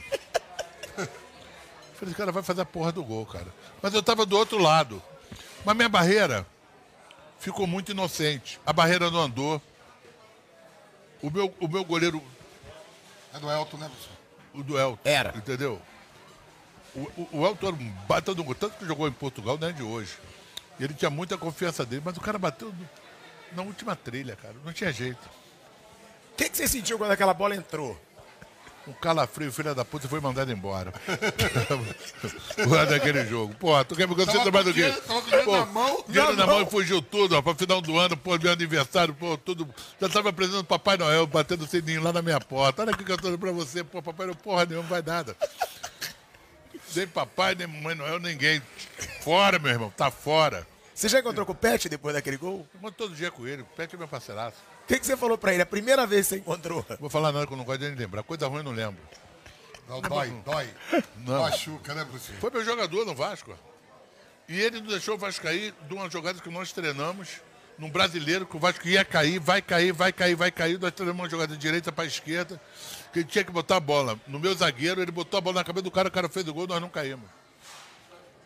Falei, 1.96 2.14
cara 2.16 2.32
vai 2.32 2.42
fazer 2.44 2.62
a 2.62 2.66
porra 2.66 2.92
do 2.92 3.04
gol, 3.04 3.26
cara. 3.26 3.48
Mas 3.82 3.94
eu 3.94 4.02
tava 4.02 4.26
do 4.26 4.38
outro 4.38 4.58
lado. 4.58 5.02
Mas 5.66 5.76
minha 5.76 5.90
barreira 5.90 6.46
ficou 7.40 7.68
muito 7.68 7.92
inocente. 7.92 8.60
A 8.66 8.72
barreira 8.72 9.12
não 9.12 9.20
andou. 9.20 9.62
O 11.22 11.30
meu, 11.30 11.54
o 11.60 11.68
meu 11.68 11.84
goleiro, 11.84 12.24
É 13.34 13.40
do 13.40 13.52
Elton, 13.52 13.78
né, 13.78 13.88
professor? 13.90 14.14
o 14.54 14.64
do 14.64 14.80
Elton. 14.80 15.00
Era. 15.04 15.38
Entendeu? 15.38 15.82
O, 16.96 17.00
o, 17.02 17.30
o 17.40 17.46
Elton 17.46 17.68
era 17.68 17.76
um 17.76 17.90
baita 18.08 18.34
do 18.34 18.44
gol. 18.44 18.56
Tanto 18.56 18.78
que 18.78 18.86
jogou 18.86 19.06
em 19.08 19.12
Portugal, 19.12 19.58
não 19.60 19.68
é 19.68 19.72
de 19.74 19.84
hoje. 19.84 20.18
E 20.80 20.84
ele 20.86 20.94
tinha 20.94 21.10
muita 21.10 21.38
confiança 21.38 21.86
dele, 21.86 22.02
mas 22.06 22.16
o 22.16 22.22
cara 22.22 22.40
bateu 22.40 22.70
no- 22.74 22.90
na 23.58 23.62
última 23.64 23.94
trilha, 23.96 24.38
cara. 24.38 24.56
Não 24.64 24.72
tinha 24.72 24.92
jeito. 24.94 25.30
O 26.40 26.42
que, 26.42 26.50
que 26.50 26.56
você 26.58 26.70
sentiu 26.70 26.98
quando 26.98 27.12
aquela 27.12 27.34
bola 27.34 27.54
entrou? 27.54 28.00
Um 28.88 28.94
calafrio, 28.94 29.52
filho 29.52 29.76
da 29.76 29.84
puta, 29.84 30.08
foi 30.08 30.22
mandado 30.22 30.50
embora. 30.54 30.94
Por 32.64 32.86
daquele 32.88 33.26
jogo. 33.26 33.54
Porra, 33.56 33.84
tu 33.84 33.94
quer 33.94 34.08
me 34.08 34.16
conhecer 34.16 34.38
Tava 34.38 34.50
mais 34.50 34.64
do 34.64 34.72
dinheiro- 34.74 35.02
tava 35.02 35.22
com 35.22 35.28
dinheiro 35.28 35.52
na 35.52 35.66
mão, 35.66 36.04
Dinheiro 36.08 36.36
na 36.38 36.48
mão 36.48 36.62
e 36.62 36.66
fugiu 36.66 37.02
tudo, 37.02 37.36
ó. 37.36 37.42
Pra 37.42 37.54
final 37.56 37.82
do 37.82 38.00
ano, 38.00 38.16
pô, 38.16 38.38
meu 38.38 38.54
aniversário, 38.54 39.14
pô, 39.14 39.38
tudo. 39.38 39.68
Já 40.00 40.08
tava 40.08 40.30
apresentando 40.30 40.64
Papai 40.64 40.96
Noel, 40.96 41.28
batendo 41.28 41.66
o 41.66 41.68
sininho 41.68 42.02
lá 42.02 42.14
na 42.14 42.22
minha 42.22 42.40
porta. 42.40 42.84
Olha 42.84 42.94
aqui 42.94 43.04
que 43.04 43.12
eu 43.12 43.18
tô 43.18 43.24
dando 43.28 43.38
pra 43.38 43.52
você, 43.52 43.84
pô, 43.84 44.02
Papai 44.02 44.26
Noel, 44.28 44.38
porra 44.38 44.66
nenhuma, 44.66 44.84
não 44.84 44.90
vai 44.90 45.02
nada. 45.02 45.36
Nem 46.96 47.06
papai, 47.06 47.54
nem 47.54 47.68
Mamãe 47.68 47.96
Noel, 47.96 48.18
ninguém. 48.18 48.62
Fora, 49.20 49.60
meu 49.60 49.72
irmão, 49.74 49.92
tá 49.96 50.10
fora. 50.10 50.66
Você 50.96 51.10
já 51.10 51.20
encontrou 51.20 51.46
com 51.46 51.52
o 51.52 51.56
Pet 51.56 51.90
depois 51.90 52.16
daquele 52.16 52.38
gol? 52.38 52.66
Eu 52.74 52.80
mando 52.82 52.96
todo 52.96 53.14
dia 53.14 53.30
com 53.30 53.46
ele, 53.46 53.62
o 53.62 53.66
Pet 53.66 53.94
é 53.94 53.98
meu 53.98 54.08
parceiraço. 54.08 54.58
O 54.90 54.92
que, 54.92 55.00
que 55.00 55.06
você 55.06 55.16
falou 55.16 55.38
pra 55.38 55.54
ele? 55.54 55.62
A 55.62 55.68
primeira 55.68 56.08
vez 56.08 56.26
que 56.26 56.34
você 56.34 56.40
encontrou? 56.40 56.84
Vou 57.00 57.12
falar 57.12 57.32
nada 57.32 57.46
que 57.46 57.54
eu 57.54 57.58
não 57.58 57.64
gosto 57.64 57.80
de 57.80 57.90
nem 57.90 57.96
lembrar. 57.96 58.24
Coisa 58.24 58.48
ruim 58.48 58.58
eu 58.58 58.64
não 58.64 58.72
lembro. 58.72 59.00
Não, 59.88 60.02
dói, 60.02 60.34
dói. 60.44 60.68
Não. 61.18 61.44
Machuca, 61.44 61.94
né, 61.94 62.04
professor? 62.06 62.36
Foi 62.38 62.50
meu 62.50 62.66
jogador 62.66 63.06
no 63.06 63.14
Vasco. 63.14 63.56
E 64.48 64.60
ele 64.60 64.80
não 64.80 64.88
deixou 64.88 65.14
o 65.14 65.18
Vasco 65.20 65.44
cair 65.44 65.76
de 65.88 65.94
uma 65.94 66.10
jogada 66.10 66.42
que 66.42 66.50
nós 66.50 66.72
treinamos 66.72 67.40
num 67.78 67.88
brasileiro, 67.88 68.48
que 68.48 68.58
o 68.58 68.60
Vasco 68.60 68.88
ia 68.88 69.06
cair, 69.06 69.38
vai 69.38 69.62
cair, 69.62 69.92
vai 69.92 70.12
cair, 70.12 70.34
vai 70.34 70.52
cair. 70.52 70.80
Nós 70.80 70.92
treinamos 70.92 71.22
uma 71.22 71.30
jogada 71.30 71.54
de 71.54 71.60
direita 71.60 71.92
para 71.92 72.06
esquerda, 72.06 72.60
que 73.14 73.20
ele 73.20 73.28
tinha 73.28 73.44
que 73.44 73.52
botar 73.52 73.76
a 73.76 73.80
bola. 73.80 74.20
No 74.26 74.40
meu 74.40 74.56
zagueiro, 74.56 75.04
ele 75.04 75.12
botou 75.12 75.38
a 75.38 75.42
bola 75.42 75.58
na 75.58 75.64
cabeça 75.64 75.84
do 75.84 75.92
cara, 75.92 76.08
o 76.08 76.12
cara 76.12 76.28
fez 76.28 76.48
o 76.48 76.54
gol, 76.54 76.66
nós 76.66 76.82
não 76.82 76.90
caímos. 76.90 77.30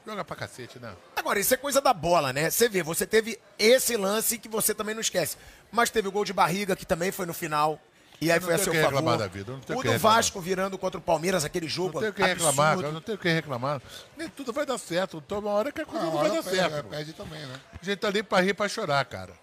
Joga 0.05 0.23
pra 0.25 0.35
cacete, 0.35 0.79
né? 0.79 0.93
Agora, 1.15 1.39
isso 1.39 1.53
é 1.53 1.57
coisa 1.57 1.79
da 1.79 1.93
bola, 1.93 2.33
né? 2.33 2.49
Você 2.49 2.67
vê, 2.67 2.83
você 2.83 3.07
teve 3.07 3.39
esse 3.57 3.95
lance 3.95 4.37
que 4.37 4.49
você 4.49 4.73
também 4.73 4.93
não 4.93 5.01
esquece. 5.01 5.37
Mas 5.71 5.89
teve 5.89 6.07
o 6.07 6.11
gol 6.11 6.25
de 6.25 6.33
barriga, 6.33 6.75
que 6.75 6.85
também 6.85 7.11
foi 7.11 7.25
no 7.25 7.33
final. 7.33 7.79
E 8.19 8.31
aí 8.31 8.39
foi 8.39 8.53
a 8.53 8.57
tenho 8.57 8.63
seu 8.65 8.73
que 8.73 8.81
favor. 8.81 8.95
reclamar 8.95 9.17
da 9.17 9.27
vida, 9.27 9.51
o 9.53 9.83
do. 9.83 9.97
Vasco 9.97 10.39
virando 10.39 10.77
contra 10.77 10.97
o 10.97 11.01
Palmeiras, 11.01 11.43
aquele 11.43 11.67
jogo 11.67 11.93
Não 11.93 11.99
tenho 11.99 12.11
o 12.11 12.15
que 12.15 12.23
reclamar, 12.23 12.75
cara, 12.77 12.91
não 12.91 13.01
tenho 13.01 13.17
o 13.17 13.21
que 13.21 13.29
reclamar. 13.29 13.81
Nem 14.15 14.29
tudo 14.29 14.53
vai 14.53 14.65
dar 14.65 14.77
certo. 14.77 15.21
Então, 15.25 15.39
uma 15.39 15.51
hora 15.51 15.71
que 15.71 15.81
a 15.81 15.85
coisa 15.85 16.05
Não, 16.05 16.13
não 16.13 16.19
vai 16.21 16.29
dar 16.31 16.43
perde, 16.43 16.57
certo. 16.57 16.75
é, 16.75 16.83
perde 16.83 17.13
também, 17.13 17.45
né? 17.45 17.59
A 17.81 17.83
gente 17.83 17.97
tá 17.99 18.07
ali 18.07 18.23
pra 18.23 18.39
rir 18.39 18.49
e 18.49 18.53
pra 18.53 18.69
chorar, 18.69 19.03
cara. 19.05 19.33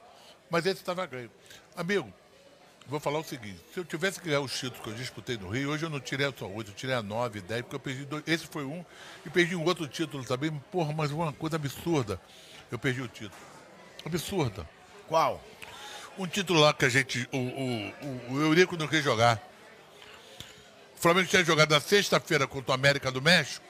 Mas 0.48 0.64
esse 0.66 0.82
tava 0.82 1.04
ganho. 1.06 1.30
Amigo, 1.76 2.12
vou 2.90 3.00
falar 3.00 3.20
o 3.20 3.24
seguinte: 3.24 3.60
se 3.72 3.80
eu 3.80 3.84
tivesse 3.84 4.20
que 4.20 4.26
ganhar 4.26 4.40
os 4.40 4.52
títulos 4.52 4.80
que 4.80 4.90
eu 4.90 4.94
disputei 4.94 5.38
no 5.38 5.48
Rio, 5.48 5.70
hoje 5.70 5.84
eu 5.84 5.90
não 5.90 6.00
tirei 6.00 6.30
só 6.36 6.46
oito, 6.46 6.70
eu 6.70 6.74
tirei 6.74 6.94
a 6.94 7.02
nove, 7.02 7.40
dez, 7.40 7.62
porque 7.62 7.76
eu 7.76 7.80
perdi 7.80 8.04
dois. 8.04 8.22
Esse 8.26 8.46
foi 8.46 8.64
um 8.64 8.84
e 9.24 9.30
perdi 9.30 9.54
um 9.54 9.64
outro 9.64 9.86
título 9.86 10.24
também. 10.24 10.50
Porra, 10.70 10.92
mas 10.92 11.10
uma 11.10 11.32
coisa 11.32 11.56
absurda. 11.56 12.20
Eu 12.70 12.78
perdi 12.78 13.00
o 13.00 13.08
título. 13.08 13.40
Absurda. 14.04 14.68
Qual? 15.08 15.42
Um 16.18 16.26
título 16.26 16.60
lá 16.60 16.74
que 16.74 16.84
a 16.84 16.88
gente. 16.88 17.28
O, 17.32 17.38
o, 17.38 17.88
o, 17.88 18.32
o 18.34 18.40
Eurico 18.40 18.76
não 18.76 18.88
quis 18.88 19.02
jogar. 19.02 19.40
O 20.96 21.00
Flamengo 21.00 21.28
tinha 21.28 21.42
jogado 21.44 21.70
na 21.70 21.80
sexta-feira 21.80 22.46
contra 22.46 22.72
o 22.72 22.74
América 22.74 23.10
do 23.10 23.22
México, 23.22 23.64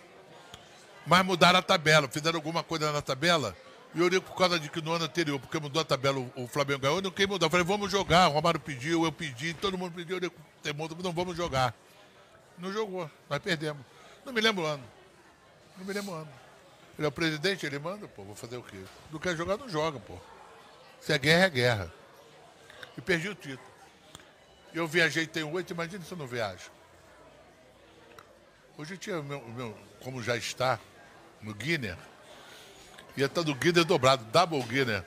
mas 1.07 1.25
mudaram 1.25 1.61
a 1.61 1.63
tabela, 1.63 2.09
fizeram 2.09 2.39
alguma 2.39 2.65
coisa 2.65 2.91
na 2.91 3.01
tabela. 3.01 3.57
E 3.95 4.01
o 4.01 4.05
Eurico, 4.05 4.31
por 4.31 4.37
causa 4.37 4.59
de 4.59 4.71
que 4.71 4.81
no 4.81 4.93
ano 4.93 5.05
anterior, 5.05 5.41
porque 5.41 5.59
mudou 5.59 5.83
a 5.83 5.85
tabela, 5.85 6.19
o, 6.37 6.47
Flamengo 6.47 6.81
ganhou, 6.81 7.03
não 7.03 7.11
quis 7.11 7.27
mudar. 7.27 7.47
Eu 7.47 7.51
falei, 7.51 7.67
vamos 7.67 7.91
jogar. 7.91 8.29
O 8.29 8.33
Romário 8.33 8.61
pediu, 8.61 9.05
eu 9.05 9.11
pedi, 9.11 9.53
todo 9.55 9.77
mundo 9.77 9.93
pediu, 9.95 10.15
o 10.15 10.19
Eurico 10.19 10.41
teimoso, 10.63 10.97
não 11.03 11.13
vamos 11.13 11.37
jogar. 11.37 11.75
Não 12.57 12.73
jogou, 12.73 13.11
nós 13.29 13.39
perdemos. 13.41 13.85
Não 14.25 14.33
me 14.33 14.41
lembro 14.41 14.65
o 14.65 14.67
ano. 14.67 14.85
Não 15.77 15.85
me 15.85 15.93
lembro 15.93 16.13
o 16.13 16.15
ano. 16.15 16.29
Ele 16.97 17.07
é 17.07 17.09
o 17.09 17.13
presidente, 17.13 17.65
ele 17.65 17.79
manda, 17.79 18.07
pô, 18.07 18.23
vou 18.23 18.37
fazer 18.37 18.59
o 18.59 18.63
quê? 18.63 18.77
Não 19.11 19.19
quer 19.19 19.37
jogar, 19.37 19.57
não 19.57 19.69
joga, 19.69 19.99
pô. 19.99 20.19
Se 21.01 21.13
é 21.13 21.19
guerra, 21.19 21.45
é 21.47 21.51
guerra. 21.51 21.95
E 22.97 23.01
perdi 23.01 23.29
o 23.29 23.35
título. 23.35 23.71
Eu 24.73 24.87
viajei 24.87 25.27
tem 25.27 25.43
oito, 25.43 25.73
imagina 25.73 26.05
se 26.05 26.13
eu 26.13 26.19
não 26.19 26.27
viajo. 26.27 26.71
Hoje 28.77 28.95
eu 28.95 28.99
tinha 28.99 29.23
meu, 29.23 29.41
meu 29.49 29.77
como 30.03 30.23
já 30.23 30.37
está, 30.37 30.79
no 31.41 31.55
Guinness. 31.55 32.10
Ia 33.17 33.27
estar 33.27 33.43
no 33.43 33.55
Guinness 33.55 33.85
dobrado, 33.85 34.25
Double 34.33 34.63
Guinness. 34.63 35.03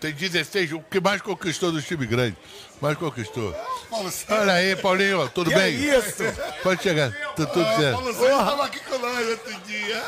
Tem 0.00 0.12
16, 0.12 0.72
o 0.72 0.80
que 0.80 1.00
mais 1.00 1.20
conquistou 1.20 1.72
do 1.72 1.82
time 1.82 2.06
grande? 2.06 2.36
Mais 2.80 2.96
conquistou. 2.96 3.52
Olha 4.28 4.52
aí, 4.52 4.76
Paulinho, 4.76 5.28
tudo 5.30 5.50
Que 5.50 5.56
bem? 5.56 5.74
isso? 5.74 6.22
Pode 6.62 6.82
chegar, 6.82 7.10
tá 7.34 7.46
tudo 7.46 7.62
Ah, 7.66 7.76
certo. 7.76 7.94
Paulo 7.96 8.12
César 8.14 8.38
estava 8.40 8.64
aqui 8.66 8.80
com 8.80 8.98
nós 8.98 9.26
outro 9.28 9.54
dia. 9.66 10.04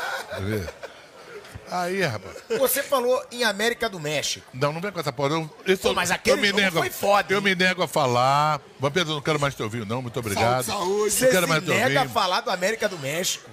Aí, 1.69 2.01
rapaz. 2.01 2.35
Você 2.57 2.83
falou 2.83 3.21
em 3.31 3.43
América 3.45 3.87
do 3.89 3.97
México. 3.99 4.45
Não, 4.53 4.73
não 4.73 4.81
vem 4.81 4.91
com 4.91 4.99
essa 4.99 5.11
porra. 5.13 5.29
Não. 5.29 5.49
Isso, 5.65 5.81
Pô, 5.83 5.93
mas 5.93 6.11
aquele 6.11 6.47
jogo 6.47 6.71
foi 6.79 6.89
foda, 6.89 7.33
Eu 7.33 7.37
hein? 7.37 7.43
me 7.43 7.55
nego 7.55 7.81
a 7.81 7.87
falar. 7.87 8.59
Eu 8.81 9.05
não 9.05 9.21
quero 9.21 9.39
mais 9.39 9.55
te 9.55 9.63
ouvir, 9.63 9.85
não. 9.85 10.01
Muito 10.01 10.19
obrigado. 10.19 10.63
Saúde, 10.63 10.85
saúde. 10.85 11.11
Você 11.11 11.25
Não 11.25 11.31
quero 11.31 11.43
se 11.45 11.49
mais 11.49 11.63
te 11.63 11.69
nega 11.69 11.99
a 11.99 12.01
ouvir. 12.03 12.13
falar 12.13 12.41
do 12.41 12.49
América 12.51 12.89
do 12.89 12.97
México. 12.99 13.49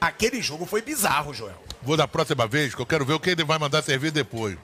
Aquele 0.00 0.42
jogo 0.42 0.66
foi 0.66 0.82
bizarro, 0.82 1.32
Joel. 1.32 1.62
Vou 1.82 1.96
da 1.96 2.06
próxima 2.06 2.46
vez, 2.46 2.74
que 2.74 2.80
eu 2.80 2.86
quero 2.86 3.04
ver 3.04 3.14
o 3.14 3.20
que 3.20 3.30
ele 3.30 3.44
vai 3.44 3.58
mandar 3.58 3.82
servir 3.82 4.10
depois. 4.10 4.56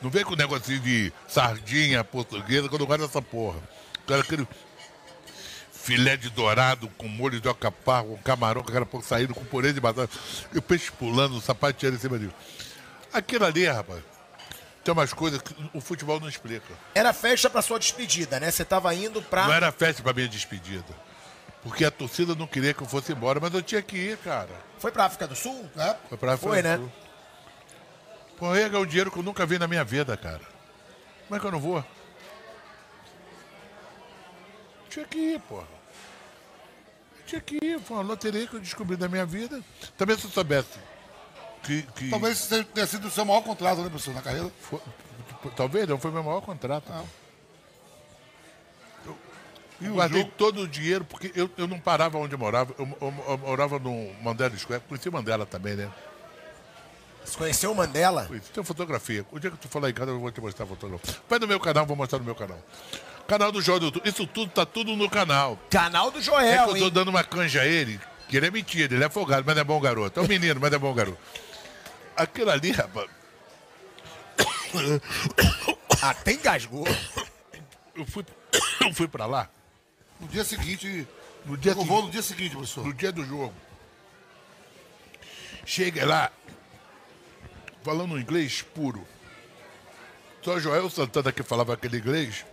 Não 0.00 0.10
vem 0.10 0.24
com 0.24 0.34
negocinho 0.34 0.80
de 0.80 1.12
sardinha 1.28 2.02
portuguesa, 2.02 2.68
que 2.68 2.74
eu 2.74 2.78
não 2.78 2.86
gosto 2.86 3.06
dessa 3.06 3.20
porra. 3.20 3.58
Quero 4.06 4.20
aquele 4.20 4.48
filé 5.72 6.16
de 6.16 6.30
dourado 6.30 6.88
com 6.96 7.08
molho 7.08 7.40
de 7.40 7.48
alcaparra, 7.48 8.04
com 8.04 8.16
camarão, 8.18 8.62
com 8.62 8.70
aquela 8.70 8.86
pouco 8.86 9.06
saindo 9.06 9.34
com 9.34 9.44
purê 9.44 9.72
de 9.72 9.80
batata. 9.80 10.10
E 10.54 10.58
o 10.58 10.62
peixe 10.62 10.90
pulando, 10.92 11.36
o 11.36 11.40
sapateiro 11.40 11.96
em 11.96 11.98
cima 11.98 12.18
disso. 12.18 12.34
Aquilo 13.12 13.44
ali, 13.44 13.66
rapaz, 13.66 14.02
tem 14.84 14.92
umas 14.92 15.12
coisas 15.12 15.42
que 15.42 15.54
o 15.74 15.80
futebol 15.80 16.20
não 16.20 16.28
explica. 16.28 16.72
Era 16.94 17.12
festa 17.12 17.50
pra 17.50 17.60
sua 17.60 17.78
despedida, 17.78 18.40
né? 18.40 18.50
Você 18.50 18.64
tava 18.64 18.94
indo 18.94 19.20
pra. 19.20 19.46
Não 19.46 19.52
era 19.54 19.70
festa 19.72 20.02
pra 20.02 20.12
minha 20.12 20.28
despedida. 20.28 21.09
Porque 21.62 21.84
a 21.84 21.90
torcida 21.90 22.34
não 22.34 22.46
queria 22.46 22.72
que 22.72 22.82
eu 22.82 22.86
fosse 22.86 23.12
embora, 23.12 23.38
mas 23.38 23.52
eu 23.52 23.62
tinha 23.62 23.82
que 23.82 23.96
ir, 23.96 24.16
cara. 24.18 24.48
Foi 24.78 24.90
pra 24.90 25.04
África 25.04 25.26
do 25.28 25.36
Sul? 25.36 25.68
É? 25.76 25.94
Foi 26.08 26.16
pra 26.16 26.36
Foi, 26.38 26.58
África 26.58 26.68
né? 26.68 26.76
do 26.78 26.82
Sul. 26.84 26.92
Pô, 28.38 28.46
eu 28.54 28.60
ia 28.62 28.68
ganhar 28.68 28.82
um 28.82 28.86
dinheiro 28.86 29.10
que 29.10 29.18
eu 29.18 29.22
nunca 29.22 29.44
vi 29.44 29.58
na 29.58 29.68
minha 29.68 29.84
vida, 29.84 30.16
cara. 30.16 30.40
Como 31.28 31.36
é 31.36 31.40
que 31.40 31.46
eu 31.46 31.50
não 31.52 31.60
vou? 31.60 31.84
Tinha 34.88 35.04
que 35.04 35.18
ir, 35.18 35.40
porra. 35.40 35.66
Tinha 37.26 37.40
que 37.40 37.58
ir, 37.62 37.78
foi 37.80 37.96
uma 37.96 38.02
loteria 38.02 38.46
que 38.46 38.54
eu 38.54 38.60
descobri 38.60 38.96
na 38.96 39.06
minha 39.08 39.24
vida. 39.24 39.60
Também 39.96 40.16
se 40.18 40.24
eu 40.24 40.30
soubesse 40.30 40.78
que. 41.62 41.82
que 41.94 42.10
Talvez 42.10 42.48
tenha 42.74 42.86
sido 42.86 43.06
o 43.06 43.10
seu 43.10 43.24
maior 43.24 43.42
contrato, 43.42 43.82
né, 43.82 43.88
professor, 43.88 44.14
na 44.14 44.22
carreira? 44.22 44.50
foi- 44.60 44.80
talvez 45.54 45.86
não, 45.86 45.98
foi 45.98 46.10
meu 46.10 46.22
maior 46.24 46.40
contrato. 46.40 46.90
Eu, 46.90 47.06
eu 49.80 49.94
guardei 49.94 50.24
todo 50.24 50.62
o 50.62 50.68
dinheiro, 50.68 51.04
porque 51.04 51.32
eu, 51.34 51.50
eu 51.56 51.66
não 51.66 51.78
parava 51.80 52.18
onde 52.18 52.34
eu 52.34 52.38
morava. 52.38 52.74
Eu, 52.78 52.86
eu- 53.00 53.24
eu 53.28 53.38
morava 53.38 53.78
no 53.78 54.12
Mandela 54.22 54.56
Square. 54.56 54.82
Conheci 54.88 55.10
Mandela 55.10 55.46
também, 55.46 55.74
né? 55.74 55.90
Você 57.24 57.36
conheceu 57.36 57.70
o 57.72 57.74
Mandela? 57.74 58.28
Isso, 58.32 58.50
tem 58.52 58.64
fotografia. 58.64 59.24
O 59.30 59.38
dia 59.38 59.50
que 59.50 59.56
tu 59.58 59.68
falar 59.68 59.90
em 59.90 59.94
casa, 59.94 60.10
eu 60.10 60.18
vou 60.18 60.30
te 60.30 60.40
mostrar 60.40 60.64
a 60.64 60.68
fotografia. 60.68 61.14
Vai 61.28 61.38
no 61.38 61.46
meu 61.46 61.60
canal, 61.60 61.86
vou 61.86 61.96
mostrar 61.96 62.18
no 62.18 62.24
meu 62.24 62.34
canal. 62.34 62.58
Canal 63.28 63.52
do 63.52 63.60
YouTube. 63.60 64.00
Isso 64.04 64.26
tudo 64.26 64.50
tá 64.50 64.66
tudo 64.66 64.96
no 64.96 65.08
canal. 65.08 65.58
Canal 65.70 66.10
do 66.10 66.16
É 66.18 66.20
que 66.20 66.26
Joel, 66.26 66.62
eu 66.62 66.68
tô 66.68 66.76
hein? 66.76 66.90
dando 66.90 67.08
uma 67.08 67.22
canja 67.22 67.60
a 67.62 67.66
ele, 67.66 68.00
que 68.28 68.36
ele 68.36 68.46
é 68.46 68.50
mentira, 68.50 68.92
ele 68.94 69.04
é 69.04 69.08
folgado, 69.10 69.44
mas 69.46 69.56
é 69.56 69.62
bom 69.62 69.80
garoto. 69.80 70.18
É 70.18 70.22
um 70.22 70.26
menino, 70.26 70.58
mas 70.60 70.72
é 70.72 70.78
bom 70.78 70.92
garoto. 70.92 71.18
Aquilo 72.16 72.50
ali, 72.50 72.72
rapaz, 72.72 73.08
Até 76.02 76.32
engasgou. 76.32 76.86
eu 77.94 78.06
fui, 78.06 78.24
eu 78.80 78.92
fui 78.94 79.06
pra 79.08 79.26
lá 79.26 79.48
No 80.20 80.28
dia 80.28 80.44
seguinte. 80.44 81.06
no 81.46 81.56
dia, 81.56 81.72
Eu 81.72 81.84
vou 81.84 82.02
no 82.02 82.10
dia 82.10 82.22
seguinte, 82.22 82.52
professor. 82.52 82.84
no 82.86 82.92
dia 82.92 83.10
do 83.10 83.24
jogo. 83.24 83.54
Chega 85.64 86.04
lá, 86.04 86.32
falando 87.82 88.18
inglês 88.18 88.62
puro. 88.62 89.06
Só 90.42 90.58
Joel 90.58 90.88
Santana 90.90 91.32
que 91.32 91.42
falava 91.42 91.74
aquele 91.74 91.98
inglês. 91.98 92.44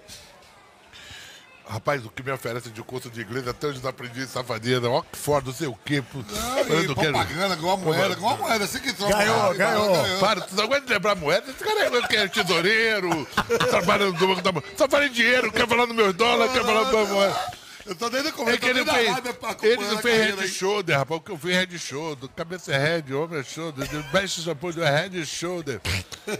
Rapaz, 1.69 2.06
o 2.06 2.10
que 2.10 2.23
me 2.23 2.31
oferece 2.31 2.69
de 2.69 2.81
curso 2.81 3.10
de 3.10 3.22
inglês, 3.22 3.45
até 3.48 3.68
hoje 3.68 3.81
não 3.84 3.89
aprendi 3.89 4.26
safadeza, 4.26 4.89
Oxford, 4.89 5.48
não 5.48 5.53
sei 5.53 5.68
o 5.68 5.77
quê. 5.85 6.02
pô. 6.02 6.19
Ah, 6.34 6.61
Eu 6.61 6.84
não 6.84 6.95
quero- 6.95 7.11
propaganda, 7.14 7.56
igual 7.56 7.73
a 7.73 7.77
moeda, 7.77 8.14
igual 8.14 8.34
a 8.35 8.38
moeda. 8.38 8.64
Assim 8.65 8.80
que 8.80 8.94
troca. 8.94 9.14
Ganhou, 9.18 9.52
Ah, 9.52 9.53
ganhou. 9.53 10.19
Para, 10.19 10.41
tu 10.41 10.56
não 10.56 10.64
aguenta 10.64 10.94
lembrar 10.94 11.15
moeda? 11.15 11.49
Esse 11.52 11.64
cara 11.64 11.85
é, 11.98 12.07
que 12.07 12.15
é 12.15 12.27
tesoureiro, 12.30 13.27
trabalha 13.69 14.06
no 14.06 14.14
banco 14.14 14.41
da 14.41 14.52
moeda. 14.53 14.68
Só 14.77 14.88
fala 14.88 15.06
em 15.07 15.11
dinheiro, 15.11 15.52
quer 15.52 15.68
falar 15.68 15.85
no 15.88 15.94
meu 15.94 16.14
dólar, 16.14 16.48
quer 16.53 16.64
falar 16.64 16.85
no 16.85 16.91
meu 16.91 17.07
moeda. 17.07 17.57
Eu 17.85 17.95
tô 17.95 18.10
desde 18.10 18.30
o 18.30 18.34
começo, 18.34 18.56
É 18.56 18.60
que 18.60 18.65
ele 18.65 18.84
não 18.84 18.94
fez, 18.94 19.18
ele 19.64 19.85
não 19.88 19.98
fez 19.99 20.18
head 20.26 20.41
aí. 20.41 20.48
shoulder, 20.49 20.98
rapaz. 20.98 21.22
O 21.22 21.23
que 21.23 21.31
eu 21.31 21.38
fiz 21.38 21.52
head 21.52 21.80
shoulder. 21.80 22.30
Cabeça 22.35 22.73
é 22.73 22.77
head, 22.77 23.14
ombro 23.14 23.39
é 23.39 23.44
shoulder. 23.44 23.88
Best 24.11 24.41
shampoo 24.41 24.72
é 24.81 24.89
head 25.03 25.26
shoulder. 25.26 25.80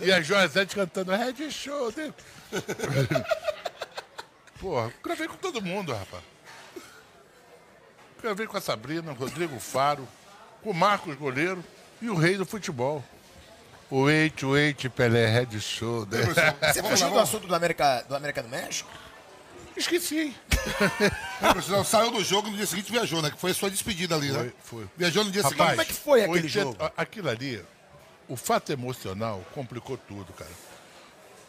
E 0.02 0.12
a 0.12 0.22
Joazete 0.22 0.76
cantando 0.76 1.12
head 1.14 1.50
shoulder. 1.52 2.14
Porra, 4.60 4.92
gravei 5.04 5.28
com 5.28 5.38
todo 5.38 5.62
mundo, 5.62 5.94
rapaz. 5.94 6.24
Gravei 8.22 8.48
com 8.48 8.58
a 8.58 8.62
Sabrina, 8.62 9.12
o 9.12 9.16
Rodrigo 9.16 9.60
Faro, 9.60 10.08
com 10.64 10.72
o 10.72 10.74
Marcos 10.74 11.16
Goleiro 11.16 11.64
e 12.02 12.10
o 12.10 12.16
rei 12.16 12.36
do 12.36 12.46
futebol. 12.46 13.04
O 13.90 14.10
Eite, 14.10 14.46
o 14.46 14.58
Eite, 14.58 14.90
Pelé, 14.90 15.28
head 15.28 15.60
shoulder. 15.62 16.28
Você 16.74 16.84
fugiu 16.84 17.10
do 17.10 17.20
assunto 17.20 17.48
do 17.48 17.56
América 17.56 18.04
do, 18.08 18.16
América 18.16 18.44
do 18.44 18.50
México? 18.50 18.90
Esqueci. 19.78 20.36
Professor, 21.40 21.86
saiu 21.86 22.12
do 22.12 22.24
jogo 22.24 22.50
no 22.50 22.58
dia 22.58 22.66
seguinte 22.66 22.92
viajou, 22.92 23.22
né? 23.22 23.30
Que 23.30 23.38
foi 23.38 23.52
a 23.52 23.54
sua 23.54 23.70
despedida 23.70 24.16
ali, 24.16 24.32
né? 24.32 24.52
Foi, 24.64 24.80
foi. 24.80 24.90
Viajou 24.98 25.24
no 25.24 25.32
dia 25.32 25.44
Rapaz, 25.44 25.58
seguinte. 25.58 25.70
como 25.70 25.82
é 25.82 25.86
que 25.86 25.94
foi 25.94 26.22
aquele 26.24 26.44
80 26.44 26.50
jogo? 26.50 26.92
Aquilo 26.98 27.30
ali, 27.30 27.64
o 28.28 28.36
fato 28.36 28.72
emocional 28.72 29.46
complicou 29.54 29.96
tudo, 29.96 30.34
cara. 30.34 30.52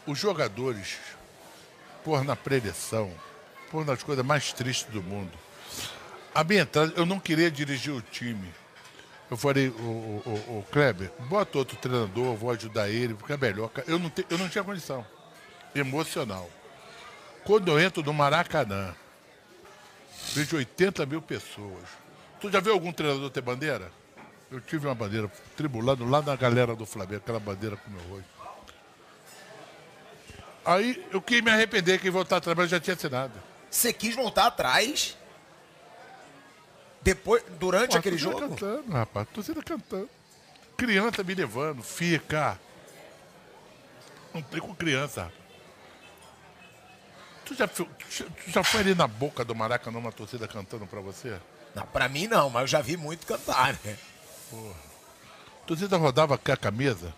Os 0.06 0.18
jogadores, 0.18 0.98
por 2.04 2.24
na 2.24 2.36
preleção, 2.36 3.12
por 3.70 3.84
nas 3.84 4.02
coisas 4.02 4.24
mais 4.24 4.52
tristes 4.52 4.92
do 4.92 5.02
mundo. 5.02 5.32
A 6.34 6.44
minha 6.44 6.62
entrada, 6.62 6.92
eu 6.96 7.04
não 7.04 7.18
queria 7.18 7.50
dirigir 7.50 7.92
o 7.92 8.00
time. 8.00 8.52
Eu 9.30 9.36
falei, 9.36 9.68
o, 9.68 9.72
o, 9.72 10.58
o, 10.58 10.66
Kleber, 10.70 11.10
bota 11.28 11.58
outro 11.58 11.76
treinador, 11.76 12.34
vou 12.34 12.50
ajudar 12.50 12.88
ele, 12.88 13.14
porque 13.14 13.32
é 13.32 13.36
melhor. 13.36 13.70
Eu 13.86 13.98
não, 13.98 14.08
te- 14.08 14.26
eu 14.30 14.38
não 14.38 14.48
tinha 14.48 14.64
condição. 14.64 15.04
Emocional. 15.74 16.48
Quando 17.44 17.70
eu 17.70 17.78
entro 17.78 18.02
no 18.02 18.12
Maracanã, 18.14 18.94
vejo 20.34 20.56
80 20.56 21.04
mil 21.06 21.20
pessoas. 21.20 21.84
Tu 22.40 22.50
já 22.50 22.60
viu 22.60 22.72
algum 22.72 22.92
treinador 22.92 23.28
ter 23.30 23.42
bandeira? 23.42 23.90
Eu 24.50 24.60
tive 24.62 24.86
uma 24.86 24.94
bandeira 24.94 25.30
tribulando 25.56 26.08
lá 26.08 26.22
na 26.22 26.34
galera 26.34 26.74
do 26.74 26.86
Flamengo, 26.86 27.16
aquela 27.16 27.40
bandeira 27.40 27.76
com 27.76 27.90
meu 27.90 28.00
rosto. 28.08 28.37
Aí 30.68 31.02
eu 31.10 31.22
quis 31.22 31.40
me 31.40 31.50
arrepender 31.50 31.98
que 31.98 32.10
voltar 32.10 32.36
a 32.36 32.40
trabalhar, 32.42 32.66
eu 32.66 32.70
já 32.72 32.78
tinha 32.78 32.92
assinado. 32.94 33.32
Você 33.70 33.90
quis 33.90 34.14
voltar 34.14 34.48
atrás? 34.48 35.16
Depois, 37.00 37.42
durante 37.58 37.92
Pô, 37.92 37.96
aquele 37.96 38.18
jogo? 38.18 38.38
cantando, 38.38 38.92
rapaz, 38.92 39.26
torcida 39.32 39.62
cantando. 39.62 40.10
Criança 40.76 41.24
me 41.24 41.34
levando, 41.34 41.82
fica. 41.82 42.60
Não 44.34 44.42
tem 44.42 44.60
com 44.60 44.74
criança, 44.74 45.22
rapaz. 45.22 45.38
Tu 47.46 47.54
já, 47.54 47.66
tu 47.66 47.88
já 48.48 48.62
foi 48.62 48.80
ali 48.80 48.94
na 48.94 49.06
boca 49.06 49.42
do 49.42 49.54
Maracanã 49.54 49.96
uma 49.96 50.12
torcida 50.12 50.46
cantando 50.46 50.86
pra 50.86 51.00
você? 51.00 51.40
Não, 51.74 51.86
pra 51.86 52.10
mim 52.10 52.26
não, 52.26 52.50
mas 52.50 52.60
eu 52.60 52.66
já 52.66 52.82
vi 52.82 52.94
muito 52.94 53.26
cantar, 53.26 53.72
né? 53.82 53.96
A 54.52 55.66
torcida 55.66 55.96
rodava 55.96 56.36
com 56.36 56.52
a 56.52 56.56
camisa. 56.58 57.14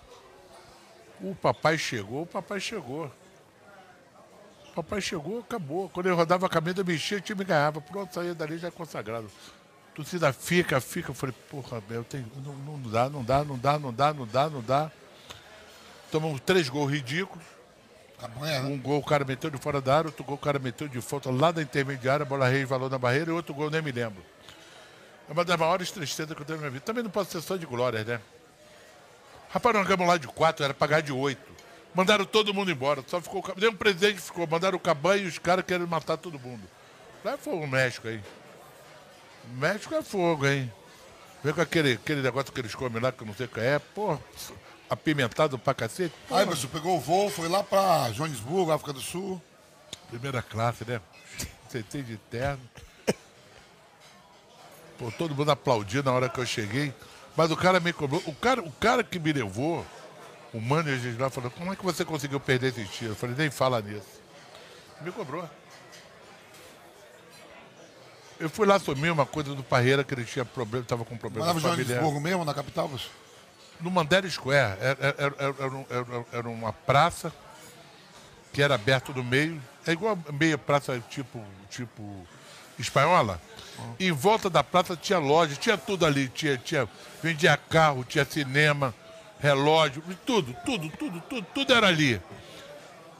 O 1.21 1.35
papai 1.35 1.77
chegou, 1.77 2.23
o 2.23 2.27
papai 2.27 2.61
chegou. 2.61 3.11
Papai 4.75 5.01
chegou, 5.01 5.41
acabou. 5.41 5.89
Quando 5.89 6.07
ele 6.07 6.15
rodava 6.15 6.47
a 6.47 6.49
camisa, 6.49 6.85
mexia, 6.85 7.19
o 7.19 7.21
time 7.21 7.45
ganhava. 7.45 7.81
Pronto, 7.81 8.15
saía 8.15 8.35
dali 8.35 8.59
já 8.59 8.71
consagrado. 8.71 9.31
Torcida 9.95 10.33
fica, 10.33 10.81
fica. 10.81 11.11
Eu 11.11 11.15
falei, 11.15 11.35
porra, 11.51 11.83
meu, 11.89 12.05
tem, 12.05 12.25
não, 12.45 12.55
não 12.55 12.91
dá, 12.91 13.09
não 13.09 13.25
dá, 13.25 13.45
não 13.45 13.59
dá, 13.59 13.79
não 13.79 13.93
dá, 13.93 14.15
não 14.15 14.27
dá, 14.27 14.51
não 14.51 14.63
dá. 14.63 14.91
Tomamos 16.11 16.41
três 16.41 16.69
gols 16.69 16.91
ridículos. 16.91 17.45
Campanha, 18.21 18.61
né? 18.61 18.69
Um 18.69 18.79
gol 18.79 18.99
o 18.99 19.05
cara 19.05 19.25
meteu 19.25 19.51
de 19.51 19.57
fora 19.57 19.81
da 19.81 19.97
área, 19.97 20.09
outro 20.09 20.23
gol 20.23 20.35
o 20.35 20.39
cara 20.39 20.59
meteu 20.59 20.87
de 20.87 21.01
falta 21.01 21.31
lá 21.31 21.51
da 21.51 21.63
intermediária, 21.63 22.23
a 22.23 22.27
bola 22.27 22.47
resvalou 22.47 22.91
na 22.91 22.99
barreira 22.99 23.31
e 23.31 23.33
outro 23.33 23.55
gol 23.55 23.65
eu 23.67 23.71
nem 23.71 23.81
me 23.81 23.91
lembro. 23.91 24.23
É 25.29 25.33
uma 25.33 25.45
das 25.45 25.57
maiores 25.57 25.91
tristezas 25.91 26.35
que 26.35 26.43
eu 26.43 26.47
tenho 26.47 26.59
na 26.59 26.63
minha 26.63 26.73
vida. 26.73 26.85
Também 26.85 27.03
não 27.03 27.11
posso 27.11 27.31
ser 27.31 27.41
só 27.41 27.57
de 27.57 27.65
glórias, 27.65 28.05
né? 28.05 28.21
Rapaz, 29.49 29.75
nós 29.75 29.87
ganhamos 29.87 30.07
lá 30.07 30.17
de 30.17 30.29
quatro, 30.29 30.65
era 30.65 30.75
pagar 30.75 31.01
de 31.01 31.13
oito. 31.13 31.50
Mandaram 31.95 32.25
todo 32.25 32.55
mundo 32.55 32.71
embora. 32.71 33.03
Só 33.07 33.21
ficou. 33.21 33.41
o 33.43 33.61
Nem 33.61 33.71
um 33.71 33.77
presidente 33.77 34.21
ficou. 34.21 34.47
Mandaram 34.47 34.77
o 34.77 34.81
Cabanha 34.81 35.25
e 35.25 35.27
os 35.27 35.39
caras 35.39 35.65
querendo 35.65 35.89
matar 35.89 36.17
todo 36.17 36.39
mundo. 36.39 36.63
Lá 37.25 37.37
foi 37.37 37.55
o 37.55 37.67
México 37.67 38.09
aí. 38.09 38.23
O 39.45 39.57
México 39.57 39.95
é 39.95 40.03
fogo, 40.03 40.47
hein? 40.47 40.73
Vem 41.43 41.53
com 41.53 41.61
aquele, 41.61 41.93
aquele 41.93 42.23
negócio 42.23 42.53
que 42.53 42.61
eles 42.61 42.75
comem 42.75 43.03
lá, 43.03 43.11
que 43.11 43.23
eu 43.23 43.27
não 43.27 43.35
sei 43.35 43.47
o 43.47 43.49
que 43.49 43.61
é. 43.61 43.79
Pô, 43.79 44.19
apimentado 44.89 45.59
pra 45.59 45.75
cacete. 45.75 46.15
Pô, 46.29 46.35
Aí, 46.35 46.45
professor, 46.45 46.69
pegou 46.69 46.97
o 46.97 47.01
voo, 47.01 47.31
foi 47.31 47.49
lá 47.49 47.63
pra 47.63 48.11
Joanesburgo, 48.13 48.71
África 48.73 48.93
do 48.93 49.01
Sul. 49.01 49.41
Primeira 50.09 50.43
classe, 50.43 50.85
né? 50.87 51.01
Sentei 51.69 52.03
de 52.03 52.17
terno. 52.17 52.61
Pô, 54.99 55.11
todo 55.11 55.35
mundo 55.35 55.51
aplaudiu 55.51 56.03
na 56.03 56.13
hora 56.13 56.29
que 56.29 56.39
eu 56.39 56.47
cheguei. 56.47 56.93
Mas 57.37 57.51
o 57.51 57.57
cara 57.57 57.81
me 57.81 57.93
cobrou. 57.93 58.23
O 58.27 58.35
cara, 58.35 58.61
o 58.61 58.73
cara 58.73 59.03
que 59.03 59.19
me 59.19 59.33
levou, 59.33 59.87
o 60.53 60.61
manager 60.61 61.15
lá, 61.19 61.31
falou: 61.31 61.51
Como 61.51 61.73
é 61.73 61.77
que 61.77 61.85
você 61.85 62.05
conseguiu 62.05 62.41
perder 62.41 62.69
esse 62.69 62.85
tiro? 62.87 63.13
Eu 63.13 63.17
falei: 63.17 63.35
Nem 63.37 63.51
fala 63.51 63.81
nisso. 63.81 64.21
Me 65.01 65.11
cobrou. 65.13 65.49
Eu 68.39 68.49
fui 68.49 68.67
lá 68.67 68.77
assumir 68.77 69.11
uma 69.11 69.27
coisa 69.27 69.55
do 69.55 69.63
Parreira 69.63 70.03
que 70.03 70.15
ele 70.15 70.25
tinha 70.25 70.45
problema, 70.45 70.83
estava 70.83 71.05
com 71.05 71.17
problema 71.17 71.47
Morava 71.47 71.59
em 71.59 71.63
familiar. 71.63 71.87
Joanesburgo 72.01 72.21
mesmo, 72.21 72.45
na 72.45 72.55
capital, 72.55 72.89
você? 72.89 73.07
No 73.81 73.91
Mandela 73.91 74.29
Square, 74.29 74.79
era, 74.81 74.99
era- 75.01 75.15
era- 75.19 75.55
era 75.59 75.69
um- 75.71 75.87
era- 75.91 76.25
era 76.33 76.49
uma 76.49 76.73
praça 76.73 77.33
que 78.53 78.63
era 78.63 78.75
aberta 78.75 79.13
no 79.13 79.23
meio. 79.23 79.61
É 79.87 79.93
igual 79.93 80.19
a 80.29 80.33
meia 80.33 80.57
praça 80.59 80.99
tipo, 81.11 81.43
tipo 81.69 82.27
espanhola. 82.79 83.41
Em 83.99 84.11
volta 84.13 84.49
da 84.51 84.63
praça 84.65 84.97
tinha 84.97 85.19
loja, 85.19 85.55
tinha 85.57 85.77
tudo 85.79 86.05
ali. 86.05 86.29
Tinha, 86.29 86.57
tinha, 86.59 86.89
vendia 87.23 87.57
carro, 87.57 88.05
tinha 88.05 88.25
cinema, 88.25 88.95
relógio, 89.41 90.03
tudo, 90.27 90.55
tudo, 90.65 90.91
tudo, 90.91 91.23
tudo, 91.29 91.47
tudo 91.55 91.73
era 91.73 91.89
ali. 91.89 92.21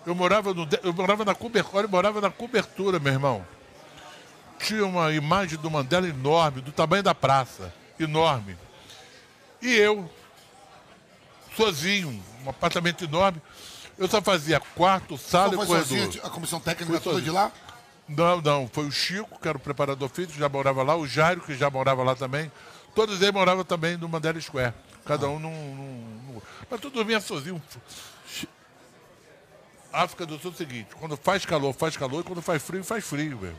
Eu 0.07 0.15
morava, 0.15 0.55
no, 0.55 0.69
eu 0.83 0.93
morava 0.93 1.25
na 1.25 1.35
cobertura, 1.35 1.85
eu 1.85 1.89
morava 1.89 2.21
na 2.21 2.31
cobertura, 2.31 2.99
meu 2.99 3.13
irmão. 3.13 3.47
Tinha 4.59 4.85
uma 4.85 5.13
imagem 5.13 5.59
do 5.59 5.71
Mandela 5.71 6.07
enorme, 6.07 6.61
do 6.61 6.73
tamanho 6.73 7.03
da 7.03 7.15
praça, 7.15 7.73
enorme. 7.99 8.57
E 9.61 9.75
eu, 9.75 10.11
sozinho, 11.57 12.23
um 12.45 12.51
apartamento 12.51 13.05
enorme. 13.05 13.41
Eu 13.99 14.09
só 14.09 14.23
fazia 14.23 14.61
quarto, 14.61 15.19
sala 15.19 15.55
e 15.55 15.57
corredor. 15.57 15.87
sozinho, 15.87 16.25
a 16.25 16.31
comissão 16.31 16.61
técnica 16.61 16.93
Foi 16.93 17.01
toda 17.01 17.21
de 17.21 17.31
lá? 17.31 17.53
Não, 18.09 18.41
não, 18.41 18.69
foi 18.73 18.87
o 18.87 18.91
Chico, 18.91 19.39
que 19.41 19.47
era 19.47 19.57
o 19.57 19.61
preparador 19.61 20.09
físico, 20.09 20.35
que 20.35 20.41
já 20.41 20.49
morava 20.49 20.83
lá, 20.83 20.97
o 20.97 21.07
Jairo, 21.07 21.43
que 21.43 21.55
já 21.55 21.71
morava 21.71 22.03
lá 22.03 22.15
também. 22.15 22.51
Todos 22.95 23.21
eles 23.21 23.33
moravam 23.33 23.65
também 23.65 23.97
no 23.97 24.09
Mandela 24.09 24.41
Square. 24.41 24.75
Cada 25.05 25.29
um 25.29 25.39
num. 25.39 25.51
num- 25.51 26.33
num- 26.35 26.43
Mas 26.71 26.81
tu 26.81 26.91
dormia 26.91 27.21
sozinho. 27.21 27.61
África 29.93 30.25
do 30.25 30.39
Sul 30.39 30.53
é 30.53 30.55
o 30.55 30.57
seguinte, 30.57 30.89
quando 30.99 31.17
faz 31.17 31.45
calor, 31.45 31.73
faz 31.75 31.97
calor, 31.97 32.21
e 32.21 32.25
quando 32.25 32.41
faz 32.41 32.63
frio, 32.63 32.85
faz 32.85 33.05
frio, 33.05 33.37
meu. 33.41 33.55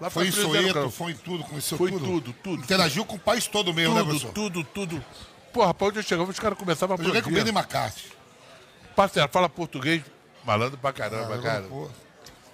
Lá 0.00 0.08
Foi 0.10 0.28
em 0.28 0.30
Soeto, 0.32 0.72
calor. 0.74 0.90
foi 0.90 1.12
em 1.12 1.16
tudo, 1.16 1.44
conheceu 1.44 1.76
Foi 1.78 1.90
tudo? 1.90 2.04
tudo, 2.04 2.32
tudo. 2.42 2.62
Interagiu 2.62 3.04
com 3.04 3.16
o 3.16 3.18
país 3.18 3.46
todo 3.46 3.72
mesmo, 3.74 3.94
né, 3.94 4.00
Tudo, 4.00 4.08
professor? 4.10 4.32
tudo, 4.32 4.64
tudo. 4.64 5.04
Porra, 5.52 5.72
pra 5.74 5.86
onde 5.88 5.98
eu 5.98 6.02
chegava, 6.02 6.30
os 6.30 6.38
caras 6.38 6.58
começavam 6.58 6.96
a 6.96 7.00
Eu 7.00 7.04
joguei 7.04 7.22
com 7.22 7.30
o. 7.30 7.32
Benny 7.32 7.50
McCarthy. 7.50 8.10
Parceiro, 8.94 9.28
fala 9.30 9.48
português, 9.48 10.02
malandro 10.44 10.78
pra 10.78 10.92
caramba, 10.92 11.34
Ah, 11.36 11.42
cara. 11.42 11.62
pô. 11.64 11.90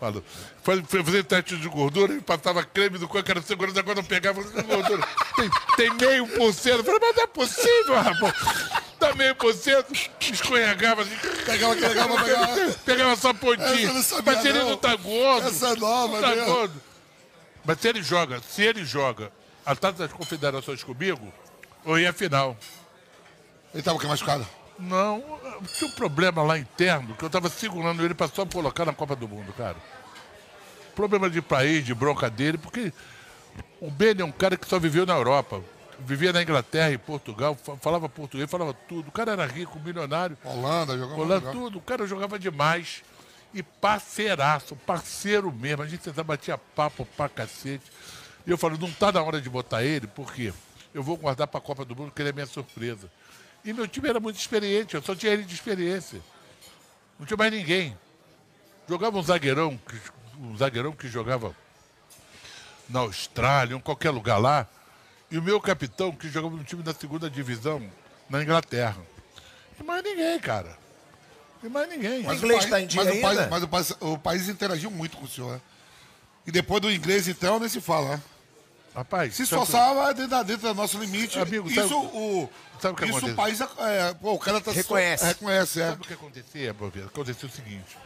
Falou. 0.02 0.24
Foi, 0.64 0.82
foi 0.82 1.04
fazer 1.04 1.22
teste 1.22 1.56
de 1.56 1.68
gordura, 1.68 2.12
ele 2.12 2.20
passava 2.20 2.64
creme 2.64 2.98
do 2.98 3.06
coco, 3.06 3.30
era 3.30 3.40
segurança, 3.40 3.84
quando 3.84 3.98
eu 3.98 4.02
pegava 4.02 4.42
gordura. 4.42 5.06
Tem, 5.36 5.50
tem 5.76 5.94
meio 5.94 6.26
por 6.26 6.52
cento. 6.52 6.78
Eu 6.78 6.84
falei, 6.84 6.98
mas 7.00 7.16
não 7.16 7.22
é 7.22 7.26
possível, 7.28 7.94
rapaz. 7.94 8.34
Dá 8.98 9.14
meio 9.14 9.36
por 9.36 9.54
cento, 9.54 9.92
escorregava 10.20 11.02
assim. 11.02 11.14
Pegava, 11.46 11.76
pegava, 11.76 12.24
pegava. 12.24 12.72
Pegava 12.84 13.16
só 13.16 13.28
a 13.28 13.34
pontinha. 13.34 13.92
não 13.92 14.02
Mas 14.26 14.44
ele 14.44 14.58
não. 14.58 14.70
não 14.70 14.76
tá 14.76 14.96
gordo. 14.96 15.46
Essa 15.46 15.68
é 15.68 15.76
nova, 15.76 16.20
não 16.20 16.20
tá 16.20 16.34
né? 16.34 16.44
gordo. 16.46 16.82
Mas 17.64 17.78
se 17.80 17.88
ele 17.88 18.02
joga, 18.02 18.40
se 18.40 18.60
ele 18.60 18.84
joga 18.84 19.30
a 19.64 19.76
taça 19.76 19.98
das 19.98 20.12
confederações 20.12 20.82
comigo, 20.82 21.32
eu 21.86 21.96
ia 21.96 22.10
à 22.10 22.12
final. 22.12 22.56
Ele 23.72 23.84
tava 23.84 23.98
o 23.98 24.00
que 24.00 24.06
machucado? 24.08 24.44
Não, 24.78 25.22
tinha 25.76 25.88
um 25.88 25.94
problema 25.94 26.42
lá 26.42 26.58
interno 26.58 27.14
que 27.14 27.24
eu 27.24 27.30
tava 27.30 27.48
segurando 27.48 28.04
ele 28.04 28.14
para 28.14 28.28
só 28.28 28.44
colocar 28.44 28.84
na 28.84 28.92
Copa 28.92 29.14
do 29.14 29.28
Mundo, 29.28 29.52
cara. 29.52 29.76
Problema 30.94 31.30
de 31.30 31.40
país, 31.40 31.84
de 31.84 31.94
bronca 31.94 32.28
dele, 32.28 32.58
porque 32.58 32.92
o 33.80 33.90
Ben 33.90 34.14
é 34.18 34.24
um 34.24 34.32
cara 34.32 34.56
que 34.56 34.66
só 34.66 34.78
viveu 34.78 35.06
na 35.06 35.14
Europa. 35.14 35.62
Vivia 36.00 36.32
na 36.32 36.42
Inglaterra 36.42 36.90
e 36.90 36.98
Portugal, 36.98 37.54
fa- 37.54 37.76
falava 37.76 38.08
português, 38.08 38.50
falava 38.50 38.74
tudo. 38.74 39.08
O 39.08 39.12
cara 39.12 39.32
era 39.32 39.46
rico, 39.46 39.78
milionário, 39.78 40.36
Holanda, 40.44 40.98
jogou 40.98 41.20
Holanda, 41.20 41.52
tudo. 41.52 41.78
O 41.78 41.82
cara 41.82 42.06
jogava 42.06 42.38
demais. 42.38 43.02
E 43.54 43.62
parceiraço, 43.62 44.74
parceiro 44.74 45.52
mesmo. 45.52 45.82
A 45.82 45.86
gente 45.86 46.00
tentava 46.00 46.24
batia 46.24 46.58
papo 46.58 47.06
pra 47.16 47.28
cacete. 47.28 47.84
E 48.46 48.50
eu 48.50 48.58
falo, 48.58 48.76
não 48.78 48.90
tá 48.90 49.12
na 49.12 49.22
hora 49.22 49.40
de 49.40 49.48
botar 49.48 49.84
ele, 49.84 50.06
porque 50.08 50.52
eu 50.92 51.02
vou 51.02 51.16
guardar 51.16 51.46
pra 51.46 51.60
Copa 51.60 51.84
do 51.84 51.94
Mundo, 51.94 52.10
que 52.10 52.20
ele 52.20 52.30
é 52.30 52.32
minha 52.32 52.46
surpresa. 52.46 53.08
E 53.64 53.72
meu 53.72 53.86
time 53.86 54.08
era 54.08 54.18
muito 54.18 54.38
experiente, 54.38 54.94
eu 54.94 55.02
só 55.02 55.14
tinha 55.14 55.32
ele 55.32 55.44
de 55.44 55.54
experiência. 55.54 56.20
Não 57.18 57.26
tinha 57.26 57.36
mais 57.36 57.52
ninguém. 57.52 57.96
Jogava 58.88 59.18
um 59.18 59.22
zagueirão, 59.22 59.80
um 60.40 60.56
zagueirão 60.56 60.92
que 60.92 61.06
jogava 61.06 61.54
na 62.88 63.00
Austrália, 63.00 63.76
em 63.76 63.80
qualquer 63.80 64.10
lugar 64.10 64.38
lá. 64.38 64.66
E 65.30 65.38
o 65.38 65.42
meu 65.42 65.60
capitão, 65.60 66.12
que 66.12 66.28
jogava 66.28 66.56
no 66.56 66.64
time 66.64 66.82
da 66.82 66.92
segunda 66.92 67.30
divisão, 67.30 67.82
na 68.28 68.42
Inglaterra. 68.42 68.98
E 69.78 69.82
mais 69.82 70.02
ninguém, 70.02 70.38
cara. 70.40 70.76
E 71.62 71.68
mais 71.68 71.88
ninguém. 71.88 72.26
O 72.26 72.34
inglês 72.34 72.64
o 72.64 72.68
tá 72.68 72.80
em 72.80 72.86
dia 72.86 73.04
mas 73.04 73.16
o 73.16 73.20
país, 73.20 73.48
mas 73.48 73.62
o 73.62 73.68
país, 73.68 73.96
o 74.00 74.18
país 74.18 74.48
interagiu 74.48 74.90
muito 74.90 75.16
com 75.16 75.24
o 75.24 75.28
senhor, 75.28 75.54
né? 75.54 75.60
E 76.44 76.50
depois 76.50 76.82
do 76.82 76.90
inglês, 76.90 77.28
então, 77.28 77.60
nem 77.60 77.68
se 77.68 77.80
fala, 77.80 78.16
né? 78.16 78.22
Rapaz, 78.94 79.34
Se 79.34 79.46
sabe- 79.46 79.62
esforçava 79.62 80.12
dentro, 80.12 80.30
da- 80.30 80.42
dentro 80.42 80.68
do 80.68 80.74
nosso 80.74 80.98
limite. 80.98 81.38
Amigo, 81.38 81.68
sabe 81.70 81.86
isso 81.86 81.98
o- 81.98 82.42
o, 82.44 82.50
sabe 82.80 82.92
o 82.94 82.96
que 82.96 83.04
isso 83.06 83.18
acontece? 83.26 83.32
o 83.32 83.36
país. 83.36 83.60
É, 83.90 84.14
pô, 84.14 84.32
o 84.34 84.38
cara 84.38 84.60
tá 84.60 84.70
Reconhece. 84.70 85.22
Só, 85.24 85.28
reconhece, 85.28 85.80
é. 85.80 85.88
Sabe 85.88 86.02
o 86.02 86.06
que 86.06 86.12
acontecia, 86.12 86.74
Boveda? 86.74 87.06
Acontecia 87.06 87.48
o 87.48 87.52
seguinte. 87.52 87.96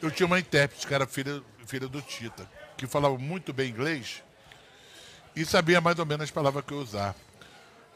Eu 0.00 0.10
tinha 0.12 0.26
uma 0.26 0.38
intérprete, 0.38 0.86
que 0.86 0.94
era 0.94 1.06
filha, 1.08 1.42
filha 1.66 1.88
do 1.88 2.00
Tita, 2.00 2.48
que 2.76 2.86
falava 2.86 3.18
muito 3.18 3.52
bem 3.52 3.68
inglês 3.68 4.22
e 5.34 5.44
sabia 5.44 5.80
mais 5.80 5.98
ou 5.98 6.06
menos 6.06 6.22
as 6.24 6.30
palavras 6.30 6.64
que 6.64 6.72
eu 6.72 6.78
usar. 6.78 7.16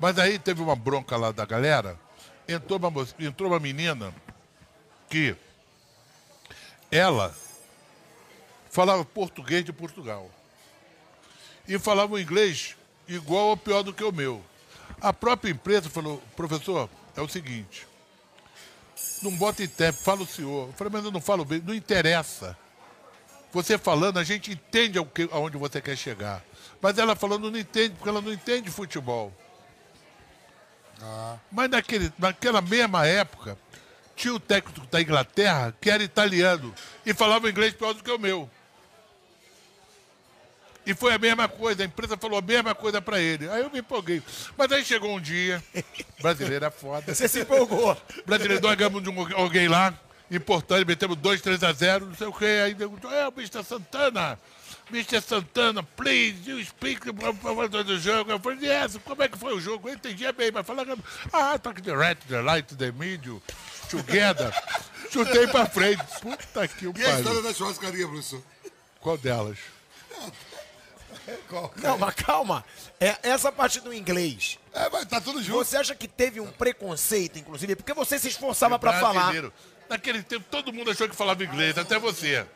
Mas 0.01 0.19
aí 0.19 0.37
teve 0.37 0.61
uma 0.61 0.75
bronca 0.75 1.17
lá 1.17 1.31
da 1.31 1.45
galera, 1.47 1.97
entrou 2.49 2.77
uma, 2.77 2.91
moça- 2.91 3.15
entrou 3.21 3.51
uma 3.53 3.61
menina 3.61 4.13
que 5.09 5.37
ela 6.91 7.33
falava 8.69 9.05
português 9.05 9.65
de 9.65 9.73
Portugal. 9.73 10.29
E 11.67 11.79
falava 11.79 12.15
um 12.15 12.19
inglês 12.19 12.77
igual 13.07 13.49
ou 13.49 13.57
pior 13.57 13.83
do 13.83 13.93
que 13.93 14.03
o 14.03 14.13
meu. 14.13 14.43
A 15.01 15.13
própria 15.13 15.51
empresa 15.51 15.89
falou, 15.89 16.23
professor, 16.37 16.89
é 17.17 17.21
o 17.21 17.29
seguinte, 17.29 17.87
não 19.23 19.33
bota 19.33 19.63
intérprete, 19.63 20.05
fala 20.05 20.23
o 20.23 20.27
senhor. 20.27 20.69
Eu 20.69 20.73
falei, 20.75 20.93
mas 20.93 21.05
eu 21.05 21.11
não 21.11 21.21
falo 21.21 21.45
bem, 21.45 21.61
não 21.65 21.75
interessa. 21.75 22.57
Você 23.53 23.77
falando, 23.77 24.19
a 24.19 24.25
gente 24.25 24.51
entende 24.51 24.99
aonde 25.31 25.57
você 25.57 25.81
quer 25.81 25.97
chegar. 25.97 26.43
Mas 26.81 26.99
ela 26.99 27.15
falando 27.15 27.51
não 27.51 27.59
entende, 27.59 27.95
porque 27.95 28.09
ela 28.09 28.21
não 28.21 28.33
entende 28.33 28.71
futebol. 28.71 29.33
Mas 31.51 31.69
naquele, 31.69 32.13
naquela 32.19 32.61
mesma 32.61 33.07
época, 33.07 33.59
tinha 34.15 34.35
o 34.35 34.41
técnico 34.41 34.87
da 34.87 35.01
Inglaterra 35.01 35.75
que 35.81 35.91
era 35.91 36.03
italiano 36.03 36.75
e 37.05 37.13
falava 37.13 37.51
inglês 37.51 37.75
pior 37.75 37.93
do 37.93 38.03
que 38.03 38.11
o 38.11 38.19
meu. 38.19 38.49
E 40.85 40.95
foi 40.95 41.13
a 41.15 41.19
mesma 41.19 41.47
coisa, 41.49 41.83
a 41.83 41.87
empresa 41.87 42.17
falou 42.17 42.39
a 42.39 42.43
mesma 42.43 42.75
coisa 42.75 43.01
pra 43.01 43.21
ele. 43.21 43.49
Aí 43.49 43.63
eu 43.63 43.71
me 43.71 43.79
empolguei. 43.81 44.23
Mas 44.57 44.73
aí 44.73 44.85
chegou 44.85 45.15
um 45.15 45.21
dia, 45.21 45.63
brasileiro 46.21 46.65
é 46.65 46.71
foda. 46.71 47.15
Você 47.15 47.29
se 47.29 47.41
empolgou. 47.43 47.97
Brasileiro, 48.27 48.63
nós 48.63 48.75
ganhamos 48.77 49.03
de 49.03 49.09
um- 49.11 49.37
alguém 49.37 49.69
lá, 49.69 49.95
importante, 50.31 50.85
metemos 50.87 51.17
2, 51.19 51.41
3 51.41 51.63
a 51.63 51.73
0, 51.73 52.07
não 52.07 52.15
sei 52.17 52.27
o 52.27 52.33
quê. 52.33 52.63
Aí 52.65 52.75
perguntou, 52.75 53.13
é 53.13 53.29
o 53.29 53.33
Mr. 53.33 53.63
Santana. 53.63 54.39
Mr. 54.91 55.21
Santana, 55.23 55.83
please, 55.83 56.51
you 56.51 56.63
speak 56.65 57.11
do 57.13 57.99
jogo. 58.01 58.31
Eu 58.33 58.39
falei, 58.41 58.59
yes, 58.69 58.99
como 59.05 59.23
é 59.23 59.29
que 59.29 59.39
foi 59.39 59.55
o 59.55 59.61
jogo? 59.61 59.89
Eu 59.89 59.95
entendia 59.95 60.33
bem, 60.33 60.51
mas 60.51 60.67
falava, 60.67 60.99
ah, 61.33 61.59
talk 61.59 61.81
the 61.81 61.95
right, 61.95 62.21
the 62.27 62.43
light, 62.43 62.75
the 62.75 62.91
middle, 62.93 63.41
together. 63.89 64.53
Chutei 65.11 65.47
pra 65.47 65.65
frente. 65.67 66.03
Puta 66.21 66.67
que 66.67 66.87
o 66.89 66.93
E 66.97 67.01
a 67.05 67.09
história 67.09 67.25
pariu. 67.25 67.43
da 67.43 67.55
churrascaria, 67.55 68.07
professor? 68.09 68.43
Qual 69.01 69.17
delas? 69.17 69.57
Não, 71.83 71.99
mas 71.99 72.15
calma. 72.15 72.65
É, 72.99 73.17
essa 73.23 73.53
parte 73.53 73.81
do 73.81 73.93
inglês. 73.93 74.59
É, 74.73 74.89
mas 74.91 75.05
tá 75.07 75.21
tudo 75.21 75.43
junto. 75.43 75.65
Você 75.65 75.77
acha 75.77 75.95
que 75.95 76.09
teve 76.09 76.41
um 76.41 76.51
preconceito, 76.51 77.39
inclusive? 77.39 77.77
Porque 77.77 77.95
você 77.95 78.19
se 78.19 78.29
esforçava 78.29 78.79
pra 78.79 78.99
falar. 79.01 79.33
Naquele 79.89 80.23
tempo, 80.23 80.45
todo 80.51 80.73
mundo 80.73 80.91
achou 80.91 81.09
que 81.09 81.15
falava 81.15 81.45
inglês, 81.45 81.77
até 81.77 81.99
você. 81.99 82.47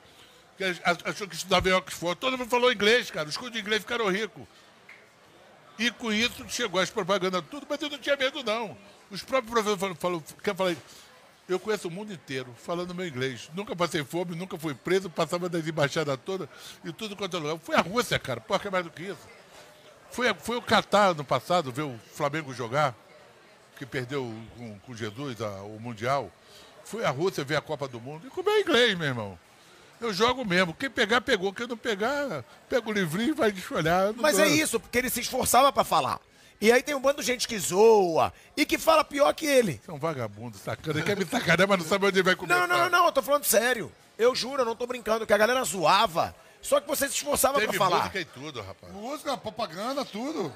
Achou 1.05 1.29
que 1.29 1.35
estudava 1.35 1.69
em 1.69 1.73
Oxford. 1.73 2.19
Todo 2.19 2.39
mundo 2.39 2.49
falou 2.49 2.73
inglês, 2.73 3.11
cara. 3.11 3.29
Os 3.29 3.37
cursos 3.37 3.53
de 3.53 3.61
inglês 3.61 3.83
ficaram 3.83 4.09
ricos. 4.09 4.45
E 5.79 5.91
com 5.91 6.13
isso 6.13 6.45
chegou 6.49 6.81
as 6.81 6.89
propagandas, 6.89 7.43
tudo, 7.51 7.67
mas 7.69 7.81
eu 7.83 7.91
não 7.91 7.99
tinha 7.99 8.17
medo, 8.17 8.43
não. 8.43 8.77
Os 9.11 9.23
próprios 9.23 9.53
professores 9.53 9.79
falaram, 9.79 9.97
falaram 9.97 10.25
quer 10.43 10.57
falar, 10.57 10.75
eu 11.49 11.59
conheço 11.61 11.89
o 11.89 11.91
mundo 11.91 12.13
inteiro 12.13 12.55
falando 12.57 12.95
meu 12.95 13.07
inglês. 13.07 13.51
Nunca 13.55 13.75
passei 13.77 14.03
fome, 14.05 14.35
nunca 14.37 14.59
fui 14.59 14.75
preso, 14.75 15.09
passava 15.11 15.49
das 15.49 15.67
embaixadas 15.67 16.19
todas 16.25 16.49
e 16.85 16.93
tudo 16.93 17.15
quanto 17.17 17.37
é 17.37 17.41
lugar. 17.41 17.59
Fui 17.63 17.75
à 17.77 17.81
Rússia, 17.81 18.19
cara, 18.19 18.41
porra, 18.41 18.63
é 18.67 18.71
mais 18.71 18.85
do 18.85 18.91
que 18.91 19.05
isso. 19.05 19.29
Fui, 20.11 20.29
a- 20.29 20.35
fui 20.35 20.57
ao 20.57 20.63
Catar 20.63 21.15
no 21.15 21.25
passado 21.25 21.71
ver 21.73 21.83
o 21.83 21.99
Flamengo 22.15 22.53
jogar, 22.55 22.95
que 23.79 23.85
perdeu 23.87 24.33
com, 24.57 24.79
com 24.81 24.95
Jesus 24.95 25.41
a- 25.43 25.63
o 25.63 25.79
Mundial. 25.81 26.31
Fui 26.85 27.05
à 27.05 27.11
Rússia 27.11 27.45
ver 27.45 27.57
a 27.57 27.61
Copa 27.61 27.87
do 27.89 28.01
Mundo 28.01 28.27
e 28.27 28.31
comi 28.31 28.51
inglês, 28.61 28.97
meu 28.97 29.09
irmão. 29.09 29.39
Eu 30.01 30.13
jogo 30.13 30.45
mesmo. 30.45 30.75
Quem 30.75 30.91
pegar, 30.91 31.21
pegou. 31.23 31.53
Quem 31.53 31.67
não 31.67 31.77
pegar, 31.77 32.45
pega 32.69 32.89
o 32.89 32.93
livrinho 32.93 33.31
e 33.31 33.35
vai 33.35 33.51
desfolhar. 33.51 34.13
Mas 34.17 34.37
dou- 34.37 34.45
é 34.45 34.49
isso, 34.49 34.79
porque 34.79 34.99
ele 34.99 35.09
se 35.11 35.21
esforçava 35.21 35.73
pra 35.73 35.85
falar. 35.85 36.21
E 36.61 36.73
aí 36.73 36.83
tem 36.83 36.95
um 36.95 37.01
bando 37.01 37.21
de 37.21 37.27
gente 37.27 37.47
que 37.47 37.59
zoa 37.59 38.33
e 38.57 38.65
que 38.65 38.79
fala 38.79 39.05
pior 39.05 39.33
que 39.35 39.45
ele. 39.47 39.81
Você 39.85 39.91
é 39.91 39.95
um 39.95 39.99
vagabundo, 39.99 40.57
sacana. 40.57 41.03
Quer 41.03 41.17
me 41.17 41.27
sacanear, 41.27 41.69
mas 41.69 41.79
não 41.79 41.87
sabe 41.87 42.07
onde 42.07 42.17
ele 42.17 42.23
vai 42.23 42.35
começar. 42.37 42.61
Não, 42.61 42.67
não, 42.67 42.85
não, 42.85 42.91
não, 42.91 43.07
eu 43.07 43.13
tô 43.13 43.23
falando 43.23 43.45
sério. 43.45 43.93
Eu 44.19 44.35
juro, 44.35 44.63
eu 44.63 44.67
não 44.67 44.75
tô 44.75 44.87
brincando, 44.87 45.27
que 45.27 45.33
a 45.33 45.39
galera 45.39 45.63
zoava. 45.65 46.35
Só 46.63 46.81
que 46.81 46.89
você 46.89 47.07
se 47.07 47.15
esforçava 47.15 47.61
Teve 47.61 47.69
pra 47.77 47.79
falar. 47.79 47.99
música 47.99 48.21
e 48.21 48.25
tudo, 48.25 48.63
rapaz. 48.63 48.93
Música, 48.93 49.37
propaganda, 49.37 50.05
tudo. 50.05 50.53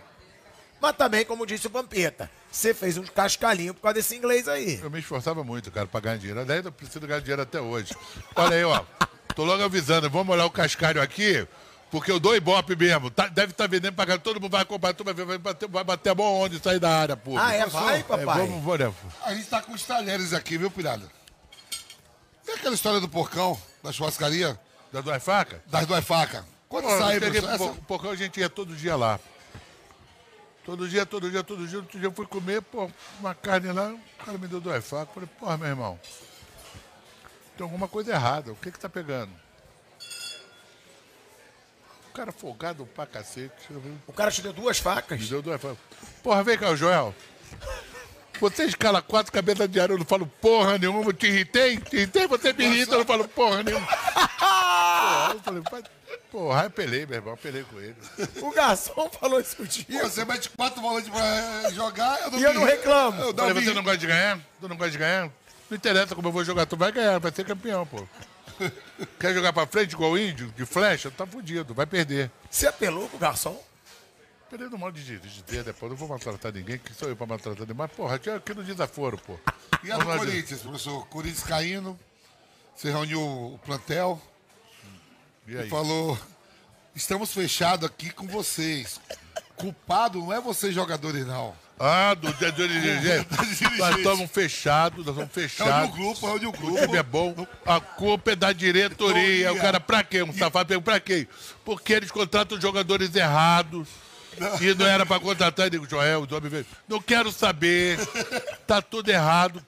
Mas 0.80 0.96
também, 0.96 1.26
como 1.26 1.44
disse 1.46 1.66
o 1.66 1.70
Vampeta, 1.70 2.30
você 2.50 2.72
fez 2.72 2.96
um 2.96 3.04
cascalhinho 3.04 3.74
por 3.74 3.82
causa 3.82 3.94
desse 3.96 4.16
inglês 4.16 4.48
aí. 4.48 4.80
Eu 4.82 4.90
me 4.90 4.98
esforçava 4.98 5.44
muito, 5.44 5.70
cara, 5.70 5.86
pra 5.86 6.00
ganhar 6.00 6.16
dinheiro. 6.16 6.40
Aliás, 6.40 6.64
eu 6.64 6.72
preciso 6.72 7.06
ganhar 7.06 7.20
dinheiro 7.20 7.42
até 7.42 7.60
hoje. 7.60 7.94
Olha 8.34 8.56
aí, 8.56 8.64
ó. 8.64 8.82
Tô 9.36 9.44
logo 9.44 9.62
avisando, 9.62 10.08
vamos 10.08 10.34
olhar 10.34 10.46
o 10.46 10.50
cascalho 10.50 11.00
aqui, 11.00 11.46
porque 11.90 12.10
eu 12.10 12.20
dou 12.20 12.36
ibope 12.36 12.76
mesmo. 12.76 13.10
Tá- 13.10 13.26
deve 13.28 13.52
estar 13.52 13.66
vendendo 13.68 13.94
pra 13.94 14.04
galera, 14.04 14.22
todo 14.22 14.40
mundo 14.40 14.52
vai 14.52 14.64
comprar, 14.64 14.94
tu 14.94 15.02
vai, 15.04 15.12
ver, 15.14 15.24
vai, 15.24 15.38
bater, 15.38 15.68
vai 15.68 15.84
bater 15.84 16.10
a 16.10 16.14
mão 16.14 16.40
onde 16.40 16.58
sair 16.62 16.78
da 16.78 16.90
área 16.90 17.16
pública. 17.16 17.46
Ah, 17.46 17.54
é? 17.54 17.66
Vai, 17.66 18.00
É, 18.00 18.02
papai? 18.02 18.24
vamos, 18.24 18.62
vamos, 18.64 18.78
né? 18.78 18.94
A 19.22 19.34
gente 19.34 19.48
tá 19.48 19.60
com 19.62 19.72
os 19.72 19.82
talheres 19.84 20.32
aqui, 20.32 20.56
viu, 20.56 20.70
pilhada? 20.70 21.10
Tem 22.44 22.54
aquela 22.54 22.74
história 22.74 23.00
do 23.00 23.08
porcão, 23.08 23.60
da 23.82 23.92
churrascaria, 23.92 24.58
Da 24.92 25.00
duas 25.00 25.22
facas? 25.22 25.60
das 25.66 25.86
duas 25.86 26.04
facas. 26.04 26.44
Quando 26.68 26.84
Pô, 26.84 26.98
sai, 26.98 27.18
peguei 27.18 27.40
Essa... 27.44 27.68
porcão, 27.86 28.10
a 28.12 28.16
gente 28.16 28.38
ia 28.38 28.48
todo 28.48 28.74
dia 28.76 28.94
lá. 28.96 29.18
Todo 30.64 30.88
dia, 30.88 31.04
todo 31.04 31.28
dia, 31.30 31.42
todo 31.42 31.66
dia. 31.66 31.78
Outro 31.78 31.98
dia 31.98 32.06
eu 32.06 32.12
fui 32.12 32.26
comer, 32.26 32.62
pô, 32.62 32.88
uma 33.18 33.34
carne 33.34 33.72
lá, 33.72 33.92
o 33.92 34.24
cara 34.24 34.38
me 34.38 34.46
deu 34.46 34.60
duas 34.60 34.84
facas. 34.86 35.12
Falei, 35.14 35.28
porra, 35.38 35.56
meu 35.56 35.66
irmão, 35.68 35.98
tem 37.56 37.64
alguma 37.64 37.88
coisa 37.88 38.12
errada. 38.12 38.52
O 38.52 38.56
que 38.56 38.70
que 38.70 38.78
tá 38.78 38.88
pegando? 38.88 39.32
O 42.20 42.22
cara 42.22 42.32
folgado 42.32 42.86
pra 42.94 43.06
cacete. 43.06 43.50
O 44.06 44.12
cara 44.12 44.30
te 44.30 44.42
deu 44.42 44.52
duas 44.52 44.78
facas. 44.78 45.18
Me 45.18 45.26
deu 45.26 45.40
duas 45.40 45.58
facas. 45.58 45.78
Porra, 46.22 46.44
vem 46.44 46.58
cá, 46.58 46.74
Joel. 46.76 47.14
Você 48.38 48.64
escala 48.64 49.00
quatro 49.00 49.32
cabeças 49.32 49.66
de 49.70 49.80
ar, 49.80 49.88
eu 49.88 49.96
não 49.96 50.04
falo 50.04 50.26
porra 50.26 50.76
nenhuma. 50.76 51.00
Eu 51.02 51.14
te 51.14 51.28
irritei? 51.28 51.78
Te 51.78 51.96
irritei? 51.96 52.26
Você 52.26 52.52
me 52.52 52.66
irrita, 52.66 52.92
eu 52.92 52.98
não 52.98 53.06
falo 53.06 53.26
porra 53.26 53.62
nenhuma. 53.62 53.86
Porra, 53.86 55.32
eu 55.32 55.40
falei, 55.40 55.62
"Pai, 55.62 55.82
porra, 56.30 56.60
eu 56.60 56.66
apelei, 56.66 57.06
meu 57.06 57.16
irmão, 57.16 57.32
apelei 57.32 57.64
com 57.64 57.80
ele. 57.80 57.96
O 58.42 58.50
garçom 58.50 59.08
falou 59.18 59.40
isso 59.40 59.56
contigo. 59.56 59.90
Você 60.00 60.22
mete 60.26 60.50
quatro 60.50 60.82
volantes 60.82 61.08
pra 61.08 61.70
jogar, 61.70 62.20
eu 62.20 62.30
não 62.32 62.38
E 62.38 62.42
eu 62.42 62.52
não 62.52 62.64
reclamo. 62.64 63.22
Eu 63.22 63.34
Falei, 63.34 63.54
você 63.64 63.72
não 63.72 63.82
gosta 63.82 63.98
de 63.98 64.06
ganhar? 64.06 64.38
Tu 64.60 64.68
não 64.68 64.76
gosta 64.76 64.92
de 64.92 64.98
ganhar? 64.98 65.30
Não 65.70 65.76
interessa 65.76 66.14
como 66.14 66.28
eu 66.28 66.32
vou 66.32 66.44
jogar, 66.44 66.66
tu 66.66 66.76
vai 66.76 66.92
ganhar, 66.92 67.18
vai 67.18 67.32
ser 67.32 67.46
campeão, 67.46 67.86
pô. 67.86 68.06
Quer 69.18 69.34
jogar 69.34 69.52
pra 69.52 69.66
frente 69.66 69.92
igual 69.92 70.12
o 70.12 70.18
índio, 70.18 70.52
de 70.56 70.64
flecha? 70.66 71.10
Tá 71.10 71.26
fudido, 71.26 71.74
vai 71.74 71.86
perder. 71.86 72.30
Você 72.50 72.66
apelou 72.66 73.08
com 73.08 73.16
o 73.16 73.20
garçom? 73.20 73.62
Perdendo 74.48 74.76
mal 74.76 74.90
de 74.90 75.02
dizer 75.18 75.62
depois, 75.62 75.90
não 75.90 75.96
vou 75.96 76.08
maltratar 76.08 76.52
ninguém, 76.52 76.76
que 76.78 76.92
sou 76.92 77.08
eu 77.08 77.14
pra 77.14 77.24
maltratar 77.24 77.60
ninguém. 77.60 77.76
Mas, 77.76 77.92
porra, 77.92 78.18
tinha 78.18 78.36
aqui 78.36 78.52
no 78.52 78.64
desaforo, 78.64 79.16
pô. 79.18 79.38
E 79.84 79.92
a 79.92 79.96
do 79.96 80.04
Corinthians, 80.04 80.60
professor? 80.60 81.06
Corinthians 81.06 81.44
caindo, 81.44 81.98
você 82.74 82.90
reuniu 82.90 83.20
o 83.20 83.60
plantel 83.64 84.20
E 85.46 85.54
e 85.54 85.68
falou: 85.68 86.18
estamos 86.94 87.32
fechados 87.32 87.86
aqui 87.88 88.10
com 88.10 88.26
vocês. 88.26 89.00
Culpado 89.54 90.18
não 90.18 90.32
é 90.32 90.40
vocês 90.40 90.74
jogadores, 90.74 91.26
não. 91.26 91.54
Ah, 91.82 92.12
do 92.14 92.30
dia 92.34 92.52
do 92.52 92.68
dirigente. 92.68 93.26
Nós 93.78 93.96
estamos 93.96 94.30
fechados, 94.30 95.06
nós 95.06 95.16
estamos 95.16 95.18
É 95.18 95.22
o 95.22 95.24
um 95.24 95.48
fechados. 95.48 95.90
grupo, 95.96 96.26
é 96.26 96.30
o 96.30 96.34
um 96.34 96.36
O 96.50 96.52
time 96.52 96.78
é 96.78 97.02
grupo. 97.02 97.04
bom. 97.04 97.46
A 97.64 97.80
culpa 97.80 98.32
é 98.32 98.36
da 98.36 98.52
diretoria. 98.52 99.50
O 99.52 99.56
cara, 99.58 99.80
pra 99.80 100.04
quê? 100.04 100.22
Um 100.22 100.30
safado 100.32 100.66
pergunta, 100.68 100.90
pra 100.90 101.00
quê? 101.00 101.26
Porque 101.64 101.94
eles 101.94 102.10
contratam 102.10 102.60
jogadores 102.60 103.14
errados. 103.14 103.88
E 104.60 104.74
não 104.74 104.86
era 104.86 105.06
pra 105.06 105.18
contratar. 105.18 105.66
Eu 105.66 105.70
digo, 105.70 105.88
Joel, 105.88 106.20
os 106.22 106.30
homens 106.32 106.50
veio. 106.52 106.66
Não 106.86 107.00
quero 107.00 107.32
saber. 107.32 107.98
Tá 108.66 108.82
tudo 108.82 109.08
errado. 109.08 109.64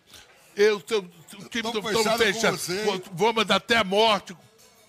Eu, 0.55 0.83
seu, 0.87 0.99
o 1.01 1.45
time 1.49 1.63
Tamo 1.63 1.73
do 1.73 1.79
estamos 1.79 1.93
fechado 1.97 2.19
com 2.19 2.25
fechados. 2.33 2.61
você. 2.61 3.03
Vamos 3.15 3.51
até 3.51 3.79
a 3.79 3.85
morte. 3.85 4.37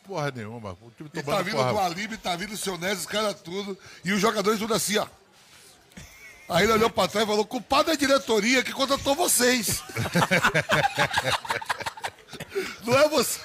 Porra 0.06 0.30
nenhuma. 0.36 0.72
O 0.82 0.92
time 0.92 1.10
E 1.14 1.18
tá 1.18 1.24
tomando 1.24 1.44
vindo 1.46 1.56
porra. 1.56 1.72
do 1.72 1.80
Alibe, 1.80 2.18
tá 2.18 2.36
vindo 2.36 2.52
o 2.54 2.58
seu 2.58 2.78
Nézio, 2.78 2.98
os 3.00 3.06
caras 3.06 3.40
tudo. 3.42 3.78
E 4.04 4.12
os 4.12 4.20
jogadores 4.20 4.60
tudo 4.60 4.74
assim, 4.74 4.98
ó. 4.98 5.08
Aí 6.50 6.64
ele 6.66 6.74
olhou 6.74 6.90
pra 6.90 7.08
trás 7.08 7.26
e 7.26 7.30
falou: 7.30 7.46
culpado 7.46 7.90
é 7.90 7.94
a 7.94 7.98
diretoria 7.98 8.62
que 8.64 8.74
contratou 8.74 9.16
vocês. 9.16 9.82
não 12.84 12.98
é 12.98 13.08
você. 13.10 13.40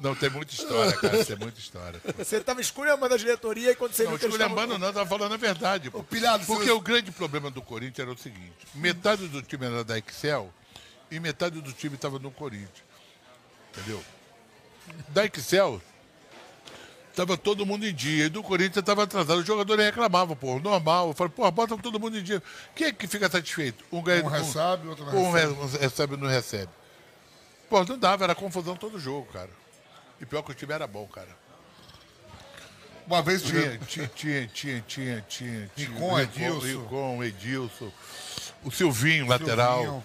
Não, 0.00 0.14
tem 0.16 0.28
muita 0.30 0.52
história, 0.52 0.92
cara. 0.96 1.24
Tem 1.24 1.36
muita 1.36 1.60
história. 1.60 2.00
Você 2.18 2.40
tava 2.40 2.60
esculhambando 2.60 3.14
a 3.14 3.16
diretoria 3.16 3.70
e 3.70 3.76
quando 3.76 3.92
você 3.92 4.02
Não, 4.02 4.10
viu 4.10 4.18
que 4.18 4.24
eles 4.26 4.34
esculhambando 4.34 4.74
estavam... 4.74 4.86
não, 4.88 4.92
tava 4.92 5.08
falando 5.08 5.34
a 5.34 5.36
verdade. 5.36 5.90
pô. 5.90 6.00
Ô, 6.00 6.02
pilhado, 6.02 6.44
Porque 6.44 6.64
você- 6.64 6.70
o 6.72 6.80
grande 6.80 7.12
problema 7.12 7.50
do 7.50 7.62
Corinthians 7.62 8.00
era 8.08 8.10
o 8.10 8.18
seguinte: 8.18 8.52
metade 8.74 9.28
do 9.28 9.40
time 9.42 9.66
era 9.66 9.84
da 9.84 9.96
Excel 9.98 10.52
e 11.10 11.20
metade 11.20 11.60
do 11.60 11.72
time 11.72 11.94
estava 11.94 12.18
no 12.18 12.30
Corinthians. 12.32 12.82
Entendeu? 13.72 14.02
Da 15.08 15.24
Excel 15.24 15.80
tava 17.14 17.36
todo 17.36 17.64
mundo 17.66 17.86
em 17.86 17.94
dia, 17.94 18.26
e 18.26 18.28
do 18.28 18.42
Corinthians 18.42 18.78
estava 18.78 19.02
atrasado. 19.04 19.38
Os 19.40 19.46
jogadores 19.46 19.84
reclamavam, 19.84 20.34
pô, 20.36 20.58
normal. 20.58 21.08
Eu 21.08 21.14
falei, 21.14 21.32
pô, 21.34 21.50
bota 21.50 21.76
todo 21.78 21.98
mundo 22.00 22.18
em 22.18 22.22
dia. 22.22 22.42
Quem 22.74 22.88
é 22.88 22.92
que 22.92 23.06
fica 23.06 23.28
satisfeito? 23.30 23.84
Um 23.92 24.02
ganha 24.02 24.22
Um 24.24 24.28
recebe, 24.28 24.88
outro 24.88 25.04
não 25.04 25.14
um 25.16 25.30
recebe. 25.32 25.54
re- 25.54 25.60
um 25.60 25.66
recebe 25.78 26.16
não 26.16 26.28
recebe. 26.28 26.70
Pô, 27.68 27.84
não 27.84 27.98
dava, 27.98 28.24
era 28.24 28.34
confusão 28.34 28.76
todo 28.76 28.98
jogo, 28.98 29.26
cara. 29.32 29.50
E 30.20 30.26
pior 30.26 30.42
que 30.42 30.50
o 30.52 30.54
time 30.54 30.72
era 30.72 30.86
bom, 30.86 31.06
cara. 31.06 31.28
Uma 33.06 33.20
vez 33.20 33.42
Tinha, 33.42 33.78
tinha, 33.78 34.06
tinha, 34.14 34.46
tinha, 34.46 34.80
tinha, 34.86 35.24
tinha. 35.28 35.70
Ricon, 35.76 36.20
Edilson. 36.20 36.60
Ricon, 36.66 37.24
Edilson. 37.24 37.92
O 38.62 38.70
Silvinho, 38.70 39.26
lateral. 39.26 39.80
Silvinho. 39.80 40.04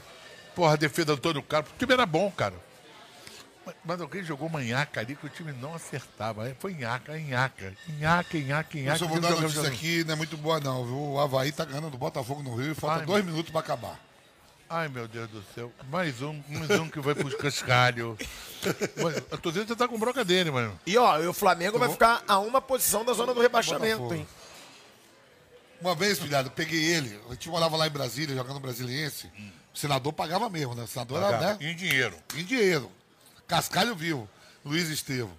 Porra, 0.56 0.74
a 0.74 0.76
defesa 0.76 1.06
do 1.06 1.14
Antônio 1.14 1.44
Carlos. 1.44 1.70
O 1.72 1.76
time 1.78 1.94
era 1.94 2.06
bom, 2.08 2.32
cara. 2.32 2.56
Mas, 3.84 4.02
alguém 4.02 4.24
jogou 4.24 4.48
uma 4.48 4.62
nhaca 4.62 5.00
ali 5.00 5.16
que 5.16 5.26
o 5.26 5.30
time 5.30 5.52
não 5.54 5.74
acertava. 5.74 6.44
Aí 6.46 6.56
Foi 6.60 6.74
nhaca, 6.74 7.18
nhaca. 7.18 7.74
Nhaca, 8.00 8.38
nhaca, 8.38 8.78
Eu 8.78 8.84
nhaca. 8.86 8.98
só 9.00 9.08
vou 9.08 9.20
dar 9.20 9.32
notícia 9.32 9.68
aqui, 9.68 10.04
não 10.04 10.14
é 10.14 10.16
muito 10.16 10.38
boa 10.38 10.60
não, 10.60 10.86
viu? 10.86 11.00
O 11.14 11.20
Havaí 11.20 11.52
tá 11.52 11.66
ganhando 11.66 11.90
do 11.90 11.98
Botafogo 11.98 12.42
no 12.44 12.56
Rio 12.56 12.72
e 12.72 12.76
falta 12.76 13.00
Ai, 13.00 13.06
dois 13.06 13.24
minutos 13.26 13.52
pra 13.52 13.60
acabar. 13.62 14.00
Ai, 14.70 14.90
meu 14.90 15.08
Deus 15.08 15.30
do 15.30 15.42
céu. 15.56 15.72
Mais 15.90 16.22
um, 16.22 16.42
mais 16.50 16.70
um 16.72 16.90
que 16.90 17.00
vai 17.00 17.16
pros 17.16 17.34
cascalhos. 17.36 18.18
A 19.32 19.38
torcida 19.38 19.66
já 19.66 19.76
tá 19.76 19.88
com 19.88 19.98
bronca 19.98 20.26
dele, 20.26 20.52
mano. 20.52 20.78
E 20.86 20.98
ó, 20.98 21.20
o 21.30 21.34
Flamengo 21.34 21.80
vai 21.80 21.90
ficar 21.90 22.22
a 22.28 22.38
uma 22.40 22.62
posição 22.62 23.06
da 23.06 23.14
zona 23.14 23.34
do 23.34 23.42
rebaixamento, 23.42 24.00
Botafogo. 24.04 24.16
hein? 24.16 24.28
Uma 25.80 25.96
vez, 25.96 26.20
filhado, 26.20 26.48
eu 26.48 26.52
peguei 26.52 26.84
ele, 26.84 27.20
a 27.30 27.34
gente 27.34 27.48
morava 27.50 27.78
lá 27.78 27.88
em 27.88 27.92
Brasília, 27.92 28.36
jogando 28.36 28.60
brasiliense. 28.60 29.32
O 29.74 29.78
senador 29.78 30.12
pagava 30.12 30.50
mesmo, 30.50 30.74
né? 30.74 30.84
O 30.84 30.88
senador 30.88 31.22
era, 31.22 31.40
né? 31.40 31.58
Em 31.62 31.76
dinheiro. 31.76 32.16
Em 32.36 32.44
dinheiro. 32.44 32.92
Cascalho 33.48 33.96
vivo. 33.96 34.28
Luiz 34.66 34.90
Estevo. 34.90 35.32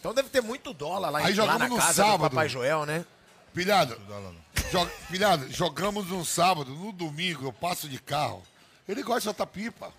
Então 0.00 0.12
deve 0.14 0.28
ter 0.28 0.42
muito 0.42 0.72
dólar 0.72 1.10
lá, 1.10 1.20
em, 1.22 1.24
Aí 1.26 1.30
lá 1.34 1.36
jogamos 1.36 1.58
na 1.60 1.68
no 1.68 1.76
casa 1.76 1.88
do 1.92 1.96
sábado. 2.06 2.30
Papai 2.30 2.48
Joel, 2.48 2.86
né? 2.86 3.04
Pilhado, 3.54 3.98
jo- 4.70 4.90
pilhado, 5.10 5.50
jogamos 5.52 6.06
no 6.08 6.24
sábado, 6.24 6.70
no 6.70 6.92
domingo, 6.92 7.46
eu 7.46 7.52
passo 7.52 7.88
de 7.88 7.98
carro. 7.98 8.42
Ele 8.88 9.02
gosta 9.02 9.20
de 9.20 9.24
soltar 9.24 9.46
pipa. 9.46 9.90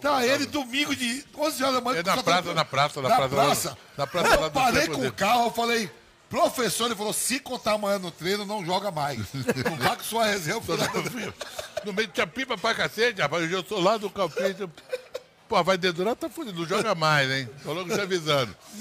Tá, 0.00 0.24
ele 0.24 0.46
domingo 0.46 0.94
de 0.96 1.24
11 1.36 1.62
horas 1.62 1.74
da 1.76 1.80
manhã. 1.82 2.00
É 2.00 2.02
na 2.02 2.22
praça, 2.22 2.54
na 2.54 2.64
praça, 2.64 3.02
na 3.02 3.08
na 3.08 3.16
praça 3.16 3.34
lá- 3.36 3.44
praça. 3.44 3.78
na 3.98 4.06
praça 4.06 4.28
lá 4.28 4.34
eu 4.46 4.50
do 4.50 4.54
parei 4.54 4.86
com 4.88 5.06
o 5.06 5.12
carro, 5.12 5.44
eu 5.46 5.50
falei, 5.50 5.90
professor, 6.30 6.86
ele 6.86 6.94
falou, 6.94 7.12
se 7.12 7.38
contar 7.40 7.72
amanhã 7.72 7.98
no 7.98 8.10
treino, 8.10 8.46
não 8.46 8.64
joga 8.64 8.90
mais. 8.90 9.18
Não 9.34 9.76
vá 9.76 9.96
com 9.96 10.02
sua 10.04 10.24
reserva. 10.26 10.62
No 11.84 11.92
meio 11.92 12.06
tinha 12.08 12.26
pipa 12.28 12.56
pra 12.56 12.74
cacete, 12.76 13.20
rapaz. 13.20 13.50
Eu 13.50 13.64
sou 13.64 13.80
lá 13.80 13.96
do 13.96 14.08
Calpite. 14.08 14.68
Pô, 15.52 15.62
vai 15.62 15.76
dedurar, 15.76 16.16
tá 16.16 16.30
fudido. 16.30 16.58
Não 16.60 16.66
joga 16.66 16.94
mais, 16.94 17.30
hein? 17.30 17.46
Tô 17.62 17.74
logo 17.74 17.92
te 17.94 18.00
avisando. 18.00 18.56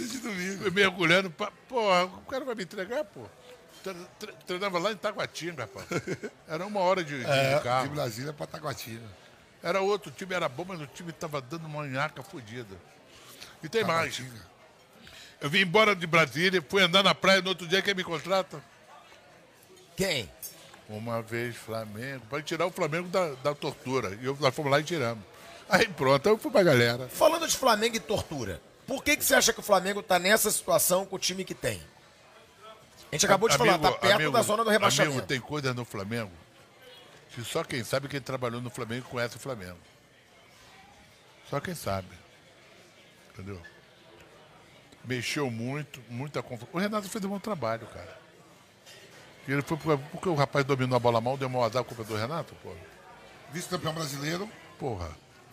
Fui 0.61 0.71
mergulhando. 0.71 1.29
pa- 1.29 1.51
Pô, 1.67 1.81
o 2.05 2.21
cara 2.29 2.45
vai 2.45 2.55
me 2.55 2.63
entregar, 2.63 3.03
pô. 3.03 3.25
Tre- 3.83 3.93
tre- 4.17 4.33
Treinava 4.47 4.79
lá 4.79 4.89
em 4.93 4.95
Taguatinga, 4.95 5.63
rapaz. 5.63 5.85
Era 6.47 6.65
uma 6.65 6.79
hora 6.79 7.03
de, 7.03 7.19
de 7.19 7.25
É, 7.29 7.57
de 7.57 7.63
carro. 7.65 7.89
Brasília 7.89 8.31
pra 8.31 8.47
Taguatinga. 8.47 9.03
Era 9.61 9.81
outro, 9.81 10.11
o 10.11 10.13
time 10.13 10.33
era 10.33 10.47
bom, 10.47 10.63
mas 10.65 10.79
o 10.79 10.87
time 10.87 11.11
tava 11.11 11.41
dando 11.41 11.65
uma 11.65 11.85
nhaca 11.85 12.23
fodida. 12.23 12.77
E 13.61 13.67
tem 13.67 13.83
mais. 13.83 14.15
Taguatinga. 14.15 14.45
Eu 15.41 15.49
vim 15.49 15.59
embora 15.63 15.93
de 15.93 16.07
Brasília, 16.07 16.63
fui 16.69 16.81
andar 16.81 17.03
na 17.03 17.13
praia 17.13 17.41
no 17.41 17.49
outro 17.49 17.67
dia, 17.67 17.81
quem 17.81 17.93
me 17.93 18.03
contrata? 18.05 18.63
Quem? 19.97 20.31
Uma 20.87 21.21
vez 21.21 21.53
Flamengo, 21.57 22.25
para 22.29 22.41
tirar 22.41 22.65
o 22.65 22.71
Flamengo 22.71 23.09
da, 23.09 23.33
da 23.43 23.53
tortura. 23.53 24.17
E 24.21 24.25
eu, 24.25 24.37
nós 24.39 24.55
fomos 24.55 24.71
lá 24.71 24.79
e 24.79 24.83
tiramos. 24.85 25.30
Aí 25.71 25.87
pronto, 25.87 26.27
eu 26.27 26.37
fui 26.37 26.51
pra 26.51 26.63
galera. 26.63 27.07
Falando 27.07 27.47
de 27.47 27.55
Flamengo 27.57 27.95
e 27.95 27.99
tortura, 27.99 28.61
por 28.85 29.03
que, 29.03 29.15
que 29.15 29.23
você 29.23 29.33
acha 29.35 29.53
que 29.53 29.59
o 29.59 29.63
Flamengo 29.63 30.03
tá 30.03 30.19
nessa 30.19 30.51
situação 30.51 31.05
com 31.05 31.15
o 31.15 31.19
time 31.19 31.43
que 31.45 31.55
tem? 31.55 31.81
A 33.11 33.15
gente 33.15 33.25
acabou 33.25 33.47
de 33.49 33.57
falar, 33.57 33.77
tá 33.79 33.91
perto 33.91 34.15
amigo, 34.15 34.31
da 34.31 34.41
zona 34.41 34.63
do 34.63 34.69
rebaixamento. 34.69 35.13
Amigo, 35.13 35.27
tem 35.27 35.39
coisa 35.39 35.73
no 35.73 35.83
Flamengo 35.85 36.31
que 37.29 37.41
só 37.45 37.63
quem 37.63 37.81
sabe 37.83 38.09
quem 38.09 38.19
trabalhou 38.19 38.59
no 38.61 38.69
Flamengo 38.69 39.07
conhece 39.09 39.37
o 39.37 39.39
Flamengo. 39.39 39.77
Só 41.49 41.59
quem 41.61 41.73
sabe. 41.73 42.09
Entendeu? 43.33 43.61
Mexeu 45.05 45.49
muito, 45.49 46.01
muita 46.09 46.41
confusão. 46.43 46.69
O 46.73 46.77
Renato 46.77 47.09
fez 47.09 47.23
um 47.25 47.29
bom 47.29 47.39
trabalho, 47.39 47.87
cara. 47.87 48.19
Ele 49.47 49.61
foi 49.61 49.77
por- 49.77 49.97
porque 49.97 50.29
o 50.29 50.35
rapaz 50.35 50.63
dominou 50.65 50.95
a 50.95 50.99
bola 50.99 51.19
mal, 51.19 51.37
deu 51.37 51.49
mal 51.49 51.63
azar 51.63 51.81
a 51.81 51.85
culpa 51.85 52.03
do 52.03 52.15
Renato, 52.15 52.53
porra. 52.55 52.75
Vice-campeão 53.51 53.93
brasileiro 53.93 54.49
Porra, 54.79 55.09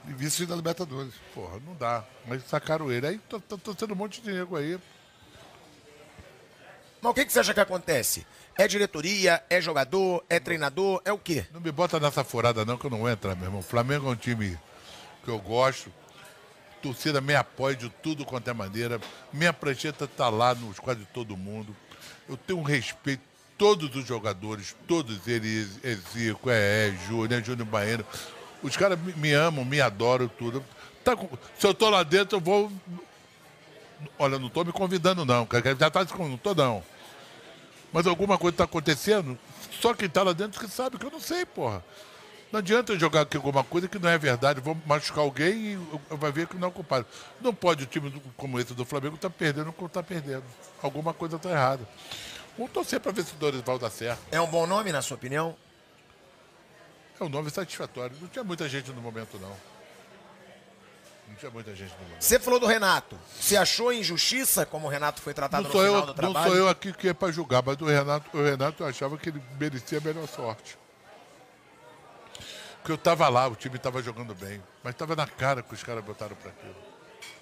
e 0.08 0.12
vice 0.12 0.46
da 0.46 0.56
Libertadores. 0.56 1.12
porra, 1.34 1.60
não 1.64 1.74
dá. 1.74 2.04
Mas 2.26 2.42
sacaram 2.44 2.90
ele. 2.90 3.06
Aí 3.06 3.18
tô 3.28 3.40
tendo 3.74 3.92
um 3.92 3.96
monte 3.96 4.20
de 4.20 4.32
nego 4.32 4.56
aí. 4.56 4.78
Mas 7.00 7.10
o 7.12 7.14
que, 7.14 7.24
que 7.26 7.32
você 7.32 7.40
acha 7.40 7.54
que 7.54 7.60
acontece? 7.60 8.26
É 8.56 8.66
diretoria, 8.66 9.42
é 9.48 9.60
jogador, 9.60 10.24
é 10.28 10.40
treinador, 10.40 11.00
é 11.04 11.12
o 11.12 11.18
quê? 11.18 11.46
Não 11.52 11.60
me 11.60 11.70
bota 11.70 12.00
nessa 12.00 12.24
furada 12.24 12.64
não, 12.64 12.76
que 12.76 12.86
eu 12.86 12.90
não 12.90 13.08
entro, 13.08 13.34
meu 13.36 13.46
irmão. 13.46 13.60
O 13.60 13.62
Flamengo 13.62 14.08
é 14.08 14.12
um 14.12 14.16
time 14.16 14.58
que 15.22 15.30
eu 15.30 15.38
gosto. 15.38 15.92
Torcida 16.82 17.20
me 17.20 17.34
apoia 17.34 17.76
de 17.76 17.88
tudo 17.88 18.24
quanto 18.24 18.48
é 18.48 18.52
maneira. 18.52 19.00
Minha 19.32 19.52
prancheta 19.52 20.08
tá 20.08 20.28
lá 20.28 20.54
nos 20.54 20.78
quase 20.80 21.04
todo 21.06 21.36
mundo. 21.36 21.76
Eu 22.28 22.36
tenho 22.36 22.58
um 22.58 22.62
respeito 22.62 23.22
todos 23.56 23.94
os 23.96 24.06
jogadores, 24.06 24.74
todos 24.86 25.26
eles, 25.26 25.80
é 25.82 25.94
Zico, 25.94 26.48
é, 26.48 26.88
é 26.88 26.98
Júnior, 27.08 27.40
é 27.40 27.44
Júnior 27.44 27.66
Baiano. 27.66 28.04
Os 28.62 28.76
caras 28.76 28.98
me, 28.98 29.32
amam, 29.32 29.64
me 29.64 29.80
adoram, 29.80 30.28
tudo. 30.28 30.64
Tá 31.04 31.16
com- 31.16 31.28
se 31.58 31.66
eu 31.66 31.74
tô 31.74 31.88
lá 31.90 32.02
dentro, 32.02 32.36
eu 32.36 32.40
vou. 32.40 32.70
Olha, 34.18 34.38
não 34.38 34.48
tô 34.48 34.64
me 34.64 34.72
convidando, 34.72 35.24
não. 35.24 35.46
Já 35.78 35.90
tá 35.90 36.04
não 36.18 36.36
tô 36.36 36.54
não. 36.54 36.82
Mas 37.92 38.06
alguma 38.06 38.36
coisa 38.36 38.56
tá 38.58 38.64
acontecendo, 38.64 39.38
só 39.80 39.94
quem 39.94 40.08
tá 40.08 40.22
lá 40.22 40.32
dentro 40.32 40.60
que 40.60 40.70
sabe, 40.70 40.98
que 40.98 41.06
eu 41.06 41.10
não 41.10 41.20
sei, 41.20 41.46
porra. 41.46 41.82
Não 42.50 42.60
adianta 42.60 42.92
eu 42.92 42.98
jogar 42.98 43.22
aqui 43.22 43.36
alguma 43.36 43.62
coisa 43.62 43.88
que 43.88 43.98
não 43.98 44.08
é 44.08 44.16
verdade. 44.16 44.60
Vou 44.60 44.76
machucar 44.86 45.20
alguém 45.22 45.74
e 45.74 45.78
vai 46.10 46.32
ver 46.32 46.46
que 46.46 46.56
não 46.56 46.68
é 46.68 46.70
culpado. 46.70 47.06
Não 47.40 47.52
pode 47.52 47.84
o 47.84 47.86
time 47.86 48.10
como 48.36 48.58
esse 48.58 48.72
do 48.72 48.84
Flamengo 48.86 49.16
estar 49.16 49.28
perdendo 49.30 49.70
como 49.72 49.86
está 49.86 50.02
perdendo. 50.02 50.44
Alguma 50.82 51.12
coisa 51.12 51.36
está 51.36 51.50
errada. 51.50 51.86
Vamos 52.56 52.72
torcer 52.72 53.00
para 53.00 53.12
ver 53.12 53.24
se 53.24 53.32
o 53.34 53.36
Dorival 53.36 53.78
dá 53.78 53.90
certo. 53.90 54.20
É 54.32 54.40
um 54.40 54.46
bom 54.46 54.66
nome, 54.66 54.90
na 54.90 55.02
sua 55.02 55.16
opinião? 55.16 55.54
É 57.20 57.24
um 57.24 57.28
nome 57.28 57.50
satisfatório. 57.50 58.16
Não 58.20 58.28
tinha 58.28 58.44
muita 58.44 58.68
gente 58.68 58.90
no 58.92 59.00
momento, 59.00 59.38
não. 59.38 59.56
Não 61.28 61.34
tinha 61.36 61.50
muita 61.50 61.74
gente 61.74 61.92
no 61.92 62.04
momento. 62.04 62.22
Você 62.22 62.38
falou 62.38 62.60
do 62.60 62.66
Renato. 62.66 63.18
Você 63.38 63.56
achou 63.56 63.92
injustiça 63.92 64.64
como 64.64 64.86
o 64.86 64.90
Renato 64.90 65.20
foi 65.20 65.34
tratado 65.34 65.64
Não 65.64 65.70
no 65.70 65.78
final 65.78 65.94
eu, 65.94 66.00
do 66.02 66.06
não 66.08 66.14
trabalho? 66.14 66.46
sou 66.50 66.56
eu 66.56 66.68
aqui 66.68 66.92
que 66.92 67.08
é 67.08 67.14
para 67.14 67.32
julgar, 67.32 67.62
mas 67.64 67.80
o 67.80 67.84
Renato, 67.84 68.36
o 68.36 68.42
Renato 68.42 68.82
eu 68.82 68.86
achava 68.86 69.18
que 69.18 69.28
ele 69.28 69.42
merecia 69.58 69.98
a 69.98 70.00
melhor 70.00 70.26
sorte. 70.28 70.78
Porque 72.78 72.92
eu 72.92 72.96
estava 72.96 73.28
lá, 73.28 73.46
o 73.48 73.56
time 73.56 73.76
estava 73.76 74.02
jogando 74.02 74.34
bem. 74.34 74.62
Mas 74.82 74.94
estava 74.94 75.14
na 75.14 75.26
cara 75.26 75.62
que 75.62 75.74
os 75.74 75.82
caras 75.82 76.04
botaram 76.04 76.36
para 76.36 76.50
aquilo. 76.50 76.76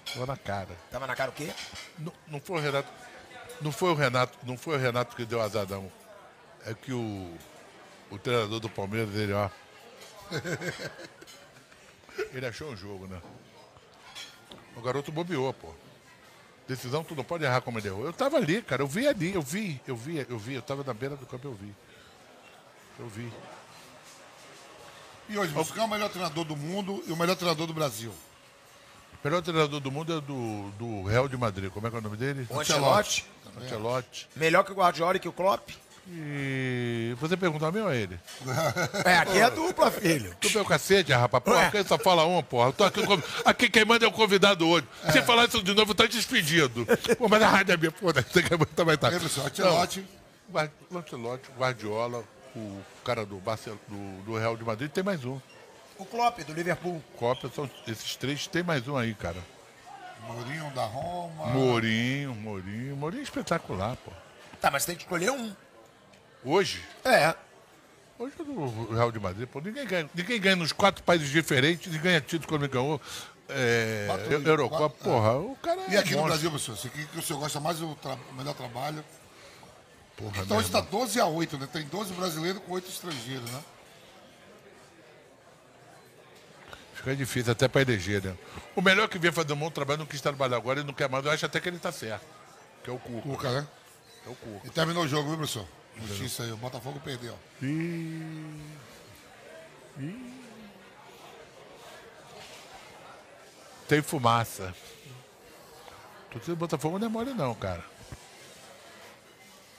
Estava 0.05 0.25
na 0.25 0.37
cara. 0.37 0.75
Tava 0.91 1.07
na 1.07 1.15
cara 1.15 1.29
o 1.29 1.33
quê? 1.33 1.51
Não, 1.99 2.13
não 2.27 2.41
foi 2.41 2.57
o 2.57 2.61
Renato. 2.61 2.89
Não 3.61 3.71
foi 3.71 3.89
o 3.91 3.95
Renato, 3.95 4.37
não 4.43 4.57
foi 4.57 4.75
o 4.75 4.79
Renato 4.79 5.15
que 5.15 5.25
deu 5.25 5.41
azar, 5.41 5.65
não. 5.67 5.91
É 6.65 6.73
que 6.73 6.93
o, 6.93 7.33
o 8.11 8.17
treinador 8.19 8.59
do 8.59 8.69
Palmeiras, 8.69 9.15
ele, 9.15 9.33
ó. 9.33 9.49
ele 12.33 12.45
achou 12.45 12.71
um 12.71 12.75
jogo, 12.75 13.07
né? 13.07 13.21
O 14.75 14.81
garoto 14.81 15.11
bobeou, 15.11 15.53
pô. 15.53 15.73
Decisão 16.67 17.03
tu 17.03 17.15
não 17.15 17.23
pode 17.23 17.45
errar 17.45 17.61
como 17.61 17.79
ele 17.79 17.87
errou. 17.87 18.05
Eu 18.05 18.13
tava 18.13 18.37
ali, 18.37 18.61
cara, 18.61 18.81
eu 18.81 18.87
vi 18.87 19.07
ali, 19.07 19.33
eu 19.33 19.41
vi, 19.41 19.81
eu 19.87 19.95
vi, 19.95 20.25
eu 20.29 20.37
vi, 20.37 20.55
eu 20.55 20.61
tava 20.61 20.83
na 20.83 20.93
beira 20.93 21.15
do 21.15 21.25
campo, 21.25 21.47
eu 21.47 21.53
vi. 21.53 21.73
Eu 22.99 23.07
vi. 23.07 23.31
E 25.29 25.37
hoje, 25.37 25.53
você 25.53 25.79
é 25.79 25.83
o 25.83 25.87
melhor 25.87 26.09
treinador 26.09 26.43
do 26.43 26.55
mundo 26.55 27.03
e 27.07 27.11
o 27.11 27.15
melhor 27.15 27.35
treinador 27.35 27.67
do 27.67 27.73
Brasil? 27.73 28.13
O 29.13 29.27
melhor 29.27 29.41
treinador 29.41 29.79
do 29.79 29.91
mundo 29.91 30.17
é 30.17 30.21
do, 30.21 30.69
do 30.71 31.03
Real 31.03 31.27
de 31.27 31.37
Madrid. 31.37 31.71
Como 31.71 31.87
é 31.87 31.89
que 31.89 31.95
é 31.95 31.99
o 31.99 32.01
nome 32.01 32.17
dele? 32.17 32.47
O 32.49 32.59
Ancelotti. 32.59 33.25
Ancelotti. 33.61 34.29
Melhor 34.35 34.63
que 34.63 34.71
o 34.71 34.75
Guardiola 34.75 35.17
e 35.17 35.19
que 35.19 35.27
o 35.27 35.33
Klopp? 35.33 35.69
E 36.09 37.13
você 37.19 37.35
perguntou 37.35 37.67
a 37.67 37.71
mim 37.71 37.79
ou 37.81 37.87
a 37.89 37.95
ele? 37.95 38.17
É, 39.03 39.17
aqui 39.17 39.39
é 39.39 39.49
dupla, 39.49 39.91
filho. 39.91 40.33
Tu 40.39 40.49
meu 40.51 40.63
cacete, 40.63 41.11
rapaz. 41.11 41.43
Porra, 41.43 41.57
Ué. 41.57 41.71
quem 41.71 41.83
só 41.83 41.97
fala 41.97 42.25
uma, 42.25 42.41
porra. 42.41 42.69
Eu 42.69 42.73
tô 42.73 42.83
aqui, 42.85 43.01
aqui 43.43 43.69
quem 43.69 43.83
manda 43.83 44.05
é 44.05 44.07
o 44.07 44.11
convidado 44.11 44.65
hoje. 44.67 44.87
Se 45.11 45.21
falar 45.21 45.45
isso 45.47 45.61
de 45.61 45.73
novo, 45.73 45.93
tá 45.93 46.05
despedido. 46.05 46.85
Pô, 47.17 47.27
mas 47.27 47.41
a 47.41 47.49
rádio 47.49 47.73
é 47.73 47.77
minha, 47.77 47.91
porra. 47.91 48.23
Você 48.23 48.41
quer 48.41 48.57
também 48.67 48.97
tá. 48.97 49.09
Lembra 49.09 49.27
só, 49.27 49.41
Ancelotti. 49.47 50.05
Guard- 50.49 50.71
O 50.89 50.97
Ancelotti, 50.97 51.49
o 51.49 51.59
Guardiola, 51.59 52.23
o 52.55 52.81
cara 53.03 53.25
do, 53.25 53.35
do, 53.41 54.23
do 54.23 54.37
Real 54.37 54.55
de 54.55 54.63
Madrid, 54.63 54.89
tem 54.89 55.03
mais 55.03 55.25
um. 55.25 55.39
O 55.97 56.05
Klopp, 56.05 56.39
do 56.39 56.53
Liverpool. 56.53 57.03
Copa, 57.17 57.51
são 57.53 57.69
esses 57.85 58.15
três, 58.15 58.47
tem 58.47 58.63
mais 58.63 58.87
um 58.87 58.95
aí, 58.95 59.13
cara. 59.13 59.37
Mourinho 60.25 60.69
da 60.71 60.85
Roma. 60.85 61.47
Mourinho, 61.47 62.33
Mourinho. 62.35 62.95
Mourinho 62.95 63.19
é 63.21 63.23
espetacular, 63.23 63.97
pô. 63.97 64.11
Tá, 64.61 64.71
mas 64.71 64.85
tem 64.85 64.95
que 64.95 65.03
escolher 65.03 65.31
um. 65.31 65.53
Hoje, 66.43 66.83
É. 67.03 67.35
hoje 68.17 68.33
é 68.39 68.43
do 68.43 68.93
Real 68.93 69.11
de 69.11 69.19
Madrid, 69.19 69.47
pô. 69.47 69.59
Ninguém 69.59 69.85
ganha, 69.85 70.09
ninguém 70.13 70.39
ganha 70.39 70.55
nos 70.55 70.71
quatro 70.71 71.03
países 71.03 71.29
diferentes, 71.29 71.87
ninguém 71.87 72.03
ganha 72.03 72.21
título 72.21 72.47
quando 72.47 72.63
ele 72.63 72.71
ganhou. 72.73 73.01
É, 73.49 74.05
Quatro- 74.07 74.33
Eurocopa, 74.49 74.77
quatro- 74.89 75.03
porra, 75.03 75.37
o 75.37 75.55
cara 75.57 75.81
é 75.81 75.91
E 75.91 75.97
aqui 75.97 76.11
no 76.11 76.17
monstro. 76.17 76.25
Brasil, 76.25 76.49
professor, 76.51 76.75
você 76.77 76.89
que, 76.89 77.05
que 77.05 77.17
o 77.19 77.21
senhor 77.21 77.39
gosta 77.39 77.59
mais 77.61 77.79
do 77.79 77.95
tra- 77.95 78.17
melhor 78.35 78.53
trabalho? 78.53 79.03
Porra, 80.17 80.41
Então 80.43 80.57
hoje 80.57 80.67
está 80.67 80.79
irmão. 80.79 80.99
12 80.99 81.19
a 81.19 81.25
8, 81.27 81.57
né? 81.57 81.67
Tem 81.71 81.83
12 81.85 82.11
brasileiros 82.13 82.61
com 82.63 82.73
8 82.73 82.89
estrangeiros, 82.89 83.49
né? 83.49 83.63
Fica 86.93 87.15
difícil 87.15 87.51
até 87.51 87.67
pra 87.69 87.81
eleger, 87.81 88.21
né? 88.23 88.35
O 88.75 88.81
melhor 88.81 89.07
que 89.07 89.17
vem 89.19 89.31
fazer 89.31 89.53
um 89.53 89.57
bom 89.57 89.69
trabalho 89.69 89.99
não 89.99 90.05
quis 90.05 90.19
trabalhar 90.19 90.57
agora, 90.57 90.79
ele 90.79 90.87
não 90.87 90.93
quer 90.93 91.07
mais. 91.07 91.23
Eu 91.23 91.31
acho 91.31 91.45
até 91.45 91.59
que 91.61 91.69
ele 91.69 91.79
tá 91.79 91.91
certo. 91.91 92.25
Que 92.83 92.89
é 92.89 92.93
o 92.93 92.97
Cuca. 92.99 93.21
Cuca, 93.21 93.51
né? 93.61 93.67
É 94.25 94.29
o 94.29 94.35
Cuca. 94.35 94.67
E 94.67 94.69
terminou 94.71 95.03
o 95.03 95.07
jogo, 95.07 95.29
viu, 95.29 95.37
professor? 95.37 95.65
Notícia 96.01 96.45
aí, 96.45 96.51
o 96.51 96.57
Botafogo 96.57 96.99
perdeu. 96.99 97.37
Tem 103.87 104.01
fumaça. 104.01 104.75
Torcida 106.29 106.55
do 106.55 106.59
Botafogo 106.59 106.99
não 106.99 107.07
é 107.07 107.09
mole 107.09 107.33
não, 107.33 107.55
cara. 107.55 107.83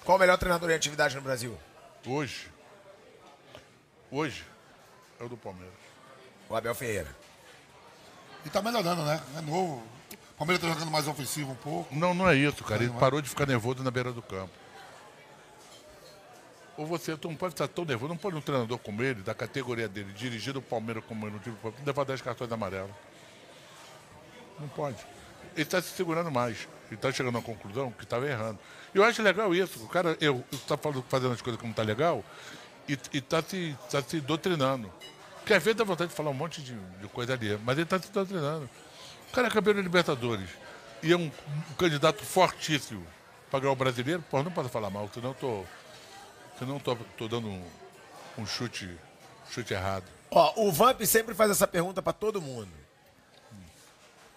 Qual 0.05 0.17
o 0.17 0.21
melhor 0.21 0.39
treinador 0.39 0.71
em 0.71 0.75
atividade 0.75 1.15
no 1.15 1.21
Brasil? 1.23 1.57
Hoje. 2.07 2.51
Hoje. 4.11 4.45
É 5.21 5.25
o 5.25 5.29
do 5.29 5.37
Palmeiras. 5.37 5.75
O 6.49 6.57
Abel 6.57 6.75
Ferreira. 6.75 7.15
E 8.45 8.49
tá 8.49 8.63
melhorando, 8.63 9.03
né? 9.03 9.23
É 9.37 9.41
novo. 9.43 9.83
O 10.11 10.39
Palmeiras 10.39 10.63
tá 10.63 10.73
jogando 10.73 10.91
mais 10.91 11.07
ofensivo 11.07 11.53
um 11.53 11.57
pouco. 11.57 11.95
Não, 11.95 12.15
não 12.15 12.29
é 12.29 12.35
isso, 12.35 12.65
cara. 12.65 12.83
Ele 12.83 12.93
parou 12.95 13.21
de 13.21 13.29
ficar 13.29 13.45
nervoso 13.45 13.83
na 13.83 13.91
beira 13.91 14.13
do 14.13 14.23
campo. 14.23 14.53
Ou 16.79 16.87
você 16.87 17.19
não 17.25 17.35
pode 17.35 17.55
estar 17.55 17.67
tão 17.67 17.85
nervoso, 17.85 18.09
não 18.09 18.17
pode 18.17 18.37
um 18.37 18.41
treinador 18.41 18.79
como 18.79 19.03
ele, 19.03 19.21
da 19.23 19.35
categoria 19.35 19.89
dele, 19.89 20.13
dirigir 20.13 20.57
o 20.57 20.63
Palmeiras 20.63 21.03
como 21.09 21.27
ele, 21.27 21.37
Palmeiras, 21.41 21.85
levar 21.85 22.05
10 22.05 22.23
cartões 22.23 22.53
amarelos. 22.53 22.93
Não 24.61 24.69
pode. 24.69 24.97
Ele 25.55 25.63
está 25.63 25.83
se 25.83 25.91
segurando 25.91 26.31
mais. 26.31 26.69
Ele 26.87 26.95
está 26.95 27.11
chegando 27.11 27.37
à 27.37 27.43
conclusão 27.43 27.91
que 27.91 28.05
estava 28.05 28.29
errando. 28.29 28.61
Eu 28.95 29.03
acho 29.03 29.21
legal 29.23 29.53
isso. 29.53 29.83
O 29.83 29.89
cara 29.89 30.17
está 30.53 30.79
fazendo 31.09 31.33
as 31.33 31.43
coisas 31.43 31.61
como 31.61 31.73
está 31.73 31.83
legal 31.83 32.25
e 32.89 32.97
está 33.13 33.43
se, 33.43 33.77
tá 33.91 34.01
se 34.01 34.21
doutrinando. 34.21 34.89
Porque 35.39 35.55
às 35.55 35.63
vezes 35.63 35.77
dá 35.77 35.83
vontade 35.83 36.11
de 36.11 36.17
falar 36.17 36.31
um 36.31 36.35
monte 36.35 36.63
de, 36.63 36.75
de 36.75 37.09
coisa 37.09 37.33
ali, 37.33 37.59
mas 37.65 37.77
ele 37.77 37.83
está 37.83 37.99
se 37.99 38.13
doutrinando. 38.13 38.71
O 39.29 39.33
cara 39.33 39.49
é 39.49 39.61
da 39.61 39.73
Libertadores 39.73 40.49
e 41.03 41.13
é 41.13 41.17
um, 41.17 41.27
um 41.71 41.75
candidato 41.77 42.25
fortíssimo 42.25 43.05
para 43.51 43.61
ganhar 43.61 43.73
o 43.73 43.77
brasileiro, 43.77 44.23
pô, 44.31 44.43
não 44.43 44.51
posso 44.51 44.69
falar 44.69 44.91
mal, 44.91 45.09
senão 45.13 45.31
eu 45.31 45.35
tô, 45.35 45.65
senão 46.59 46.75
eu 46.75 46.81
tô, 46.81 46.97
tô 47.17 47.29
dando 47.29 47.49
um, 47.49 47.65
um 48.39 48.47
chute, 48.47 48.89
chute 49.51 49.73
errado. 49.75 50.05
Ó, 50.31 50.53
o 50.67 50.73
Vamp 50.73 51.01
sempre 51.03 51.35
faz 51.35 51.51
essa 51.51 51.67
pergunta 51.67 52.03
pra 52.03 52.13
todo 52.13 52.41
mundo. 52.43 52.71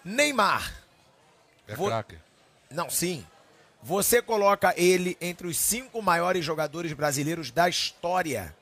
Neymar. 0.04 0.72
É 1.68 1.74
Vou- 1.74 1.88
craque. 1.88 2.16
Não, 2.70 2.88
sim. 2.90 3.26
Você 3.82 4.22
coloca 4.22 4.72
ele 4.76 5.16
entre 5.20 5.46
os 5.46 5.58
cinco 5.58 6.00
maiores 6.00 6.44
jogadores 6.44 6.92
brasileiros 6.92 7.50
da 7.50 7.68
história. 7.68 8.54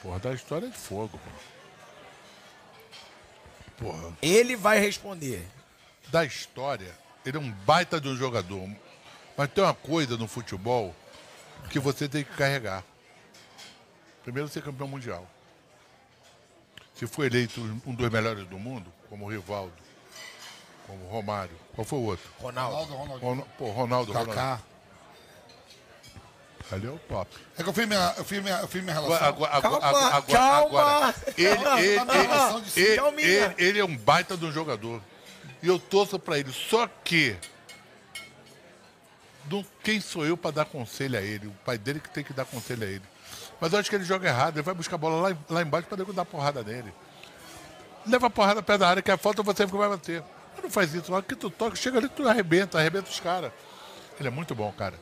Porra, 0.00 0.18
da 0.20 0.32
história 0.32 0.66
é 0.66 0.70
de 0.70 0.76
fogo, 0.76 1.18
pô. 1.18 1.30
Porra, 3.84 4.16
Ele 4.22 4.54
vai 4.56 4.78
responder. 4.78 5.44
da 6.08 6.24
história, 6.24 6.94
ele 7.26 7.36
é 7.36 7.40
um 7.40 7.50
baita 7.50 8.00
de 8.00 8.08
um 8.08 8.16
jogador. 8.16 8.68
Mas 9.36 9.50
tem 9.50 9.64
uma 9.64 9.74
coisa 9.74 10.16
no 10.16 10.28
futebol 10.28 10.94
que 11.70 11.78
você 11.78 12.08
tem 12.08 12.24
que 12.24 12.32
carregar. 12.36 12.82
Primeiro, 14.22 14.48
ser 14.48 14.62
campeão 14.62 14.88
mundial. 14.88 15.26
Se 16.94 17.06
for 17.06 17.24
eleito 17.26 17.60
um 17.84 17.94
dos 17.94 18.08
melhores 18.08 18.46
do 18.46 18.58
mundo, 18.58 18.92
como 19.08 19.26
o 19.26 19.28
Rivaldo, 19.28 19.72
como 20.86 21.04
o 21.04 21.08
Romário, 21.08 21.56
qual 21.74 21.84
foi 21.84 21.98
o 21.98 22.02
outro? 22.02 22.30
Ronaldo. 22.40 22.76
Ronaldo, 22.76 22.94
Ronaldo. 22.94 23.24
Ron- 23.42 23.46
Pô, 23.58 23.70
Ronaldo, 23.70 24.12
Ronaldo. 24.12 24.30
Kaká. 24.34 24.60
Ali 26.72 26.86
é 26.86 26.90
o 26.90 26.98
top. 27.00 27.30
É 27.58 27.62
que 27.62 27.68
eu 27.68 27.72
fiz 27.74 27.86
minha, 27.86 28.14
eu 28.16 28.24
fiz 28.24 28.42
minha, 28.42 28.56
eu 28.60 28.68
fiz 28.68 28.82
minha 28.82 28.94
relação. 28.94 29.26
Agora, 29.28 29.52
agora, 29.52 29.80
Calma, 29.80 29.86
agora, 29.86 30.16
agora, 30.16 30.38
calma. 30.38 30.66
agora, 30.80 31.14
ele, 31.36 31.56
Calma, 31.56 31.80
ele, 31.80 31.96
calma, 32.96 33.20
ele, 33.20 33.30
ele- 33.34 33.54
ele 33.58 33.78
é 33.80 33.84
um 33.84 33.96
baita 33.96 34.36
de 34.36 34.46
um 34.46 34.52
jogador. 34.52 35.02
E 35.62 35.66
eu 35.68 35.78
torço 35.78 36.18
pra 36.18 36.38
ele. 36.38 36.52
Só 36.52 36.86
que. 37.04 37.36
Não- 39.50 39.64
quem 39.82 40.00
sou 40.00 40.24
eu 40.26 40.36
pra 40.36 40.50
dar 40.50 40.64
conselho 40.64 41.18
a 41.18 41.22
ele? 41.22 41.46
O 41.48 41.52
pai 41.64 41.76
dele 41.78 42.00
que 42.00 42.08
tem 42.10 42.24
que 42.24 42.32
dar 42.32 42.44
conselho 42.44 42.82
a 42.82 42.86
ele. 42.86 43.02
Mas 43.60 43.72
eu 43.72 43.78
acho 43.78 43.88
que 43.90 43.96
ele 43.96 44.04
joga 44.04 44.28
errado. 44.28 44.56
Ele 44.56 44.62
vai 44.62 44.74
buscar 44.74 44.96
a 44.96 44.98
bola 44.98 45.28
lá, 45.30 45.36
lá 45.48 45.62
embaixo 45.62 45.86
pra 45.88 45.96
nego 45.96 46.12
dar 46.12 46.24
porrada 46.24 46.62
nele. 46.62 46.92
Leva 48.06 48.26
a 48.26 48.30
porrada 48.30 48.62
perto 48.62 48.80
da 48.80 48.88
área, 48.88 49.02
que 49.02 49.10
é 49.10 49.16
falta, 49.16 49.42
você 49.42 49.66
que 49.66 49.76
vai 49.76 49.88
bater. 49.88 50.22
Mas 50.54 50.62
não 50.64 50.70
faz 50.70 50.92
isso. 50.94 51.10
Na 51.10 51.16
hora 51.18 51.24
que 51.26 51.34
tu 51.34 51.48
toca, 51.50 51.74
chega 51.76 51.98
ali, 51.98 52.08
tu 52.08 52.28
arrebenta, 52.28 52.78
arrebenta 52.78 53.08
os 53.10 53.20
caras. 53.20 53.50
Ele 54.18 54.28
é 54.28 54.30
muito 54.30 54.54
bom, 54.54 54.70
cara. 54.72 54.94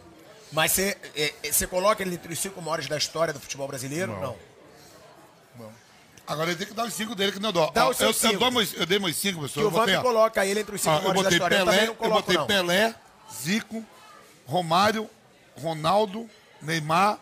Mas 0.52 0.73
você 0.73 0.97
é, 1.16 1.32
é, 1.43 1.66
coloca 1.66 2.02
ele 2.02 2.14
entre 2.14 2.32
os 2.32 2.39
cinco 2.39 2.60
maiores 2.62 2.86
da 2.86 2.97
história 2.97 3.32
do 3.32 3.40
futebol 3.40 3.66
brasileiro? 3.66 4.12
Não. 4.20 4.36
Agora 6.27 6.51
ele 6.51 6.59
tem 6.59 6.66
que 6.69 6.73
dar 6.74 6.85
os 6.85 6.94
cinco 6.94 7.14
dele 7.14 7.32
que 7.32 7.40
não 7.40 7.52
dou. 7.52 7.70
Dá 7.73 7.89
os 7.89 7.98
eu, 8.01 8.09
eu, 8.09 8.12
cinco. 8.12 8.51
meus- 8.51 8.73
eu 8.74 8.86
dei 8.86 8.98
meus 8.98 9.16
cinco, 9.16 9.40
pessoal. 9.43 9.66
Que 9.69 9.73
Eu 9.73 9.77
o 9.77 9.81
botei, 9.81 9.94
Vamp 9.97 10.05
ó, 10.05 10.09
coloca 10.09 10.47
ele 10.47 10.60
entre 10.60 10.74
os 10.77 10.81
cinco 10.81 10.94
eu 10.97 11.01
maiores 11.02 11.16
da 11.16 11.23
botei 11.24 11.36
história. 11.39 11.56
eu 11.56 11.64
Pelé, 11.66 11.77
não 11.81 11.85
eu 11.86 11.94
coloco, 11.97 12.20
botei 12.23 12.36
não. 12.36 12.47
Pelé, 12.47 12.94
Zico, 13.43 13.85
Romário, 14.47 15.09
Ronaldo, 15.56 16.28
Neymar, 16.60 17.19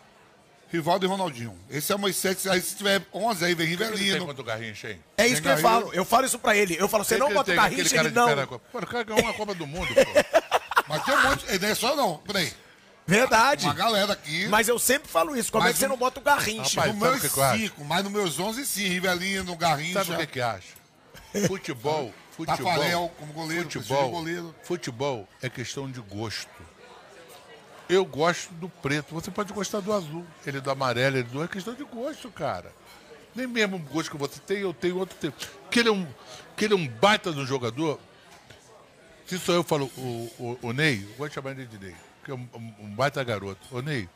Rivaldo 0.71 1.05
e 1.05 1.09
Ronaldinho. 1.09 1.57
Esse 1.69 1.91
é 1.91 1.95
o 1.95 2.13
sete. 2.13 2.49
Aí 2.49 2.61
se 2.61 2.75
tiver 2.75 3.05
11, 3.13 3.43
aí 3.43 3.53
vem 3.53 3.67
Rivelino. 3.67 4.25
quanto 4.25 4.43
Garrincha, 4.43 4.91
hein? 4.91 5.03
É 5.17 5.27
isso 5.27 5.41
que 5.41 5.47
eu 5.49 5.57
falo. 5.57 5.93
Eu 5.93 6.05
falo 6.05 6.25
isso 6.25 6.39
pra 6.39 6.55
ele. 6.55 6.77
Eu 6.79 6.87
falo, 6.87 7.03
você 7.03 7.17
não 7.17 7.33
bota 7.33 7.51
o 7.51 7.55
Garrincha, 7.55 7.97
ele 7.97 8.09
não. 8.11 8.47
Pô, 8.47 8.59
o 8.79 8.87
cara 8.87 9.03
ganhou 9.03 9.21
uma 9.21 9.33
Copa 9.33 9.53
do 9.53 9.67
Mundo, 9.67 9.87
pô. 9.93 10.01
Mas 10.87 11.03
tem 11.03 11.13
um 11.15 11.21
monte. 11.23 11.59
Não 11.59 11.67
é 11.67 11.75
só 11.75 11.95
não. 11.95 12.17
Peraí. 12.19 12.53
Verdade. 13.05 13.65
Uma 13.65 13.73
galera 13.73 14.13
aqui. 14.13 14.47
Mas 14.47 14.67
eu 14.69 14.79
sempre 14.79 15.09
falo 15.11 15.35
isso. 15.35 15.51
Como 15.51 15.63
é 15.63 15.67
Mas 15.67 15.73
que 15.73 15.79
você 15.79 15.85
um- 15.87 15.89
não 15.89 15.97
bota 15.97 16.19
o 16.19 16.23
Garrincha? 16.23 16.79
Rapaz, 16.79 16.93
no 16.95 17.01
meus 17.01 17.21
que 17.21 17.29
que 17.29 17.37
eu 17.37 17.43
acho? 17.43 17.59
cinco, 17.59 17.83
mas 17.85 18.03
nos 18.03 18.13
meus 18.13 18.39
11 18.39 18.65
sim. 18.65 18.87
Rivelino, 18.87 19.55
Garrincha. 19.57 20.05
Sabe 20.05 20.13
o 20.13 20.17
que 20.19 20.27
que 20.33 20.41
acha? 20.41 20.67
Futebol, 21.47 22.13
futebol, 22.31 22.57
Tafarel 22.73 23.11
como 23.17 23.33
goleiro, 23.33 23.63
futebol, 23.63 24.09
goleiro. 24.11 24.55
futebol 24.63 25.27
é 25.41 25.49
questão 25.49 25.89
de 25.89 25.99
gosto. 26.01 26.49
Eu 27.91 28.05
gosto 28.05 28.53
do 28.53 28.69
preto, 28.69 29.13
você 29.13 29.29
pode 29.29 29.51
gostar 29.51 29.81
do 29.81 29.91
azul, 29.91 30.25
ele 30.45 30.61
do 30.61 30.71
amarelo, 30.71 31.17
ele 31.17 31.27
do 31.27 31.43
é 31.43 31.47
questão 31.47 31.73
de 31.73 31.83
gosto, 31.83 32.31
cara. 32.31 32.71
Nem 33.35 33.45
mesmo 33.45 33.75
o 33.75 33.79
gosto 33.79 34.09
que 34.11 34.17
você 34.17 34.39
tem, 34.39 34.59
eu 34.59 34.73
tenho 34.73 34.97
outro 34.97 35.17
tempo. 35.17 35.35
Que 35.69 35.79
ele 35.81 35.89
é 35.89 35.91
um, 35.91 36.07
que 36.55 36.65
ele 36.65 36.73
é 36.73 36.77
um 36.77 36.87
baita 36.87 37.31
do 37.33 37.45
jogador. 37.45 37.99
Se 39.25 39.37
sou 39.39 39.55
eu 39.55 39.63
falo 39.63 39.91
o, 39.97 40.31
o, 40.39 40.59
o 40.69 40.73
Ney, 40.73 41.05
eu 41.09 41.17
vou 41.17 41.29
chamar 41.29 41.51
ele 41.51 41.65
de 41.65 41.77
Ney, 41.77 41.95
que 42.23 42.31
é 42.31 42.33
um, 42.33 42.47
um- 42.79 42.95
baita 42.95 43.21
garoto. 43.23 43.59
Ô 43.71 43.81
Ney, 43.81 44.07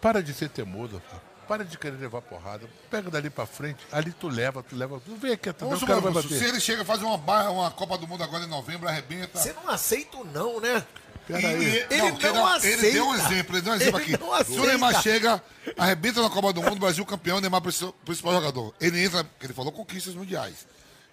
para 0.00 0.22
de 0.22 0.34
ser 0.34 0.48
teimoso, 0.50 1.00
cara. 1.10 1.22
Para 1.48 1.64
de 1.64 1.76
querer 1.76 1.96
levar 1.98 2.22
porrada. 2.22 2.66
Pega 2.90 3.10
dali 3.10 3.28
pra 3.28 3.44
frente, 3.46 3.84
ali 3.90 4.12
tu 4.12 4.28
leva, 4.28 4.62
tu 4.62 4.76
leva. 4.76 5.00
Tu 5.00 5.14
vem 5.16 5.32
aqui 5.32 5.48
atrás, 5.48 5.68
Vamos 5.70 5.82
o 5.82 5.86
cara 5.86 6.00
vai 6.00 6.22
se 6.22 6.28
bater. 6.28 6.48
ele 6.48 6.60
chega 6.60 6.82
e 6.82 6.84
faz 6.84 7.02
uma, 7.02 7.16
barra, 7.18 7.50
uma 7.50 7.70
Copa 7.70 7.96
do 7.98 8.06
Mundo 8.06 8.22
agora 8.22 8.44
em 8.44 8.48
novembro, 8.48 8.86
arrebenta. 8.88 9.38
Você 9.38 9.52
não 9.54 9.68
aceita 9.68 10.18
o 10.18 10.24
não, 10.24 10.60
né? 10.60 10.86
Peraí. 11.26 11.86
Ele 11.88 12.10
não 12.10 12.18
dar- 12.18 12.56
aceita. 12.56 12.82
Ele 12.86 12.92
deu 12.92 13.06
um 13.06 13.14
exemplo, 13.14 13.56
ele 13.56 13.62
deu 13.62 13.72
um 13.72 13.76
exemplo 13.76 14.00
Ele 14.00 14.14
aqui. 14.14 14.24
não 14.24 14.44
Se 14.44 14.60
o 14.60 14.66
Neymar 14.66 15.02
chega, 15.02 15.42
arrebenta 15.78 16.20
na 16.20 16.28
Copa 16.28 16.52
do 16.52 16.62
Mundo, 16.62 16.78
Brasil 16.80 17.04
campeão, 17.06 17.40
Neymar 17.40 17.60
principal, 17.62 18.32
jogador. 18.34 18.74
Ele 18.80 19.04
entra, 19.04 19.26
ele 19.40 19.52
falou 19.52 19.70
conquistas 19.72 20.14
mundiais. 20.14 20.66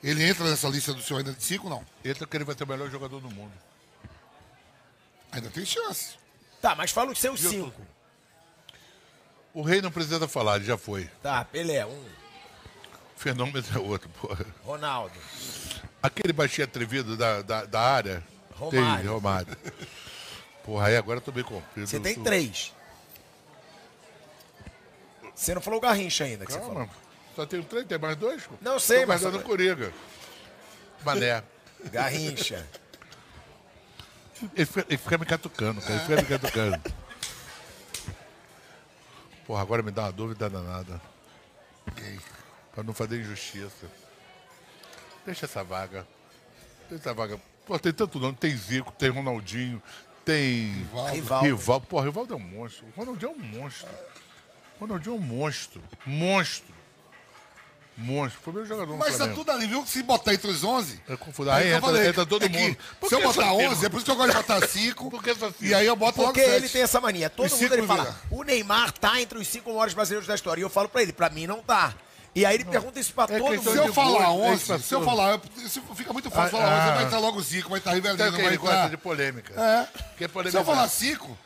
Ele 0.04 0.24
entra 0.24 0.50
nessa 0.50 0.68
lista 0.70 0.94
do 0.94 1.02
senhor 1.02 1.20
ainda 1.20 1.34
de 1.34 1.44
cinco, 1.44 1.70
não. 1.70 1.86
Entra 2.04 2.26
que 2.26 2.36
ele 2.38 2.44
vai 2.46 2.56
ser 2.56 2.64
o 2.64 2.68
melhor 2.68 2.90
jogador 2.90 3.20
do 3.20 3.30
mundo. 3.30 3.52
Ainda 5.32 5.50
tem 5.50 5.66
chance. 5.66 6.16
Tá, 6.62 6.74
mas 6.76 6.92
fala 6.92 7.12
os 7.12 7.20
seus 7.20 7.40
cinco. 7.40 7.82
O 9.54 9.62
rei 9.62 9.82
não 9.82 9.92
precisa 9.92 10.28
falar, 10.28 10.56
ele 10.58 10.66
já 10.66 10.78
foi. 10.78 11.10
Tá, 11.22 11.44
Pelé, 11.46 11.86
um. 11.86 11.92
O 13.16 13.20
fenômeno 13.20 13.64
é 13.76 13.78
outro, 13.78 14.10
porra. 14.22 14.46
Ronaldo. 14.64 15.14
Aquele 16.02 16.32
baixinho 16.32 16.66
atrevido 16.66 17.18
da, 17.18 17.42
da, 17.42 17.66
da 17.66 17.80
área. 17.82 18.24
Romário. 18.60 18.98
Tem, 19.04 19.08
Romário. 19.14 19.58
Porra, 20.64 20.88
aí 20.88 20.98
agora 20.98 21.18
eu 21.18 21.22
tô 21.22 21.32
bem 21.32 21.44
comprido. 21.44 21.88
Você 21.88 22.00
tem 22.00 22.14
Tu- 22.16 22.24
três. 22.24 22.74
Você 25.36 25.54
não 25.56 25.62
falou 25.62 25.80
o 25.80 25.82
Garrincha 25.82 26.26
ainda, 26.26 26.46
que 26.46 26.52
você 26.52 26.60
falou. 26.60 26.76
Calma. 26.76 26.90
Só 27.36 27.46
tenho 27.46 27.64
três, 27.64 27.86
tem 27.88 27.98
mais 27.98 28.16
dois? 28.18 28.44
Não 28.62 28.78
sei, 28.80 29.02
Tô 29.02 29.08
mas- 29.08 29.22
guardando 29.22 29.42
o 29.42 29.44
Coriga. 29.46 29.94
Mané. 31.06 31.44
Garrincha. 31.92 32.68
Ele 34.56 34.66
fica, 34.66 34.86
ele 34.90 34.98
fica 34.98 35.18
me 35.18 35.26
catucando, 35.26 35.82
cara. 35.82 35.94
Ele 35.94 36.02
fica 36.02 36.16
me 36.22 36.28
catucando. 36.28 36.94
Porra, 39.46 39.62
agora 39.62 39.82
me 39.82 39.92
dá 39.92 40.04
uma 40.04 40.12
dúvida 40.12 40.50
danada. 40.50 41.02
Pra 42.74 42.84
não 42.84 42.94
fazer 42.94 43.20
injustiça. 43.22 43.88
Deixa 45.26 45.46
essa 45.46 45.64
vaga. 45.64 46.06
Deixa 46.90 47.04
essa 47.10 47.14
vaga. 47.14 47.40
Pô, 47.70 47.78
tem 47.78 47.94
tanto 47.94 48.18
nome. 48.20 48.36
Tem 48.36 48.56
Zico, 48.58 48.92
tem 48.94 49.10
Ronaldinho, 49.10 49.80
tem. 50.26 50.72
Rivaldo. 51.14 51.46
Rivaldo. 51.46 51.86
Pô, 51.88 52.02
Rivaldo 52.02 52.34
é 52.34 52.38
um 52.38 52.40
monstro. 52.40 52.84
O 52.88 53.00
Ronaldinho 53.00 53.32
é 53.32 53.36
um 53.36 53.62
monstro. 53.62 53.88
O 54.78 54.80
Ronaldinho 54.82 55.14
é 55.16 55.20
um 55.20 55.22
monstro. 55.22 55.80
Monstro. 56.04 56.74
Monstro. 57.96 58.42
Foi 58.42 58.54
o 58.54 58.56
meu 58.56 58.66
jogador 58.66 58.98
Mas 58.98 59.18
tá 59.18 59.28
tudo 59.28 59.52
ali, 59.52 59.68
viu? 59.68 59.86
Se 59.86 60.02
botar 60.02 60.34
entre 60.34 60.50
os 60.50 60.64
11. 60.64 61.00
É 61.08 61.16
confuso. 61.16 61.52
Aí 61.52 61.68
eu 61.70 61.78
entra- 61.78 61.82
falei, 61.92 62.08
entra 62.08 62.26
todo 62.26 62.44
é 62.46 62.50
que 62.50 62.58
mundo. 62.58 62.78
Se 63.08 63.14
eu 63.16 63.22
botar 63.22 63.34
só 63.34 63.42
cinco? 63.60 63.72
11, 63.72 63.86
é 63.86 63.90
por 63.90 63.98
isso 63.98 64.06
que 64.06 64.12
eu 64.12 64.16
gosto 64.16 64.30
de 64.32 64.36
botar 64.38 64.68
5. 64.68 65.12
Por 65.12 65.22
que 65.24 65.36
só 65.36 65.48
cinco? 65.52 65.66
E 65.66 65.74
aí 65.76 65.86
eu 65.86 65.96
boto 65.96 66.20
logo 66.22 66.34
Porque 66.34 66.40
ele 66.50 66.62
sete. 66.62 66.72
tem 66.74 66.82
essa 66.82 67.00
mania. 67.00 67.30
Todo 67.30 67.46
Os 67.46 67.62
mundo 67.62 67.74
ele 67.74 67.86
fala, 67.86 68.04
vira. 68.06 68.16
o 68.32 68.42
Neymar 68.44 68.92
tá 68.94 69.22
entre 69.22 69.38
os 69.38 69.48
cinco 69.48 69.70
maiores 69.72 69.94
brasileiros 69.94 70.28
da 70.28 70.34
história. 70.34 70.60
E 70.60 70.64
eu 70.64 70.70
falo 70.72 70.90
pra 70.90 71.04
ele, 71.04 71.12
pra 71.14 71.30
mim 71.30 71.46
não 71.46 71.62
tá. 71.62 71.94
E 72.36 72.46
aí 72.46 72.56
ele 72.56 72.66
pergunta 72.66 73.00
isso 73.00 73.14
pra 73.14 73.24
É 73.26 73.40
todo 73.40 73.52
questão 73.52 73.74
Se 73.74 73.80
mundo. 73.80 73.88
eu 73.90 73.94
falar 73.94 74.12
gosto, 74.20 74.30
é 74.30 74.52
11, 74.52 74.64
isso, 74.64 74.80
se 74.88 74.94
eu 74.96 75.04
falar, 75.04 75.42
isso 75.58 75.82
fica 75.96 76.14
muito 76.14 76.30
fácil 76.30 76.58
Ah, 76.58 76.62
falar 76.62 76.78
11, 76.80 76.90
ah. 76.90 76.96
vai 76.96 77.06
estar 77.06 77.20
logo 77.20 77.42
Zico, 77.42 77.70
vai 77.70 77.80
estar 77.80 77.94
que 77.96 78.02
vai 78.02 78.14
estar... 78.56 78.90
de 78.90 78.98
polêmica. 78.98 79.54
É. 79.60 79.88
Que 80.18 80.24
é 80.26 80.28
polêmica. 80.28 80.52
Se 80.52 80.58
eu 80.58 80.66
falar 80.66 80.88
5, 80.88 81.38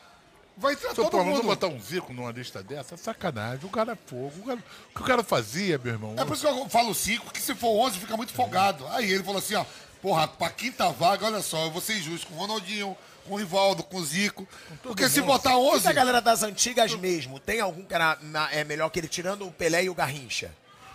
vai 0.58 0.74
entrar 0.74 0.90
Se 0.90 0.94
todo 0.96 1.16
não 1.16 1.24
mundo. 1.24 1.42
botar 1.42 1.66
um 1.68 1.80
Zico 1.80 2.12
numa 2.12 2.30
lista 2.30 2.62
dessa, 2.62 2.94
é 2.94 2.98
sacanagem. 2.98 3.64
O 3.64 3.70
cara 3.70 3.92
é 3.92 3.98
fogo. 4.06 4.32
O, 4.40 4.44
cara- 4.44 4.58
o 4.58 4.94
que 4.96 5.00
o 5.02 5.04
cara 5.04 5.22
fazia, 5.24 5.78
meu 5.82 5.94
irmão? 5.94 6.14
É 6.18 6.24
por 6.24 6.34
isso 6.36 6.46
que 6.46 6.52
eu 6.52 6.68
falo 6.68 6.94
5, 6.94 7.32
que 7.32 7.40
se 7.40 7.54
for 7.54 7.70
11 7.86 7.98
fica 7.98 8.16
muito 8.16 8.32
folgado. 8.32 8.86
Aí 8.88 9.10
ele 9.10 9.24
falou 9.24 9.38
assim, 9.38 9.54
ó, 9.54 9.64
porra, 10.02 10.28
pra 10.28 10.50
quinta 10.50 10.90
vaga, 10.90 11.24
olha 11.26 11.40
só, 11.40 11.64
eu 11.64 11.70
vou 11.70 11.80
ser 11.80 11.96
injusto 11.96 12.26
com 12.26 12.34
o 12.34 12.38
Ronaldinho, 12.38 12.94
com 13.26 13.34
o 13.34 13.36
Rivaldo, 13.38 13.82
com 13.82 13.96
o 13.96 14.04
Zico. 14.04 14.46
Porque 14.82 15.08
se 15.08 15.22
botar 15.22 15.52
E 15.52 15.56
11, 15.56 15.84
da 15.84 15.92
galera 15.92 16.20
das 16.20 16.42
antigas 16.42 16.94
mesmo, 16.94 17.40
tem 17.40 17.58
algum 17.58 17.82
que 17.84 17.94
era 17.94 18.18
na- 18.20 18.52
é 18.52 18.62
melhor 18.64 18.90
que 18.90 19.00
ele, 19.00 19.08
tirando 19.08 19.46
o 19.48 19.50
Pelé 19.50 19.84
e 19.84 19.88
o 19.90 19.94
Garrincha? 19.94 20.52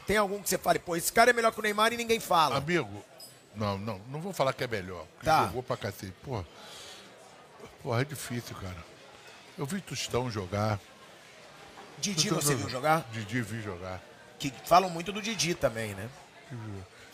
Tem 0.09 0.17
algum 0.17 0.41
que 0.41 0.49
você 0.49 0.57
fale, 0.57 0.79
pô, 0.79 0.95
esse 0.95 1.13
cara 1.13 1.29
é 1.29 1.33
melhor 1.33 1.51
que 1.51 1.59
o 1.59 1.61
Neymar 1.61 1.93
e 1.93 1.97
ninguém 1.97 2.19
fala. 2.19 2.57
Amigo, 2.57 3.05
não, 3.53 3.77
não, 3.77 3.99
não 4.09 4.19
vou 4.19 4.33
falar 4.33 4.53
que 4.53 4.63
é 4.63 4.67
melhor. 4.67 5.05
Tá. 5.23 5.45
Jogou 5.45 5.61
pra 5.61 5.77
cacete. 5.77 6.11
Porra, 6.23 6.43
porra, 7.83 8.01
é 8.01 8.05
difícil, 8.05 8.55
cara. 8.55 8.83
Eu 9.55 9.67
vi 9.67 9.79
Tostão 9.81 10.31
jogar. 10.31 10.79
Didi 11.99 12.27
Tostão 12.27 12.41
você 12.41 12.55
viu 12.55 12.67
jogar? 12.67 13.07
Didi 13.11 13.39
vi 13.43 13.61
jogar. 13.61 14.01
Que 14.39 14.51
falam 14.65 14.89
muito 14.89 15.11
do 15.11 15.21
Didi 15.21 15.53
também, 15.53 15.93
né? 15.93 16.09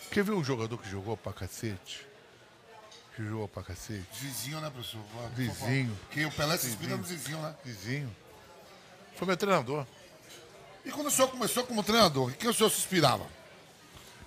Quer 0.09 0.23
ver 0.23 0.31
um 0.31 0.41
jogador 0.41 0.77
que 0.77 0.89
jogou 0.89 1.17
pra 1.17 1.33
cacete? 1.33 2.07
Que 3.13 3.25
jogou 3.25 3.49
pra 3.49 3.61
cacete? 3.61 4.07
Vizinho, 4.13 4.61
né, 4.61 4.69
professor? 4.69 5.01
Vizinho. 5.33 5.99
Que 6.11 6.23
o 6.23 6.31
Pelé 6.31 6.55
se 6.55 6.67
inspira 6.67 6.95
no 6.95 7.03
vizinho, 7.03 7.41
né? 7.41 7.53
Vizinho. 7.61 8.15
Foi 9.17 9.27
meu 9.27 9.35
treinador. 9.35 9.85
E 10.85 10.91
quando 10.91 11.07
o 11.07 11.11
senhor 11.11 11.27
começou 11.29 11.63
como 11.65 11.83
treinador, 11.83 12.29
em 12.29 12.33
que 12.33 12.47
o 12.47 12.53
senhor 12.53 12.69
se 12.69 12.77
inspirava? 12.77 13.25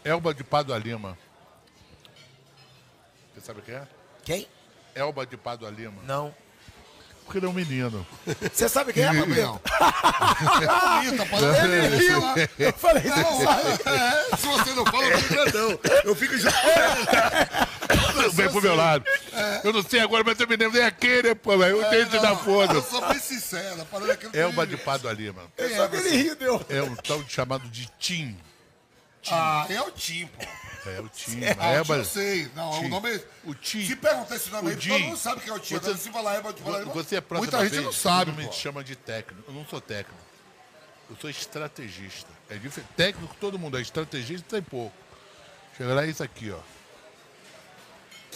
Elba 0.05 0.35
de 0.35 0.43
Padua 0.43 0.77
Lima. 0.79 1.17
Você 3.35 3.41
sabe 3.41 3.63
quem 3.63 3.75
é? 3.75 3.89
Quem? 4.25 4.49
Elba 4.95 5.25
de 5.25 5.37
Padua 5.37 5.71
Lima. 5.71 6.03
Não. 6.05 6.35
Porque 7.25 7.39
ele 7.39 7.47
é 7.47 7.49
um 7.51 7.53
menino. 7.53 8.07
Você 8.53 8.69
sabe 8.71 8.93
quem 8.93 9.03
é, 9.03 9.13
Não. 9.13 9.59
Pablito? 11.27 11.45
É 11.45 11.85
Ele 11.85 11.97
riu. 11.97 12.23
Eu 12.59 12.73
falei, 12.73 13.03
você 13.03 13.45
sabe. 13.45 13.71
É, 13.85 14.37
se 14.37 14.47
você 14.47 14.73
não 14.73 14.87
fala, 14.87 15.05
eu 15.05 15.19
fico 15.19 15.35
grandão. 15.35 15.81
Eu 16.05 16.15
fico 16.15 16.39
já. 16.39 16.51
Vem 18.33 18.51
pro 18.51 18.63
meu 18.63 18.75
lado. 18.75 19.05
Eu 19.65 19.73
não 19.73 19.83
sei 19.83 20.01
agora, 20.01 20.23
mas 20.25 20.39
eu 20.41 20.47
me 20.49 20.57
lembro. 20.57 20.79
É 20.79 20.85
aquele, 20.85 21.35
pô, 21.35 21.57
velho. 21.59 21.79
O 21.87 21.91
dente 21.91 22.19
da 22.19 22.31
Eu 22.31 22.37
foda. 22.39 22.81
sou 22.83 23.07
bem 23.09 23.19
sincera. 23.19 23.87
Parece 23.91 24.11
aquele 24.13 24.39
Elba 24.39 24.67
de 24.67 24.77
Padua 24.77 25.13
Lima. 25.13 25.43
Eu 25.57 25.77
só 25.77 25.89
que 25.89 25.97
ele 25.97 26.11
riu, 26.17 26.37
deu. 26.37 26.65
É 26.69 26.83
um 26.83 26.95
tal 26.97 27.23
de 27.23 27.33
chamado 27.33 27.69
de 27.69 27.87
Tim. 27.99 28.37
Ah, 29.31 29.67
é 29.69 29.81
o 29.83 29.91
Tim, 29.91 30.27
pô. 30.27 30.45
É 30.91 31.01
o 31.01 31.09
Tim. 31.09 31.41
Ah, 31.45 31.65
A 31.67 31.71
o 31.71 31.75
Elba... 31.75 31.95
Tim 31.95 32.01
eu 32.01 32.05
sei. 32.05 32.51
Não, 32.55 32.71
Tim. 32.79 32.85
o 32.87 32.89
nome 32.89 33.15
é... 33.17 33.25
O 33.45 33.55
Tim. 33.55 33.85
Se 33.87 33.97
perguntar 33.97 34.37
esse 34.37 34.49
nome 34.51 34.69
O 34.69 34.71
aí, 34.71 34.77
Tim. 34.77 34.89
todo 34.91 35.01
mundo 35.01 35.17
sabe 35.19 35.41
que 35.43 35.51
é 35.51 35.53
o 35.53 35.59
Tim. 35.59 35.75
Você- 35.77 35.97
se 35.97 36.11
falar 36.11 36.37
Eba 36.37 36.53
de 36.53 36.63
falar 36.63 36.85
Você 36.85 37.17
é 37.17 37.21
próxima 37.21 37.59
Muita 37.59 37.69
gente 37.75 37.85
não 37.85 37.93
sabe, 37.93 38.33
me 38.33 38.51
chama 38.53 38.83
de 38.83 38.97
técnico. 38.97 39.43
Eu 39.49 39.55
não 39.55 39.67
sou 39.67 39.81
técnico. 39.81 40.19
Eu 41.11 41.17
sou 41.21 41.29
estrategista. 41.29 42.29
É 42.49 42.55
diferente. 42.57 42.91
Técnico, 42.97 43.35
todo 43.41 43.59
mundo 43.59 43.77
é 43.77 43.83
estrategista, 43.83 44.47
tem 44.49 44.63
pouco. 44.63 44.95
Chega 45.77 45.95
lá, 45.95 46.05
é 46.05 46.09
isso 46.09 46.23
aqui, 46.23 46.51
ó. 46.51 46.59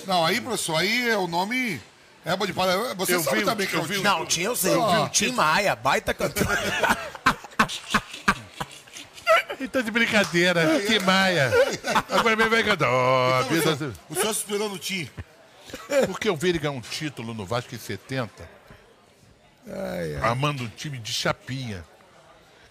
Não, 0.07 0.25
aí, 0.25 0.41
professor, 0.41 0.77
aí 0.77 1.09
é 1.11 1.17
o 1.17 1.27
nome... 1.27 1.81
Eba 2.25 2.47
de 2.47 2.53
Palha. 2.53 2.95
Você 2.95 3.15
Eu 3.17 3.23
sabe 3.23 3.39
vi 3.39 3.43
o- 3.43 3.47
também 3.47 3.67
que 3.67 3.75
é 3.75 3.79
eu 3.79 3.83
o 3.83 3.85
vi 3.85 3.95
Tim. 3.95 4.01
o- 4.01 4.05
Não, 4.05 4.27
Tim 4.27 4.43
eu 4.43 4.55
sei. 4.57 4.75
Ah. 4.81 5.09
Tim 5.13 5.33
Maia, 5.33 5.75
baita 5.75 6.15
cantor. 6.15 6.47
Então 9.61 9.81
de 9.83 9.91
brincadeira, 9.91 10.81
que 10.81 10.99
maia. 11.01 11.51
Agora 12.11 12.35
me 12.35 12.49
vai 12.49 12.65
cantar. 12.65 12.89
Oh, 12.91 13.45
vida... 13.45 13.95
O 14.11 14.15
senhor 14.15 14.35
se 14.35 14.41
esperou 14.41 14.69
no 14.69 14.79
time. 14.79 15.09
Porque 16.07 16.29
eu 16.29 16.37
vi 16.37 16.49
ele 16.49 16.59
ganhar 16.59 16.73
um 16.73 16.81
título 16.81 17.33
no 17.33 17.47
Vasco 17.47 17.73
em 17.75 17.79
70, 17.79 18.31
armando 20.21 20.65
um 20.65 20.69
time 20.69 20.99
de 20.99 21.13
chapinha, 21.13 21.85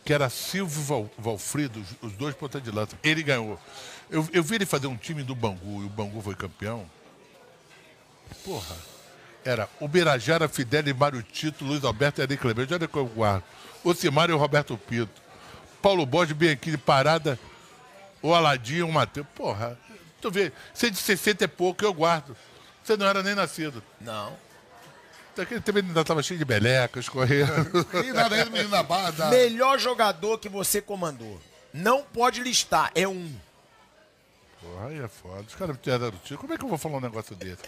que 0.03 0.13
era 0.13 0.29
Silvio 0.29 0.81
Val, 0.83 1.09
Valfrido, 1.17 1.79
os- 1.79 2.09
os 2.11 2.17
dois 2.17 2.35
pontas 2.35 2.61
de 2.61 2.69
lança. 2.71 2.97
Ele 3.03 3.23
ganhou. 3.23 3.57
Eu, 4.09 4.27
eu 4.33 4.43
vi 4.43 4.55
ele 4.55 4.65
fazer 4.65 4.87
um 4.87 4.97
time 4.97 5.23
do 5.23 5.33
Bangu 5.33 5.81
e 5.83 5.85
o 5.85 5.89
Bangu 5.89 6.21
foi 6.21 6.35
campeão. 6.35 6.85
Porra. 8.43 8.75
Era 9.43 9.67
Uberajara, 9.79 10.47
Fidel, 10.47 10.95
Mário 10.95 11.23
Tito, 11.23 11.65
Luiz 11.65 11.83
Alberto 11.83 12.21
e 12.21 12.23
Ari 12.23 12.37
Clemente. 12.37 12.73
Olha 12.73 12.87
que 12.87 12.95
eu 12.95 13.05
guardo. 13.05 13.43
Ocimar 13.83 14.29
e 14.29 14.33
o 14.33 14.37
Roberto 14.37 14.77
Pinto. 14.77 15.21
Paulo 15.81 16.05
Borges, 16.05 16.35
Bianchini, 16.35 16.77
Parada, 16.77 17.39
o 18.21 18.33
Aladim, 18.33 18.81
o 18.81 18.91
Matheus. 18.91 19.25
Porra, 19.33 19.77
tu 20.21 20.29
vê, 20.29 20.51
você 20.73 20.87
é 20.87 20.89
de 20.91 20.97
60 20.97 21.43
e 21.43 21.47
pouco, 21.47 21.83
eu 21.83 21.93
guardo. 21.93 22.37
Você 22.83 22.95
não 22.95 23.07
era 23.07 23.23
nem 23.23 23.33
nascido. 23.33 23.83
Não. 23.99 24.37
Aquele 25.37 25.61
também 25.61 25.83
ainda 25.83 26.01
estava 26.01 26.21
cheio 26.21 26.37
de 26.37 26.45
belecas, 26.45 27.07
correndo. 27.09 27.51
E 28.05 28.11
nada 28.11 28.35
aí, 28.35 28.49
menino 28.49 28.69
da 28.69 28.83
barra. 28.83 29.11
Da... 29.11 29.29
Melhor 29.29 29.79
jogador 29.79 30.37
que 30.37 30.49
você 30.49 30.81
comandou. 30.81 31.39
Não 31.73 32.03
pode 32.03 32.43
listar, 32.43 32.91
é 32.93 33.07
um. 33.07 33.33
Porra, 34.61 34.87
aí 34.87 34.99
é 34.99 35.07
foda. 35.07 35.41
Os 35.47 35.55
caras 35.55 35.75
me 35.75 35.81
tiraram 35.81 36.11
do 36.11 36.17
tiro. 36.17 36.39
Como 36.39 36.53
é 36.53 36.57
que 36.57 36.63
eu 36.63 36.69
vou 36.69 36.77
falar 36.77 36.97
um 36.97 37.01
negócio 37.01 37.35
desse? 37.35 37.63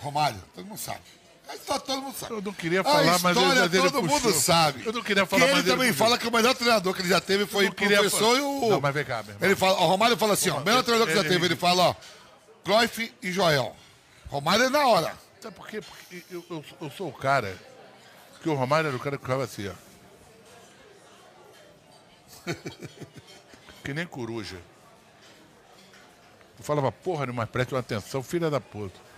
Romário, 0.00 0.42
todo 0.54 0.64
mundo 0.66 0.78
sabe. 0.78 1.00
A 1.48 1.54
história 1.54 1.82
todo 1.84 2.00
mundo 2.00 2.16
sabe. 2.16 2.32
Eu 2.32 2.42
não 2.42 2.52
queria 2.52 2.82
falar, 2.84 3.18
mas 3.18 3.36
ele, 3.36 3.46
mas 3.46 3.74
ele 3.74 3.90
todo 3.90 4.00
puxou. 4.02 4.20
mundo 4.20 4.32
sabe. 4.32 4.86
Eu 4.86 4.92
não 4.92 5.02
queria 5.02 5.26
falar, 5.26 5.46
que 5.46 5.50
ele 5.50 5.62
também 5.64 5.88
puxou. 5.88 6.06
fala 6.06 6.18
que 6.18 6.28
o 6.28 6.32
melhor 6.32 6.54
treinador 6.54 6.94
que 6.94 7.02
ele 7.02 7.08
já 7.08 7.20
teve 7.20 7.44
foi 7.44 7.66
o 7.66 7.74
professor 7.74 8.18
falar. 8.18 8.38
e 8.38 8.40
o... 8.40 8.68
Não, 8.70 8.80
mas 8.80 8.94
vem 8.94 9.04
cá, 9.04 9.22
meu 9.22 9.34
irmão. 9.34 9.48
Ele 9.48 9.56
fala, 9.56 9.80
o 9.80 9.86
Romário 9.86 10.16
fala 10.16 10.34
assim, 10.34 10.48
ó, 10.50 10.58
o 10.58 10.64
melhor 10.64 10.82
treinador 10.82 11.08
que 11.08 11.14
já 11.14 11.20
ele- 11.20 11.28
teve, 11.28 11.46
ele 11.46 11.56
fala, 11.56 11.88
ó, 11.90 11.94
Cruyff 12.64 13.12
e 13.20 13.32
Joel. 13.32 13.74
Romário 14.28 14.66
é 14.66 14.68
na 14.70 14.86
hora. 14.86 15.12
Sabe 15.40 15.56
por 15.56 15.66
quê? 15.66 15.80
Porque 15.80 16.22
eu, 16.30 16.44
eu, 16.48 16.64
eu 16.80 16.90
sou 16.90 17.08
o 17.08 17.12
cara 17.12 17.56
que 18.40 18.48
o 18.48 18.54
Romário 18.54 18.88
era 18.88 18.96
o 18.96 19.00
cara 19.00 19.16
que 19.16 19.22
ficava 19.24 19.44
assim, 19.44 19.68
ó. 19.68 19.74
que 23.84 23.92
nem 23.92 24.06
coruja. 24.06 24.56
Eu 26.58 26.64
falava, 26.64 26.92
porra, 26.92 27.26
mas 27.26 27.48
preste 27.48 27.74
uma 27.74 27.80
atenção, 27.80 28.22
filha 28.22 28.48
da 28.48 28.60
puta. 28.60 29.09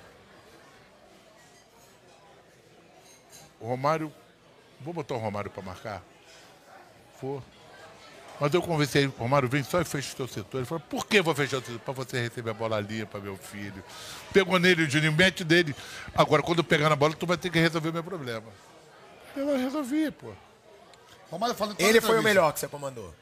O 3.63 3.69
Romário. 3.69 4.13
Vou 4.81 4.93
botar 4.93 5.15
o 5.15 5.19
Romário 5.19 5.51
pra 5.51 5.63
marcar? 5.63 6.03
For. 7.21 7.41
Mas 8.41 8.53
eu 8.53 8.61
conversei, 8.61 9.07
o 9.07 9.11
Romário 9.11 9.49
vem 9.49 9.63
só 9.63 9.81
e 9.81 9.85
fecha 9.85 10.13
o 10.13 10.17
seu 10.17 10.27
setor. 10.27 10.59
Ele 10.59 10.67
falou, 10.67 10.83
por 10.91 11.07
que 11.07 11.21
eu 11.21 11.23
vou 11.23 11.33
fechar 11.33 11.59
o 11.59 11.61
setor? 11.61 11.79
Para 11.79 11.95
você 11.95 12.21
receber 12.21 12.51
a 12.51 12.55
bola 12.55 12.81
limpa, 12.81 13.21
meu 13.21 13.37
filho. 13.37 13.85
Pegou 14.33 14.59
nele 14.59 14.83
o 14.83 14.91
Juninho, 14.91 15.13
mete 15.13 15.45
dele. 15.45 15.77
Agora, 16.13 16.43
quando 16.43 16.59
eu 16.59 16.65
pegar 16.65 16.89
na 16.89 16.97
bola, 16.97 17.15
tu 17.15 17.25
vai 17.25 17.37
ter 17.37 17.51
que 17.51 17.61
resolver 17.61 17.91
o 17.91 17.93
meu 17.93 18.03
problema. 18.03 18.49
Eu 19.37 19.57
resolvi, 19.57 20.11
pô. 20.11 20.33
Romário 21.31 21.55
fala 21.55 21.75
Ele 21.79 22.01
foi 22.01 22.19
o 22.19 22.23
melhor 22.23 22.53
que 22.53 22.59
você 22.59 22.67
comandou. 22.67 23.15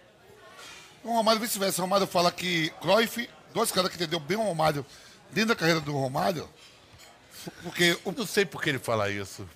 O 1.04 1.12
Romário 1.12 1.40
vice-versa. 1.40 1.82
O 1.82 1.84
Romário 1.84 2.06
fala 2.06 2.32
que 2.32 2.70
Cruyff, 2.80 3.28
dois 3.52 3.70
caras 3.70 3.90
que 3.90 3.96
entendeu 3.96 4.18
bem 4.18 4.38
o 4.38 4.42
Romário 4.42 4.86
dentro 5.30 5.50
da 5.50 5.56
carreira 5.56 5.80
do 5.80 5.92
Romário, 5.92 6.48
porque 7.62 7.98
Eu 8.04 8.12
não 8.12 8.26
sei 8.26 8.46
por 8.46 8.62
que 8.62 8.70
ele 8.70 8.78
fala 8.78 9.10
isso. 9.10 9.46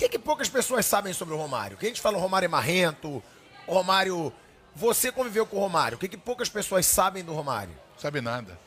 O 0.00 0.02
que, 0.02 0.08
que 0.08 0.18
poucas 0.18 0.48
pessoas 0.48 0.86
sabem 0.86 1.12
sobre 1.12 1.34
o 1.34 1.36
Romário? 1.36 1.76
Que 1.76 1.84
a 1.84 1.88
gente 1.90 2.00
fala 2.00 2.16
o 2.16 2.20
Romário 2.22 2.46
é 2.46 2.48
marrento, 2.48 3.22
o 3.66 3.74
Romário. 3.74 4.32
Você 4.74 5.12
conviveu 5.12 5.44
com 5.44 5.58
o 5.58 5.60
Romário. 5.60 5.96
O 5.96 6.00
que, 6.00 6.08
que 6.08 6.16
poucas 6.16 6.48
pessoas 6.48 6.86
sabem 6.86 7.22
do 7.22 7.34
Romário? 7.34 7.74
Sabe 7.98 8.22
nada. 8.22 8.58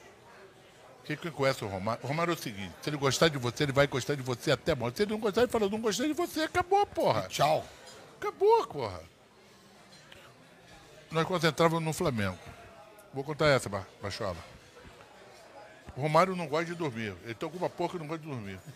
Quem 1.03 1.18
quem 1.18 1.31
conhece 1.31 1.65
o 1.65 1.68
Romário? 1.68 2.03
O 2.03 2.07
Romário 2.07 2.34
é 2.34 2.35
o 2.35 2.38
seguinte: 2.38 2.72
se 2.84 2.88
ele 2.88 2.97
gostar 2.97 3.30
de 3.30 3.39
você, 3.39 3.64
ele 3.64 3.72
vai 3.72 3.88
gostar 3.88 4.14
de 4.14 4.22
você 4.22 4.51
até 4.51 4.76
morrer. 4.76 4.93
Se 4.95 5.01
ele 5.01 5.11
não 5.11 5.19
gostar, 5.19 5.41
ele 5.41 5.51
fala, 5.51 5.68
não 5.68 5.81
gostei 5.81 6.05
de 6.07 6.14
você, 6.14 6.41
acabou, 6.41 6.85
porra. 6.85 7.23
tchau. 7.23 7.65
Acabou, 8.19 8.68
porra. 8.68 9.01
Nós 11.10 11.26
concentrávamos 11.26 11.84
no 11.84 11.93
Flamengo. 11.93 12.38
Vou 13.11 13.23
contar 13.23 13.47
essa, 13.47 13.68
Ba- 13.68 13.88
Bachola. 13.99 14.38
O 15.97 16.01
Romário 16.01 16.35
não 16.35 16.45
gosta 16.45 16.65
de 16.65 16.76
dormir. 16.76 17.15
Ele 17.23 17.34
tem 17.34 17.47
alguma 17.47 17.72
porra 17.72 17.93
que 17.93 17.97
não 17.97 18.05
gosta 18.05 18.22
de 18.23 18.30
dormir. 18.30 18.60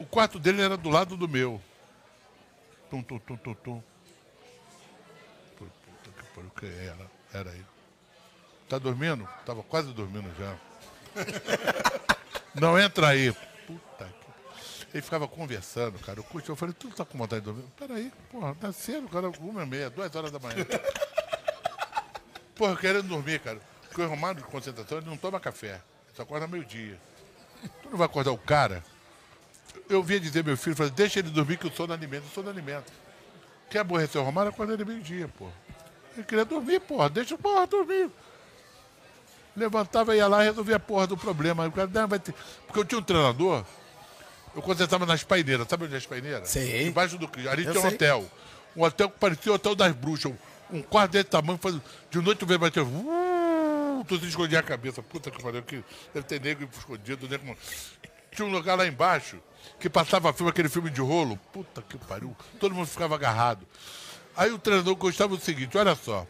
O 0.00 0.06
quarto 0.06 0.38
dele 0.38 0.62
era 0.62 0.78
do 0.78 0.88
lado 0.88 1.14
do 1.14 1.28
meu. 1.28 1.60
Tum, 2.88 3.02
tum, 3.02 3.18
tum, 3.18 3.36
tum, 3.36 3.54
tum. 3.54 3.82
Puta 5.58 6.10
que 6.16 6.34
pariu, 6.34 6.50
que 6.56 6.66
era? 6.66 7.10
Era 7.34 7.50
aí. 7.50 7.64
Tá 8.66 8.78
dormindo? 8.78 9.28
Tava 9.44 9.62
quase 9.62 9.92
dormindo 9.92 10.34
já. 10.38 10.56
Não 12.58 12.78
entra 12.78 13.08
aí. 13.08 13.30
Puta 13.66 14.06
que. 14.06 14.86
Ele 14.94 15.02
ficava 15.02 15.28
conversando, 15.28 15.98
cara. 15.98 16.18
Eu, 16.18 16.42
eu 16.48 16.56
falei, 16.56 16.74
tu 16.74 16.88
tá 16.88 17.04
com 17.04 17.18
vontade 17.18 17.42
de 17.42 17.52
dormir? 17.52 17.64
Peraí, 17.78 18.10
porra, 18.30 18.54
tá 18.54 18.72
cedo, 18.72 19.06
cara, 19.06 19.28
uma 19.28 19.62
e 19.62 19.66
meia, 19.66 19.90
duas 19.90 20.14
horas 20.16 20.32
da 20.32 20.38
manhã. 20.38 20.64
porra, 22.56 22.74
querendo 22.74 23.06
dormir, 23.06 23.38
cara. 23.40 23.60
Porque 23.82 24.00
o 24.00 24.08
Romário 24.08 24.40
de 24.42 24.48
concentração, 24.48 24.96
ele 24.96 25.06
não 25.06 25.18
toma 25.18 25.38
café. 25.38 25.74
Ele 25.74 26.14
só 26.14 26.22
acorda 26.22 26.46
meio-dia. 26.46 26.98
Tu 27.82 27.90
não 27.90 27.98
vai 27.98 28.06
acordar 28.06 28.32
o 28.32 28.38
cara? 28.38 28.82
Eu 29.88 30.02
via 30.02 30.20
dizer 30.20 30.44
meu 30.44 30.56
filho, 30.56 30.76
falei, 30.76 30.92
deixa 30.92 31.18
ele 31.18 31.30
dormir 31.30 31.56
que 31.58 31.66
o 31.66 31.72
sono 31.72 31.92
alimenta, 31.92 32.24
o 32.26 32.30
sono 32.30 32.48
alimenta. 32.48 32.92
Quer 33.68 33.80
aborrecer 33.80 34.20
o 34.20 34.24
Romário, 34.24 34.50
acorda 34.50 34.72
ele 34.72 34.84
meio-dia, 34.84 35.28
porra. 35.28 35.52
Ele 36.16 36.24
queria 36.24 36.44
dormir, 36.44 36.80
porra, 36.80 37.08
deixa 37.08 37.34
o 37.34 37.38
porra 37.38 37.66
dormir. 37.66 38.10
Levantava, 39.56 40.14
ia 40.14 40.26
lá 40.26 40.42
e 40.42 40.48
resolvia 40.48 40.76
a 40.76 40.80
porra 40.80 41.06
do 41.06 41.16
problema. 41.16 41.66
O 41.66 41.72
cara, 41.72 41.88
não, 41.92 42.08
vai 42.08 42.18
ter... 42.18 42.34
Porque 42.66 42.80
eu 42.80 42.84
tinha 42.84 42.98
um 42.98 43.02
treinador, 43.02 43.64
eu 44.54 44.62
concentrava 44.62 45.06
nas 45.06 45.22
paineiras. 45.22 45.66
Sabe 45.68 45.84
onde 45.84 45.94
é 45.94 45.98
as 45.98 46.06
paineiras? 46.06 46.48
Sei. 46.48 46.88
Embaixo 46.88 47.16
do 47.16 47.28
Cristo. 47.28 47.50
Ali 47.50 47.64
Eu 47.64 47.72
tinha 47.72 47.84
um 47.84 47.88
sei. 47.88 47.94
hotel. 47.94 48.30
Um 48.76 48.82
hotel 48.82 49.10
que 49.10 49.18
parecia 49.18 49.52
o 49.52 49.54
hotel 49.54 49.74
das 49.74 49.92
bruxas. 49.92 50.32
Um, 50.70 50.82
quarto 50.82 51.12
desse 51.12 51.24
tamanho. 51.24 51.58
De 52.10 52.20
noite 52.20 52.38
tu 52.38 52.46
vê 52.46 52.58
bater. 52.58 52.82
Uh, 52.82 54.04
tu 54.06 54.18
se 54.18 54.26
escondia 54.26 54.58
a 54.60 54.62
cabeça. 54.62 55.02
Puta 55.02 55.30
que 55.30 55.42
pariu. 55.42 55.62
Que 55.62 55.84
deve 56.12 56.26
ter 56.26 56.40
negro 56.40 56.68
escondido. 56.76 57.28
Negro... 57.28 57.56
Tinha 58.32 58.46
um 58.46 58.50
lugar 58.50 58.76
lá 58.76 58.86
embaixo 58.86 59.40
que 59.80 59.88
passava 59.88 60.32
filme, 60.32 60.50
aquele 60.50 60.68
filme 60.68 60.90
de 60.90 61.00
rolo. 61.00 61.36
Puta 61.52 61.82
que 61.82 61.98
pariu. 61.98 62.36
Todo 62.60 62.74
mundo 62.74 62.86
ficava 62.86 63.14
agarrado. 63.14 63.66
Aí 64.36 64.50
o 64.52 64.58
treinador 64.58 64.94
gostava 64.94 65.34
do 65.34 65.42
seguinte: 65.42 65.76
olha 65.76 65.96
só. 65.96 66.26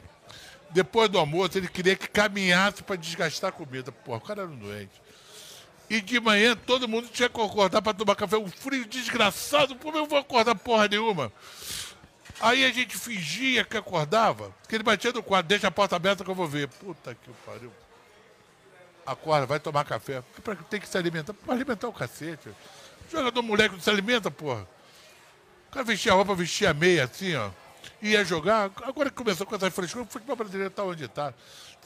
Depois 0.70 1.08
do 1.08 1.18
almoço, 1.18 1.58
ele 1.58 1.66
queria 1.66 1.96
que 1.96 2.08
caminhasse 2.08 2.82
para 2.82 2.94
desgastar 2.94 3.50
a 3.50 3.52
comida. 3.52 3.90
Porra, 3.90 4.18
o 4.18 4.20
cara 4.20 4.42
era 4.42 4.50
um 4.50 4.56
doente. 4.56 5.02
E 5.90 6.00
de 6.00 6.20
manhã 6.20 6.56
todo 6.56 6.86
mundo 6.86 7.08
tinha 7.08 7.28
que 7.28 7.40
acordar 7.40 7.82
para 7.82 7.92
tomar 7.92 8.14
café. 8.14 8.36
Um 8.36 8.48
frio 8.48 8.86
desgraçado, 8.86 9.74
como 9.74 9.98
eu 9.98 10.06
vou 10.06 10.18
acordar 10.18 10.54
porra 10.54 10.86
nenhuma? 10.86 11.32
Aí 12.40 12.64
a 12.64 12.70
gente 12.70 12.96
fingia 12.96 13.64
que 13.64 13.76
acordava, 13.76 14.54
que 14.68 14.76
ele 14.76 14.84
batia 14.84 15.12
no 15.12 15.22
quarto, 15.22 15.46
deixa 15.46 15.66
a 15.66 15.70
porta 15.70 15.96
aberta 15.96 16.24
que 16.24 16.30
eu 16.30 16.34
vou 16.34 16.46
ver. 16.46 16.68
Puta 16.68 17.14
que 17.14 17.30
pariu. 17.44 17.72
Acorda, 19.04 19.44
vai 19.46 19.58
tomar 19.58 19.84
café. 19.84 20.22
Tem 20.70 20.80
que 20.80 20.88
se 20.88 20.96
alimentar. 20.96 21.34
Pra 21.34 21.52
alimentar 21.52 21.88
o 21.88 21.92
cacete. 21.92 22.48
Jogador 23.10 23.42
moleque 23.42 23.74
não 23.74 23.80
se 23.80 23.90
alimenta, 23.90 24.30
porra. 24.30 24.66
O 25.68 25.72
cara 25.72 25.84
vestia 25.84 26.12
a 26.12 26.14
roupa, 26.14 26.34
vestia 26.34 26.70
a 26.70 26.74
meia 26.74 27.04
assim, 27.04 27.34
ó. 27.34 27.50
Ia 28.02 28.24
jogar. 28.24 28.70
Agora 28.82 29.10
que 29.10 29.16
começou 29.16 29.46
com 29.46 29.54
essa 29.54 29.70
frescura, 29.70 30.04
o 30.04 30.06
futebol 30.06 30.36
brasileiro 30.36 30.70
tá 30.70 30.84
onde 30.84 31.06
tá. 31.08 31.34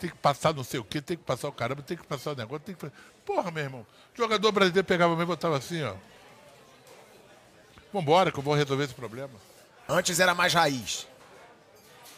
Tem 0.01 0.11
que 0.11 0.17
passar 0.17 0.53
não 0.53 0.65
sei 0.65 0.81
o 0.81 0.85
quê, 0.85 1.01
tem 1.01 1.17
que 1.17 1.23
passar 1.23 1.49
o 1.49 1.53
caramba, 1.53 1.83
tem 1.83 1.97
que 1.97 2.07
passar 2.07 2.33
o 2.33 2.37
negócio, 2.37 2.65
tem 2.65 2.75
que 2.75 2.81
fazer. 2.81 2.93
Porra, 3.25 3.51
meu 3.51 3.65
irmão. 3.65 3.87
Jogador 4.15 4.53
brasileiro 4.53 4.87
pegava 4.87 5.15
mesmo 5.15 5.25
e 5.25 5.27
botava 5.27 5.57
assim, 5.57 5.83
ó. 5.83 5.95
Vambora, 7.93 8.33
que 8.33 8.39
eu 8.39 8.43
vou 8.43 8.55
resolver 8.55 8.85
esse 8.85 8.95
problema. 8.95 9.35
Antes 9.89 10.19
era 10.19 10.35
mais 10.35 10.53
raiz. 10.53 11.07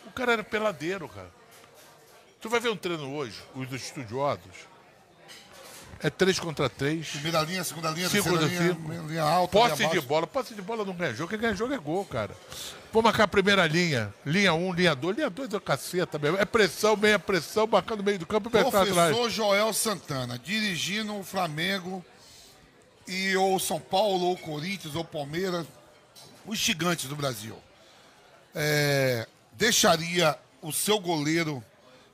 O 0.07 0.11
cara 0.11 0.33
era 0.33 0.45
peladeiro, 0.45 1.09
cara. 1.09 1.31
Tu 2.41 2.49
vai 2.49 2.61
ver 2.61 2.71
um 2.71 2.77
treino 2.77 3.15
hoje, 3.15 3.43
os 3.55 3.71
estudiosos. 3.73 4.76
É 6.03 6.11
três 6.11 6.39
contra 6.39 6.69
três. 6.69 7.09
Primeira 7.09 7.41
linha, 7.43 7.65
segunda 7.65 7.91
linha, 7.91 8.09
Segunda 8.09 8.41
terceira 8.41 8.75
linha, 8.75 8.89
linha. 8.89 9.03
linha 9.03 9.23
alta, 9.23 9.53
Posse 9.53 9.83
linha 9.83 10.01
de 10.01 10.01
bola. 10.01 10.27
Posse 10.27 10.55
de 10.55 10.63
bola 10.63 10.85
não 10.85 10.93
ganha 10.93 11.15
jogo. 11.15 11.31
Quem 11.31 11.39
ganha 11.39 11.55
jogo 11.55 11.73
é 11.73 11.79
gol, 11.79 12.05
cara. 12.05 12.37
Vou 12.93 13.03
marcar 13.03 13.25
a 13.25 13.29
primeira 13.29 13.67
linha. 13.67 14.15
Linha 14.25 14.53
1, 14.55 14.69
um, 14.69 14.73
linha 14.73 14.95
2. 14.95 15.17
Linha 15.17 15.31
2 15.31 15.55
é 15.55 15.57
o 15.57 15.61
caceta 15.61 16.19
mesmo. 16.19 16.39
É 16.39 16.45
pressão, 16.45 16.97
meia 16.97 17.19
pressão, 17.19 17.67
marcando 17.67 17.99
no 17.99 18.05
meio 18.05 18.19
do 18.19 18.27
campo 18.27 18.49
e 18.49 18.53
pensar 18.53 18.83
atrás. 18.83 19.15
Professor 19.15 19.31
Joel 19.31 19.73
Santana, 19.73 20.39
dirigindo 20.39 21.17
o 21.17 21.25
Flamengo 21.25 22.05
e 23.07 23.37
ou 23.37 23.59
São 23.59 23.81
Paulo, 23.81 24.27
ou 24.27 24.37
Corinthians, 24.37 24.95
ou 24.95 25.05
Palmeiras, 25.05 25.67
os 26.47 26.59
gigantes 26.59 27.07
do 27.07 27.17
Brasil. 27.17 27.57
É, 28.55 29.27
deixaria 29.53 30.37
o 30.63 30.73
seu 30.73 30.99
goleiro 30.99 31.63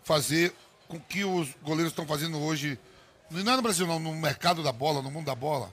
fazer 0.05 0.53
com 0.89 1.01
que 1.01 1.25
os 1.25 1.49
goleiros 1.63 1.93
estão 1.93 2.07
fazendo 2.07 2.39
hoje, 2.41 2.79
não 3.33 3.53
é 3.53 3.57
no 3.57 3.63
Brasil 3.63 3.87
não, 3.87 3.99
no 3.99 4.13
mercado 4.15 4.63
da 4.63 4.73
bola, 4.73 5.01
no 5.03 5.11
mundo 5.11 5.27
da 5.27 5.35
bola, 5.35 5.73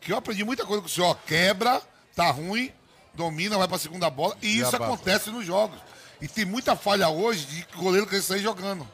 que 0.00 0.12
eu 0.12 0.16
aprendi 0.16 0.44
muita 0.44 0.64
coisa 0.66 0.80
com 0.82 0.86
o 0.86 0.90
senhor, 0.90 1.16
quebra, 1.26 1.80
tá 2.14 2.30
ruim, 2.30 2.72
domina, 3.14 3.56
vai 3.58 3.66
pra 3.68 3.78
segunda 3.78 4.08
bola, 4.10 4.36
e 4.42 4.46
E 4.48 4.56
isso 4.60 4.74
abafa. 4.76 4.84
acontece 4.92 5.30
nos 5.30 5.44
jogos. 5.46 5.78
E 6.20 6.26
tem 6.28 6.44
muita 6.44 6.74
falha 6.76 7.08
hoje 7.08 7.44
de 7.46 7.64
que 7.64 7.76
goleiro 7.76 8.06
quer 8.06 8.20
sair 8.22 8.40
jogando. 8.42 8.86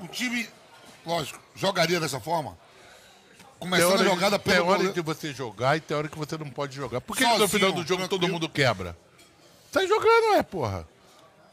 O 0.00 0.06
time, 0.08 0.48
lógico, 1.06 1.38
jogaria 1.54 2.00
dessa 2.00 2.20
forma. 2.20 2.50
Tem 2.50 3.70
Começando 3.70 3.92
hora, 3.92 4.02
a 4.02 4.04
jogada 4.04 4.38
tem 4.38 4.54
pelo 4.54 4.66
hora 4.66 4.76
goleiro. 4.78 4.94
de 4.94 5.00
você 5.00 5.32
jogar 5.32 5.76
e 5.76 5.80
tem 5.80 5.96
hora 5.96 6.08
que 6.08 6.18
você 6.18 6.36
não 6.36 6.50
pode 6.50 6.74
jogar. 6.74 7.00
Por 7.00 7.16
que, 7.16 7.22
que 7.24 7.30
no 7.30 7.38
Sozinho, 7.38 7.48
final 7.48 7.72
do 7.72 7.86
jogo 7.86 8.02
todo 8.02 8.08
tranquilo. 8.20 8.32
mundo 8.32 8.48
quebra? 8.48 8.96
Sai 9.70 9.86
jogando, 9.86 10.34
é, 10.36 10.42
porra. 10.42 10.86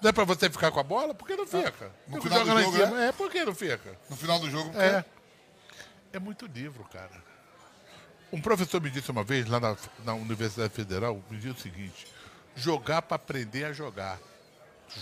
Não 0.01 0.09
é 0.09 0.13
pra 0.13 0.23
você 0.23 0.49
ficar 0.49 0.71
com 0.71 0.79
a 0.79 0.83
bola? 0.83 1.13
Por 1.13 1.27
que 1.27 1.35
não 1.35 1.45
fica? 1.45 1.91
No 2.07 2.21
final 2.21 2.39
joga 2.39 2.51
do 2.51 2.55
lá 2.55 2.61
em 2.61 2.65
jogo, 2.65 2.77
cima. 2.77 3.03
É, 3.03 3.11
por 3.11 3.29
que 3.29 3.45
não 3.45 3.55
fica? 3.55 3.97
No 4.09 4.15
final 4.15 4.39
do 4.39 4.49
jogo, 4.49 4.79
É. 4.79 5.03
É 6.11 6.17
muito 6.19 6.47
livro, 6.47 6.83
cara. 6.85 7.11
Um 8.31 8.41
professor 8.41 8.81
me 8.81 8.89
disse 8.89 9.11
uma 9.11 9.23
vez, 9.23 9.47
lá 9.47 9.59
na, 9.59 9.75
na 10.03 10.13
Universidade 10.13 10.73
Federal, 10.73 11.21
me 11.29 11.37
disse 11.37 11.59
o 11.59 11.61
seguinte: 11.61 12.07
jogar 12.55 13.01
para 13.01 13.15
aprender 13.15 13.65
a 13.65 13.73
jogar. 13.73 14.19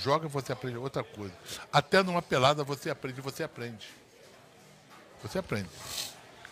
Joga, 0.01 0.27
você 0.27 0.51
aprende 0.51 0.77
outra 0.77 1.03
coisa. 1.03 1.33
Até 1.71 2.03
numa 2.03 2.21
pelada 2.21 2.63
você 2.63 2.89
aprende, 2.89 3.21
você 3.21 3.43
aprende. 3.43 3.87
Você 5.23 5.39
aprende. 5.39 5.69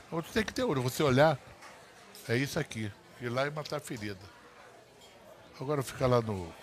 Você 0.09 0.31
tem 0.31 0.43
que 0.45 0.53
ter 0.53 0.63
olho. 0.63 0.81
Você 0.81 1.03
olhar, 1.03 1.37
é 2.29 2.37
isso 2.37 2.57
aqui. 2.59 2.91
Ir 3.19 3.29
lá 3.29 3.45
e 3.45 3.51
matar 3.51 3.77
a 3.77 3.79
ferida. 3.81 4.19
Agora 5.59 5.83
fica 5.83 6.07
lá 6.07 6.21
no. 6.21 6.53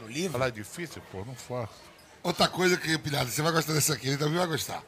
No 0.00 0.08
livro? 0.08 0.32
Falar 0.32 0.48
é 0.48 0.50
difícil, 0.50 1.02
pô, 1.12 1.24
não 1.24 1.34
faço. 1.34 1.72
Outra 2.22 2.48
coisa 2.48 2.76
que, 2.76 2.96
pilhado, 2.98 3.30
você 3.30 3.40
vai 3.42 3.52
gostar 3.52 3.72
dessa 3.72 3.94
aqui, 3.94 4.08
ele 4.08 4.16
também 4.18 4.38
vai 4.38 4.46
gostar. 4.46 4.82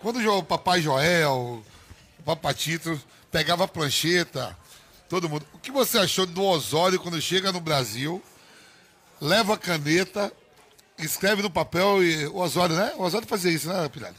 Quando 0.00 0.18
o 0.30 0.42
papai 0.42 0.80
Joel, 0.80 1.62
o 2.18 2.22
papatito, 2.24 3.00
pegava 3.30 3.64
a 3.64 3.68
plancheta, 3.68 4.56
todo 5.08 5.28
mundo. 5.28 5.46
O 5.54 5.58
que 5.58 5.70
você 5.70 5.98
achou 5.98 6.26
do 6.26 6.42
Osório 6.42 7.00
quando 7.00 7.20
chega 7.20 7.50
no 7.52 7.60
Brasil, 7.60 8.22
leva 9.20 9.54
a 9.54 9.58
caneta, 9.58 10.32
escreve 10.98 11.42
no 11.42 11.50
papel 11.50 12.02
e. 12.02 12.26
O 12.26 12.36
Osório, 12.38 12.76
né? 12.76 12.92
O 12.96 13.02
Osório 13.02 13.26
fazia 13.26 13.50
isso, 13.50 13.68
né, 13.68 13.88
pilhada? 13.88 14.16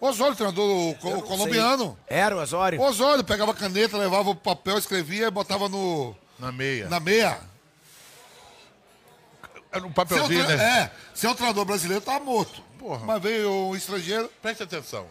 O 0.00 0.06
Osório, 0.08 0.34
treinador 0.36 0.94
co- 0.96 1.22
colombiano. 1.22 1.96
sei. 2.08 2.18
Era 2.18 2.36
o 2.36 2.40
Osório? 2.40 2.80
O 2.80 2.84
Osório 2.84 3.22
pegava 3.24 3.52
a 3.52 3.54
caneta, 3.54 3.96
levava 3.96 4.30
o 4.30 4.34
papel, 4.34 4.76
escrevia 4.78 5.26
e 5.28 5.30
botava 5.30 5.68
no, 5.68 6.14
Na 6.38 6.50
meia. 6.52 6.88
na 6.88 7.00
meia. 7.00 7.38
É, 9.84 9.86
um 9.86 9.92
papelzinho, 9.92 10.44
tre- 10.46 10.56
né? 10.56 10.64
é, 10.64 10.90
se 11.14 11.26
é 11.26 11.30
um 11.30 11.34
treinador 11.34 11.64
brasileiro, 11.64 12.02
tá 12.04 12.18
morto. 12.20 12.62
Porra. 12.78 13.04
Mas 13.04 13.22
veio 13.22 13.50
um 13.50 13.74
estrangeiro. 13.76 14.30
Preste 14.42 14.62
atenção. 14.62 15.06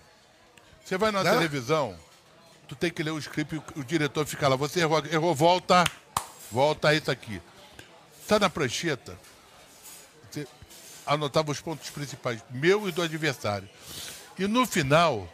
Você 0.83 0.97
vai 0.97 1.11
na 1.11 1.23
Né? 1.23 1.31
televisão, 1.31 1.97
tu 2.67 2.75
tem 2.75 2.91
que 2.91 3.01
ler 3.03 3.11
o 3.11 3.17
script 3.19 3.55
e 3.55 3.57
o, 3.57 3.63
o 3.81 3.83
diretor 3.83 4.25
fica 4.25 4.47
lá. 4.47 4.55
Você 4.55 4.81
errou, 4.81 5.03
errou, 5.05 5.33
volta, 5.35 5.83
volta 6.51 6.93
isso 6.93 7.09
aqui. 7.11 7.41
Tá 8.27 8.39
na 8.39 8.49
prancheta, 8.49 9.17
você 10.31 10.47
anotava 11.05 11.51
os 11.51 11.61
pontos 11.61 11.89
principais, 11.89 12.43
meu 12.49 12.87
e 12.87 12.91
do 12.91 13.01
adversário. 13.01 13.69
E 14.37 14.47
no 14.47 14.65
final, 14.65 15.27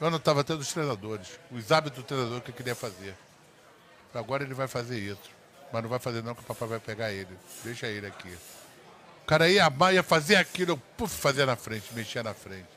eu 0.00 0.06
anotava 0.06 0.42
até 0.42 0.54
dos 0.54 0.72
treinadores, 0.72 1.28
os 1.50 1.72
hábitos 1.72 2.02
do 2.02 2.06
treinador 2.06 2.40
que 2.42 2.50
eu 2.50 2.54
queria 2.54 2.74
fazer. 2.74 3.14
Agora 4.14 4.44
ele 4.44 4.54
vai 4.54 4.66
fazer 4.68 4.98
isso. 4.98 5.36
Mas 5.72 5.82
não 5.82 5.90
vai 5.90 5.98
fazer 5.98 6.22
não, 6.22 6.34
que 6.34 6.40
o 6.40 6.44
papai 6.44 6.68
vai 6.68 6.78
pegar 6.80 7.10
ele. 7.12 7.36
Deixa 7.64 7.86
ele 7.86 8.06
aqui. 8.06 8.32
O 9.26 9.28
cara 9.28 9.48
ia 9.50 9.66
amar, 9.66 9.92
ia 9.92 10.04
fazer 10.04 10.36
aquilo, 10.36 10.70
eu 10.70 10.76
puf, 10.96 11.12
fazia 11.12 11.44
na 11.44 11.56
frente, 11.56 11.92
mexia 11.92 12.22
na 12.22 12.32
frente. 12.32 12.68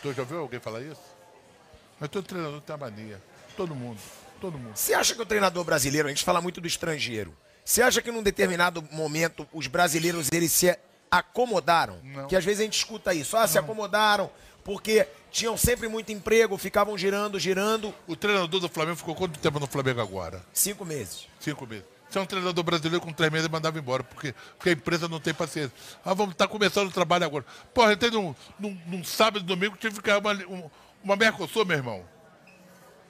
Tu 0.00 0.12
já 0.12 0.22
ouviu 0.22 0.38
alguém 0.38 0.60
falar 0.60 0.80
isso? 0.80 1.00
Mas 1.98 2.08
todo 2.08 2.24
treinador 2.24 2.60
tem 2.60 2.72
a 2.72 2.78
mania. 2.78 3.20
Todo 3.56 3.74
mundo. 3.74 3.98
Todo 4.40 4.56
mundo. 4.56 4.76
Você 4.76 4.94
acha 4.94 5.12
que 5.12 5.20
o 5.20 5.26
treinador 5.26 5.64
brasileiro, 5.64 6.06
a 6.06 6.10
gente 6.12 6.22
fala 6.22 6.40
muito 6.40 6.60
do 6.60 6.68
estrangeiro, 6.68 7.36
você 7.64 7.82
acha 7.82 8.00
que 8.00 8.12
num 8.12 8.22
determinado 8.22 8.80
momento 8.92 9.44
os 9.52 9.66
brasileiros 9.66 10.28
eles 10.32 10.52
se 10.52 10.78
acomodaram? 11.10 11.98
Não. 12.04 12.28
Que 12.28 12.36
às 12.36 12.44
vezes 12.44 12.60
a 12.60 12.62
gente 12.62 12.78
escuta 12.78 13.12
isso, 13.12 13.36
ah, 13.36 13.48
se 13.48 13.58
acomodaram 13.58 14.30
porque 14.62 15.04
tinham 15.32 15.56
sempre 15.56 15.88
muito 15.88 16.12
emprego, 16.12 16.56
ficavam 16.56 16.96
girando, 16.96 17.40
girando, 17.40 17.92
O 18.06 18.14
treinador 18.14 18.60
do 18.60 18.68
Flamengo 18.68 18.98
ficou 18.98 19.16
quanto 19.16 19.36
tempo 19.40 19.58
no 19.58 19.66
Flamengo 19.66 20.00
agora? 20.00 20.40
cinco 20.52 20.84
meses. 20.84 21.26
Cinco 21.40 21.66
meses. 21.66 21.84
Se 22.10 22.18
é 22.18 22.20
um 22.20 22.26
treinador 22.26 22.64
brasileiro 22.64 23.00
com 23.00 23.12
três 23.12 23.30
meses, 23.30 23.48
mandava 23.48 23.78
embora, 23.78 24.02
porque, 24.02 24.34
porque 24.56 24.70
a 24.70 24.72
empresa 24.72 25.06
não 25.06 25.20
tem 25.20 25.32
paciência. 25.32 25.72
Ah, 26.04 26.12
vamos 26.12 26.32
estar 26.32 26.48
começando 26.48 26.88
o 26.88 26.92
trabalho 26.92 27.24
agora. 27.24 27.44
Porra, 27.72 27.96
tenho 27.96 28.12
num, 28.12 28.34
num, 28.58 28.80
num 28.86 29.04
sábado 29.04 29.44
domingo, 29.44 29.76
tive 29.76 29.94
que 29.94 30.00
ficar 30.00 30.18
uma, 30.18 30.32
um, 30.32 30.68
uma 31.04 31.14
Mercosul, 31.14 31.64
meu 31.64 31.76
irmão. 31.76 32.04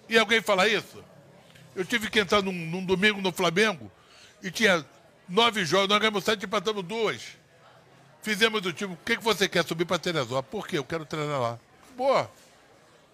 E 0.06 0.18
alguém 0.18 0.42
fala 0.42 0.68
isso? 0.68 1.02
Eu 1.74 1.84
tive 1.84 2.10
que 2.10 2.20
entrar 2.20 2.42
num, 2.42 2.52
num 2.52 2.84
domingo 2.84 3.22
no 3.22 3.32
Flamengo 3.32 3.90
e 4.42 4.50
tinha 4.50 4.84
nove 5.26 5.64
jogos, 5.64 5.88
nós 5.88 5.98
ganhamos 5.98 6.24
sete 6.24 6.42
e 6.42 6.46
empatamos 6.46 6.84
duas. 6.84 7.22
Fizemos 8.20 8.64
o 8.66 8.72
time. 8.72 8.92
O 8.92 8.98
que, 8.98 9.16
que 9.16 9.24
você 9.24 9.48
quer 9.48 9.64
subir 9.64 9.86
para 9.86 9.98
Teresópolis? 9.98 10.50
Por 10.50 10.68
quê? 10.68 10.76
Eu 10.76 10.84
quero 10.84 11.06
treinar 11.06 11.40
lá. 11.40 11.58
Boa. 11.96 12.30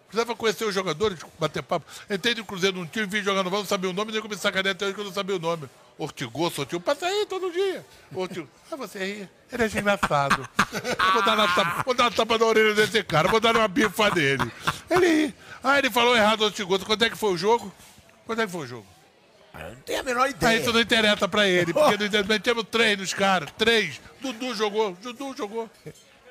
Precisava 0.07 0.37
conhecer 0.37 0.65
os 0.65 0.75
jogadores, 0.75 1.19
bater 1.39 1.63
papo. 1.63 1.85
Entrei 2.09 2.35
no 2.35 2.45
Cruzeiro 2.45 2.77
num 2.77 2.87
time, 2.87 3.07
vim 3.07 3.23
jogar 3.23 3.43
no 3.43 3.51
Val, 3.51 3.61
não 3.61 3.67
sabia 3.67 3.91
o 3.91 3.93
nome, 3.93 4.13
nem 4.13 4.21
comecei 4.23 4.39
a 4.39 4.43
sacanear 4.43 4.75
até 4.75 4.85
hoje 4.87 4.95
que 4.95 5.01
eu 5.01 5.05
não 5.05 5.13
sabia 5.13 5.37
o 5.37 5.39
nome. 5.39 5.69
Ortigô, 5.99 6.49
Sotil, 6.51 6.81
passa 6.81 7.07
aí 7.07 7.27
todo 7.27 7.51
dia. 7.51 7.85
Ortigô, 8.15 8.47
ah, 8.71 8.77
você 8.77 8.99
aí, 8.99 9.29
ele 9.53 9.63
é 9.65 9.67
engraçado. 9.67 10.49
Vou 11.13 11.23
dar, 11.25 11.35
uma 11.39 11.49
tapa, 11.55 11.83
vou 11.85 11.95
dar 11.95 12.05
uma 12.05 12.11
tapa 12.13 12.39
na 12.39 12.45
orelha 12.47 12.75
desse 12.75 13.03
cara, 13.03 13.29
vou 13.29 13.41
dar 13.41 13.57
uma 13.57 13.67
bifa 13.67 14.11
nele. 14.15 14.51
Ele, 14.89 15.35
ah, 15.65 15.79
ele 15.79 15.91
falou 15.91 16.17
errado, 16.17 16.43
Ortigô. 16.43 16.79
Quando 16.79 17.05
é 17.05 17.11
que 17.11 17.17
foi 17.17 17.33
o 17.33 17.37
jogo? 17.37 17.73
Quando 18.27 18.43
é 18.43 18.47
que 18.47 18.53
foi 18.53 18.61
o 18.63 18.67
jogo? 18.67 18.87
Eu 19.59 19.71
não 19.71 19.77
tenho 19.77 20.01
a 20.01 20.03
menor 20.03 20.27
Ah, 20.27 20.31
ideia. 20.31 20.61
isso 20.61 20.73
não 20.73 20.81
interessa 20.81 21.27
pra 21.27 21.49
ele, 21.49 21.73
porque 21.73 21.95
interessa. 22.05 22.29
metemos 22.29 22.65
três 22.71 22.99
nos 22.99 23.13
caras, 23.15 23.51
três. 23.59 24.01
Dudu 24.21 24.55
jogou, 24.55 24.93
Dudu 25.03 25.35
jogou. 25.37 25.69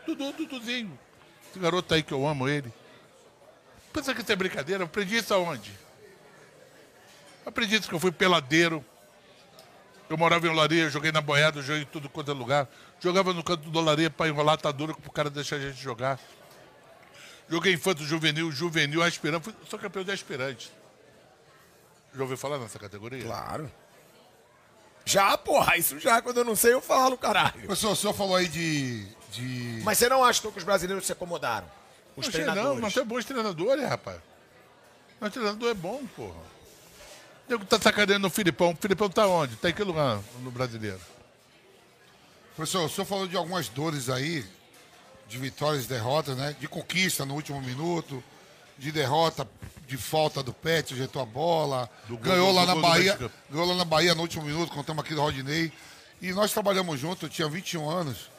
Dudu, 0.06 0.32
Duduzinho. 0.34 0.98
Esse 1.50 1.60
garoto 1.60 1.94
aí 1.94 2.04
que 2.04 2.14
eu 2.14 2.26
amo 2.28 2.48
ele. 2.48 2.72
Pensa 3.96 4.14
que 4.14 4.22
isso 4.22 4.32
é 4.32 4.36
brincadeira? 4.36 4.84
Eu 4.84 4.86
aprendi 4.88 5.16
isso 5.18 5.34
aonde? 5.34 5.72
Eu 7.46 7.50
aprendi 7.50 7.76
isso 7.78 7.88
que 7.88 7.96
eu 7.96 8.00
fui 8.00 8.12
peladeiro. 8.12 8.84
Eu 10.10 10.18
morava 10.18 10.46
em 10.46 10.50
Olaria, 10.50 10.90
joguei 10.90 11.12
na 11.12 11.22
boiada, 11.22 11.62
joguei 11.62 11.82
em 11.84 11.86
tudo 11.86 12.10
quanto 12.10 12.30
é 12.30 12.34
lugar. 12.34 12.68
Jogava 13.00 13.34
no 13.34 13.44
canto 13.44 13.70
do 13.70 13.80
Olaria 13.80 14.10
pra 14.10 14.28
enrolar 14.28 14.56
atadura 14.56 14.94
pro 14.94 15.12
cara 15.12 15.30
deixar 15.30 15.56
a 15.56 15.60
gente 15.60 15.82
jogar. 15.82 16.20
Joguei 17.50 17.74
infanto 17.74 18.04
juvenil, 18.04 18.52
juvenil, 18.52 19.02
aspirante. 19.02 19.46
Fui- 19.46 19.56
Sou 19.70 19.80
campeão 19.80 20.04
de 20.04 20.12
aspirante. 20.12 20.72
Já 22.14 22.22
ouviu 22.22 22.38
falar 22.38 22.58
nessa 22.60 22.78
categoria? 22.78 23.24
Claro. 23.24 23.72
Já, 25.06 25.38
porra, 25.38 25.78
isso 25.78 26.00
já, 26.00 26.22
quando 26.22 26.38
eu 26.38 26.44
não 26.46 26.56
sei, 26.56 26.74
eu 26.74 26.82
falo, 26.82 27.18
caralho. 27.18 27.54
Professor, 27.62 27.92
o 27.92 27.96
senhor 27.96 28.14
falou 28.14 28.36
aí 28.36 28.48
de. 28.48 29.06
de... 29.32 29.82
Mas 29.84 29.98
você 29.98 30.10
não 30.10 30.24
acha 30.24 30.42
que 30.42 30.48
os 30.58 30.64
brasileiros 30.64 31.06
se 31.06 31.12
acomodaram? 31.12 31.68
Os 32.16 32.26
Não 32.28 32.32
sei 32.32 32.44
treinadores. 32.44 32.76
não, 32.76 32.82
mas 32.82 32.94
tem 32.94 33.04
bons 33.06 33.26
treinadores, 33.26 33.90
rapaz. 33.90 34.20
Mas 35.20 35.34
treinador 35.34 35.70
é 35.70 35.74
bom, 35.74 36.04
porra. 36.16 36.56
O 37.48 37.52
nego 37.52 37.66
tá 37.66 37.80
sacaneando 37.80 38.22
no 38.22 38.30
Filipão. 38.30 38.72
O 38.72 38.76
Filipão 38.76 39.10
tá 39.10 39.28
onde? 39.28 39.56
Tá 39.58 39.70
em 39.70 39.74
que 39.74 39.84
lugar 39.84 40.20
no 40.42 40.50
brasileiro? 40.52 41.00
Professor, 42.56 42.86
o 42.86 42.90
senhor 42.90 43.06
falou 43.06 43.28
de 43.28 43.36
algumas 43.36 43.68
dores 43.68 44.10
aí, 44.10 44.46
de 45.28 45.38
vitórias 45.38 45.86
e 45.86 45.88
derrotas, 45.88 46.38
né? 46.38 46.56
De 46.60 46.68
conquista 46.68 47.26
no 47.26 47.34
último 47.34 47.62
minuto, 47.62 48.24
de 48.78 48.92
derrota, 48.92 49.48
de 49.86 49.98
falta 49.98 50.42
do 50.42 50.54
Pet, 50.54 50.94
ajeitou 50.94 51.22
a 51.22 51.26
bola, 51.26 51.90
Do 52.08 52.16
gol- 52.18 52.24
ganhou 52.32 52.48
do 52.50 52.56
lá 52.56 52.66
gol 52.66 52.76
na 52.76 52.82
Bahia, 52.82 53.32
ganhou 53.50 53.68
lá 53.68 53.76
na 53.76 53.86
Bahia 53.86 54.16
no 54.16 54.22
último 54.22 54.44
minuto, 54.46 54.72
contamos 54.72 55.04
aqui 55.04 55.14
do 55.14 55.22
Rodinei. 55.22 55.72
E 56.22 56.32
nós 56.32 56.54
trabalhamos 56.54 56.98
juntos, 57.00 57.24
eu 57.24 57.30
tinha 57.30 57.48
21 57.50 57.90
anos, 57.90 58.30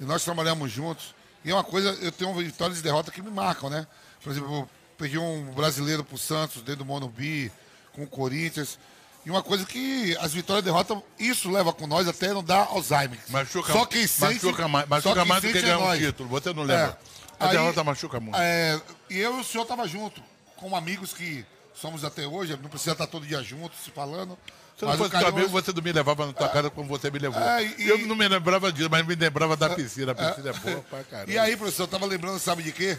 e 0.00 0.04
nós 0.04 0.24
trabalhamos 0.24 0.70
juntos. 0.70 1.14
E 1.44 1.50
é 1.50 1.54
uma 1.54 1.64
coisa, 1.64 1.90
eu 2.02 2.12
tenho 2.12 2.34
vitórias 2.34 2.78
e 2.78 2.82
derrotas 2.82 3.14
que 3.14 3.22
me 3.22 3.30
marcam, 3.30 3.70
né? 3.70 3.86
Por 4.22 4.30
exemplo, 4.30 4.52
eu 4.54 4.70
perdi 4.98 5.18
um 5.18 5.50
brasileiro 5.52 6.04
pro 6.04 6.18
Santos 6.18 6.62
dentro 6.62 6.80
do 6.80 6.84
Monobi, 6.84 7.50
com 7.92 8.02
o 8.02 8.06
Corinthians. 8.06 8.78
E 9.24 9.30
uma 9.30 9.42
coisa 9.42 9.64
que 9.66 10.16
as 10.20 10.32
vitórias 10.32 10.62
e 10.62 10.66
derrotas, 10.66 10.98
isso 11.18 11.50
leva 11.50 11.72
com 11.72 11.86
nós 11.86 12.08
até 12.08 12.32
não 12.32 12.42
dar 12.42 12.66
Alzheimer. 12.66 13.18
Machuca, 13.28 13.72
Só 13.72 13.84
quem 13.86 14.06
sente, 14.06 14.44
machuca 14.46 14.68
mais, 14.68 14.84
só 14.86 14.90
machuca 14.90 15.14
quem 15.20 15.28
mais 15.28 15.42
do 15.42 15.52
que 15.52 15.58
é 15.58 15.62
ganhar 15.62 15.78
um 15.78 15.82
nós. 15.86 15.98
título. 15.98 16.28
Você 16.30 16.52
não 16.52 16.62
lembra. 16.62 16.98
É. 17.06 17.44
A 17.44 17.46
Aí, 17.46 17.50
derrota 17.52 17.82
machuca 17.84 18.20
muito. 18.20 18.36
É, 18.38 18.80
e 19.08 19.18
eu 19.18 19.38
e 19.38 19.40
o 19.40 19.44
senhor 19.44 19.64
tava 19.64 19.88
junto, 19.88 20.22
com 20.56 20.76
amigos 20.76 21.12
que 21.14 21.44
somos 21.74 22.04
até 22.04 22.26
hoje, 22.26 22.58
não 22.62 22.68
precisa 22.68 22.92
estar 22.92 23.06
todo 23.06 23.26
dia 23.26 23.42
juntos, 23.42 23.78
se 23.82 23.90
falando. 23.90 24.36
Se 24.80 24.84
não 24.86 24.92
mas 24.92 25.00
o 25.00 25.10
fosse 25.10 25.24
amigo, 25.26 25.48
você 25.50 25.72
não 25.72 25.82
me 25.82 25.92
levava 25.92 26.26
na 26.26 26.32
tua 26.32 26.48
casa 26.48 26.70
como 26.70 26.88
você 26.88 27.10
me 27.10 27.18
levou. 27.18 27.40
É, 27.42 27.64
e- 27.64 27.86
Eu 27.88 27.98
não 28.06 28.16
me 28.16 28.26
lembrava 28.26 28.72
disso, 28.72 28.88
mas 28.90 29.06
me 29.06 29.14
lembrava 29.14 29.54
da 29.56 29.68
piscina. 29.70 30.12
A 30.12 30.14
piscina 30.14 30.50
é 30.50 30.52
boa 30.54 30.80
pra 30.88 31.04
caramba. 31.04 31.30
E 31.30 31.38
aí, 31.38 31.54
professor, 31.56 31.82
eu 31.84 31.88
tava 31.88 32.06
lembrando, 32.06 32.38
sabe 32.38 32.62
de 32.62 32.72
quê? 32.72 32.98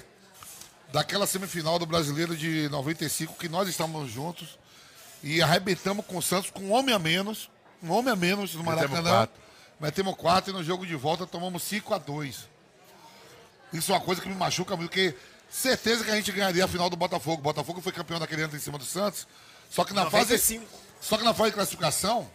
Daquela 0.94 1.26
semifinal 1.26 1.80
do 1.80 1.86
Brasileiro 1.86 2.38
de 2.38 2.70
95, 2.70 3.34
que 3.36 3.49
nós 3.49 3.68
estávamos 3.68 4.12
juntos 4.12 4.60
e 5.24 5.41
arrebentamos 5.41 6.06
com 6.06 6.18
o 6.18 6.22
Santos 6.22 6.52
com 6.52 6.62
um 6.62 6.72
homem 6.72 6.94
a 6.94 6.99
menos, 6.99 7.49
um 7.82 7.91
homem 7.91 8.14
a 8.14 8.16
menos 8.16 8.53
no 8.53 8.64
Metemos 8.64 8.90
Maracanã. 8.91 9.10
quatro. 9.10 9.41
Metemos 9.80 10.16
quatro 10.16 10.52
e 10.52 10.53
no 10.53 10.64
jogo 10.64 10.86
de 10.86 10.95
volta 10.95 11.26
tomamos 11.26 11.64
5 11.64 11.94
a 11.95 11.98
2 11.98 12.48
Isso 13.74 13.91
é 13.91 13.95
uma 13.95 14.02
coisa 14.02 14.22
que 14.22 14.30
me 14.30 14.36
machuca 14.36 14.76
muito, 14.78 14.90
porque 14.90 15.16
certeza 15.49 16.03
que 16.03 16.12
a 16.12 16.16
gente 16.16 16.32
ganharia 16.32 16.64
a 16.64 16.68
final 16.68 16.90
do 16.91 16.95
Botafogo. 16.95 17.40
O 17.40 17.44
Botafogo 17.44 17.82
foi 17.82 17.91
campeão 17.91 18.20
daquele 18.20 18.44
ano 18.44 18.56
em 18.56 18.60
cima 18.60 18.78
do 18.78 18.86
Santos. 18.86 19.26
Só 19.70 19.84
que 19.84 19.94
na 19.94 20.03
fase. 20.12 20.38
95. 21.02 21.06
Só 21.06 21.18
que 21.18 21.23
na 21.23 21.34
fase 21.34 21.49
de 21.49 21.56
classificação, 21.56 22.30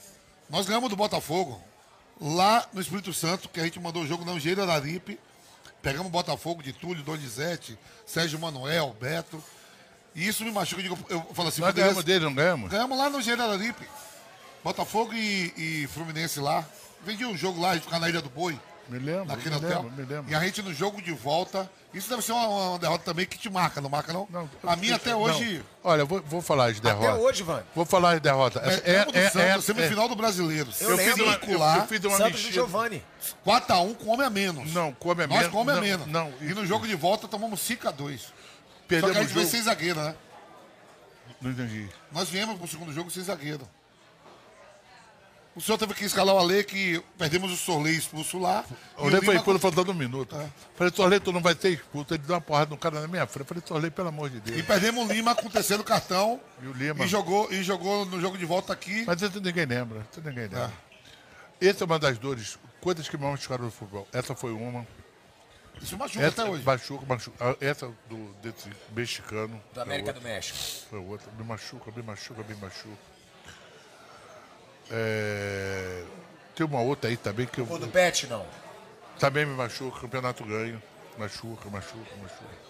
nós 0.51 0.66
ganhamos 0.66 0.90
do 0.90 0.97
Botafogo 0.97 1.60
lá 2.20 2.66
no 2.72 2.80
Espírito 2.80 3.12
Santo, 3.12 3.48
que 3.48 3.60
a 3.60 3.64
gente 3.64 3.78
mandou 3.78 4.02
o 4.02 4.06
jogo 4.06 4.24
na 4.24 4.32
Angeira 4.32 4.62
Araripe. 4.62 5.18
Pegamos 5.82 6.09
o 6.09 6.10
Botafogo 6.10 6.62
de 6.62 6.72
Túlio, 6.72 7.02
Donizete, 7.02 7.78
Sérgio 8.05 8.38
Manuel, 8.38 8.97
Beto. 9.01 9.43
E 10.14 10.26
isso 10.26 10.44
me 10.44 10.51
machuca. 10.51 10.80
Eu, 10.80 10.82
digo, 10.82 11.06
eu 11.09 11.22
falo 11.34 11.48
assim, 11.48 11.60
Nós 11.60 11.74
ganhamos 11.74 12.02
dele, 12.02 12.24
não 12.24 12.34
ganhamos? 12.34 12.70
Ganhamos 12.70 12.98
lá 12.98 13.09
no 13.09 13.18
Angeira 13.18 13.44
Araripe. 13.44 13.86
Botafogo 14.64 15.12
e, 15.14 15.52
e 15.56 15.86
Fluminense 15.88 16.40
lá. 16.40 16.64
Vendi 17.05 17.24
um 17.24 17.36
jogo 17.36 17.60
lá, 17.60 17.70
a 17.70 17.74
gente 17.74 17.84
ficava 17.84 18.01
na 18.01 18.09
Ilha 18.09 18.20
do 18.20 18.30
Boi. 18.30 18.59
Me 18.88 18.98
lembro, 19.00 19.24
Naquele 19.24 19.50
me 19.50 19.56
hotel. 19.56 19.82
lembro, 19.82 19.96
me 19.96 20.04
lembro. 20.04 20.30
E 20.30 20.34
a 20.34 20.40
gente 20.40 20.62
no 20.62 20.72
jogo 20.72 21.02
de 21.02 21.12
volta. 21.12 21.68
Isso 21.92 22.08
deve 22.08 22.22
ser 22.22 22.32
uma, 22.32 22.46
uma 22.46 22.78
derrota 22.78 23.04
também 23.04 23.26
que 23.26 23.36
te 23.38 23.48
marca, 23.50 23.80
não 23.80 23.88
marca 23.90 24.12
não? 24.12 24.28
Não, 24.30 24.48
a 24.64 24.76
minha 24.76 24.94
até 24.96 25.10
não. 25.10 25.22
hoje. 25.22 25.64
Olha, 25.82 26.02
eu 26.02 26.06
vou, 26.06 26.20
vou 26.22 26.40
falar 26.42 26.66
as 26.66 26.78
derrotas. 26.78 27.08
Até 27.08 27.18
hoje, 27.20 27.42
Vani. 27.42 27.64
Vou 27.74 27.84
falar 27.84 28.12
as 28.14 28.20
derrotas. 28.20 28.62
É, 28.84 28.96
é, 28.96 29.04
do 29.04 29.12
Santos, 29.32 29.64
semifinal 29.64 30.08
do 30.08 30.14
Brasileiro. 30.14 30.70
Eu 30.80 30.90
eu, 30.90 30.98
fiz 30.98 31.14
uma, 31.14 31.34
eu, 31.34 31.60
eu 31.80 31.86
fiz 31.86 32.04
uma 32.04 32.16
Santos 32.16 32.18
do 32.18 32.24
mexida. 32.36 32.52
Giovanni. 32.52 33.02
4x1 33.44 33.96
com 33.96 34.10
homem 34.10 34.26
a 34.26 34.30
menos. 34.30 34.72
Não, 34.72 34.92
com 34.92 35.08
homem 35.08 35.24
a 35.24 35.28
Nós 35.28 35.38
menos. 35.38 35.52
com 35.52 35.58
homem 35.60 35.72
a 35.72 35.76
Não, 35.76 35.82
menos. 35.82 36.06
não, 36.06 36.32
E 36.40 36.54
no 36.54 36.64
jogo 36.66 36.86
de 36.86 36.94
volta 36.94 37.26
tomamos 37.26 37.60
5x2. 37.60 38.18
Só 38.18 38.26
que 38.26 38.32
Perdemos 38.86 39.16
a 39.16 39.22
gente 39.22 39.32
veio 39.34 39.46
sem 39.48 39.62
zagueiro, 39.62 40.00
né? 40.00 40.14
Não 41.40 41.50
entendi. 41.50 41.88
Nós 42.12 42.28
viemos 42.28 42.56
pro 42.58 42.68
segundo 42.68 42.92
jogo 42.92 43.10
sem 43.10 43.22
zagueiro. 43.22 43.66
O 45.56 45.60
senhor 45.60 45.78
teve 45.78 45.94
que 45.94 46.04
escalar 46.04 46.34
o 46.34 46.38
Ale, 46.38 46.62
que 46.64 47.02
perdemos 47.16 47.50
o 47.50 47.56
Sorley 47.56 47.96
expulso 47.96 48.38
lá. 48.38 48.62
e 48.98 49.00
O 49.02 49.08
Lê 49.08 49.22
foi 49.22 49.36
expulso 49.36 49.58
faltando 49.58 49.90
um 49.90 49.94
minuto. 49.94 50.36
É. 50.36 50.46
Falei, 50.76 50.92
Torley, 50.92 51.18
tu 51.18 51.32
não 51.32 51.40
vai 51.40 51.54
ser 51.54 51.70
expulso. 51.70 52.12
Ele 52.12 52.22
deu 52.24 52.34
uma 52.34 52.42
porrada 52.42 52.68
no 52.70 52.76
cara 52.76 53.00
na 53.00 53.08
minha 53.08 53.26
frente. 53.26 53.46
Falei, 53.48 53.62
Torley, 53.62 53.90
pelo 53.90 54.08
amor 54.08 54.28
de 54.28 54.36
E 54.36 54.40
Deus. 54.40 54.62
perdemos 54.66 55.08
o 55.08 55.10
Lima 55.10 55.34
com 55.34 55.46
o 55.46 55.50
terceiro 55.50 55.82
cartão. 55.82 56.38
E 56.62 56.66
o 56.66 56.72
Lima. 56.74 57.02
E 57.02 57.08
jogou, 57.08 57.50
e 57.50 57.62
jogou 57.62 58.04
no 58.04 58.20
jogo 58.20 58.36
de 58.36 58.44
volta 58.44 58.74
aqui. 58.74 59.04
Mas 59.06 59.22
isso 59.22 59.40
ninguém 59.40 59.64
lembra. 59.64 60.06
Isso 60.10 60.20
ninguém 60.20 60.42
lembra. 60.44 60.70
É. 61.62 61.68
Essa 61.68 61.84
é 61.84 61.86
uma 61.86 61.98
das 61.98 62.18
dores, 62.18 62.58
coisas 62.82 63.08
que 63.08 63.16
me 63.16 63.24
machucaram 63.24 63.64
no 63.64 63.70
futebol. 63.70 64.06
Essa 64.12 64.34
foi 64.34 64.52
uma. 64.52 64.86
Isso 65.80 65.96
machuca 65.96 66.22
Essa 66.26 66.42
até 66.42 66.50
hoje. 66.50 66.62
machuca, 66.64 67.06
machuca. 67.06 67.36
Ah, 67.40 67.56
Essa 67.62 67.86
do, 68.10 68.34
desse 68.42 68.68
mexicano. 68.94 69.58
Do 69.72 69.80
América 69.80 70.10
é 70.10 70.12
do 70.12 70.16
outra. 70.18 70.32
México. 70.34 70.58
Foi 70.90 70.98
outra. 70.98 71.32
Me 71.38 71.44
machuca, 71.44 71.90
me 71.96 72.02
machuca, 72.02 72.42
me 72.46 72.54
machuca. 72.56 73.15
É, 74.90 76.04
Tem 76.54 76.64
uma 76.66 76.80
outra 76.80 77.10
aí 77.10 77.16
também 77.16 77.46
que 77.46 77.60
eu, 77.60 77.66
O 77.70 77.78
do 77.78 77.88
Pet, 77.88 78.26
não. 78.28 78.46
também 79.18 79.44
me 79.44 79.54
machuca, 79.54 80.00
campeonato 80.00 80.44
ganho. 80.44 80.82
Machuca, 81.18 81.68
machuca, 81.70 82.16
machuca. 82.22 82.66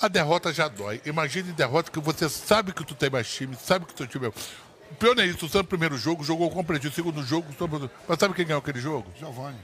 A 0.00 0.08
derrota 0.08 0.52
já 0.52 0.66
dói. 0.68 1.00
Imagine 1.04 1.52
derrota 1.52 1.90
que 1.90 2.00
você 2.00 2.28
sabe 2.28 2.72
que 2.72 2.84
tu 2.84 2.94
tem 2.94 3.10
mais 3.10 3.28
time, 3.30 3.54
sabe 3.56 3.84
que 3.84 3.94
teu 3.94 4.06
time 4.06 4.26
é. 4.26 4.28
O 4.90 4.94
pior 4.94 5.14
não 5.14 5.22
é 5.22 5.26
isso, 5.26 5.44
o 5.46 5.48
Santos 5.48 5.68
primeiro 5.68 5.96
jogo, 5.98 6.24
jogou 6.24 6.50
completinho, 6.50 6.92
segundo 6.92 7.22
jogo, 7.22 7.52
todo- 7.54 7.90
mas 8.08 8.18
sabe 8.18 8.34
quem 8.34 8.46
ganhou 8.46 8.58
aquele 8.60 8.80
jogo? 8.80 9.12
Giovanni. 9.18 9.58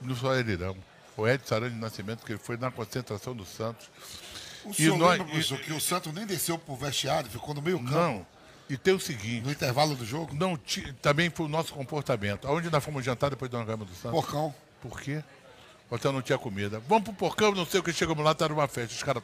Não 0.00 0.14
só 0.16 0.34
ele 0.34 0.56
não. 0.56 0.76
O 1.16 1.26
Ed 1.28 1.42
Sarandi 1.46 1.74
de 1.74 1.80
Nascimento, 1.80 2.24
que 2.24 2.32
ele 2.32 2.38
foi 2.38 2.56
na 2.56 2.70
concentração 2.70 3.34
do 3.34 3.44
Santos. 3.44 3.90
O 4.64 4.70
E 4.70 4.74
senhor 4.74 4.96
nós- 4.96 5.10
lembra, 5.18 5.26
professor, 5.26 5.58
que 5.58 5.72
o 5.72 5.80
Santos 5.80 6.12
nem 6.14 6.24
desceu 6.24 6.56
pro 6.56 6.74
vestiário, 6.76 7.28
ficou 7.28 7.54
no 7.54 7.60
meio 7.60 7.78
campo, 7.80 7.90
Não. 7.90 8.26
E 8.70 8.76
tem 8.76 8.94
o 8.94 9.00
seguinte, 9.00 9.44
no 9.44 9.50
intervalo 9.50 9.96
do 9.96 10.06
jogo? 10.06 10.32
não 10.34 10.56
ti- 10.56 10.92
também 11.02 11.28
foi 11.28 11.46
o 11.46 11.48
nosso 11.48 11.72
comportamento. 11.74 12.46
Aonde 12.46 12.70
nós 12.70 12.82
fomos 12.84 13.04
jantar 13.04 13.28
depois 13.30 13.50
do 13.50 13.62
ganhamos 13.64 13.88
do 13.88 13.94
Santos? 13.94 14.12
Porcão. 14.12 14.54
Por 14.80 15.00
quê? 15.00 15.22
O 15.90 15.96
hotel 15.96 16.12
não 16.12 16.22
tinha 16.22 16.38
comida. 16.38 16.80
Vamos 16.88 17.02
pro 17.04 17.12
porcão, 17.12 17.50
não 17.52 17.66
sei 17.66 17.80
o 17.80 17.82
que, 17.82 17.92
chegamos 17.92 18.24
lá, 18.24 18.32
tá 18.32 18.48
numa 18.48 18.68
festa. 18.68 18.94
Os 18.94 19.02
caras. 19.02 19.22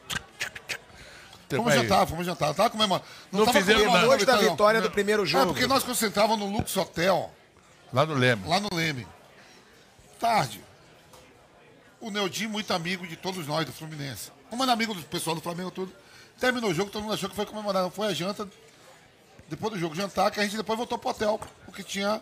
Fomos 1.48 1.72
Aí, 1.72 1.78
jantar, 1.82 2.06
fomos 2.08 2.26
jantar. 2.26 2.52
Tava 2.54 2.68
comemorando. 2.70 3.06
Não 3.30 3.44
tava 3.44 3.58
fizemos 3.60 3.84
nada. 3.86 4.00
Depois 4.00 4.24
da 4.26 4.34
não. 4.42 4.50
vitória 4.50 4.80
do 4.82 4.90
primeiro 4.90 5.22
É, 5.22 5.26
jogo. 5.26 5.52
porque 5.52 5.64
nós 5.68 5.84
concentrávamos 5.84 6.40
no 6.44 6.50
Lux 6.56 6.76
Hotel, 6.76 7.32
Lá 7.92 8.04
no 8.04 8.14
Leme. 8.14 8.48
lá 8.48 8.58
no 8.58 8.68
Leme. 8.74 9.06
Tarde. 10.18 10.60
O 12.00 12.10
Neudinho, 12.10 12.50
muito 12.50 12.72
amigo 12.74 13.06
de 13.06 13.14
todos 13.16 13.46
nós 13.46 13.64
do 13.64 13.72
Fluminense. 13.72 14.32
Como 14.50 14.62
era 14.64 14.72
amigo 14.72 14.92
do 14.92 15.02
pessoal 15.04 15.36
do 15.36 15.40
Flamengo, 15.42 15.70
tudo. 15.70 15.92
Terminou 16.40 16.70
o 16.70 16.74
jogo, 16.74 16.90
todo 16.90 17.02
mundo 17.02 17.14
achou 17.14 17.30
que 17.30 17.36
foi 17.36 17.46
comemorar. 17.46 17.82
Não 17.84 17.90
foi 17.92 18.08
a 18.08 18.12
janta, 18.12 18.48
depois 19.48 19.72
do 19.72 19.78
jogo, 19.78 19.94
jantar, 19.94 20.30
que 20.30 20.40
a 20.40 20.42
gente 20.42 20.56
depois 20.56 20.76
voltou 20.76 20.98
pro 20.98 21.10
hotel, 21.10 21.40
porque 21.64 21.82
tinha 21.82 22.20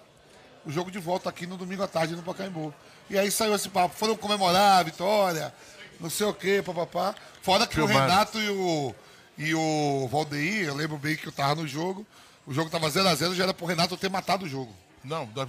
o 0.65 0.71
jogo 0.71 0.91
de 0.91 0.99
volta 0.99 1.29
aqui 1.29 1.47
no 1.47 1.57
domingo 1.57 1.83
à 1.83 1.89
tarde 1.89 2.15
no 2.17 2.23
Pacaembu. 2.23 2.73
E 3.11 3.19
aí 3.19 3.31
saiu 3.31 3.55
esse 3.55 3.69
papo. 3.69 3.95
Foram 3.95 4.17
comemorar 4.17 4.81
a 4.81 4.83
vitória, 4.83 5.53
não 6.01 6.09
sei 6.11 6.27
o 6.27 6.35
quê, 6.35 6.63
papapá. 6.65 7.15
Fora 7.43 7.67
que 7.67 7.81
o 7.81 7.87
Filmado. 7.87 8.11
Renato 8.11 8.39
e 8.41 8.49
o, 8.49 8.95
e 9.39 9.55
o 9.55 10.09
Valdeir, 10.11 10.69
eu 10.69 10.75
lembro 10.75 10.97
bem 10.99 11.17
que 11.17 11.27
eu 11.29 11.33
tava 11.33 11.55
no 11.57 11.67
jogo. 11.69 12.07
O 12.47 12.53
jogo 12.53 12.69
tava 12.71 12.89
0x0, 12.89 13.35
já 13.35 13.45
era 13.45 13.55
pro 13.55 13.67
Renato 13.67 13.97
ter 13.97 14.11
matado 14.11 14.45
o 14.45 14.49
jogo. 14.49 14.75
Não, 15.03 15.27
dá- 15.35 15.47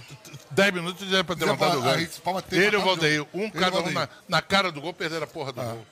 10 0.50 0.74
minutos 0.74 1.08
já 1.08 1.16
era 1.16 1.24
pra 1.24 1.34
ter 1.36 1.46
matado 1.46 1.78
o 1.78 1.82
pra- 1.82 1.92
gol. 1.92 2.00
Ele 2.52 2.76
e 2.76 2.76
o 2.76 2.80
o 2.80 2.84
Valdeir. 2.84 3.16
jogo. 3.18 3.30
Um 3.34 3.40
Ele 3.40 3.46
e 3.54 3.56
o 3.56 3.60
cada 3.60 3.80
um 3.80 3.90
na, 3.90 4.08
na 4.28 4.42
cara 4.42 4.70
do 4.70 4.80
gol, 4.82 4.92
perderam 4.92 5.24
a 5.24 5.26
porra 5.26 5.52
do 5.52 5.62
gol. 5.62 5.86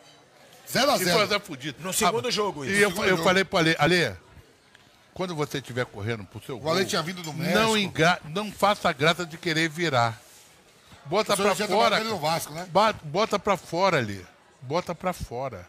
0x0. 0.71 1.01
E 1.01 1.05
foi 1.13 1.23
até 1.23 1.39
fudido. 1.39 1.83
No 1.83 1.93
segundo 1.93 2.29
Ah, 2.29 2.31
jogo, 2.31 2.65
E 2.65 2.69
isso. 2.73 2.81
eu, 2.83 2.89
segundo 2.91 3.05
eu 3.07 3.11
jogo. 3.17 3.25
falei 3.25 3.45
pro 3.45 3.59
Ale, 3.59 3.77
Ale, 3.79 4.17
quando 5.15 5.35
você 5.35 5.59
estiver 5.59 5.87
correndo 5.87 6.25
pro 6.25 6.43
seu 6.45 6.57
O 6.57 6.61
gol, 6.61 6.73
Ale 6.73 6.85
tinha 6.85 7.03
vindo 7.03 7.23
do 7.23 7.33
México. 7.33 7.59
não, 7.59 7.77
enga, 7.79 8.21
não 8.25 8.51
faça 8.53 8.89
a 8.89 8.93
graça 8.93 9.25
de 9.25 9.39
querer 9.39 9.69
virar. 9.69 10.21
Bota 11.07 11.37
já 11.37 11.55
fora. 11.67 12.03
no 12.03 12.19
Vasco, 12.19 12.53
né? 12.53 12.67
Ba- 12.71 12.95
Bota 13.03 13.39
pra 13.39 13.57
fora 13.57 13.99
ali. 13.99 14.25
Bota 14.63 14.95
pra 14.95 15.13
fora. 15.13 15.69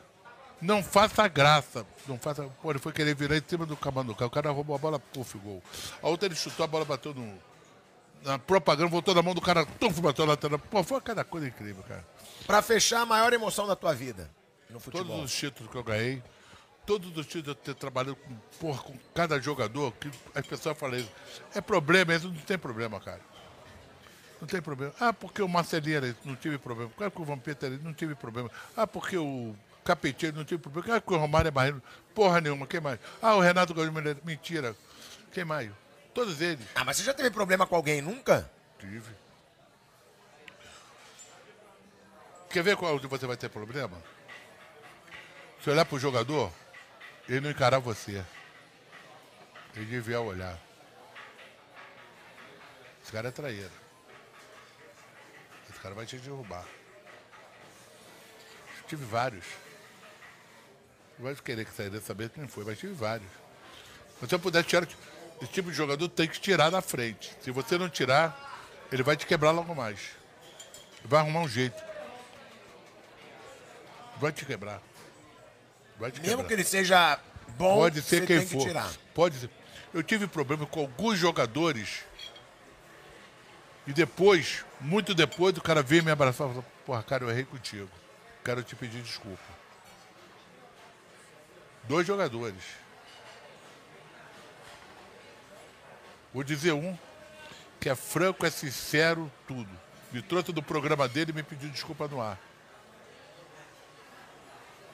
Não 0.61 0.81
faça 0.81 1.27
graça. 1.27 1.85
Não 2.07 2.17
faça. 2.17 2.43
Pô, 2.61 2.71
ele 2.71 2.79
foi 2.79 2.93
querer 2.93 3.13
virar 3.13 3.37
em 3.37 3.43
cima 3.45 3.65
do 3.65 3.75
Camanduca. 3.75 4.25
O 4.25 4.29
cara 4.29 4.49
roubou 4.51 4.75
a 4.75 4.79
bola, 4.79 4.97
puf, 4.99 5.37
gol. 5.37 5.61
A 6.01 6.07
outra 6.07 6.27
ele 6.27 6.35
chutou, 6.35 6.63
a 6.63 6.67
bola 6.67 6.85
bateu 6.85 7.13
no. 7.13 7.37
Na 8.23 8.39
propaganda, 8.39 8.89
voltou 8.89 9.13
na 9.13 9.21
mão 9.21 9.35
do 9.35 9.41
cara, 9.41 9.65
tuf, 9.79 9.99
bateu 10.01 10.25
na 10.25 10.31
lateral. 10.31 10.57
Pô, 10.57 10.81
foi 10.83 10.99
cada 11.01 11.23
coisa 11.23 11.47
incrível, 11.47 11.83
cara. 11.83 12.03
Pra 12.47 12.61
fechar, 12.61 13.01
a 13.01 13.05
maior 13.05 13.31
emoção 13.33 13.67
da 13.67 13.75
tua 13.75 13.93
vida 13.93 14.31
no 14.69 14.79
futebol. 14.79 15.17
Todos 15.17 15.25
os 15.31 15.37
títulos 15.37 15.69
que 15.71 15.77
eu 15.77 15.83
ganhei, 15.83 16.23
todos 16.85 17.15
os 17.17 17.25
títulos 17.25 17.47
eu 17.47 17.55
ter 17.55 17.75
trabalhado 17.75 18.15
com, 18.15 18.35
porra, 18.59 18.83
com 18.83 18.97
cada 19.13 19.39
jogador, 19.41 19.91
que 19.93 20.09
as 20.33 20.45
pessoas 20.45 20.77
falam 20.77 20.97
isso. 20.97 21.11
É 21.53 21.61
problema, 21.61 22.13
isso 22.13 22.29
não 22.29 22.35
tem 22.35 22.57
problema, 22.57 22.99
cara. 22.99 23.21
Não 24.39 24.47
tem 24.47 24.61
problema. 24.61 24.93
Ah, 24.99 25.13
porque 25.13 25.41
o 25.41 25.47
Marcelinho 25.47 25.97
era 25.97 26.07
isso, 26.07 26.19
não 26.23 26.35
tive 26.35 26.57
problema. 26.57 26.91
Claro 26.95 27.11
que 27.11 27.21
o 27.21 27.25
Vampeta 27.25 27.65
era 27.65 27.75
isso, 27.75 27.83
não 27.83 27.93
tive 27.93 28.15
problema. 28.15 28.51
Ah, 28.75 28.85
porque 28.85 29.17
o 29.17 29.55
Capetinho 29.83 30.33
não 30.33 30.45
tive 30.45 30.61
problema. 30.61 30.85
Claro 30.85 31.01
que 31.01 31.13
o 31.13 31.17
Romário 31.17 31.47
é 31.47 31.51
barreiro. 31.51 31.81
Porra 32.13 32.41
nenhuma, 32.41 32.67
quem 32.67 32.79
mais? 32.79 32.99
Ah, 33.21 33.35
o 33.35 33.39
Renato 33.39 33.73
Gaúcho, 33.73 33.91
mentira. 34.23 34.75
Quem 35.31 35.45
mais? 35.45 35.71
Todos 36.13 36.41
eles. 36.41 36.65
Ah, 36.75 36.83
mas 36.83 36.97
você 36.97 37.03
já 37.03 37.13
teve 37.13 37.29
problema 37.31 37.65
com 37.65 37.75
alguém 37.75 38.01
nunca? 38.01 38.49
Tive. 38.79 39.11
Quer 42.49 42.63
ver 42.63 42.77
qual 42.77 42.99
de 42.99 43.07
você 43.07 43.25
vai 43.25 43.35
ter 43.35 43.49
problema? 43.49 43.97
Se 45.61 45.69
olhar 45.69 45.83
pro 45.83 45.99
jogador, 45.99 46.51
ele 47.27 47.41
não 47.41 47.49
encarar 47.49 47.79
você. 47.79 48.23
Ele 49.75 49.85
devia 49.85 50.21
olhar. 50.21 50.59
Esse 53.03 53.11
cara 53.11 53.27
é 53.27 53.31
traíra. 53.31 53.71
Esse 55.69 55.79
cara 55.79 55.93
vai 55.93 56.05
te 56.05 56.17
derrubar. 56.17 56.65
Tive 58.87 59.03
vários. 59.05 59.45
Não 61.17 61.25
vai 61.25 61.35
querer 61.35 61.65
que 61.65 61.71
saia 61.71 61.99
saber 62.01 62.29
que 62.29 62.39
não 62.39 62.47
foi, 62.47 62.63
mas 62.63 62.77
tive 62.77 62.93
vários. 62.93 63.29
Se 64.27 64.33
eu 64.33 64.39
puder 64.39 64.63
tirar. 64.63 64.87
Esse 65.41 65.51
tipo 65.51 65.69
de 65.69 65.75
jogador 65.75 66.07
tem 66.07 66.27
que 66.27 66.39
tirar 66.39 66.69
da 66.69 66.81
frente. 66.81 67.35
Se 67.41 67.51
você 67.51 67.77
não 67.77 67.89
tirar, 67.89 68.55
ele 68.91 69.03
vai 69.03 69.17
te 69.17 69.25
quebrar 69.25 69.51
logo 69.51 69.75
mais. 69.75 70.11
Vai 71.03 71.19
arrumar 71.19 71.41
um 71.41 71.49
jeito. 71.49 71.81
Vai 74.17 74.31
te 74.31 74.45
quebrar. 74.45 74.81
Mesmo 75.99 76.21
quebrar. 76.21 76.43
que 76.45 76.53
ele 76.53 76.63
seja 76.63 77.19
bom, 77.57 77.75
Pode 77.75 78.01
ser 78.01 78.19
você 78.21 78.25
quem 78.27 78.37
tem 78.39 78.47
for. 78.47 78.57
que 78.59 78.65
tirar. 78.65 78.91
Pode 79.13 79.37
ser. 79.37 79.49
Eu 79.93 80.03
tive 80.03 80.27
problema 80.27 80.65
com 80.65 80.81
alguns 80.81 81.17
jogadores. 81.17 82.03
E 83.87 83.93
depois, 83.93 84.65
muito 84.81 85.13
depois, 85.13 85.55
o 85.57 85.61
cara 85.61 85.81
veio 85.81 86.03
me 86.03 86.11
abraçar 86.11 86.47
e 86.47 86.49
falou: 86.49 86.65
Porra, 86.85 87.03
cara, 87.03 87.23
eu 87.23 87.29
errei 87.29 87.45
contigo. 87.45 87.89
Quero 88.43 88.61
te 88.63 88.75
pedir 88.75 89.01
desculpa. 89.01 89.41
Dois 91.83 92.05
jogadores. 92.05 92.63
Vou 96.33 96.43
dizer 96.43 96.73
um 96.73 96.97
que 97.79 97.87
é 97.89 97.95
franco, 97.95 98.45
é 98.45 98.49
sincero, 98.49 99.31
tudo. 99.47 99.69
Me 100.11 100.21
trouxe 100.21 100.51
do 100.51 100.61
programa 100.61 101.07
dele 101.07 101.31
e 101.31 101.33
me 101.35 101.43
pediu 101.43 101.69
desculpa 101.69 102.07
no 102.07 102.21
ar. 102.21 102.37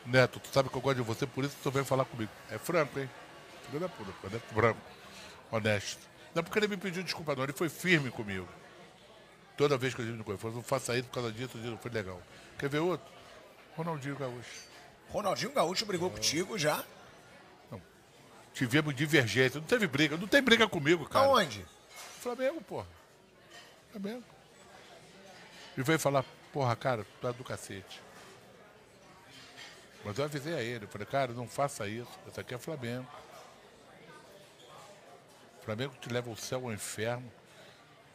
Neto, 0.06 0.40
tu 0.40 0.50
sabe 0.52 0.70
que 0.70 0.76
eu 0.76 0.82
gosto 0.82 0.98
de 0.98 1.04
você, 1.04 1.28
por 1.28 1.44
isso 1.44 1.56
que 1.56 1.64
tu 1.64 1.72
vem 1.72 1.84
falar 1.84 2.06
comigo. 2.06 2.32
É 2.50 2.58
franco, 2.58 3.00
hein? 3.00 3.10
Filho 3.66 3.80
da 3.80 3.90
puta, 3.90 4.12
é 4.36 4.40
franco. 4.40 4.80
Honesto. 5.52 6.02
Não 6.34 6.40
é 6.40 6.44
porque 6.44 6.60
ele 6.60 6.68
me 6.68 6.78
pediu 6.78 7.04
desculpa, 7.04 7.36
não. 7.36 7.44
Ele 7.44 7.54
foi 7.54 7.70
firme 7.70 8.10
comigo. 8.10 8.48
Toda 9.58 9.78
vez 9.78 9.94
que 9.94 10.02
eu 10.02 10.06
digo 10.06 10.32
ele, 10.32 10.38
falou, 10.38 10.58
não 10.58 10.64
faça 10.64 10.96
isso 10.96 11.08
por 11.08 11.16
causa 11.16 11.32
disso, 11.32 11.58
disso, 11.58 11.78
foi 11.82 11.92
legal. 11.92 12.22
Quer 12.58 12.70
ver 12.70 12.80
outro? 12.80 13.06
Ronaldinho 13.76 14.16
Gaúcho. 14.16 14.72
Ronaldinho 15.10 15.52
Gaúcho 15.52 15.86
brigou 15.86 16.10
contigo 16.10 16.58
já? 16.58 16.84
tivemos 18.54 18.96
divergência. 18.96 19.60
Não 19.60 19.68
teve 19.68 19.88
briga. 19.88 20.18
Não 20.18 20.28
tem 20.28 20.42
briga 20.42 20.68
comigo, 20.68 21.08
cara. 21.08 21.26
Aonde? 21.26 21.66
Flamengo, 22.20 22.62
porra. 22.62 22.88
Flamengo. 23.92 24.24
E 25.78 25.82
veio 25.82 26.00
falar, 26.00 26.26
porra, 26.52 26.76
cara, 26.76 27.06
tu 27.20 27.28
é 27.28 27.34
do 27.34 27.44
cacete. 27.44 28.02
Mas 30.04 30.18
eu 30.18 30.26
avisei 30.26 30.54
a 30.54 30.62
ele, 30.62 30.86
eu 30.86 30.90
falei, 30.90 31.06
cara, 31.06 31.34
não 31.34 31.48
faça 31.48 31.88
isso, 31.88 32.12
isso 32.28 32.40
aqui 32.40 32.54
é 32.54 32.58
Flamengo. 32.58 33.08
Flamengo 35.64 35.94
te 36.02 36.10
leva 36.10 36.30
ao 36.30 36.36
céu 36.36 36.66
ao 36.66 36.74
inferno. 36.74 37.32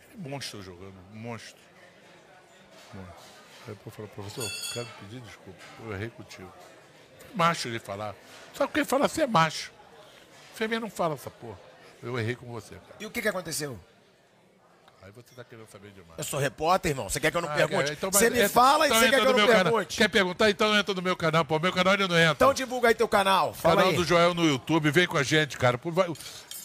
Ele 0.02 0.26
é 0.26 0.28
monstro 0.28 0.62
jogando, 0.62 0.96
monstro. 1.12 1.60
monstro. 2.92 3.36
Aí 3.68 3.76
eu 3.84 3.92
falei, 3.92 4.10
professor, 4.10 4.72
quero 4.72 4.88
pedir 5.00 5.20
desculpa, 5.20 5.58
eu 5.80 5.92
errei 5.92 6.10
contigo. 6.10 6.52
Macho 7.34 7.68
ele 7.68 7.78
falar. 7.78 8.14
Só 8.52 8.66
que 8.66 8.74
quem 8.74 8.84
fala 8.84 9.06
assim 9.06 9.22
é 9.22 9.26
macho. 9.26 9.72
Fêmea 10.54 10.80
não 10.80 10.90
fala 10.90 11.14
essa 11.14 11.30
porra. 11.30 11.58
Eu 12.02 12.18
errei 12.18 12.34
com 12.34 12.46
você, 12.46 12.74
cara. 12.74 12.96
E 12.98 13.06
o 13.06 13.10
que, 13.10 13.20
que 13.20 13.28
aconteceu? 13.28 13.78
Aí 15.06 15.12
você 15.12 15.32
tá 15.36 15.44
querendo 15.44 15.68
saber 15.70 15.90
demais. 15.92 16.18
Eu 16.18 16.24
sou 16.24 16.40
repórter, 16.40 16.90
irmão. 16.90 17.08
Você 17.08 17.20
quer 17.20 17.30
que 17.30 17.36
eu 17.36 17.40
não 17.40 17.48
Ah, 17.48 17.54
pergunte? 17.54 17.92
então, 17.92 18.10
você 18.10 18.28
me 18.28 18.38
entra- 18.38 18.48
fala 18.48 18.86
então 18.86 18.96
e 18.98 19.00
você 19.00 19.08
quer 19.10 19.14
que 19.14 19.20
eu 19.22 19.24
não 19.30 19.34
meu 19.36 19.46
canal. 19.46 19.62
pergunte. 19.62 19.96
Quer 19.98 20.08
perguntar? 20.08 20.50
Então 20.50 20.76
entra 20.76 20.94
no 20.94 21.00
meu 21.02 21.16
canal. 21.16 21.44
Pô, 21.44 21.58
meu 21.60 21.72
canal 21.72 21.94
ele 21.94 22.08
não 22.08 22.18
entra. 22.18 22.32
Então 22.32 22.52
divulga 22.52 22.88
aí 22.88 22.94
teu 22.94 23.06
canal. 23.06 23.54
Fala 23.54 23.76
canal 23.76 23.90
aí. 23.90 23.96
do 23.96 24.04
Joel 24.04 24.34
no 24.34 24.44
YouTube, 24.44 24.90
vem 24.90 25.06
com 25.06 25.16
a 25.16 25.22
gente, 25.22 25.56
cara. 25.56 25.78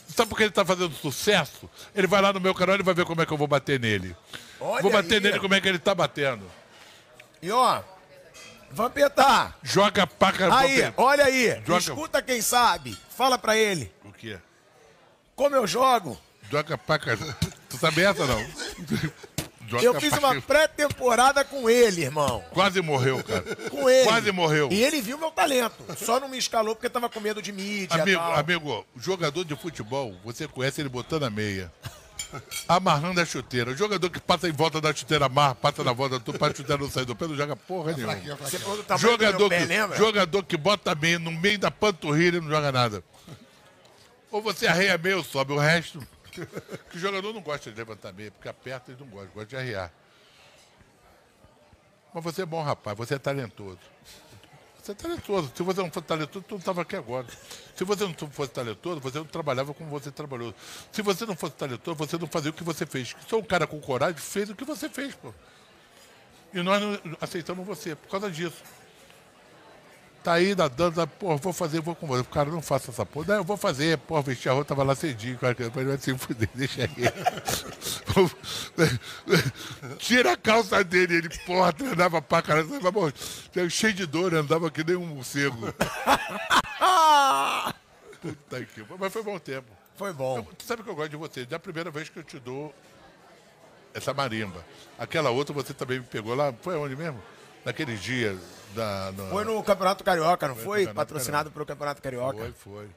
Sabe 0.07 0.27
por 0.27 0.35
que 0.37 0.43
ele 0.45 0.51
tá 0.51 0.65
fazendo 0.65 0.91
sucesso? 0.95 1.69
Ele 1.93 2.07
vai 2.07 2.19
lá 2.19 2.33
no 2.33 2.39
meu 2.41 2.55
canal 2.55 2.75
e 2.75 2.81
vai 2.81 2.95
ver 2.95 3.05
como 3.05 3.21
é 3.21 3.27
que 3.27 3.31
eu 3.31 3.37
vou 3.37 3.47
bater 3.47 3.79
nele. 3.79 4.15
Olha 4.59 4.81
vou 4.81 4.91
bater 4.91 5.15
aí. 5.15 5.19
nele 5.21 5.39
como 5.39 5.53
é 5.53 5.61
que 5.61 5.69
ele 5.69 5.77
tá 5.79 5.93
batendo. 5.93 6.49
E 7.43 7.51
ó, 7.51 7.81
Vampeta, 8.71 9.53
Joga 9.61 10.07
paca. 10.07 10.45
aí, 10.57 10.77
Vampeta. 10.81 10.93
olha 11.01 11.25
aí. 11.25 11.61
Joga- 11.65 11.77
Escuta 11.79 12.21
quem 12.23 12.41
sabe. 12.41 12.97
Fala 13.15 13.37
pra 13.37 13.55
ele. 13.55 13.93
O 14.03 14.11
quê? 14.11 14.39
Como 15.35 15.55
eu 15.55 15.67
jogo. 15.67 16.17
Joga 16.49 16.77
paca. 16.77 17.15
Tu 17.17 17.50
sabe 17.81 18.01
essa 18.03 18.25
não? 18.25 18.39
Eu 19.81 19.99
fiz 20.01 20.11
uma 20.17 20.39
pré-temporada 20.41 21.45
com 21.45 21.69
ele, 21.69 22.01
irmão. 22.03 22.43
Quase 22.51 22.81
morreu, 22.81 23.23
cara. 23.23 23.43
Com 23.69 23.89
ele. 23.89 24.03
Quase 24.05 24.31
morreu. 24.31 24.67
E 24.71 24.83
ele 24.83 25.01
viu 25.01 25.17
meu 25.17 25.31
talento. 25.31 25.85
Só 25.97 26.19
não 26.19 26.27
me 26.27 26.37
escalou 26.37 26.75
porque 26.75 26.89
tava 26.89 27.09
com 27.09 27.19
medo 27.21 27.41
de 27.41 27.53
mídia 27.53 28.01
Amigo, 28.01 28.19
tal. 28.19 28.33
amigo, 28.35 28.85
jogador 28.97 29.45
de 29.45 29.55
futebol, 29.55 30.13
você 30.25 30.45
conhece 30.47 30.81
ele 30.81 30.89
botando 30.89 31.23
a 31.23 31.29
meia. 31.29 31.71
Amarrando 32.67 33.19
a 33.21 33.25
chuteira. 33.25 33.71
O 33.71 33.75
jogador 33.75 34.09
que 34.09 34.19
passa 34.19 34.47
em 34.47 34.51
volta 34.51 34.79
da 34.81 34.93
chuteira, 34.93 35.25
amarra, 35.25 35.55
passa 35.55 35.83
na 35.83 35.91
volta, 35.93 36.19
tu 36.19 36.33
para 36.33 36.51
a 36.51 36.55
chuteira 36.55 36.81
não 36.81 36.89
sair 36.89 37.05
do 37.05 37.15
pé, 37.15 37.27
não 37.27 37.35
joga 37.35 37.55
porra 37.55 37.93
nenhuma. 37.93 38.15
Você 38.37 38.59
falou 38.59 38.77
do 38.77 38.83
tamanho 38.83 39.17
do 39.17 39.17
meu 39.17 39.27
Jogador 39.31 39.49
pé, 39.49 39.59
que, 39.59 39.65
lembra? 39.65 39.97
jogador 39.97 40.43
que 40.43 40.57
bota 40.57 40.91
a 40.91 40.95
meia 40.95 41.19
no 41.19 41.31
meio 41.31 41.57
da 41.59 41.71
panturrilha 41.71 42.37
e 42.37 42.41
não 42.41 42.49
joga 42.49 42.71
nada. 42.71 43.03
Ou 44.29 44.41
você 44.41 44.67
arreia 44.67 44.97
meia 44.97 45.17
ou 45.17 45.23
sobe, 45.23 45.51
o 45.53 45.57
resto. 45.57 46.01
Que 46.89 46.97
o 46.97 46.99
jogador 46.99 47.33
não 47.33 47.41
gosta 47.41 47.71
de 47.71 47.77
levantar 47.77 48.13
meia, 48.13 48.31
porque 48.31 48.47
aperta 48.47 48.91
e 48.91 48.95
não 48.95 49.07
gosta, 49.07 49.29
gosta 49.33 49.47
de 49.47 49.55
arrear. 49.55 49.91
Mas 52.13 52.23
você 52.23 52.41
é 52.41 52.45
bom, 52.45 52.61
rapaz, 52.61 52.97
você 52.97 53.15
é 53.15 53.19
talentoso. 53.19 53.79
Você 54.81 54.91
é 54.91 54.95
talentoso. 54.95 55.51
Se 55.55 55.63
você 55.63 55.81
não 55.81 55.91
fosse 55.91 56.07
talentoso, 56.07 56.45
tu 56.47 56.51
não 56.51 56.59
estava 56.59 56.81
aqui 56.81 56.95
agora. 56.95 57.27
Se 57.75 57.83
você 57.83 58.03
não 58.03 58.13
fosse 58.29 58.51
talentoso, 58.51 58.99
você 58.99 59.19
não 59.19 59.25
trabalhava 59.25 59.73
como 59.73 59.89
você 59.89 60.11
trabalhou. 60.11 60.53
Se 60.91 61.01
você 61.01 61.25
não 61.25 61.35
fosse 61.35 61.53
talentoso, 61.55 61.95
você 61.95 62.17
não 62.17 62.27
fazia 62.27 62.49
o 62.49 62.53
que 62.53 62.63
você 62.63 62.85
fez. 62.85 63.15
Só 63.27 63.37
um 63.37 63.43
cara 63.43 63.67
com 63.67 63.79
coragem 63.79 64.17
fez 64.17 64.49
o 64.49 64.55
que 64.55 64.65
você 64.65 64.89
fez, 64.89 65.13
pô. 65.15 65.33
E 66.53 66.61
nós 66.61 66.81
não 66.81 67.17
aceitamos 67.21 67.65
você 67.65 67.95
por 67.95 68.09
causa 68.09 68.29
disso. 68.29 68.61
Tá 70.23 70.33
aí 70.33 70.53
nadando, 70.55 70.97
tá, 70.97 71.07
pô, 71.07 71.35
vou 71.35 71.51
fazer, 71.51 71.81
vou 71.81 71.95
com 71.95 72.05
você. 72.05 72.21
O 72.21 72.25
cara 72.25 72.51
não 72.51 72.61
faça 72.61 72.91
essa 72.91 73.03
porra. 73.03 73.25
Não, 73.29 73.35
eu 73.37 73.43
vou 73.43 73.57
fazer, 73.57 73.97
pô, 73.97 74.21
vestir 74.21 74.49
a 74.49 74.53
roupa, 74.53 74.67
tava 74.69 74.83
lá 74.83 74.93
cedinho, 74.93 75.35
cara, 75.39 75.55
que 75.55 75.63
ele 75.63 75.71
vai 75.71 75.97
se 75.97 76.15
fuder, 76.15 76.47
deixa 76.53 76.83
aí. 76.83 76.89
Tira 79.97 80.33
a 80.33 80.37
calça 80.37 80.83
dele, 80.83 81.15
ele, 81.15 81.29
porra, 81.45 81.73
treinava 81.73 82.21
pra 82.21 82.41
caralho, 82.43 82.69
tava 82.69 82.91
bom, 82.91 83.09
cheio 83.69 83.93
de 83.93 84.05
dor, 84.05 84.35
andava 84.35 84.69
que 84.69 84.83
nem 84.83 84.95
um 84.95 85.07
morcego. 85.07 85.73
Puta 88.21 88.63
que 88.65 88.85
mas 88.99 89.11
foi 89.11 89.23
bom 89.23 89.39
tempo. 89.39 89.67
Foi 89.95 90.13
bom. 90.13 90.37
Eu- 90.37 90.43
tu 90.55 90.63
sabe 90.63 90.83
que 90.83 90.89
eu 90.89 90.95
gosto 90.95 91.09
de 91.09 91.17
você, 91.17 91.43
da 91.45 91.57
primeira 91.57 91.89
vez 91.89 92.09
que 92.09 92.19
eu 92.19 92.23
te 92.23 92.37
dou 92.37 92.71
essa 93.91 94.13
marimba. 94.13 94.63
Aquela 94.99 95.31
outra 95.31 95.51
você 95.53 95.73
também 95.73 95.97
me 95.99 96.05
pegou 96.05 96.35
lá, 96.35 96.53
foi 96.61 96.75
onde 96.75 96.95
mesmo? 96.95 97.19
Naquele 97.65 97.95
dia 97.97 98.37
da. 98.75 99.11
no- 99.11 99.29
Foi 99.29 99.43
no 99.45 99.63
Campeonato 99.63 100.03
Carioca, 100.03 100.47
não 100.47 100.55
Foi 100.55 100.85
foi? 100.85 100.93
Patrocinado 100.93 101.51
pelo 101.51 101.65
Campeonato 101.65 102.01
Carioca. 102.01 102.37
Foi, 102.39 102.51
foi. 102.53 102.89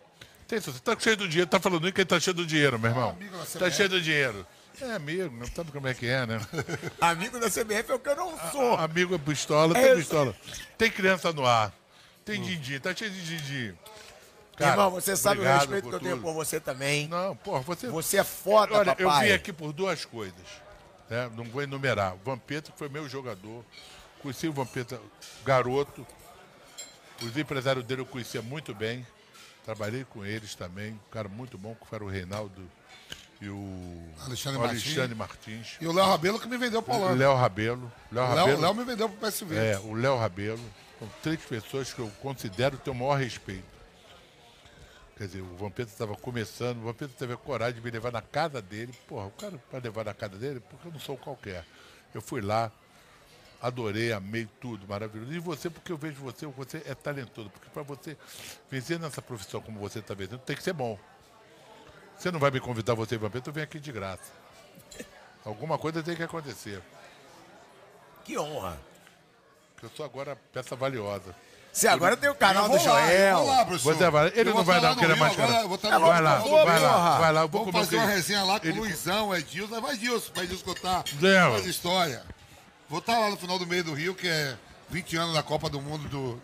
Tem, 0.46 0.60
você 0.60 0.78
tá 0.78 0.94
cheio 0.98 1.16
do 1.16 1.28
dinheiro, 1.28 1.48
tá 1.50 1.58
falando 1.58 1.90
que 1.92 2.00
ele 2.00 2.06
tá 2.06 2.20
cheio 2.20 2.34
do 2.34 2.44
dinheiro, 2.46 2.78
meu 2.78 2.90
irmão. 2.90 3.10
amigo 3.10 3.36
da 3.36 3.44
tá 3.60 3.70
cheio 3.70 3.88
do 3.88 4.00
dinheiro. 4.00 4.46
É 4.80 4.92
amigo, 4.94 5.34
não 5.36 5.46
sabe 5.46 5.70
como 5.70 5.86
é 5.86 5.94
que 5.94 6.06
é, 6.06 6.26
né? 6.26 6.40
Amigo 7.00 7.38
da 7.38 7.48
CBF 7.48 7.92
é 7.92 7.94
o 7.94 7.98
que 7.98 8.08
eu 8.08 8.16
não 8.16 8.36
sou. 8.50 8.74
Amigo 8.76 9.14
é 9.14 9.18
pistola, 9.18 9.76
É 9.78 9.80
tem 9.82 9.90
isso. 9.92 10.00
pistola. 10.00 10.34
Tem 10.76 10.90
criança 10.90 11.32
no 11.32 11.46
ar. 11.46 11.72
Tem 12.24 12.42
din-din, 12.42 12.80
tá 12.80 12.92
cheio 12.94 13.10
de 13.10 13.24
din-din. 13.24 13.74
Cara, 14.56 14.72
Irmão, 14.72 14.90
você 14.90 15.16
sabe 15.16 15.40
o 15.40 15.44
respeito 15.44 15.88
que 15.88 15.94
eu 15.94 16.00
tenho 16.00 16.16
tudo. 16.16 16.22
por 16.22 16.34
você 16.34 16.58
também. 16.60 17.06
Não, 17.08 17.36
porra, 17.36 17.60
você. 17.60 17.86
Você 17.88 18.16
é 18.18 18.24
foda, 18.24 18.74
Olha, 18.74 18.96
eu 18.98 19.06
papai. 19.08 19.28
vim 19.28 19.32
aqui 19.34 19.52
por 19.52 19.72
duas 19.72 20.04
coisas. 20.04 20.34
né? 21.08 21.30
Não 21.36 21.44
vou 21.44 21.62
enumerar. 21.62 22.14
O 22.14 22.18
Vampeta 22.24 22.72
que 22.72 22.78
foi 22.78 22.88
meu 22.88 23.08
jogador. 23.08 23.64
Conheci 24.24 24.48
o 24.48 24.54
Vampeta 24.54 24.98
garoto. 25.44 26.06
Os 27.22 27.36
empresários 27.36 27.84
dele 27.84 28.00
eu 28.00 28.06
conhecia 28.06 28.40
muito 28.40 28.74
bem. 28.74 29.06
Trabalhei 29.66 30.02
com 30.04 30.24
eles 30.24 30.54
também. 30.54 30.92
Um 30.92 31.10
cara 31.10 31.28
muito 31.28 31.58
bom, 31.58 31.74
que 31.74 31.94
era 31.94 32.02
o 32.02 32.08
Reinaldo 32.08 32.62
e 33.38 33.50
o 33.50 34.02
Alexandre 34.24 34.58
o 34.58 34.64
Alexandre 34.64 35.14
Martins. 35.14 35.76
E 35.78 35.86
o 35.86 35.92
Léo 35.92 36.06
Rabelo 36.06 36.40
que 36.40 36.48
me 36.48 36.56
vendeu 36.56 36.82
pra 36.82 36.94
Holanda. 36.94 37.16
Léo 37.16 37.34
Rabelo. 37.34 37.92
Léo 38.10 38.24
O 38.24 38.28
Léo, 38.28 38.36
Rabelo. 38.36 38.60
Léo 38.62 38.74
me 38.74 38.84
vendeu 38.84 39.08
pro 39.10 39.30
PSV. 39.30 39.56
É, 39.56 39.78
o 39.80 39.92
Léo 39.92 40.16
Rabelo. 40.16 40.70
São 40.98 41.10
três 41.22 41.40
pessoas 41.44 41.92
que 41.92 41.98
eu 41.98 42.10
considero 42.22 42.78
ter 42.78 42.88
o 42.88 42.94
maior 42.94 43.18
respeito. 43.18 43.74
Quer 45.18 45.26
dizer, 45.26 45.42
o 45.42 45.54
Vampeta 45.56 45.90
estava 45.90 46.16
começando, 46.16 46.78
o 46.78 46.84
Vampeta 46.86 47.12
teve 47.18 47.34
a 47.34 47.36
coragem 47.36 47.74
de 47.74 47.82
me 47.82 47.90
levar 47.90 48.10
na 48.10 48.22
casa 48.22 48.62
dele. 48.62 48.94
Porra, 49.06 49.26
o 49.26 49.30
cara 49.32 49.60
para 49.70 49.80
levar 49.80 50.06
na 50.06 50.14
casa 50.14 50.38
dele, 50.38 50.60
porque 50.60 50.88
eu 50.88 50.92
não 50.92 50.98
sou 50.98 51.18
qualquer. 51.18 51.66
Eu 52.14 52.22
fui 52.22 52.40
lá, 52.40 52.72
adorei, 53.64 54.12
amei 54.12 54.46
tudo, 54.60 54.86
maravilhoso. 54.86 55.32
E 55.32 55.38
você, 55.38 55.70
porque 55.70 55.90
eu 55.90 55.96
vejo 55.96 56.16
você, 56.20 56.46
você 56.46 56.82
é 56.86 56.94
talentoso. 56.94 57.48
Porque 57.48 57.68
para 57.70 57.82
você 57.82 58.14
vencer 58.70 58.98
nessa 58.98 59.22
profissão 59.22 59.60
como 59.62 59.80
você 59.80 60.00
está 60.00 60.12
vencendo, 60.12 60.38
tem 60.40 60.54
que 60.54 60.62
ser 60.62 60.74
bom. 60.74 60.98
Você 62.18 62.30
não 62.30 62.38
vai 62.38 62.50
me 62.50 62.60
convidar 62.60 62.94
você, 62.94 63.16
Vampeta, 63.16 63.48
eu 63.48 63.54
venho 63.54 63.64
aqui 63.64 63.80
de 63.80 63.90
graça. 63.90 64.32
Alguma 65.44 65.78
coisa 65.78 66.02
tem 66.02 66.14
que 66.14 66.22
acontecer. 66.22 66.82
Que 68.24 68.38
honra. 68.38 68.78
Porque 69.74 69.86
eu 69.86 69.90
sou 69.96 70.04
agora 70.04 70.36
peça 70.52 70.76
valiosa. 70.76 71.34
Você 71.72 71.88
agora 71.88 72.16
tem 72.16 72.30
o 72.30 72.34
canal 72.36 72.68
do 72.68 72.78
vou 72.78 72.86
lá, 72.86 73.00
Joel. 73.00 73.36
vou 73.36 73.46
lá. 73.48 73.64
Você 73.64 74.10
vai, 74.10 74.32
ele 74.36 74.52
não 74.52 74.62
vai 74.62 74.76
estar 74.76 74.88
não, 74.88 74.94
lá 74.94 74.96
que 74.96 75.04
ele 75.04 75.12
é 75.12 75.16
mais 75.16 75.34
bom, 75.34 75.42
Vai 75.42 75.50
lá, 76.20 76.38
vai 76.38 76.80
lá, 76.80 77.18
vai 77.18 77.32
lá. 77.32 77.40
Eu 77.40 77.48
vou 77.48 77.72
fazer 77.72 77.96
uma 77.96 78.06
resenha 78.06 78.44
lá 78.44 78.60
com 78.60 78.66
ele- 78.68 78.78
o 78.78 78.82
Luizão, 78.82 79.34
Edilson. 79.34 79.80
Vai 79.80 79.94
Edilson, 79.94 80.32
vai 80.34 80.44
Edilson 80.44 80.64
contar 80.64 81.04
Zé, 81.20 81.48
mais 81.48 81.66
história. 81.66 82.22
Vou 82.88 82.98
estar 82.98 83.18
lá 83.18 83.30
no 83.30 83.36
final 83.36 83.58
do 83.58 83.66
mês 83.66 83.82
do 83.84 83.94
Rio, 83.94 84.14
que 84.14 84.28
é 84.28 84.56
20 84.90 85.16
anos 85.16 85.34
da 85.34 85.42
Copa 85.42 85.70
do 85.70 85.80
Mundo 85.80 86.08
do, 86.08 86.40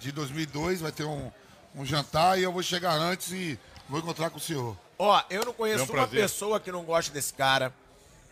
de 0.00 0.10
2002. 0.12 0.80
Vai 0.80 0.92
ter 0.92 1.04
um, 1.04 1.30
um 1.74 1.84
jantar 1.84 2.38
e 2.38 2.42
eu 2.42 2.52
vou 2.52 2.62
chegar 2.62 2.94
antes 2.94 3.30
e 3.32 3.58
vou 3.88 4.00
encontrar 4.00 4.30
com 4.30 4.38
o 4.38 4.40
senhor. 4.40 4.76
Ó, 4.98 5.22
eu 5.28 5.44
não 5.44 5.52
conheço 5.52 5.84
É 5.84 5.94
um 5.94 5.98
uma 5.98 6.08
pessoa 6.08 6.58
que 6.58 6.72
não 6.72 6.84
gosta 6.84 7.12
desse 7.12 7.34
cara. 7.34 7.72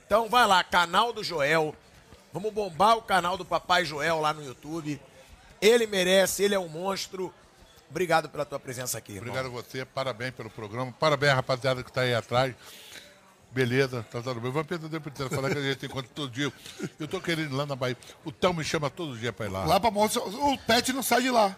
Então 0.06 0.28
vai 0.28 0.46
lá, 0.46 0.62
canal 0.64 1.12
do 1.12 1.22
Joel. 1.22 1.74
Vamos 2.32 2.52
bombar 2.52 2.96
o 2.96 3.02
canal 3.02 3.36
do 3.36 3.44
Papai 3.44 3.84
Joel 3.84 4.20
lá 4.20 4.32
no 4.32 4.42
YouTube. 4.42 5.00
Ele 5.60 5.86
merece, 5.86 6.42
ele 6.42 6.54
é 6.54 6.58
um 6.58 6.68
monstro. 6.68 7.32
Obrigado 7.90 8.28
pela 8.30 8.46
tua 8.46 8.58
presença 8.58 8.96
aqui, 8.96 9.12
irmão. 9.12 9.28
Obrigado 9.28 9.46
a 9.46 9.62
você, 9.62 9.84
parabéns 9.84 10.34
pelo 10.34 10.48
programa. 10.48 10.90
Parabéns, 10.98 11.34
rapaziada 11.34 11.82
que 11.82 11.90
está 11.90 12.00
aí 12.00 12.14
atrás. 12.14 12.54
Beleza, 13.52 14.04
tá 14.10 14.22
tudo 14.22 14.40
bem. 14.40 14.50
Vamos 14.50 14.66
tempo 14.66 15.08
inteiro, 15.08 15.34
falar 15.34 15.50
que 15.50 15.58
a 15.58 15.62
gente 15.62 15.84
encontra 15.84 16.10
todo 16.14 16.30
dia. 16.30 16.50
Eu 16.98 17.06
tô 17.06 17.20
querendo 17.20 17.52
ir 17.52 17.54
lá 17.54 17.66
na 17.66 17.76
Bahia. 17.76 17.96
O 18.24 18.32
Theo 18.32 18.54
me 18.54 18.64
chama 18.64 18.88
todo 18.88 19.16
dia 19.16 19.32
pra 19.32 19.44
ir 19.46 19.50
lá. 19.50 19.64
Lá 19.66 19.78
pra 19.78 19.90
Monte, 19.90 20.18
o 20.18 20.58
Pet 20.66 20.92
não 20.92 21.02
sai 21.02 21.22
de 21.22 21.30
lá. 21.30 21.54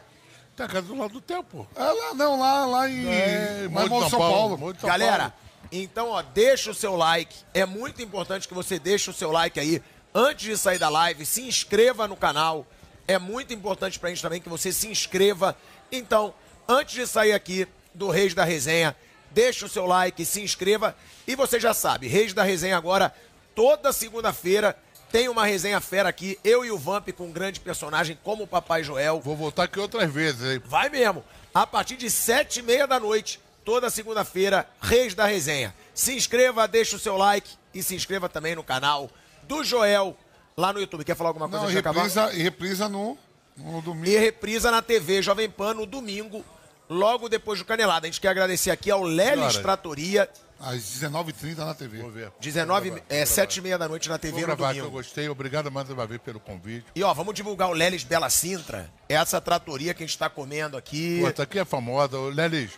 Tá 0.57 0.65
a 0.65 0.69
casa 0.69 0.87
do 0.89 0.97
lado 0.99 1.13
do 1.13 1.21
Theo, 1.21 1.43
pô. 1.45 1.67
É 1.77 1.83
lá, 1.83 2.15
não, 2.15 2.39
lá, 2.39 2.67
lá 2.67 2.91
em, 2.91 3.07
É, 3.07 3.65
em 3.65 3.69
Monte 3.69 4.11
São 4.11 4.19
Paulo. 4.19 4.59
Monte 4.59 4.81
São 4.81 4.89
Galera, 4.91 5.31
Paulo. 5.31 5.35
então, 5.71 6.09
ó, 6.11 6.23
deixa 6.23 6.71
o 6.71 6.75
seu 6.75 6.97
like. 6.97 7.37
É 7.53 7.65
muito 7.65 8.03
importante 8.03 8.49
que 8.49 8.55
você 8.55 8.79
deixe 8.79 9.09
o 9.09 9.13
seu 9.13 9.31
like 9.31 9.59
aí 9.61 9.81
antes 10.13 10.45
de 10.47 10.57
sair 10.57 10.79
da 10.79 10.89
live. 10.89 11.25
Se 11.25 11.43
inscreva 11.43 12.09
no 12.09 12.17
canal. 12.17 12.67
É 13.07 13.19
muito 13.19 13.53
importante 13.53 13.99
pra 14.01 14.09
gente 14.09 14.23
também 14.23 14.41
que 14.41 14.49
você 14.49 14.73
se 14.73 14.89
inscreva. 14.89 15.57
Então, 15.93 16.35
antes 16.67 16.95
de 16.95 17.07
sair 17.07 17.33
aqui 17.33 17.69
do 17.93 18.09
Reis 18.11 18.33
da 18.35 18.45
Resenha, 18.45 18.97
deixa 19.35 19.67
o 19.67 19.69
seu 19.69 19.85
like, 19.85 20.25
se 20.25 20.41
inscreva. 20.41 20.97
E 21.27 21.35
você 21.35 21.59
já 21.59 21.75
sabe, 21.75 22.07
Reis 22.07 22.33
da 22.33 22.43
Resenha 22.43 22.77
agora, 22.77 23.13
toda 23.55 23.93
segunda-feira, 23.93 24.77
tem 25.11 25.29
uma 25.29 25.47
resenha 25.47 25.81
fera 25.81 26.09
aqui. 26.09 26.39
Eu 26.43 26.65
e 26.65 26.71
o 26.73 26.79
Vamp 26.79 27.11
com 27.11 27.27
um 27.27 27.33
grande 27.33 27.61
personagem 27.61 28.19
como 28.25 28.45
o 28.45 28.49
Papai 28.49 28.83
Joel. 28.83 29.21
Vou 29.21 29.37
voltar 29.37 29.65
aqui 29.65 29.79
outras 29.79 30.13
vezes, 30.13 30.43
hein? 30.43 30.63
Vai 30.67 30.89
mesmo. 30.89 31.23
A 31.55 31.65
partir 31.65 31.97
de 31.97 32.11
sete 32.11 32.59
e 32.59 32.63
meia 32.63 32.87
da 32.87 32.99
noite 32.99 33.39
toda 33.65 33.89
segunda-feira, 33.91 34.69
Reis 34.81 35.15
da 35.15 35.25
Resenha. 35.25 35.75
Se 35.95 36.15
inscreva, 36.15 36.67
deixa 36.67 36.97
o 36.97 36.99
seu 36.99 37.17
like 37.17 37.49
e 37.73 37.83
se 37.83 37.95
inscreva 37.95 38.29
também 38.29 38.55
no 38.57 38.65
canal 38.65 39.09
do 39.45 39.63
Joel 39.63 40.17
lá 40.57 40.73
no 40.73 40.81
YouTube. 40.81 41.05
Quer 41.05 41.17
falar 41.17 41.31
alguma 41.31 41.49
coisa 41.49 41.65
Não, 41.65 41.73
reprisa, 41.73 42.33
e 42.33 42.43
reprisa 42.43 42.89
no, 42.89 43.17
no 43.57 43.81
domingo. 43.81 44.09
E 44.09 44.19
reprisa 44.19 44.71
na 44.71 44.83
TV 44.83 45.23
Jovem 45.23 45.49
Pan 45.49 45.75
no 45.75 45.87
domingo, 45.87 46.45
logo 46.89 47.29
depois 47.29 47.59
do 47.59 47.65
Canelada. 47.65 48.07
A 48.07 48.11
gente 48.11 48.21
quer 48.21 48.29
agradecer 48.29 48.71
aqui 48.71 48.91
ao 48.91 49.03
Lelis? 49.03 49.57
Tratoria, 49.57 50.29
Às 50.61 50.83
19h30 50.83 51.57
na 51.59 51.75
TV. 51.75 51.99
Vou 51.99 52.11
ver. 52.11 52.33
19, 52.41 53.03
é, 53.09 53.27
7 53.27 53.57
e 53.57 53.61
meia 53.61 53.77
da 53.79 53.89
noite 53.89 54.09
na 54.09 54.19
TV 54.19 54.33
Vou 54.33 54.41
no 54.43 54.47
gravar, 54.49 54.73
que 54.73 54.79
eu 54.79 54.85
domingo. 54.85 54.99
gostei. 55.03 55.29
Obrigado 55.29 55.71
mais 55.71 55.89
uma 55.91 56.07
vez 56.07 56.21
pelo 56.23 56.41
convite. 56.41 56.87
E 56.95 57.03
ó, 57.03 57.13
vamos 57.13 57.35
divulgar 57.35 57.69
o 57.69 57.73
Lelis 57.73 58.05
Bela 58.05 58.31
Sintra, 58.31 58.91
essa 59.09 59.41
tratoria 59.41 59.93
que 59.95 60.03
a 60.03 60.07
gente 60.07 60.17
tá 60.19 60.29
comendo 60.31 60.77
aqui. 60.77 61.21
Pô, 61.21 61.29
essa 61.29 61.43
aqui 61.43 61.59
é 61.59 61.65
famosa. 61.65 62.19
Ô, 62.19 62.29
Lelis, 62.29 62.71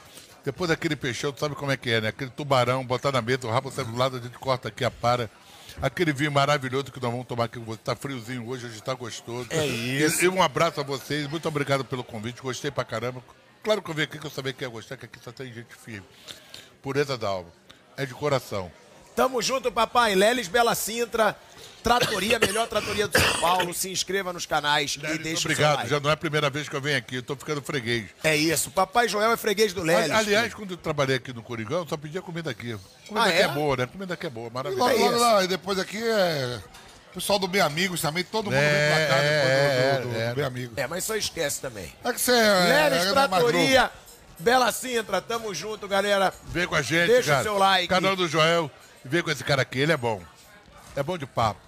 depois 0.44 0.68
daquele 0.68 0.96
peixão, 0.96 1.32
tu 1.32 1.40
sabe 1.40 1.54
como 1.54 1.70
é 1.72 1.76
que 1.76 1.90
é, 1.90 2.00
né? 2.00 2.08
Aquele 2.08 2.30
tubarão, 2.30 2.84
botar 2.84 3.12
na 3.12 3.20
mesa, 3.22 3.46
o 3.46 3.50
rabo 3.50 3.70
sai 3.70 3.84
do 3.84 3.96
lado, 3.96 4.16
a 4.16 4.20
gente 4.20 4.38
corta 4.38 4.68
aqui 4.68 4.84
a 4.84 4.90
para. 4.90 5.28
Aquele 5.82 6.10
vinho 6.10 6.32
maravilhoso 6.32 6.84
que 6.84 7.00
nós 7.02 7.10
vamos 7.10 7.26
tomar 7.26 7.44
aqui 7.44 7.58
com 7.58 7.64
você. 7.66 7.78
Tá 7.84 7.94
friozinho 7.94 8.48
hoje, 8.48 8.64
hoje 8.66 8.82
tá 8.82 8.94
gostoso. 8.94 9.46
É 9.50 9.66
isso. 9.66 10.22
E, 10.22 10.24
e 10.24 10.28
um 10.28 10.42
abraço 10.42 10.80
a 10.80 10.82
vocês. 10.82 11.28
Muito 11.28 11.46
obrigado 11.46 11.84
pelo 11.84 12.02
convite. 12.02 12.40
Gostei 12.40 12.70
pra 12.70 12.82
caramba. 12.82 13.22
Claro 13.66 13.82
que 13.82 13.90
eu 13.90 13.94
vim 13.94 14.02
aqui 14.02 14.16
que 14.16 14.24
eu 14.24 14.30
sabia 14.30 14.52
que 14.52 14.62
ia 14.62 14.68
gostar, 14.68 14.96
que 14.96 15.06
aqui 15.06 15.18
só 15.24 15.32
tem 15.32 15.52
gente 15.52 15.74
firme. 15.74 16.06
Pureza 16.80 17.18
da 17.18 17.26
alma. 17.26 17.50
É 17.96 18.06
de 18.06 18.14
coração. 18.14 18.70
Tamo 19.16 19.42
junto, 19.42 19.72
papai. 19.72 20.14
Lelis 20.14 20.46
Bela 20.46 20.72
Sintra, 20.76 21.36
tratoria, 21.82 22.38
melhor 22.38 22.68
tratoria 22.68 23.08
do 23.08 23.18
São 23.18 23.40
Paulo. 23.40 23.74
Se 23.74 23.90
inscreva 23.90 24.32
nos 24.32 24.46
canais 24.46 24.94
e 24.94 25.00
Lelis, 25.00 25.18
deixe 25.18 25.34
o 25.34 25.40
seu 25.40 25.50
obrigado. 25.50 25.88
Já 25.88 25.98
não 25.98 26.08
é 26.08 26.12
a 26.12 26.16
primeira 26.16 26.48
vez 26.48 26.68
que 26.68 26.76
eu 26.76 26.80
venho 26.80 26.96
aqui. 26.96 27.16
Eu 27.16 27.24
tô 27.24 27.34
ficando 27.34 27.60
freguês. 27.60 28.04
É 28.22 28.36
isso. 28.36 28.70
Papai 28.70 29.08
Joel 29.08 29.32
é 29.32 29.36
freguês 29.36 29.72
do 29.72 29.82
Lelis. 29.82 30.12
Aliás, 30.12 30.54
quando 30.54 30.70
eu 30.70 30.76
trabalhei 30.76 31.16
aqui 31.16 31.32
no 31.32 31.42
Coringão, 31.42 31.78
eu 31.80 31.88
só 31.88 31.96
pedia 31.96 32.22
comida 32.22 32.48
aqui. 32.52 32.78
Comida 33.08 33.26
Ah, 33.26 33.28
aqui 33.30 33.38
é? 33.38 33.42
é 33.42 33.48
boa, 33.48 33.76
né? 33.78 33.86
Comida 33.86 34.14
aqui 34.14 34.26
é 34.26 34.30
boa, 34.30 34.46
E 34.48 34.52
maravilhosa. 34.52 34.92
É 34.92 35.08
lá, 35.10 35.42
e 35.42 35.48
depois 35.48 35.76
aqui 35.80 35.98
é. 36.00 36.60
O 37.16 37.18
pessoal 37.18 37.38
do 37.38 37.48
Bem 37.48 37.62
Amigos 37.62 38.02
também, 38.02 38.22
todo 38.22 38.50
mundo 38.50 38.56
É, 38.56 38.60
vem 38.60 39.06
pra 39.06 39.16
cá 39.16 39.22
depois 39.22 40.04
do, 40.04 40.08
do, 40.08 40.12
do 40.12 40.20
é, 40.20 40.26
é. 40.26 40.34
Bem 40.34 40.44
Amigos. 40.44 40.76
É, 40.76 40.86
mas 40.86 41.02
só 41.02 41.16
esquece 41.16 41.62
também. 41.62 41.90
É 42.04 42.12
que 42.12 42.20
você 42.20 42.32
é. 42.32 42.34
É, 42.34 42.98
é 42.98 43.10
Tratoria, 43.10 43.90
Bela 44.38 44.70
Sintra, 44.70 45.22
tamo 45.22 45.54
junto, 45.54 45.88
galera. 45.88 46.30
Vem 46.48 46.66
com 46.66 46.74
a 46.74 46.82
gente, 46.82 47.06
Deixa 47.08 47.30
o 47.30 47.32
cara. 47.32 47.42
seu 47.42 47.56
like. 47.56 47.88
Canal 47.88 48.14
do 48.14 48.28
Joel. 48.28 48.70
Vem 49.02 49.22
com 49.22 49.30
esse 49.30 49.42
cara 49.42 49.62
aqui, 49.62 49.78
ele 49.78 49.92
é 49.92 49.96
bom. 49.96 50.20
É 50.94 51.02
bom 51.02 51.16
de 51.16 51.24
papo. 51.24 51.58